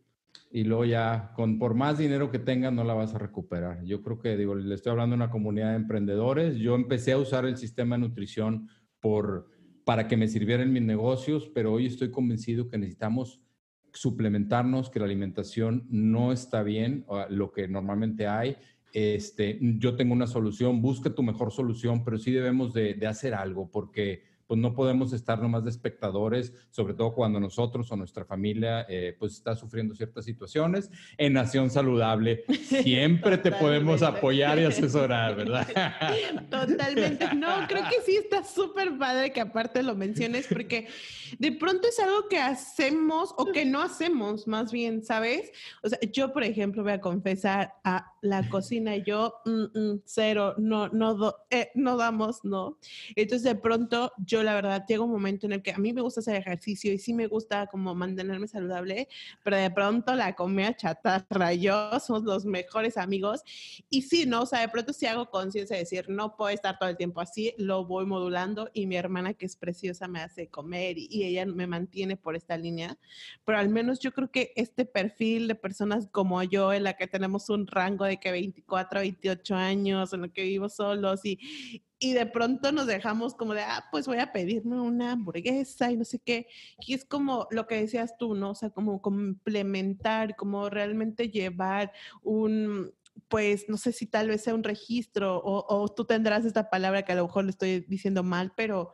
y 0.51 0.65
luego 0.65 0.85
ya, 0.85 1.31
con, 1.35 1.57
por 1.57 1.75
más 1.75 1.97
dinero 1.97 2.29
que 2.29 2.39
tengas, 2.39 2.73
no 2.73 2.83
la 2.83 2.93
vas 2.93 3.15
a 3.15 3.17
recuperar. 3.17 3.83
Yo 3.83 4.01
creo 4.01 4.19
que, 4.19 4.35
digo, 4.35 4.53
le 4.53 4.75
estoy 4.75 4.91
hablando 4.91 5.13
a 5.13 5.17
una 5.17 5.29
comunidad 5.29 5.69
de 5.69 5.77
emprendedores. 5.77 6.57
Yo 6.57 6.75
empecé 6.75 7.13
a 7.13 7.17
usar 7.17 7.45
el 7.45 7.57
sistema 7.57 7.95
de 7.95 8.01
nutrición 8.01 8.67
por, 8.99 9.49
para 9.85 10.07
que 10.07 10.17
me 10.17 10.27
sirviera 10.27 10.63
en 10.63 10.73
mis 10.73 10.83
negocios, 10.83 11.49
pero 11.53 11.71
hoy 11.71 11.85
estoy 11.85 12.11
convencido 12.11 12.67
que 12.67 12.77
necesitamos 12.77 13.41
suplementarnos, 13.93 14.89
que 14.89 14.99
la 14.99 15.05
alimentación 15.05 15.85
no 15.89 16.31
está 16.31 16.63
bien, 16.63 17.05
lo 17.29 17.51
que 17.51 17.67
normalmente 17.67 18.27
hay. 18.27 18.57
Este, 18.93 19.57
yo 19.61 19.95
tengo 19.95 20.13
una 20.13 20.27
solución, 20.27 20.81
busca 20.81 21.15
tu 21.15 21.23
mejor 21.23 21.51
solución, 21.51 22.03
pero 22.03 22.17
sí 22.17 22.31
debemos 22.31 22.73
de, 22.73 22.93
de 22.93 23.07
hacer 23.07 23.33
algo 23.33 23.69
porque 23.71 24.30
pues 24.51 24.59
no 24.59 24.73
podemos 24.73 25.13
estar 25.13 25.41
nomás 25.41 25.63
de 25.63 25.69
espectadores, 25.69 26.51
sobre 26.71 26.93
todo 26.93 27.13
cuando 27.13 27.39
nosotros 27.39 27.89
o 27.89 27.95
nuestra 27.95 28.25
familia 28.25 28.85
eh, 28.89 29.15
pues 29.17 29.31
está 29.31 29.55
sufriendo 29.55 29.95
ciertas 29.95 30.25
situaciones. 30.25 30.91
En 31.17 31.31
Nación 31.31 31.69
Saludable 31.69 32.43
siempre 32.83 33.37
te 33.37 33.53
podemos 33.53 34.01
apoyar 34.01 34.59
y 34.59 34.65
asesorar, 34.65 35.37
¿verdad? 35.37 35.65
Totalmente. 36.51 37.33
No, 37.33 37.65
creo 37.65 37.83
que 37.83 38.01
sí 38.05 38.17
está 38.17 38.43
súper 38.43 38.97
padre 38.97 39.31
que 39.31 39.39
aparte 39.39 39.83
lo 39.83 39.95
menciones 39.95 40.47
porque 40.47 40.89
de 41.39 41.53
pronto 41.53 41.87
es 41.87 41.97
algo 41.99 42.27
que 42.27 42.39
hacemos 42.39 43.33
o 43.37 43.45
que 43.53 43.63
no 43.63 43.81
hacemos, 43.81 44.47
más 44.47 44.73
bien, 44.73 45.01
¿sabes? 45.01 45.49
O 45.81 45.87
sea, 45.87 45.97
yo, 46.11 46.33
por 46.33 46.43
ejemplo, 46.43 46.83
voy 46.83 46.91
a 46.91 46.99
confesar 46.99 47.75
a 47.85 48.11
la 48.21 48.49
cocina, 48.49 48.97
yo, 48.97 49.35
mm, 49.45 49.79
mm, 49.79 50.01
cero, 50.03 50.55
no, 50.57 50.89
no, 50.89 51.35
eh, 51.49 51.71
no 51.73 51.95
damos, 51.95 52.43
no. 52.43 52.77
Entonces, 53.15 53.43
de 53.43 53.55
pronto, 53.55 54.11
yo 54.17 54.40
la 54.43 54.53
verdad 54.53 54.85
llega 54.87 55.03
un 55.03 55.11
momento 55.11 55.45
en 55.45 55.53
el 55.53 55.61
que 55.61 55.71
a 55.71 55.77
mí 55.77 55.93
me 55.93 56.01
gusta 56.01 56.19
hacer 56.19 56.35
ejercicio 56.35 56.93
y 56.93 56.97
sí 56.97 57.13
me 57.13 57.27
gusta 57.27 57.67
como 57.67 57.95
mantenerme 57.95 58.47
saludable, 58.47 59.07
pero 59.43 59.57
de 59.57 59.71
pronto 59.71 60.15
la 60.15 60.35
comida 60.35 60.75
chatarra, 60.75 61.53
yo 61.53 61.99
somos 61.99 62.23
los 62.23 62.45
mejores 62.45 62.97
amigos 62.97 63.41
y 63.89 64.03
sí, 64.03 64.25
¿no? 64.25 64.43
O 64.43 64.45
sea, 64.45 64.61
de 64.61 64.69
pronto 64.69 64.93
sí 64.93 65.05
hago 65.05 65.29
conciencia 65.29 65.75
de 65.75 65.83
decir, 65.83 66.09
no 66.09 66.35
puedo 66.35 66.49
estar 66.49 66.77
todo 66.79 66.89
el 66.89 66.97
tiempo 66.97 67.21
así, 67.21 67.53
lo 67.57 67.85
voy 67.85 68.05
modulando 68.05 68.69
y 68.73 68.87
mi 68.87 68.95
hermana 68.95 69.33
que 69.33 69.45
es 69.45 69.55
preciosa 69.55 70.07
me 70.07 70.21
hace 70.21 70.47
comer 70.47 70.97
y, 70.97 71.07
y 71.09 71.23
ella 71.23 71.45
me 71.45 71.67
mantiene 71.67 72.17
por 72.17 72.35
esta 72.35 72.57
línea, 72.57 72.97
pero 73.45 73.57
al 73.57 73.69
menos 73.69 73.99
yo 73.99 74.11
creo 74.11 74.31
que 74.31 74.53
este 74.55 74.85
perfil 74.85 75.47
de 75.47 75.55
personas 75.55 76.07
como 76.11 76.41
yo, 76.43 76.73
en 76.73 76.83
la 76.83 76.93
que 76.93 77.07
tenemos 77.07 77.49
un 77.49 77.67
rango 77.67 78.05
de 78.05 78.17
que 78.17 78.31
24, 78.31 78.99
28 79.01 79.55
años, 79.55 80.13
en 80.13 80.21
lo 80.21 80.33
que 80.33 80.43
vivo 80.43 80.69
solos 80.69 81.25
y, 81.25 81.39
y 82.03 82.13
de 82.13 82.25
pronto 82.25 82.71
nos 82.71 82.87
dejamos 82.87 83.35
como 83.35 83.53
de, 83.53 83.61
ah, 83.61 83.85
pues 83.91 84.07
voy 84.07 84.17
a 84.17 84.33
pedirme 84.33 84.81
una 84.81 85.11
hamburguesa 85.11 85.91
y 85.91 85.97
no 85.97 86.03
sé 86.03 86.17
qué. 86.17 86.47
Y 86.79 86.95
es 86.95 87.05
como 87.05 87.47
lo 87.51 87.67
que 87.67 87.75
decías 87.75 88.17
tú, 88.17 88.33
¿no? 88.33 88.49
O 88.49 88.55
sea, 88.55 88.71
como 88.71 89.03
complementar, 89.03 90.35
como 90.35 90.67
realmente 90.71 91.29
llevar 91.29 91.91
un, 92.23 92.91
pues 93.27 93.69
no 93.69 93.77
sé 93.77 93.91
si 93.91 94.07
tal 94.07 94.29
vez 94.29 94.41
sea 94.41 94.55
un 94.55 94.63
registro 94.63 95.37
o, 95.37 95.63
o 95.69 95.87
tú 95.89 96.03
tendrás 96.05 96.43
esta 96.43 96.71
palabra 96.71 97.03
que 97.03 97.11
a 97.11 97.15
lo 97.15 97.27
mejor 97.27 97.43
le 97.43 97.51
estoy 97.51 97.81
diciendo 97.81 98.23
mal, 98.23 98.51
pero 98.55 98.93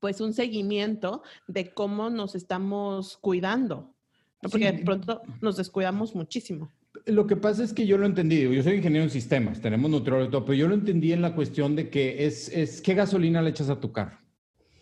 pues 0.00 0.20
un 0.20 0.34
seguimiento 0.34 1.22
de 1.46 1.72
cómo 1.72 2.10
nos 2.10 2.34
estamos 2.34 3.18
cuidando, 3.18 3.94
porque 4.50 4.72
de 4.72 4.84
pronto 4.84 5.22
nos 5.40 5.56
descuidamos 5.56 6.16
muchísimo. 6.16 6.72
Lo 7.06 7.26
que 7.26 7.36
pasa 7.36 7.64
es 7.64 7.72
que 7.72 7.86
yo 7.86 7.98
lo 7.98 8.06
entendí, 8.06 8.42
yo 8.42 8.62
soy 8.62 8.76
ingeniero 8.76 9.04
en 9.04 9.10
sistemas, 9.10 9.60
tenemos 9.60 9.90
nutriólogo 9.90 10.28
y 10.28 10.30
todo, 10.30 10.44
pero 10.44 10.56
yo 10.56 10.68
lo 10.68 10.74
entendí 10.74 11.12
en 11.12 11.22
la 11.22 11.34
cuestión 11.34 11.76
de 11.76 11.88
que 11.88 12.26
es, 12.26 12.48
es 12.48 12.80
qué 12.80 12.94
gasolina 12.94 13.42
le 13.42 13.50
echas 13.50 13.70
a 13.70 13.80
tu 13.80 13.92
carro, 13.92 14.18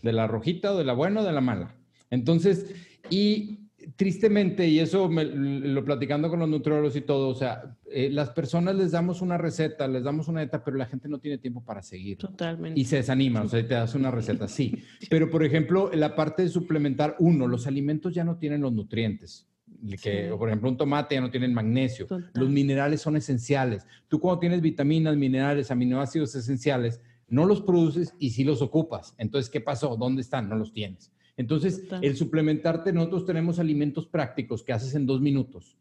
de 0.03 0.13
la 0.13 0.27
rojita 0.27 0.73
o 0.73 0.79
de 0.79 0.85
la 0.85 0.93
buena 0.93 1.21
o 1.21 1.25
de 1.25 1.33
la 1.33 1.41
mala. 1.41 1.75
Entonces, 2.11 2.75
y 3.11 3.69
tristemente, 3.97 4.69
y 4.69 4.81
eso 4.81 5.09
lo 5.11 5.85
platicando 5.85 6.29
con 6.29 6.41
los 6.41 6.49
nutriólogos 6.49 6.97
y 6.97 7.01
todo, 7.01 7.29
o 7.29 7.35
sea, 7.35 7.77
eh, 7.91 8.11
las 8.11 8.31
personas 8.31 8.75
les 8.77 8.93
damos 8.93 9.23
una 9.23 9.39
receta, 9.39 9.89
les 9.89 10.03
damos 10.03 10.29
una 10.29 10.41
dieta, 10.41 10.63
pero 10.63 10.77
la 10.77 10.87
gente 10.87 11.09
no 11.09 11.19
tiene 11.19 11.39
tiempo 11.39 11.65
para 11.65 11.83
seguir. 11.83 12.19
Totalmente. 12.19 12.79
Y 12.79 12.85
se 12.85 12.97
desanima, 12.97 13.43
o 13.43 13.49
sea, 13.49 13.67
te 13.67 13.75
das 13.75 13.95
una 13.95 14.11
receta, 14.11 14.49
sí. 14.49 14.83
Pero, 15.09 15.31
por 15.31 15.45
ejemplo, 15.45 15.91
la 15.95 16.15
parte 16.15 16.43
de 16.43 16.49
suplementar, 16.49 17.17
uno, 17.19 17.47
los 17.47 17.67
alimentos 17.67 18.15
ya 18.15 18.25
no 18.25 18.39
tienen 18.39 18.61
los 18.61 18.73
nutrientes. 18.73 19.48
Que, 20.03 20.35
por 20.37 20.49
ejemplo, 20.49 20.69
un 20.69 20.77
tomate 20.77 21.15
ya 21.15 21.21
no 21.21 21.31
tiene 21.31 21.49
magnesio. 21.49 22.07
Los 22.35 22.49
minerales 22.49 23.01
son 23.01 23.17
esenciales. 23.17 23.87
Tú 24.09 24.21
cuando 24.21 24.41
tienes 24.41 24.61
vitaminas, 24.61 25.17
minerales, 25.17 25.71
aminoácidos 25.71 26.35
esenciales, 26.35 27.01
no 27.29 27.45
los 27.45 27.61
produces 27.61 28.15
y 28.19 28.31
sí 28.31 28.45
los 28.45 28.63
ocupas. 28.63 29.15
Entonces, 29.19 29.51
¿qué 29.51 29.61
pasó? 29.61 29.97
¿Dónde 29.97 30.23
están? 30.23 30.49
No 30.49 30.57
los 30.57 30.73
tienes. 30.73 31.13
Entonces, 31.37 31.85
el 32.03 32.17
suplementarte, 32.17 32.93
nosotros 32.93 33.25
tenemos 33.25 33.61
alimentos 33.61 34.07
prácticos 34.07 34.65
que 34.65 34.73
haces 34.73 34.95
en 34.95 35.07
dos 35.07 35.21
minutos, 35.21 35.79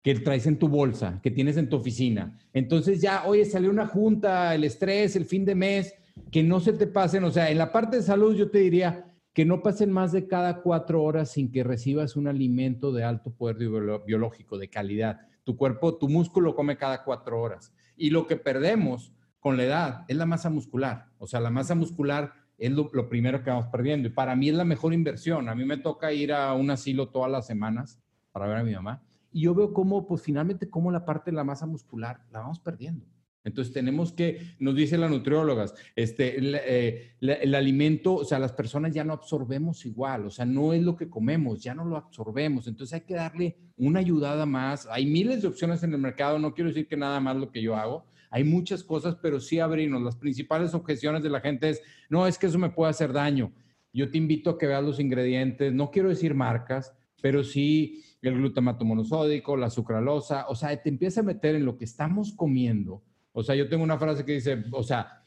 que 0.00 0.14
traes 0.14 0.46
en 0.46 0.58
tu 0.58 0.68
bolsa, 0.68 1.18
que 1.22 1.30
tienes 1.32 1.56
en 1.56 1.68
tu 1.68 1.76
oficina. 1.76 2.38
Entonces 2.52 3.00
ya, 3.00 3.24
oye, 3.26 3.44
salió 3.44 3.70
una 3.70 3.86
junta, 3.86 4.54
el 4.54 4.62
estrés, 4.62 5.16
el 5.16 5.24
fin 5.24 5.44
de 5.44 5.56
mes, 5.56 5.94
que 6.30 6.44
no 6.44 6.60
se 6.60 6.72
te 6.72 6.86
pasen. 6.86 7.24
O 7.24 7.32
sea, 7.32 7.50
en 7.50 7.58
la 7.58 7.72
parte 7.72 7.96
de 7.96 8.02
salud 8.02 8.36
yo 8.36 8.50
te 8.50 8.58
diría 8.58 9.11
que 9.32 9.44
no 9.44 9.62
pasen 9.62 9.90
más 9.90 10.12
de 10.12 10.26
cada 10.26 10.60
cuatro 10.60 11.02
horas 11.02 11.30
sin 11.30 11.50
que 11.50 11.64
recibas 11.64 12.16
un 12.16 12.28
alimento 12.28 12.92
de 12.92 13.04
alto 13.04 13.30
poder 13.30 13.56
biológico, 13.56 14.58
de 14.58 14.68
calidad. 14.68 15.20
Tu 15.44 15.56
cuerpo, 15.56 15.96
tu 15.96 16.08
músculo 16.08 16.54
come 16.54 16.76
cada 16.76 17.02
cuatro 17.02 17.40
horas. 17.40 17.72
Y 17.96 18.10
lo 18.10 18.26
que 18.26 18.36
perdemos 18.36 19.12
con 19.40 19.56
la 19.56 19.64
edad 19.64 20.04
es 20.06 20.16
la 20.16 20.26
masa 20.26 20.50
muscular. 20.50 21.06
O 21.18 21.26
sea, 21.26 21.40
la 21.40 21.50
masa 21.50 21.74
muscular 21.74 22.32
es 22.58 22.70
lo, 22.70 22.90
primero 23.08 23.42
que 23.42 23.50
vamos 23.50 23.66
perdiendo. 23.68 24.08
Y 24.08 24.12
para 24.12 24.36
mí 24.36 24.50
es 24.50 24.54
la 24.54 24.64
mejor 24.64 24.92
inversión. 24.92 25.48
A 25.48 25.54
mí 25.54 25.64
me 25.64 25.78
toca 25.78 26.12
ir 26.12 26.32
a 26.32 26.52
un 26.54 26.70
asilo 26.70 27.08
todas 27.08 27.30
las 27.30 27.46
semanas 27.46 27.98
para 28.32 28.46
ver 28.46 28.58
a 28.58 28.64
mi 28.64 28.74
mamá. 28.74 29.02
Y 29.32 29.42
yo 29.42 29.54
veo 29.54 29.72
cómo, 29.72 30.06
pues 30.06 30.22
finalmente, 30.22 30.68
cómo 30.68 30.92
la 30.92 31.06
parte 31.06 31.30
de 31.30 31.36
la 31.36 31.44
masa 31.44 31.66
muscular 31.66 32.20
la 32.30 32.40
vamos 32.40 32.60
perdiendo. 32.60 33.06
Entonces 33.44 33.74
tenemos 33.74 34.12
que, 34.12 34.54
nos 34.60 34.76
dice 34.76 34.96
la 34.96 35.08
nutriólogas, 35.08 35.74
este, 35.96 36.38
el, 36.38 36.54
eh, 36.54 37.16
el, 37.20 37.54
alimento, 37.54 38.14
o 38.14 38.24
sea, 38.24 38.38
las 38.38 38.52
personas 38.52 38.94
ya 38.94 39.02
no 39.02 39.12
absorbemos 39.12 39.84
igual, 39.84 40.26
o 40.26 40.30
sea, 40.30 40.44
no 40.44 40.72
es 40.72 40.82
lo 40.82 40.96
que 40.96 41.10
comemos, 41.10 41.62
ya 41.62 41.74
no 41.74 41.84
lo 41.84 41.96
absorbemos. 41.96 42.68
Entonces 42.68 42.94
hay 42.94 43.00
que 43.00 43.14
darle 43.14 43.56
una 43.76 44.00
ayudada 44.00 44.46
más. 44.46 44.86
Hay 44.90 45.06
miles 45.06 45.42
de 45.42 45.48
opciones 45.48 45.82
en 45.82 45.92
el 45.92 45.98
mercado, 45.98 46.38
no 46.38 46.54
quiero 46.54 46.68
decir 46.68 46.86
que 46.86 46.96
nada 46.96 47.18
más 47.18 47.36
lo 47.36 47.50
que 47.50 47.62
yo 47.62 47.74
hago, 47.74 48.06
hay 48.30 48.44
muchas 48.44 48.82
cosas, 48.82 49.16
pero 49.20 49.40
sí 49.40 49.58
abrirnos. 49.58 50.02
Las 50.02 50.16
principales 50.16 50.72
objeciones 50.72 51.22
de 51.22 51.30
la 51.30 51.40
gente 51.40 51.68
es, 51.68 51.82
no, 52.08 52.26
es 52.26 52.38
que 52.38 52.46
eso 52.46 52.58
me 52.58 52.70
puede 52.70 52.90
hacer 52.90 53.12
daño. 53.12 53.52
Yo 53.92 54.10
te 54.10 54.18
invito 54.18 54.50
a 54.50 54.58
que 54.58 54.66
veas 54.66 54.82
los 54.82 55.00
ingredientes, 55.00 55.72
no 55.72 55.90
quiero 55.90 56.08
decir 56.08 56.34
marcas, 56.34 56.94
pero 57.20 57.44
sí 57.44 58.02
el 58.22 58.34
glutamato 58.34 58.84
monosódico, 58.84 59.56
la 59.56 59.68
sucralosa, 59.68 60.46
o 60.48 60.54
sea, 60.54 60.74
te 60.80 60.88
empieza 60.88 61.20
a 61.20 61.24
meter 61.24 61.56
en 61.56 61.66
lo 61.66 61.76
que 61.76 61.84
estamos 61.84 62.32
comiendo. 62.32 63.02
O 63.32 63.42
sea, 63.42 63.54
yo 63.54 63.68
tengo 63.68 63.82
una 63.82 63.98
frase 63.98 64.24
que 64.24 64.32
dice, 64.32 64.64
o 64.70 64.82
sea, 64.82 65.24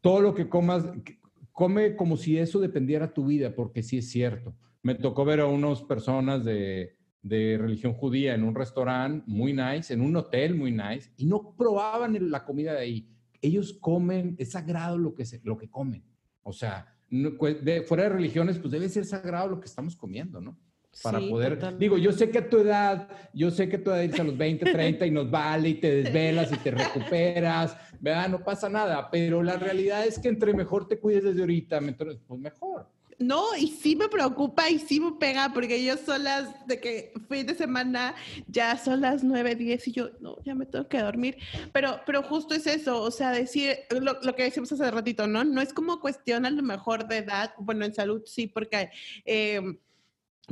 todo 0.00 0.20
lo 0.20 0.34
que 0.34 0.48
comas, 0.48 0.84
come 1.52 1.96
como 1.96 2.16
si 2.16 2.38
eso 2.38 2.60
dependiera 2.60 3.12
tu 3.12 3.26
vida, 3.26 3.54
porque 3.54 3.82
sí 3.82 3.98
es 3.98 4.10
cierto. 4.10 4.54
Me 4.82 4.94
tocó 4.94 5.24
ver 5.24 5.40
a 5.40 5.46
unas 5.46 5.82
personas 5.82 6.44
de, 6.44 6.96
de 7.22 7.58
religión 7.58 7.94
judía 7.94 8.34
en 8.34 8.44
un 8.44 8.54
restaurante 8.54 9.24
muy 9.26 9.52
nice, 9.52 9.92
en 9.92 10.00
un 10.00 10.16
hotel 10.16 10.54
muy 10.54 10.70
nice, 10.70 11.10
y 11.16 11.26
no 11.26 11.54
probaban 11.56 12.30
la 12.30 12.44
comida 12.44 12.74
de 12.74 12.80
ahí. 12.80 13.08
Ellos 13.40 13.72
comen, 13.80 14.36
es 14.38 14.52
sagrado 14.52 14.98
lo 14.98 15.14
que, 15.14 15.24
se, 15.24 15.40
lo 15.44 15.56
que 15.56 15.68
comen. 15.68 16.04
O 16.42 16.52
sea, 16.52 16.94
pues, 17.38 17.64
de, 17.64 17.82
fuera 17.82 18.04
de 18.04 18.10
religiones, 18.10 18.58
pues 18.58 18.70
debe 18.70 18.88
ser 18.88 19.04
sagrado 19.04 19.48
lo 19.48 19.60
que 19.60 19.66
estamos 19.66 19.96
comiendo, 19.96 20.40
¿no? 20.40 20.58
Para 21.02 21.20
poder, 21.20 21.78
digo, 21.78 21.96
yo 21.96 22.12
sé 22.12 22.30
que 22.30 22.38
a 22.38 22.48
tu 22.48 22.58
edad, 22.58 23.08
yo 23.32 23.50
sé 23.50 23.68
que 23.68 23.78
tu 23.78 23.90
edad 23.90 24.20
a 24.20 24.24
los 24.24 24.36
20, 24.36 24.72
30 24.72 25.06
y 25.06 25.10
nos 25.10 25.30
vale 25.30 25.70
y 25.70 25.74
te 25.74 26.02
desvelas 26.02 26.52
y 26.52 26.56
te 26.56 26.70
recuperas, 26.72 27.76
¿verdad? 28.00 28.28
No 28.28 28.44
pasa 28.44 28.68
nada, 28.68 29.08
pero 29.10 29.42
la 29.42 29.56
realidad 29.56 30.06
es 30.06 30.18
que 30.18 30.28
entre 30.28 30.52
mejor 30.54 30.88
te 30.88 30.98
cuides 30.98 31.24
desde 31.24 31.40
ahorita, 31.40 31.80
pues 32.26 32.40
mejor. 32.40 32.86
No, 33.18 33.56
y 33.56 33.66
sí 33.66 33.96
me 33.96 34.08
preocupa 34.08 34.70
y 34.70 34.78
sí 34.78 35.00
me 35.00 35.12
pega 35.12 35.52
porque 35.52 35.82
yo 35.82 35.96
son 35.96 36.22
las 36.22 36.66
de 36.68 36.78
que 36.78 37.12
fin 37.28 37.46
de 37.46 37.54
semana 37.56 38.14
ya 38.46 38.78
son 38.78 39.00
las 39.00 39.24
9, 39.24 39.56
10 39.56 39.88
y 39.88 39.92
yo, 39.92 40.10
no, 40.20 40.36
ya 40.44 40.54
me 40.54 40.66
tengo 40.66 40.86
que 40.86 41.00
dormir. 41.00 41.36
Pero, 41.72 42.00
pero 42.06 42.22
justo 42.22 42.54
es 42.54 42.68
eso, 42.68 43.02
o 43.02 43.10
sea, 43.10 43.32
decir 43.32 43.76
lo, 43.90 44.20
que 44.36 44.44
decimos 44.44 44.70
hace 44.70 44.88
ratito, 44.90 45.26
¿no? 45.26 45.42
No 45.42 45.60
es 45.60 45.72
como 45.72 46.00
cuestión 46.00 46.46
a 46.46 46.50
lo 46.50 46.62
mejor 46.62 47.08
de 47.08 47.18
edad, 47.18 47.54
bueno, 47.58 47.84
en 47.84 47.94
salud 47.94 48.22
sí, 48.24 48.46
porque... 48.46 48.90
Eh, 49.24 49.60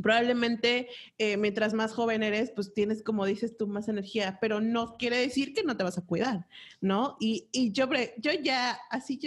probablemente 0.02 0.88
eh, 1.18 1.36
mientras 1.36 1.74
más 1.74 1.92
joven 1.92 2.22
eres, 2.22 2.50
pues 2.50 2.74
tienes, 2.74 3.02
como 3.02 3.24
dices 3.26 3.56
tú, 3.56 3.66
más 3.66 3.88
energía, 3.88 4.38
pero 4.40 4.60
no 4.60 4.96
quiere 4.96 5.18
decir 5.18 5.54
que 5.54 5.62
no 5.62 5.76
te 5.76 5.84
vas 5.84 5.98
a 5.98 6.06
cuidar, 6.06 6.46
¿no? 6.80 7.16
Y, 7.20 7.48
y 7.52 7.72
yo, 7.72 7.88
yo 8.18 8.32
ya, 8.42 8.78
así, 8.90 9.18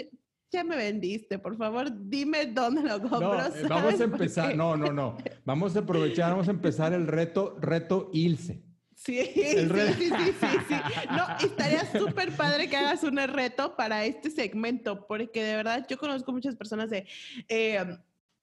ya 0.51 0.63
me 0.63 0.75
vendiste, 0.75 1.39
por 1.39 1.57
favor, 1.57 1.89
dime 2.09 2.47
dónde 2.47 2.83
lo 2.83 2.99
compro. 3.01 3.19
No, 3.19 3.55
eh, 3.55 3.67
vamos 3.67 3.99
a 3.99 4.03
empezar, 4.03 4.55
no, 4.55 4.77
no, 4.77 4.91
no. 4.91 5.17
Vamos 5.45 5.75
a 5.75 5.79
aprovechar, 5.79 6.31
vamos 6.31 6.47
a 6.47 6.51
empezar 6.51 6.93
el 6.93 7.07
reto, 7.07 7.57
reto 7.59 8.09
Ilse. 8.13 8.63
Sí, 8.95 9.17
sí, 9.33 9.41
sí, 9.41 10.09
sí, 10.09 10.57
sí, 10.67 10.75
No, 11.09 11.25
estaría 11.39 11.89
súper 11.89 12.33
padre 12.33 12.69
que 12.69 12.75
hagas 12.75 13.01
un 13.03 13.15
reto 13.15 13.77
para 13.77 14.03
este 14.03 14.29
segmento, 14.29 15.07
porque 15.07 15.41
de 15.41 15.55
verdad 15.55 15.87
yo 15.89 15.97
conozco 15.97 16.33
muchas 16.33 16.57
personas 16.57 16.89
de, 16.89 17.07
eh, 17.47 17.79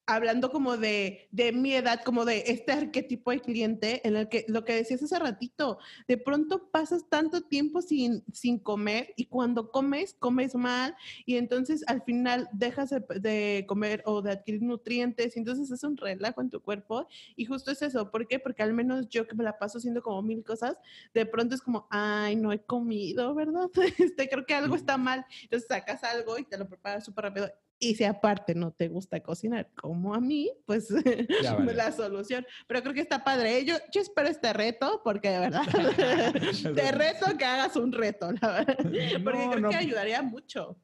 hablando 0.07 0.51
como 0.51 0.77
de, 0.77 1.29
de, 1.33 1.53
mi 1.53 1.75
edad, 1.75 2.03
como 2.05 2.25
de 2.25 2.45
este 2.47 2.73
arquetipo 2.73 3.33
de 3.33 3.41
cliente, 3.41 4.07
en 4.07 4.17
el 4.17 4.29
que 4.29 4.45
lo 4.49 4.65
que 4.65 4.75
decías 4.75 5.03
hace 5.03 5.19
ratito, 5.19 5.79
de 6.07 6.17
pronto 6.17 6.71
pasas 6.71 7.09
tanto 7.09 7.43
tiempo 7.43 7.83
sin, 7.83 8.25
sin 8.33 8.59
comer 8.59 9.13
y 9.17 9.27
cuando 9.27 9.71
comes, 9.73 10.15
comes 10.19 10.55
mal 10.55 10.97
y 11.25 11.37
entonces 11.37 11.85
al 11.89 12.03
final 12.03 12.49
dejas 12.53 12.91
de, 12.91 13.65
comer 13.67 14.03
o 14.07 14.23
de 14.23 14.33
adquirir 14.33 14.63
nutrientes 14.63 15.37
y 15.37 15.41
entonces 15.41 15.71
es 15.71 15.83
un 15.83 15.97
relajo 15.97 16.41
en 16.41 16.51
tu 16.51 16.61
cuerpo 16.61 17.09
y 17.35 17.45
justo 17.45 17.73
es 17.73 17.83
eso, 17.83 18.11
¿por 18.11 18.29
qué? 18.29 18.39
Porque 18.39 18.63
al 18.63 18.73
menos 18.73 19.09
yo 19.09 19.27
que 19.27 19.35
me 19.35 19.45
la 19.45 19.59
paso 19.59 19.79
haciendo 19.79 20.03
como 20.03 20.23
mil 20.23 20.45
cosas, 20.45 20.77
de 21.15 21.27
pronto 21.27 21.55
es 21.55 21.63
como, 21.63 21.89
ay, 21.91 22.37
no 22.37 22.53
he 22.53 22.63
comido, 22.63 23.35
¿verdad? 23.35 23.69
Este, 24.07 24.29
creo 24.29 24.47
que 24.47 24.55
algo 24.55 24.77
está 24.77 24.99
mal, 24.99 25.25
entonces 25.43 25.67
sacas 25.69 26.05
algo 26.05 26.39
y 26.39 26.45
te 26.45 26.59
lo 26.59 26.69
preparas 26.69 27.05
súper 27.05 27.25
rápido 27.25 27.51
y 27.79 27.95
si 27.95 28.05
aparte 28.05 28.55
no 28.55 28.73
te 28.73 28.89
gusta 28.89 29.21
cocinar 29.21 29.71
como 29.75 30.15
a 30.15 30.21
mí, 30.21 30.51
pues 30.65 30.89
la 31.75 31.93
solución. 31.93 32.47
Pero 32.67 32.83
creo 32.83 32.95
que 32.95 33.01
está 33.01 33.23
padre. 33.23 33.65
Yo, 33.65 33.77
yo 33.93 34.01
espero 34.01 34.29
este 34.29 34.53
reto 34.53 35.01
porque 35.05 35.31
de 35.31 35.39
verdad 35.41 35.63
te 36.75 36.93
reto 36.93 37.37
que 37.37 37.45
hagas 37.45 37.77
un 37.77 37.93
reto, 37.93 38.33
la 38.41 38.53
verdad. 38.53 38.77
Porque 39.25 39.49
creo 39.53 39.71
que 39.71 39.77
ayudaría 39.77 40.23
mucho. 40.23 40.79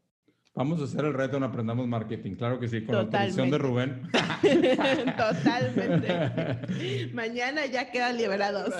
Vamos 0.55 0.83
a 0.83 0.85
hacer 0.85 1.07
el 1.07 1.15
reto 1.15 1.39
en 1.39 1.45
Aprendamos 1.45 1.89
Marketing, 1.89 2.35
claro 2.35 2.61
que 2.61 2.69
sí, 2.69 2.85
con 2.85 2.95
la 2.95 3.01
autorización 3.03 3.51
de 3.51 3.57
Rubén. 3.57 4.03
Totalmente. 5.17 7.09
Mañana 7.15 7.65
ya 7.65 7.91
quedan 7.91 8.19
liberados. 8.19 8.75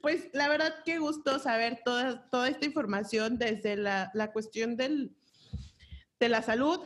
pues 0.00 0.30
la 0.32 0.48
verdad, 0.48 0.74
qué 0.86 0.98
gusto 0.98 1.38
saber 1.38 1.80
toda, 1.84 2.30
toda 2.30 2.48
esta 2.48 2.64
información 2.64 3.36
desde 3.36 3.76
la, 3.76 4.10
la 4.14 4.32
cuestión 4.32 4.78
del, 4.78 5.14
de 6.18 6.28
la 6.28 6.42
salud 6.42 6.80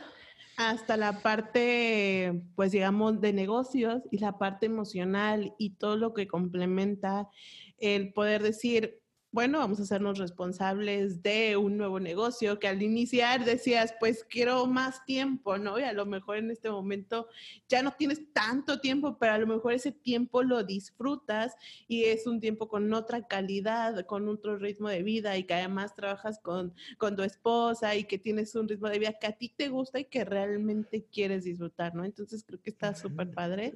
hasta 0.57 0.97
la 0.97 1.21
parte, 1.21 2.43
pues 2.55 2.71
digamos, 2.71 3.21
de 3.21 3.33
negocios 3.33 4.03
y 4.11 4.19
la 4.19 4.37
parte 4.37 4.65
emocional 4.65 5.53
y 5.57 5.71
todo 5.71 5.97
lo 5.97 6.13
que 6.13 6.27
complementa 6.27 7.29
el 7.77 8.13
poder 8.13 8.43
decir, 8.43 9.00
bueno, 9.31 9.59
vamos 9.59 9.79
a 9.79 9.83
hacernos 9.83 10.17
responsables 10.17 11.23
de 11.23 11.55
un 11.55 11.77
nuevo 11.77 12.01
negocio 12.01 12.59
que 12.59 12.67
al 12.67 12.81
iniciar 12.81 13.45
decías, 13.45 13.95
pues 13.97 14.25
quiero 14.25 14.65
más 14.67 15.05
tiempo, 15.05 15.57
¿no? 15.57 15.79
Y 15.79 15.83
a 15.83 15.93
lo 15.93 16.05
mejor 16.05 16.37
en 16.37 16.51
este 16.51 16.69
momento 16.69 17.27
ya 17.69 17.81
no 17.81 17.93
tienes 17.93 18.33
tanto 18.33 18.81
tiempo, 18.81 19.17
pero 19.17 19.33
a 19.33 19.37
lo 19.37 19.47
mejor 19.47 19.71
ese 19.71 19.93
tiempo 19.93 20.43
lo 20.43 20.63
disfrutas 20.63 21.55
y 21.87 22.03
es 22.03 22.27
un 22.27 22.41
tiempo 22.41 22.67
con 22.67 22.91
otra 22.93 23.25
calidad, 23.25 24.05
con 24.05 24.27
otro 24.27 24.57
ritmo 24.57 24.89
de 24.89 25.01
vida 25.01 25.37
y 25.37 25.45
que 25.45 25.53
además 25.53 25.95
trabajas 25.95 26.39
con, 26.39 26.73
con 26.97 27.15
tu 27.15 27.23
esposa 27.23 27.95
y 27.95 28.03
que 28.03 28.17
tienes 28.17 28.53
un 28.55 28.67
ritmo 28.67 28.89
de 28.89 28.99
vida 28.99 29.13
que 29.13 29.27
a 29.27 29.31
ti 29.31 29.53
te 29.55 29.69
gusta 29.69 29.99
y 30.01 30.05
que 30.05 30.25
realmente 30.25 31.05
quieres 31.09 31.45
disfrutar, 31.45 31.95
¿no? 31.95 32.03
Entonces 32.03 32.43
creo 32.43 32.61
que 32.61 32.71
está 32.71 32.93
súper 32.93 33.31
padre. 33.31 33.73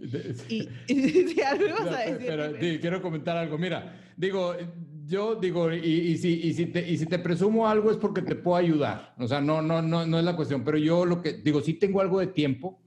Y, 0.49 0.67
si 0.87 1.41
algo 1.41 1.65
ibas 1.65 1.87
a 1.87 1.99
decir. 1.99 2.27
Pero, 2.27 2.59
quiero 2.81 3.01
comentar 3.01 3.37
algo. 3.37 3.57
Mira, 3.57 4.13
digo, 4.17 4.53
yo 5.05 5.35
digo, 5.45 5.71
y, 5.71 6.17
si, 6.17 6.41
y, 6.41 6.53
si 6.53 6.65
te, 6.67 6.87
y 6.87 6.97
si 6.97 7.05
te 7.05 7.19
presumo 7.19 7.67
algo 7.67 7.91
es 7.91 7.97
porque 7.97 8.21
te 8.21 8.35
puedo 8.35 8.57
ayudar. 8.57 9.15
O 9.17 9.27
sea, 9.27 9.41
no, 9.41 9.61
no, 9.61 9.81
no, 9.81 10.05
no 10.05 10.19
es 10.19 10.25
la 10.25 10.35
cuestión. 10.35 10.63
Pero 10.63 10.77
yo 10.77 11.05
lo 11.05 11.21
que 11.21 11.33
digo, 11.33 11.61
sí 11.61 11.73
tengo 11.73 12.01
algo 12.01 12.19
de 12.19 12.27
tiempo. 12.27 12.81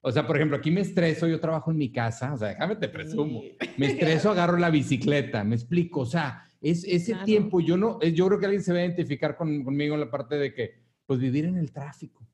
O 0.00 0.12
sea, 0.12 0.26
por 0.26 0.36
ejemplo, 0.36 0.56
aquí 0.56 0.70
me 0.70 0.80
estreso, 0.80 1.26
yo 1.26 1.40
trabajo 1.40 1.70
en 1.70 1.78
mi 1.78 1.90
casa. 1.90 2.32
O 2.32 2.36
sea, 2.36 2.48
déjame 2.48 2.76
te 2.76 2.88
presumo. 2.88 3.42
Me 3.76 3.86
estreso, 3.86 4.30
agarro 4.30 4.56
la 4.56 4.70
bicicleta, 4.70 5.44
me 5.44 5.56
explico. 5.56 6.00
O 6.00 6.06
sea, 6.06 6.44
es 6.60 6.84
ese 6.84 7.14
tiempo. 7.24 7.60
Yo 7.60 7.76
no, 7.76 8.00
yo 8.00 8.26
creo 8.28 8.38
que 8.38 8.46
alguien 8.46 8.62
se 8.62 8.72
va 8.72 8.78
a 8.78 8.84
identificar 8.84 9.36
conmigo 9.36 9.94
en 9.94 10.00
la 10.00 10.10
parte 10.10 10.36
de 10.36 10.54
que, 10.54 10.74
pues 11.06 11.20
vivir 11.20 11.44
en 11.44 11.56
el 11.56 11.72
tráfico 11.72 12.26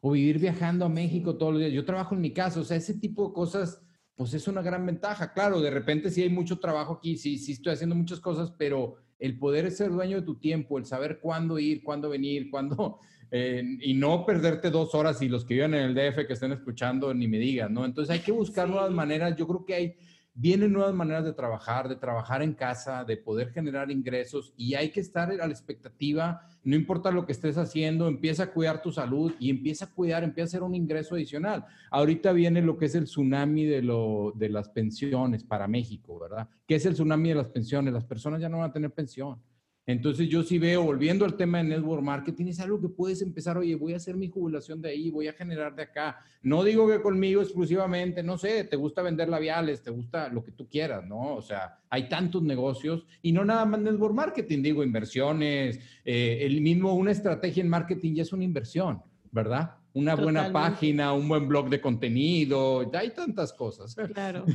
o 0.00 0.12
vivir 0.12 0.38
viajando 0.38 0.84
a 0.84 0.88
México 0.88 1.36
todos 1.36 1.52
los 1.52 1.60
días. 1.60 1.72
Yo 1.72 1.84
trabajo 1.84 2.14
en 2.14 2.20
mi 2.20 2.32
casa. 2.32 2.60
O 2.60 2.64
sea, 2.64 2.76
ese 2.76 2.94
tipo 2.94 3.28
de 3.28 3.34
cosas 3.34 3.80
pues 4.18 4.34
es 4.34 4.48
una 4.48 4.62
gran 4.62 4.84
ventaja. 4.84 5.32
Claro, 5.32 5.60
de 5.60 5.70
repente 5.70 6.10
sí 6.10 6.22
hay 6.22 6.28
mucho 6.28 6.58
trabajo 6.58 6.94
aquí, 6.94 7.16
sí, 7.16 7.38
sí 7.38 7.52
estoy 7.52 7.72
haciendo 7.72 7.94
muchas 7.94 8.18
cosas, 8.18 8.52
pero 8.58 8.96
el 9.20 9.38
poder 9.38 9.70
ser 9.70 9.92
dueño 9.92 10.16
de 10.16 10.26
tu 10.26 10.34
tiempo, 10.40 10.76
el 10.76 10.86
saber 10.86 11.20
cuándo 11.20 11.56
ir, 11.60 11.84
cuándo 11.84 12.08
venir, 12.08 12.50
cuándo, 12.50 12.98
eh, 13.30 13.62
y 13.80 13.94
no 13.94 14.26
perderte 14.26 14.70
dos 14.70 14.92
horas 14.96 15.22
y 15.22 15.28
los 15.28 15.44
que 15.44 15.54
viven 15.54 15.74
en 15.74 15.82
el 15.82 15.94
DF 15.94 16.26
que 16.26 16.32
estén 16.32 16.50
escuchando 16.50 17.14
ni 17.14 17.28
me 17.28 17.38
digan, 17.38 17.72
¿no? 17.72 17.84
Entonces 17.84 18.12
hay 18.12 18.18
que 18.18 18.32
buscar 18.32 18.68
nuevas 18.68 18.90
maneras. 18.90 19.36
Yo 19.36 19.46
creo 19.46 19.64
que 19.64 19.74
hay 19.74 19.96
vienen 20.40 20.72
nuevas 20.72 20.94
maneras 20.94 21.24
de 21.24 21.32
trabajar, 21.32 21.88
de 21.88 21.96
trabajar 21.96 22.42
en 22.42 22.54
casa, 22.54 23.02
de 23.02 23.16
poder 23.16 23.50
generar 23.50 23.90
ingresos 23.90 24.54
y 24.56 24.74
hay 24.74 24.90
que 24.90 25.00
estar 25.00 25.32
a 25.32 25.34
la 25.34 25.52
expectativa, 25.52 26.42
no 26.62 26.76
importa 26.76 27.10
lo 27.10 27.26
que 27.26 27.32
estés 27.32 27.58
haciendo, 27.58 28.06
empieza 28.06 28.44
a 28.44 28.52
cuidar 28.52 28.80
tu 28.80 28.92
salud 28.92 29.34
y 29.40 29.50
empieza 29.50 29.86
a 29.86 29.90
cuidar, 29.90 30.22
empieza 30.22 30.44
a 30.44 30.50
hacer 30.50 30.62
un 30.62 30.76
ingreso 30.76 31.16
adicional. 31.16 31.64
Ahorita 31.90 32.30
viene 32.30 32.62
lo 32.62 32.78
que 32.78 32.84
es 32.84 32.94
el 32.94 33.04
tsunami 33.04 33.64
de, 33.64 33.82
lo, 33.82 34.32
de 34.36 34.48
las 34.48 34.68
pensiones 34.68 35.42
para 35.42 35.66
México, 35.66 36.20
¿verdad? 36.20 36.48
¿Qué 36.68 36.76
es 36.76 36.86
el 36.86 36.92
tsunami 36.92 37.30
de 37.30 37.34
las 37.34 37.48
pensiones? 37.48 37.92
Las 37.92 38.04
personas 38.04 38.40
ya 38.40 38.48
no 38.48 38.58
van 38.58 38.70
a 38.70 38.72
tener 38.72 38.92
pensión. 38.92 39.42
Entonces 39.88 40.28
yo 40.28 40.42
sí 40.42 40.58
veo, 40.58 40.82
volviendo 40.82 41.24
al 41.24 41.34
tema 41.34 41.62
de 41.62 41.64
network 41.64 42.02
marketing, 42.02 42.48
es 42.48 42.60
algo 42.60 42.78
que 42.78 42.90
puedes 42.90 43.22
empezar, 43.22 43.56
oye, 43.56 43.74
voy 43.74 43.94
a 43.94 43.96
hacer 43.96 44.16
mi 44.16 44.28
jubilación 44.28 44.82
de 44.82 44.90
ahí, 44.90 45.08
voy 45.08 45.28
a 45.28 45.32
generar 45.32 45.74
de 45.74 45.84
acá. 45.84 46.18
No 46.42 46.62
digo 46.62 46.86
que 46.86 47.00
conmigo 47.00 47.40
exclusivamente, 47.40 48.22
no 48.22 48.36
sé, 48.36 48.64
te 48.64 48.76
gusta 48.76 49.00
vender 49.00 49.30
labiales, 49.30 49.82
te 49.82 49.90
gusta 49.90 50.28
lo 50.28 50.44
que 50.44 50.52
tú 50.52 50.68
quieras, 50.68 51.06
¿no? 51.06 51.36
O 51.36 51.40
sea, 51.40 51.78
hay 51.88 52.06
tantos 52.06 52.42
negocios 52.42 53.06
y 53.22 53.32
no 53.32 53.46
nada 53.46 53.64
más 53.64 53.80
network 53.80 54.14
marketing, 54.14 54.62
digo, 54.62 54.84
inversiones, 54.84 55.80
eh, 56.04 56.40
el 56.42 56.60
mismo, 56.60 56.92
una 56.92 57.12
estrategia 57.12 57.62
en 57.62 57.70
marketing 57.70 58.12
ya 58.16 58.24
es 58.24 58.32
una 58.34 58.44
inversión, 58.44 59.00
¿verdad? 59.32 59.70
Una 59.98 60.14
buena 60.14 60.52
página, 60.52 61.12
un 61.12 61.28
buen 61.28 61.48
blog 61.48 61.68
de 61.68 61.80
contenido, 61.80 62.90
ya 62.90 63.00
hay 63.00 63.10
tantas 63.10 63.52
cosas. 63.52 63.96
Claro. 64.18 64.46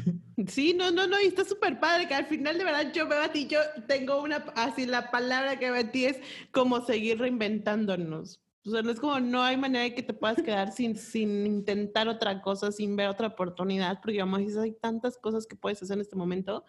Sí, 0.47 0.73
no, 0.73 0.91
no, 0.91 1.07
no, 1.07 1.21
y 1.21 1.25
está 1.25 1.45
súper 1.45 1.79
padre 1.79 2.07
que 2.07 2.15
al 2.15 2.25
final 2.25 2.57
de 2.57 2.63
verdad 2.63 2.91
yo 2.93 3.07
veo 3.07 3.21
a 3.21 3.31
ti, 3.31 3.47
yo 3.47 3.59
tengo 3.87 4.21
una, 4.21 4.37
así 4.55 4.85
la 4.85 5.11
palabra 5.11 5.57
que 5.57 5.71
veo 5.71 5.81
a 5.81 5.91
ti 5.91 6.05
es 6.05 6.17
como 6.51 6.85
seguir 6.85 7.19
reinventándonos. 7.19 8.41
O 8.65 8.71
sea, 8.71 8.81
no 8.81 8.91
es 8.91 8.99
como, 8.99 9.19
no 9.19 9.43
hay 9.43 9.57
manera 9.57 9.83
de 9.83 9.93
que 9.93 10.03
te 10.03 10.13
puedas 10.13 10.41
quedar 10.41 10.71
sin, 10.71 10.95
sin 10.95 11.45
intentar 11.45 12.07
otra 12.07 12.41
cosa, 12.41 12.71
sin 12.71 12.95
ver 12.95 13.09
otra 13.09 13.27
oportunidad, 13.27 13.99
porque 14.01 14.19
vamos, 14.19 14.55
hay 14.57 14.71
tantas 14.71 15.17
cosas 15.17 15.45
que 15.45 15.57
puedes 15.57 15.83
hacer 15.83 15.95
en 15.95 16.01
este 16.01 16.15
momento 16.15 16.63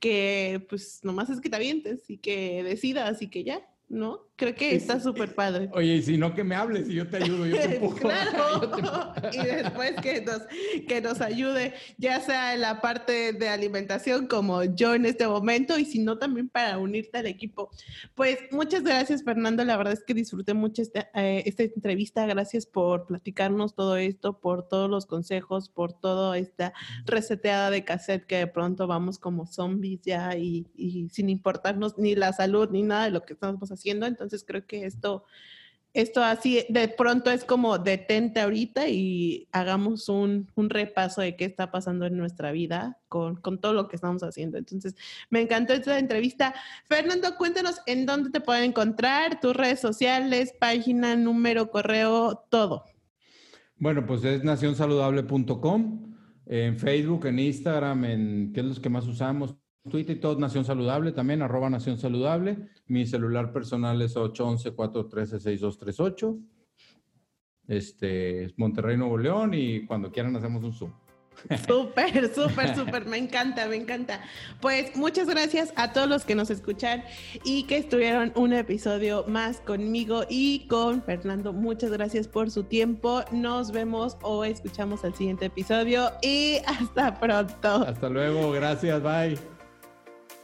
que 0.00 0.64
pues 0.68 1.00
nomás 1.02 1.30
es 1.30 1.40
que 1.40 1.50
te 1.50 1.56
avientes 1.56 2.08
y 2.08 2.18
que 2.18 2.62
decidas 2.62 3.22
y 3.22 3.28
que 3.28 3.44
ya. 3.44 3.66
¿No? 3.88 4.26
Creo 4.34 4.54
que 4.54 4.74
está 4.74 5.00
súper 5.00 5.34
padre. 5.34 5.70
Oye, 5.72 5.94
y 5.94 6.02
si 6.02 6.18
no, 6.18 6.34
que 6.34 6.44
me 6.44 6.54
hables 6.54 6.90
y 6.90 6.94
yo 6.94 7.08
te 7.08 7.18
ayudo, 7.18 7.46
yo 7.46 7.56
te 7.56 7.80
claro, 8.00 9.14
y 9.32 9.38
después 9.38 9.94
que 10.02 10.20
nos, 10.22 10.42
que 10.86 11.00
nos 11.00 11.20
ayude, 11.20 11.72
ya 11.96 12.20
sea 12.20 12.54
en 12.54 12.60
la 12.60 12.80
parte 12.80 13.32
de 13.32 13.48
alimentación 13.48 14.26
como 14.26 14.64
yo 14.64 14.94
en 14.94 15.06
este 15.06 15.26
momento, 15.26 15.78
y 15.78 15.84
si 15.84 16.00
no, 16.00 16.18
también 16.18 16.48
para 16.48 16.78
unirte 16.78 17.18
al 17.18 17.26
equipo. 17.26 17.70
Pues 18.14 18.38
muchas 18.50 18.82
gracias, 18.82 19.22
Fernando. 19.22 19.64
La 19.64 19.76
verdad 19.76 19.94
es 19.94 20.04
que 20.04 20.12
disfruté 20.12 20.52
mucho 20.52 20.82
esta, 20.82 21.08
eh, 21.14 21.44
esta 21.46 21.62
entrevista. 21.62 22.26
Gracias 22.26 22.66
por 22.66 23.06
platicarnos 23.06 23.74
todo 23.74 23.96
esto, 23.96 24.38
por 24.38 24.68
todos 24.68 24.90
los 24.90 25.06
consejos, 25.06 25.70
por 25.70 25.92
toda 25.92 26.36
esta 26.36 26.74
reseteada 27.06 27.70
de 27.70 27.84
cassette 27.84 28.26
que 28.26 28.36
de 28.36 28.46
pronto 28.48 28.86
vamos 28.86 29.18
como 29.18 29.46
zombies 29.46 30.00
ya 30.02 30.36
y, 30.36 30.66
y 30.74 31.08
sin 31.08 31.30
importarnos 31.30 31.96
ni 31.96 32.16
la 32.16 32.32
salud 32.32 32.68
ni 32.70 32.82
nada 32.82 33.04
de 33.04 33.10
lo 33.12 33.22
que 33.22 33.32
estamos 33.32 33.58
pasando 33.60 33.75
haciendo. 33.76 34.06
Entonces 34.06 34.44
creo 34.46 34.66
que 34.66 34.84
esto, 34.84 35.24
esto 35.94 36.22
así 36.22 36.66
de 36.68 36.88
pronto 36.88 37.30
es 37.30 37.44
como 37.44 37.78
detente 37.78 38.40
ahorita 38.40 38.88
y 38.88 39.48
hagamos 39.52 40.08
un, 40.08 40.50
un 40.54 40.68
repaso 40.68 41.22
de 41.22 41.36
qué 41.36 41.44
está 41.46 41.70
pasando 41.70 42.04
en 42.04 42.16
nuestra 42.18 42.52
vida 42.52 42.98
con, 43.08 43.36
con, 43.36 43.60
todo 43.60 43.72
lo 43.72 43.88
que 43.88 43.96
estamos 43.96 44.22
haciendo. 44.22 44.58
Entonces, 44.58 44.94
me 45.30 45.40
encantó 45.40 45.72
esta 45.72 45.98
entrevista. 45.98 46.54
Fernando, 46.88 47.36
cuéntanos 47.36 47.76
en 47.86 48.04
dónde 48.04 48.30
te 48.30 48.40
pueden 48.40 48.64
encontrar, 48.64 49.40
tus 49.40 49.56
redes 49.56 49.80
sociales, 49.80 50.52
página, 50.58 51.16
número, 51.16 51.70
correo, 51.70 52.44
todo. 52.50 52.84
Bueno, 53.78 54.06
pues 54.06 54.24
es 54.24 54.42
nacionsaludable.com, 54.42 56.14
en 56.46 56.78
Facebook, 56.78 57.26
en 57.26 57.38
Instagram, 57.38 58.04
en 58.04 58.52
qué 58.52 58.60
es 58.60 58.66
los 58.66 58.80
que 58.80 58.88
más 58.88 59.06
usamos, 59.06 59.54
Twitter 59.88 60.16
y 60.16 60.20
todo, 60.20 60.38
Nación 60.38 60.64
Saludable 60.64 61.10
también, 61.12 61.42
arroba 61.42 61.68
Nación 61.70 61.98
Saludable. 61.98 62.68
Mi 62.86 63.06
celular 63.06 63.52
personal 63.52 64.00
es 64.02 64.16
811-413-6238. 64.16 66.40
Este 67.68 68.44
es 68.44 68.56
Monterrey, 68.58 68.96
Nuevo 68.96 69.18
León 69.18 69.52
y 69.54 69.84
cuando 69.86 70.12
quieran 70.12 70.36
hacemos 70.36 70.62
un 70.62 70.72
Zoom. 70.72 70.92
Súper, 71.66 72.34
súper, 72.34 72.74
súper, 72.74 73.06
me 73.06 73.18
encanta, 73.18 73.66
me 73.68 73.76
encanta. 73.76 74.20
Pues 74.60 74.96
muchas 74.96 75.28
gracias 75.28 75.72
a 75.76 75.92
todos 75.92 76.08
los 76.08 76.24
que 76.24 76.34
nos 76.34 76.50
escuchan 76.50 77.04
y 77.44 77.64
que 77.64 77.78
estuvieron 77.78 78.32
un 78.36 78.52
episodio 78.52 79.24
más 79.28 79.60
conmigo 79.60 80.24
y 80.28 80.66
con 80.68 81.02
Fernando. 81.02 81.52
Muchas 81.52 81.90
gracias 81.90 82.26
por 82.26 82.50
su 82.50 82.64
tiempo. 82.64 83.22
Nos 83.32 83.70
vemos 83.70 84.16
o 84.22 84.44
escuchamos 84.44 85.04
al 85.04 85.14
siguiente 85.14 85.46
episodio 85.46 86.10
y 86.22 86.58
hasta 86.66 87.18
pronto. 87.20 87.86
Hasta 87.86 88.08
luego, 88.08 88.52
gracias, 88.52 89.02
bye. 89.02 89.55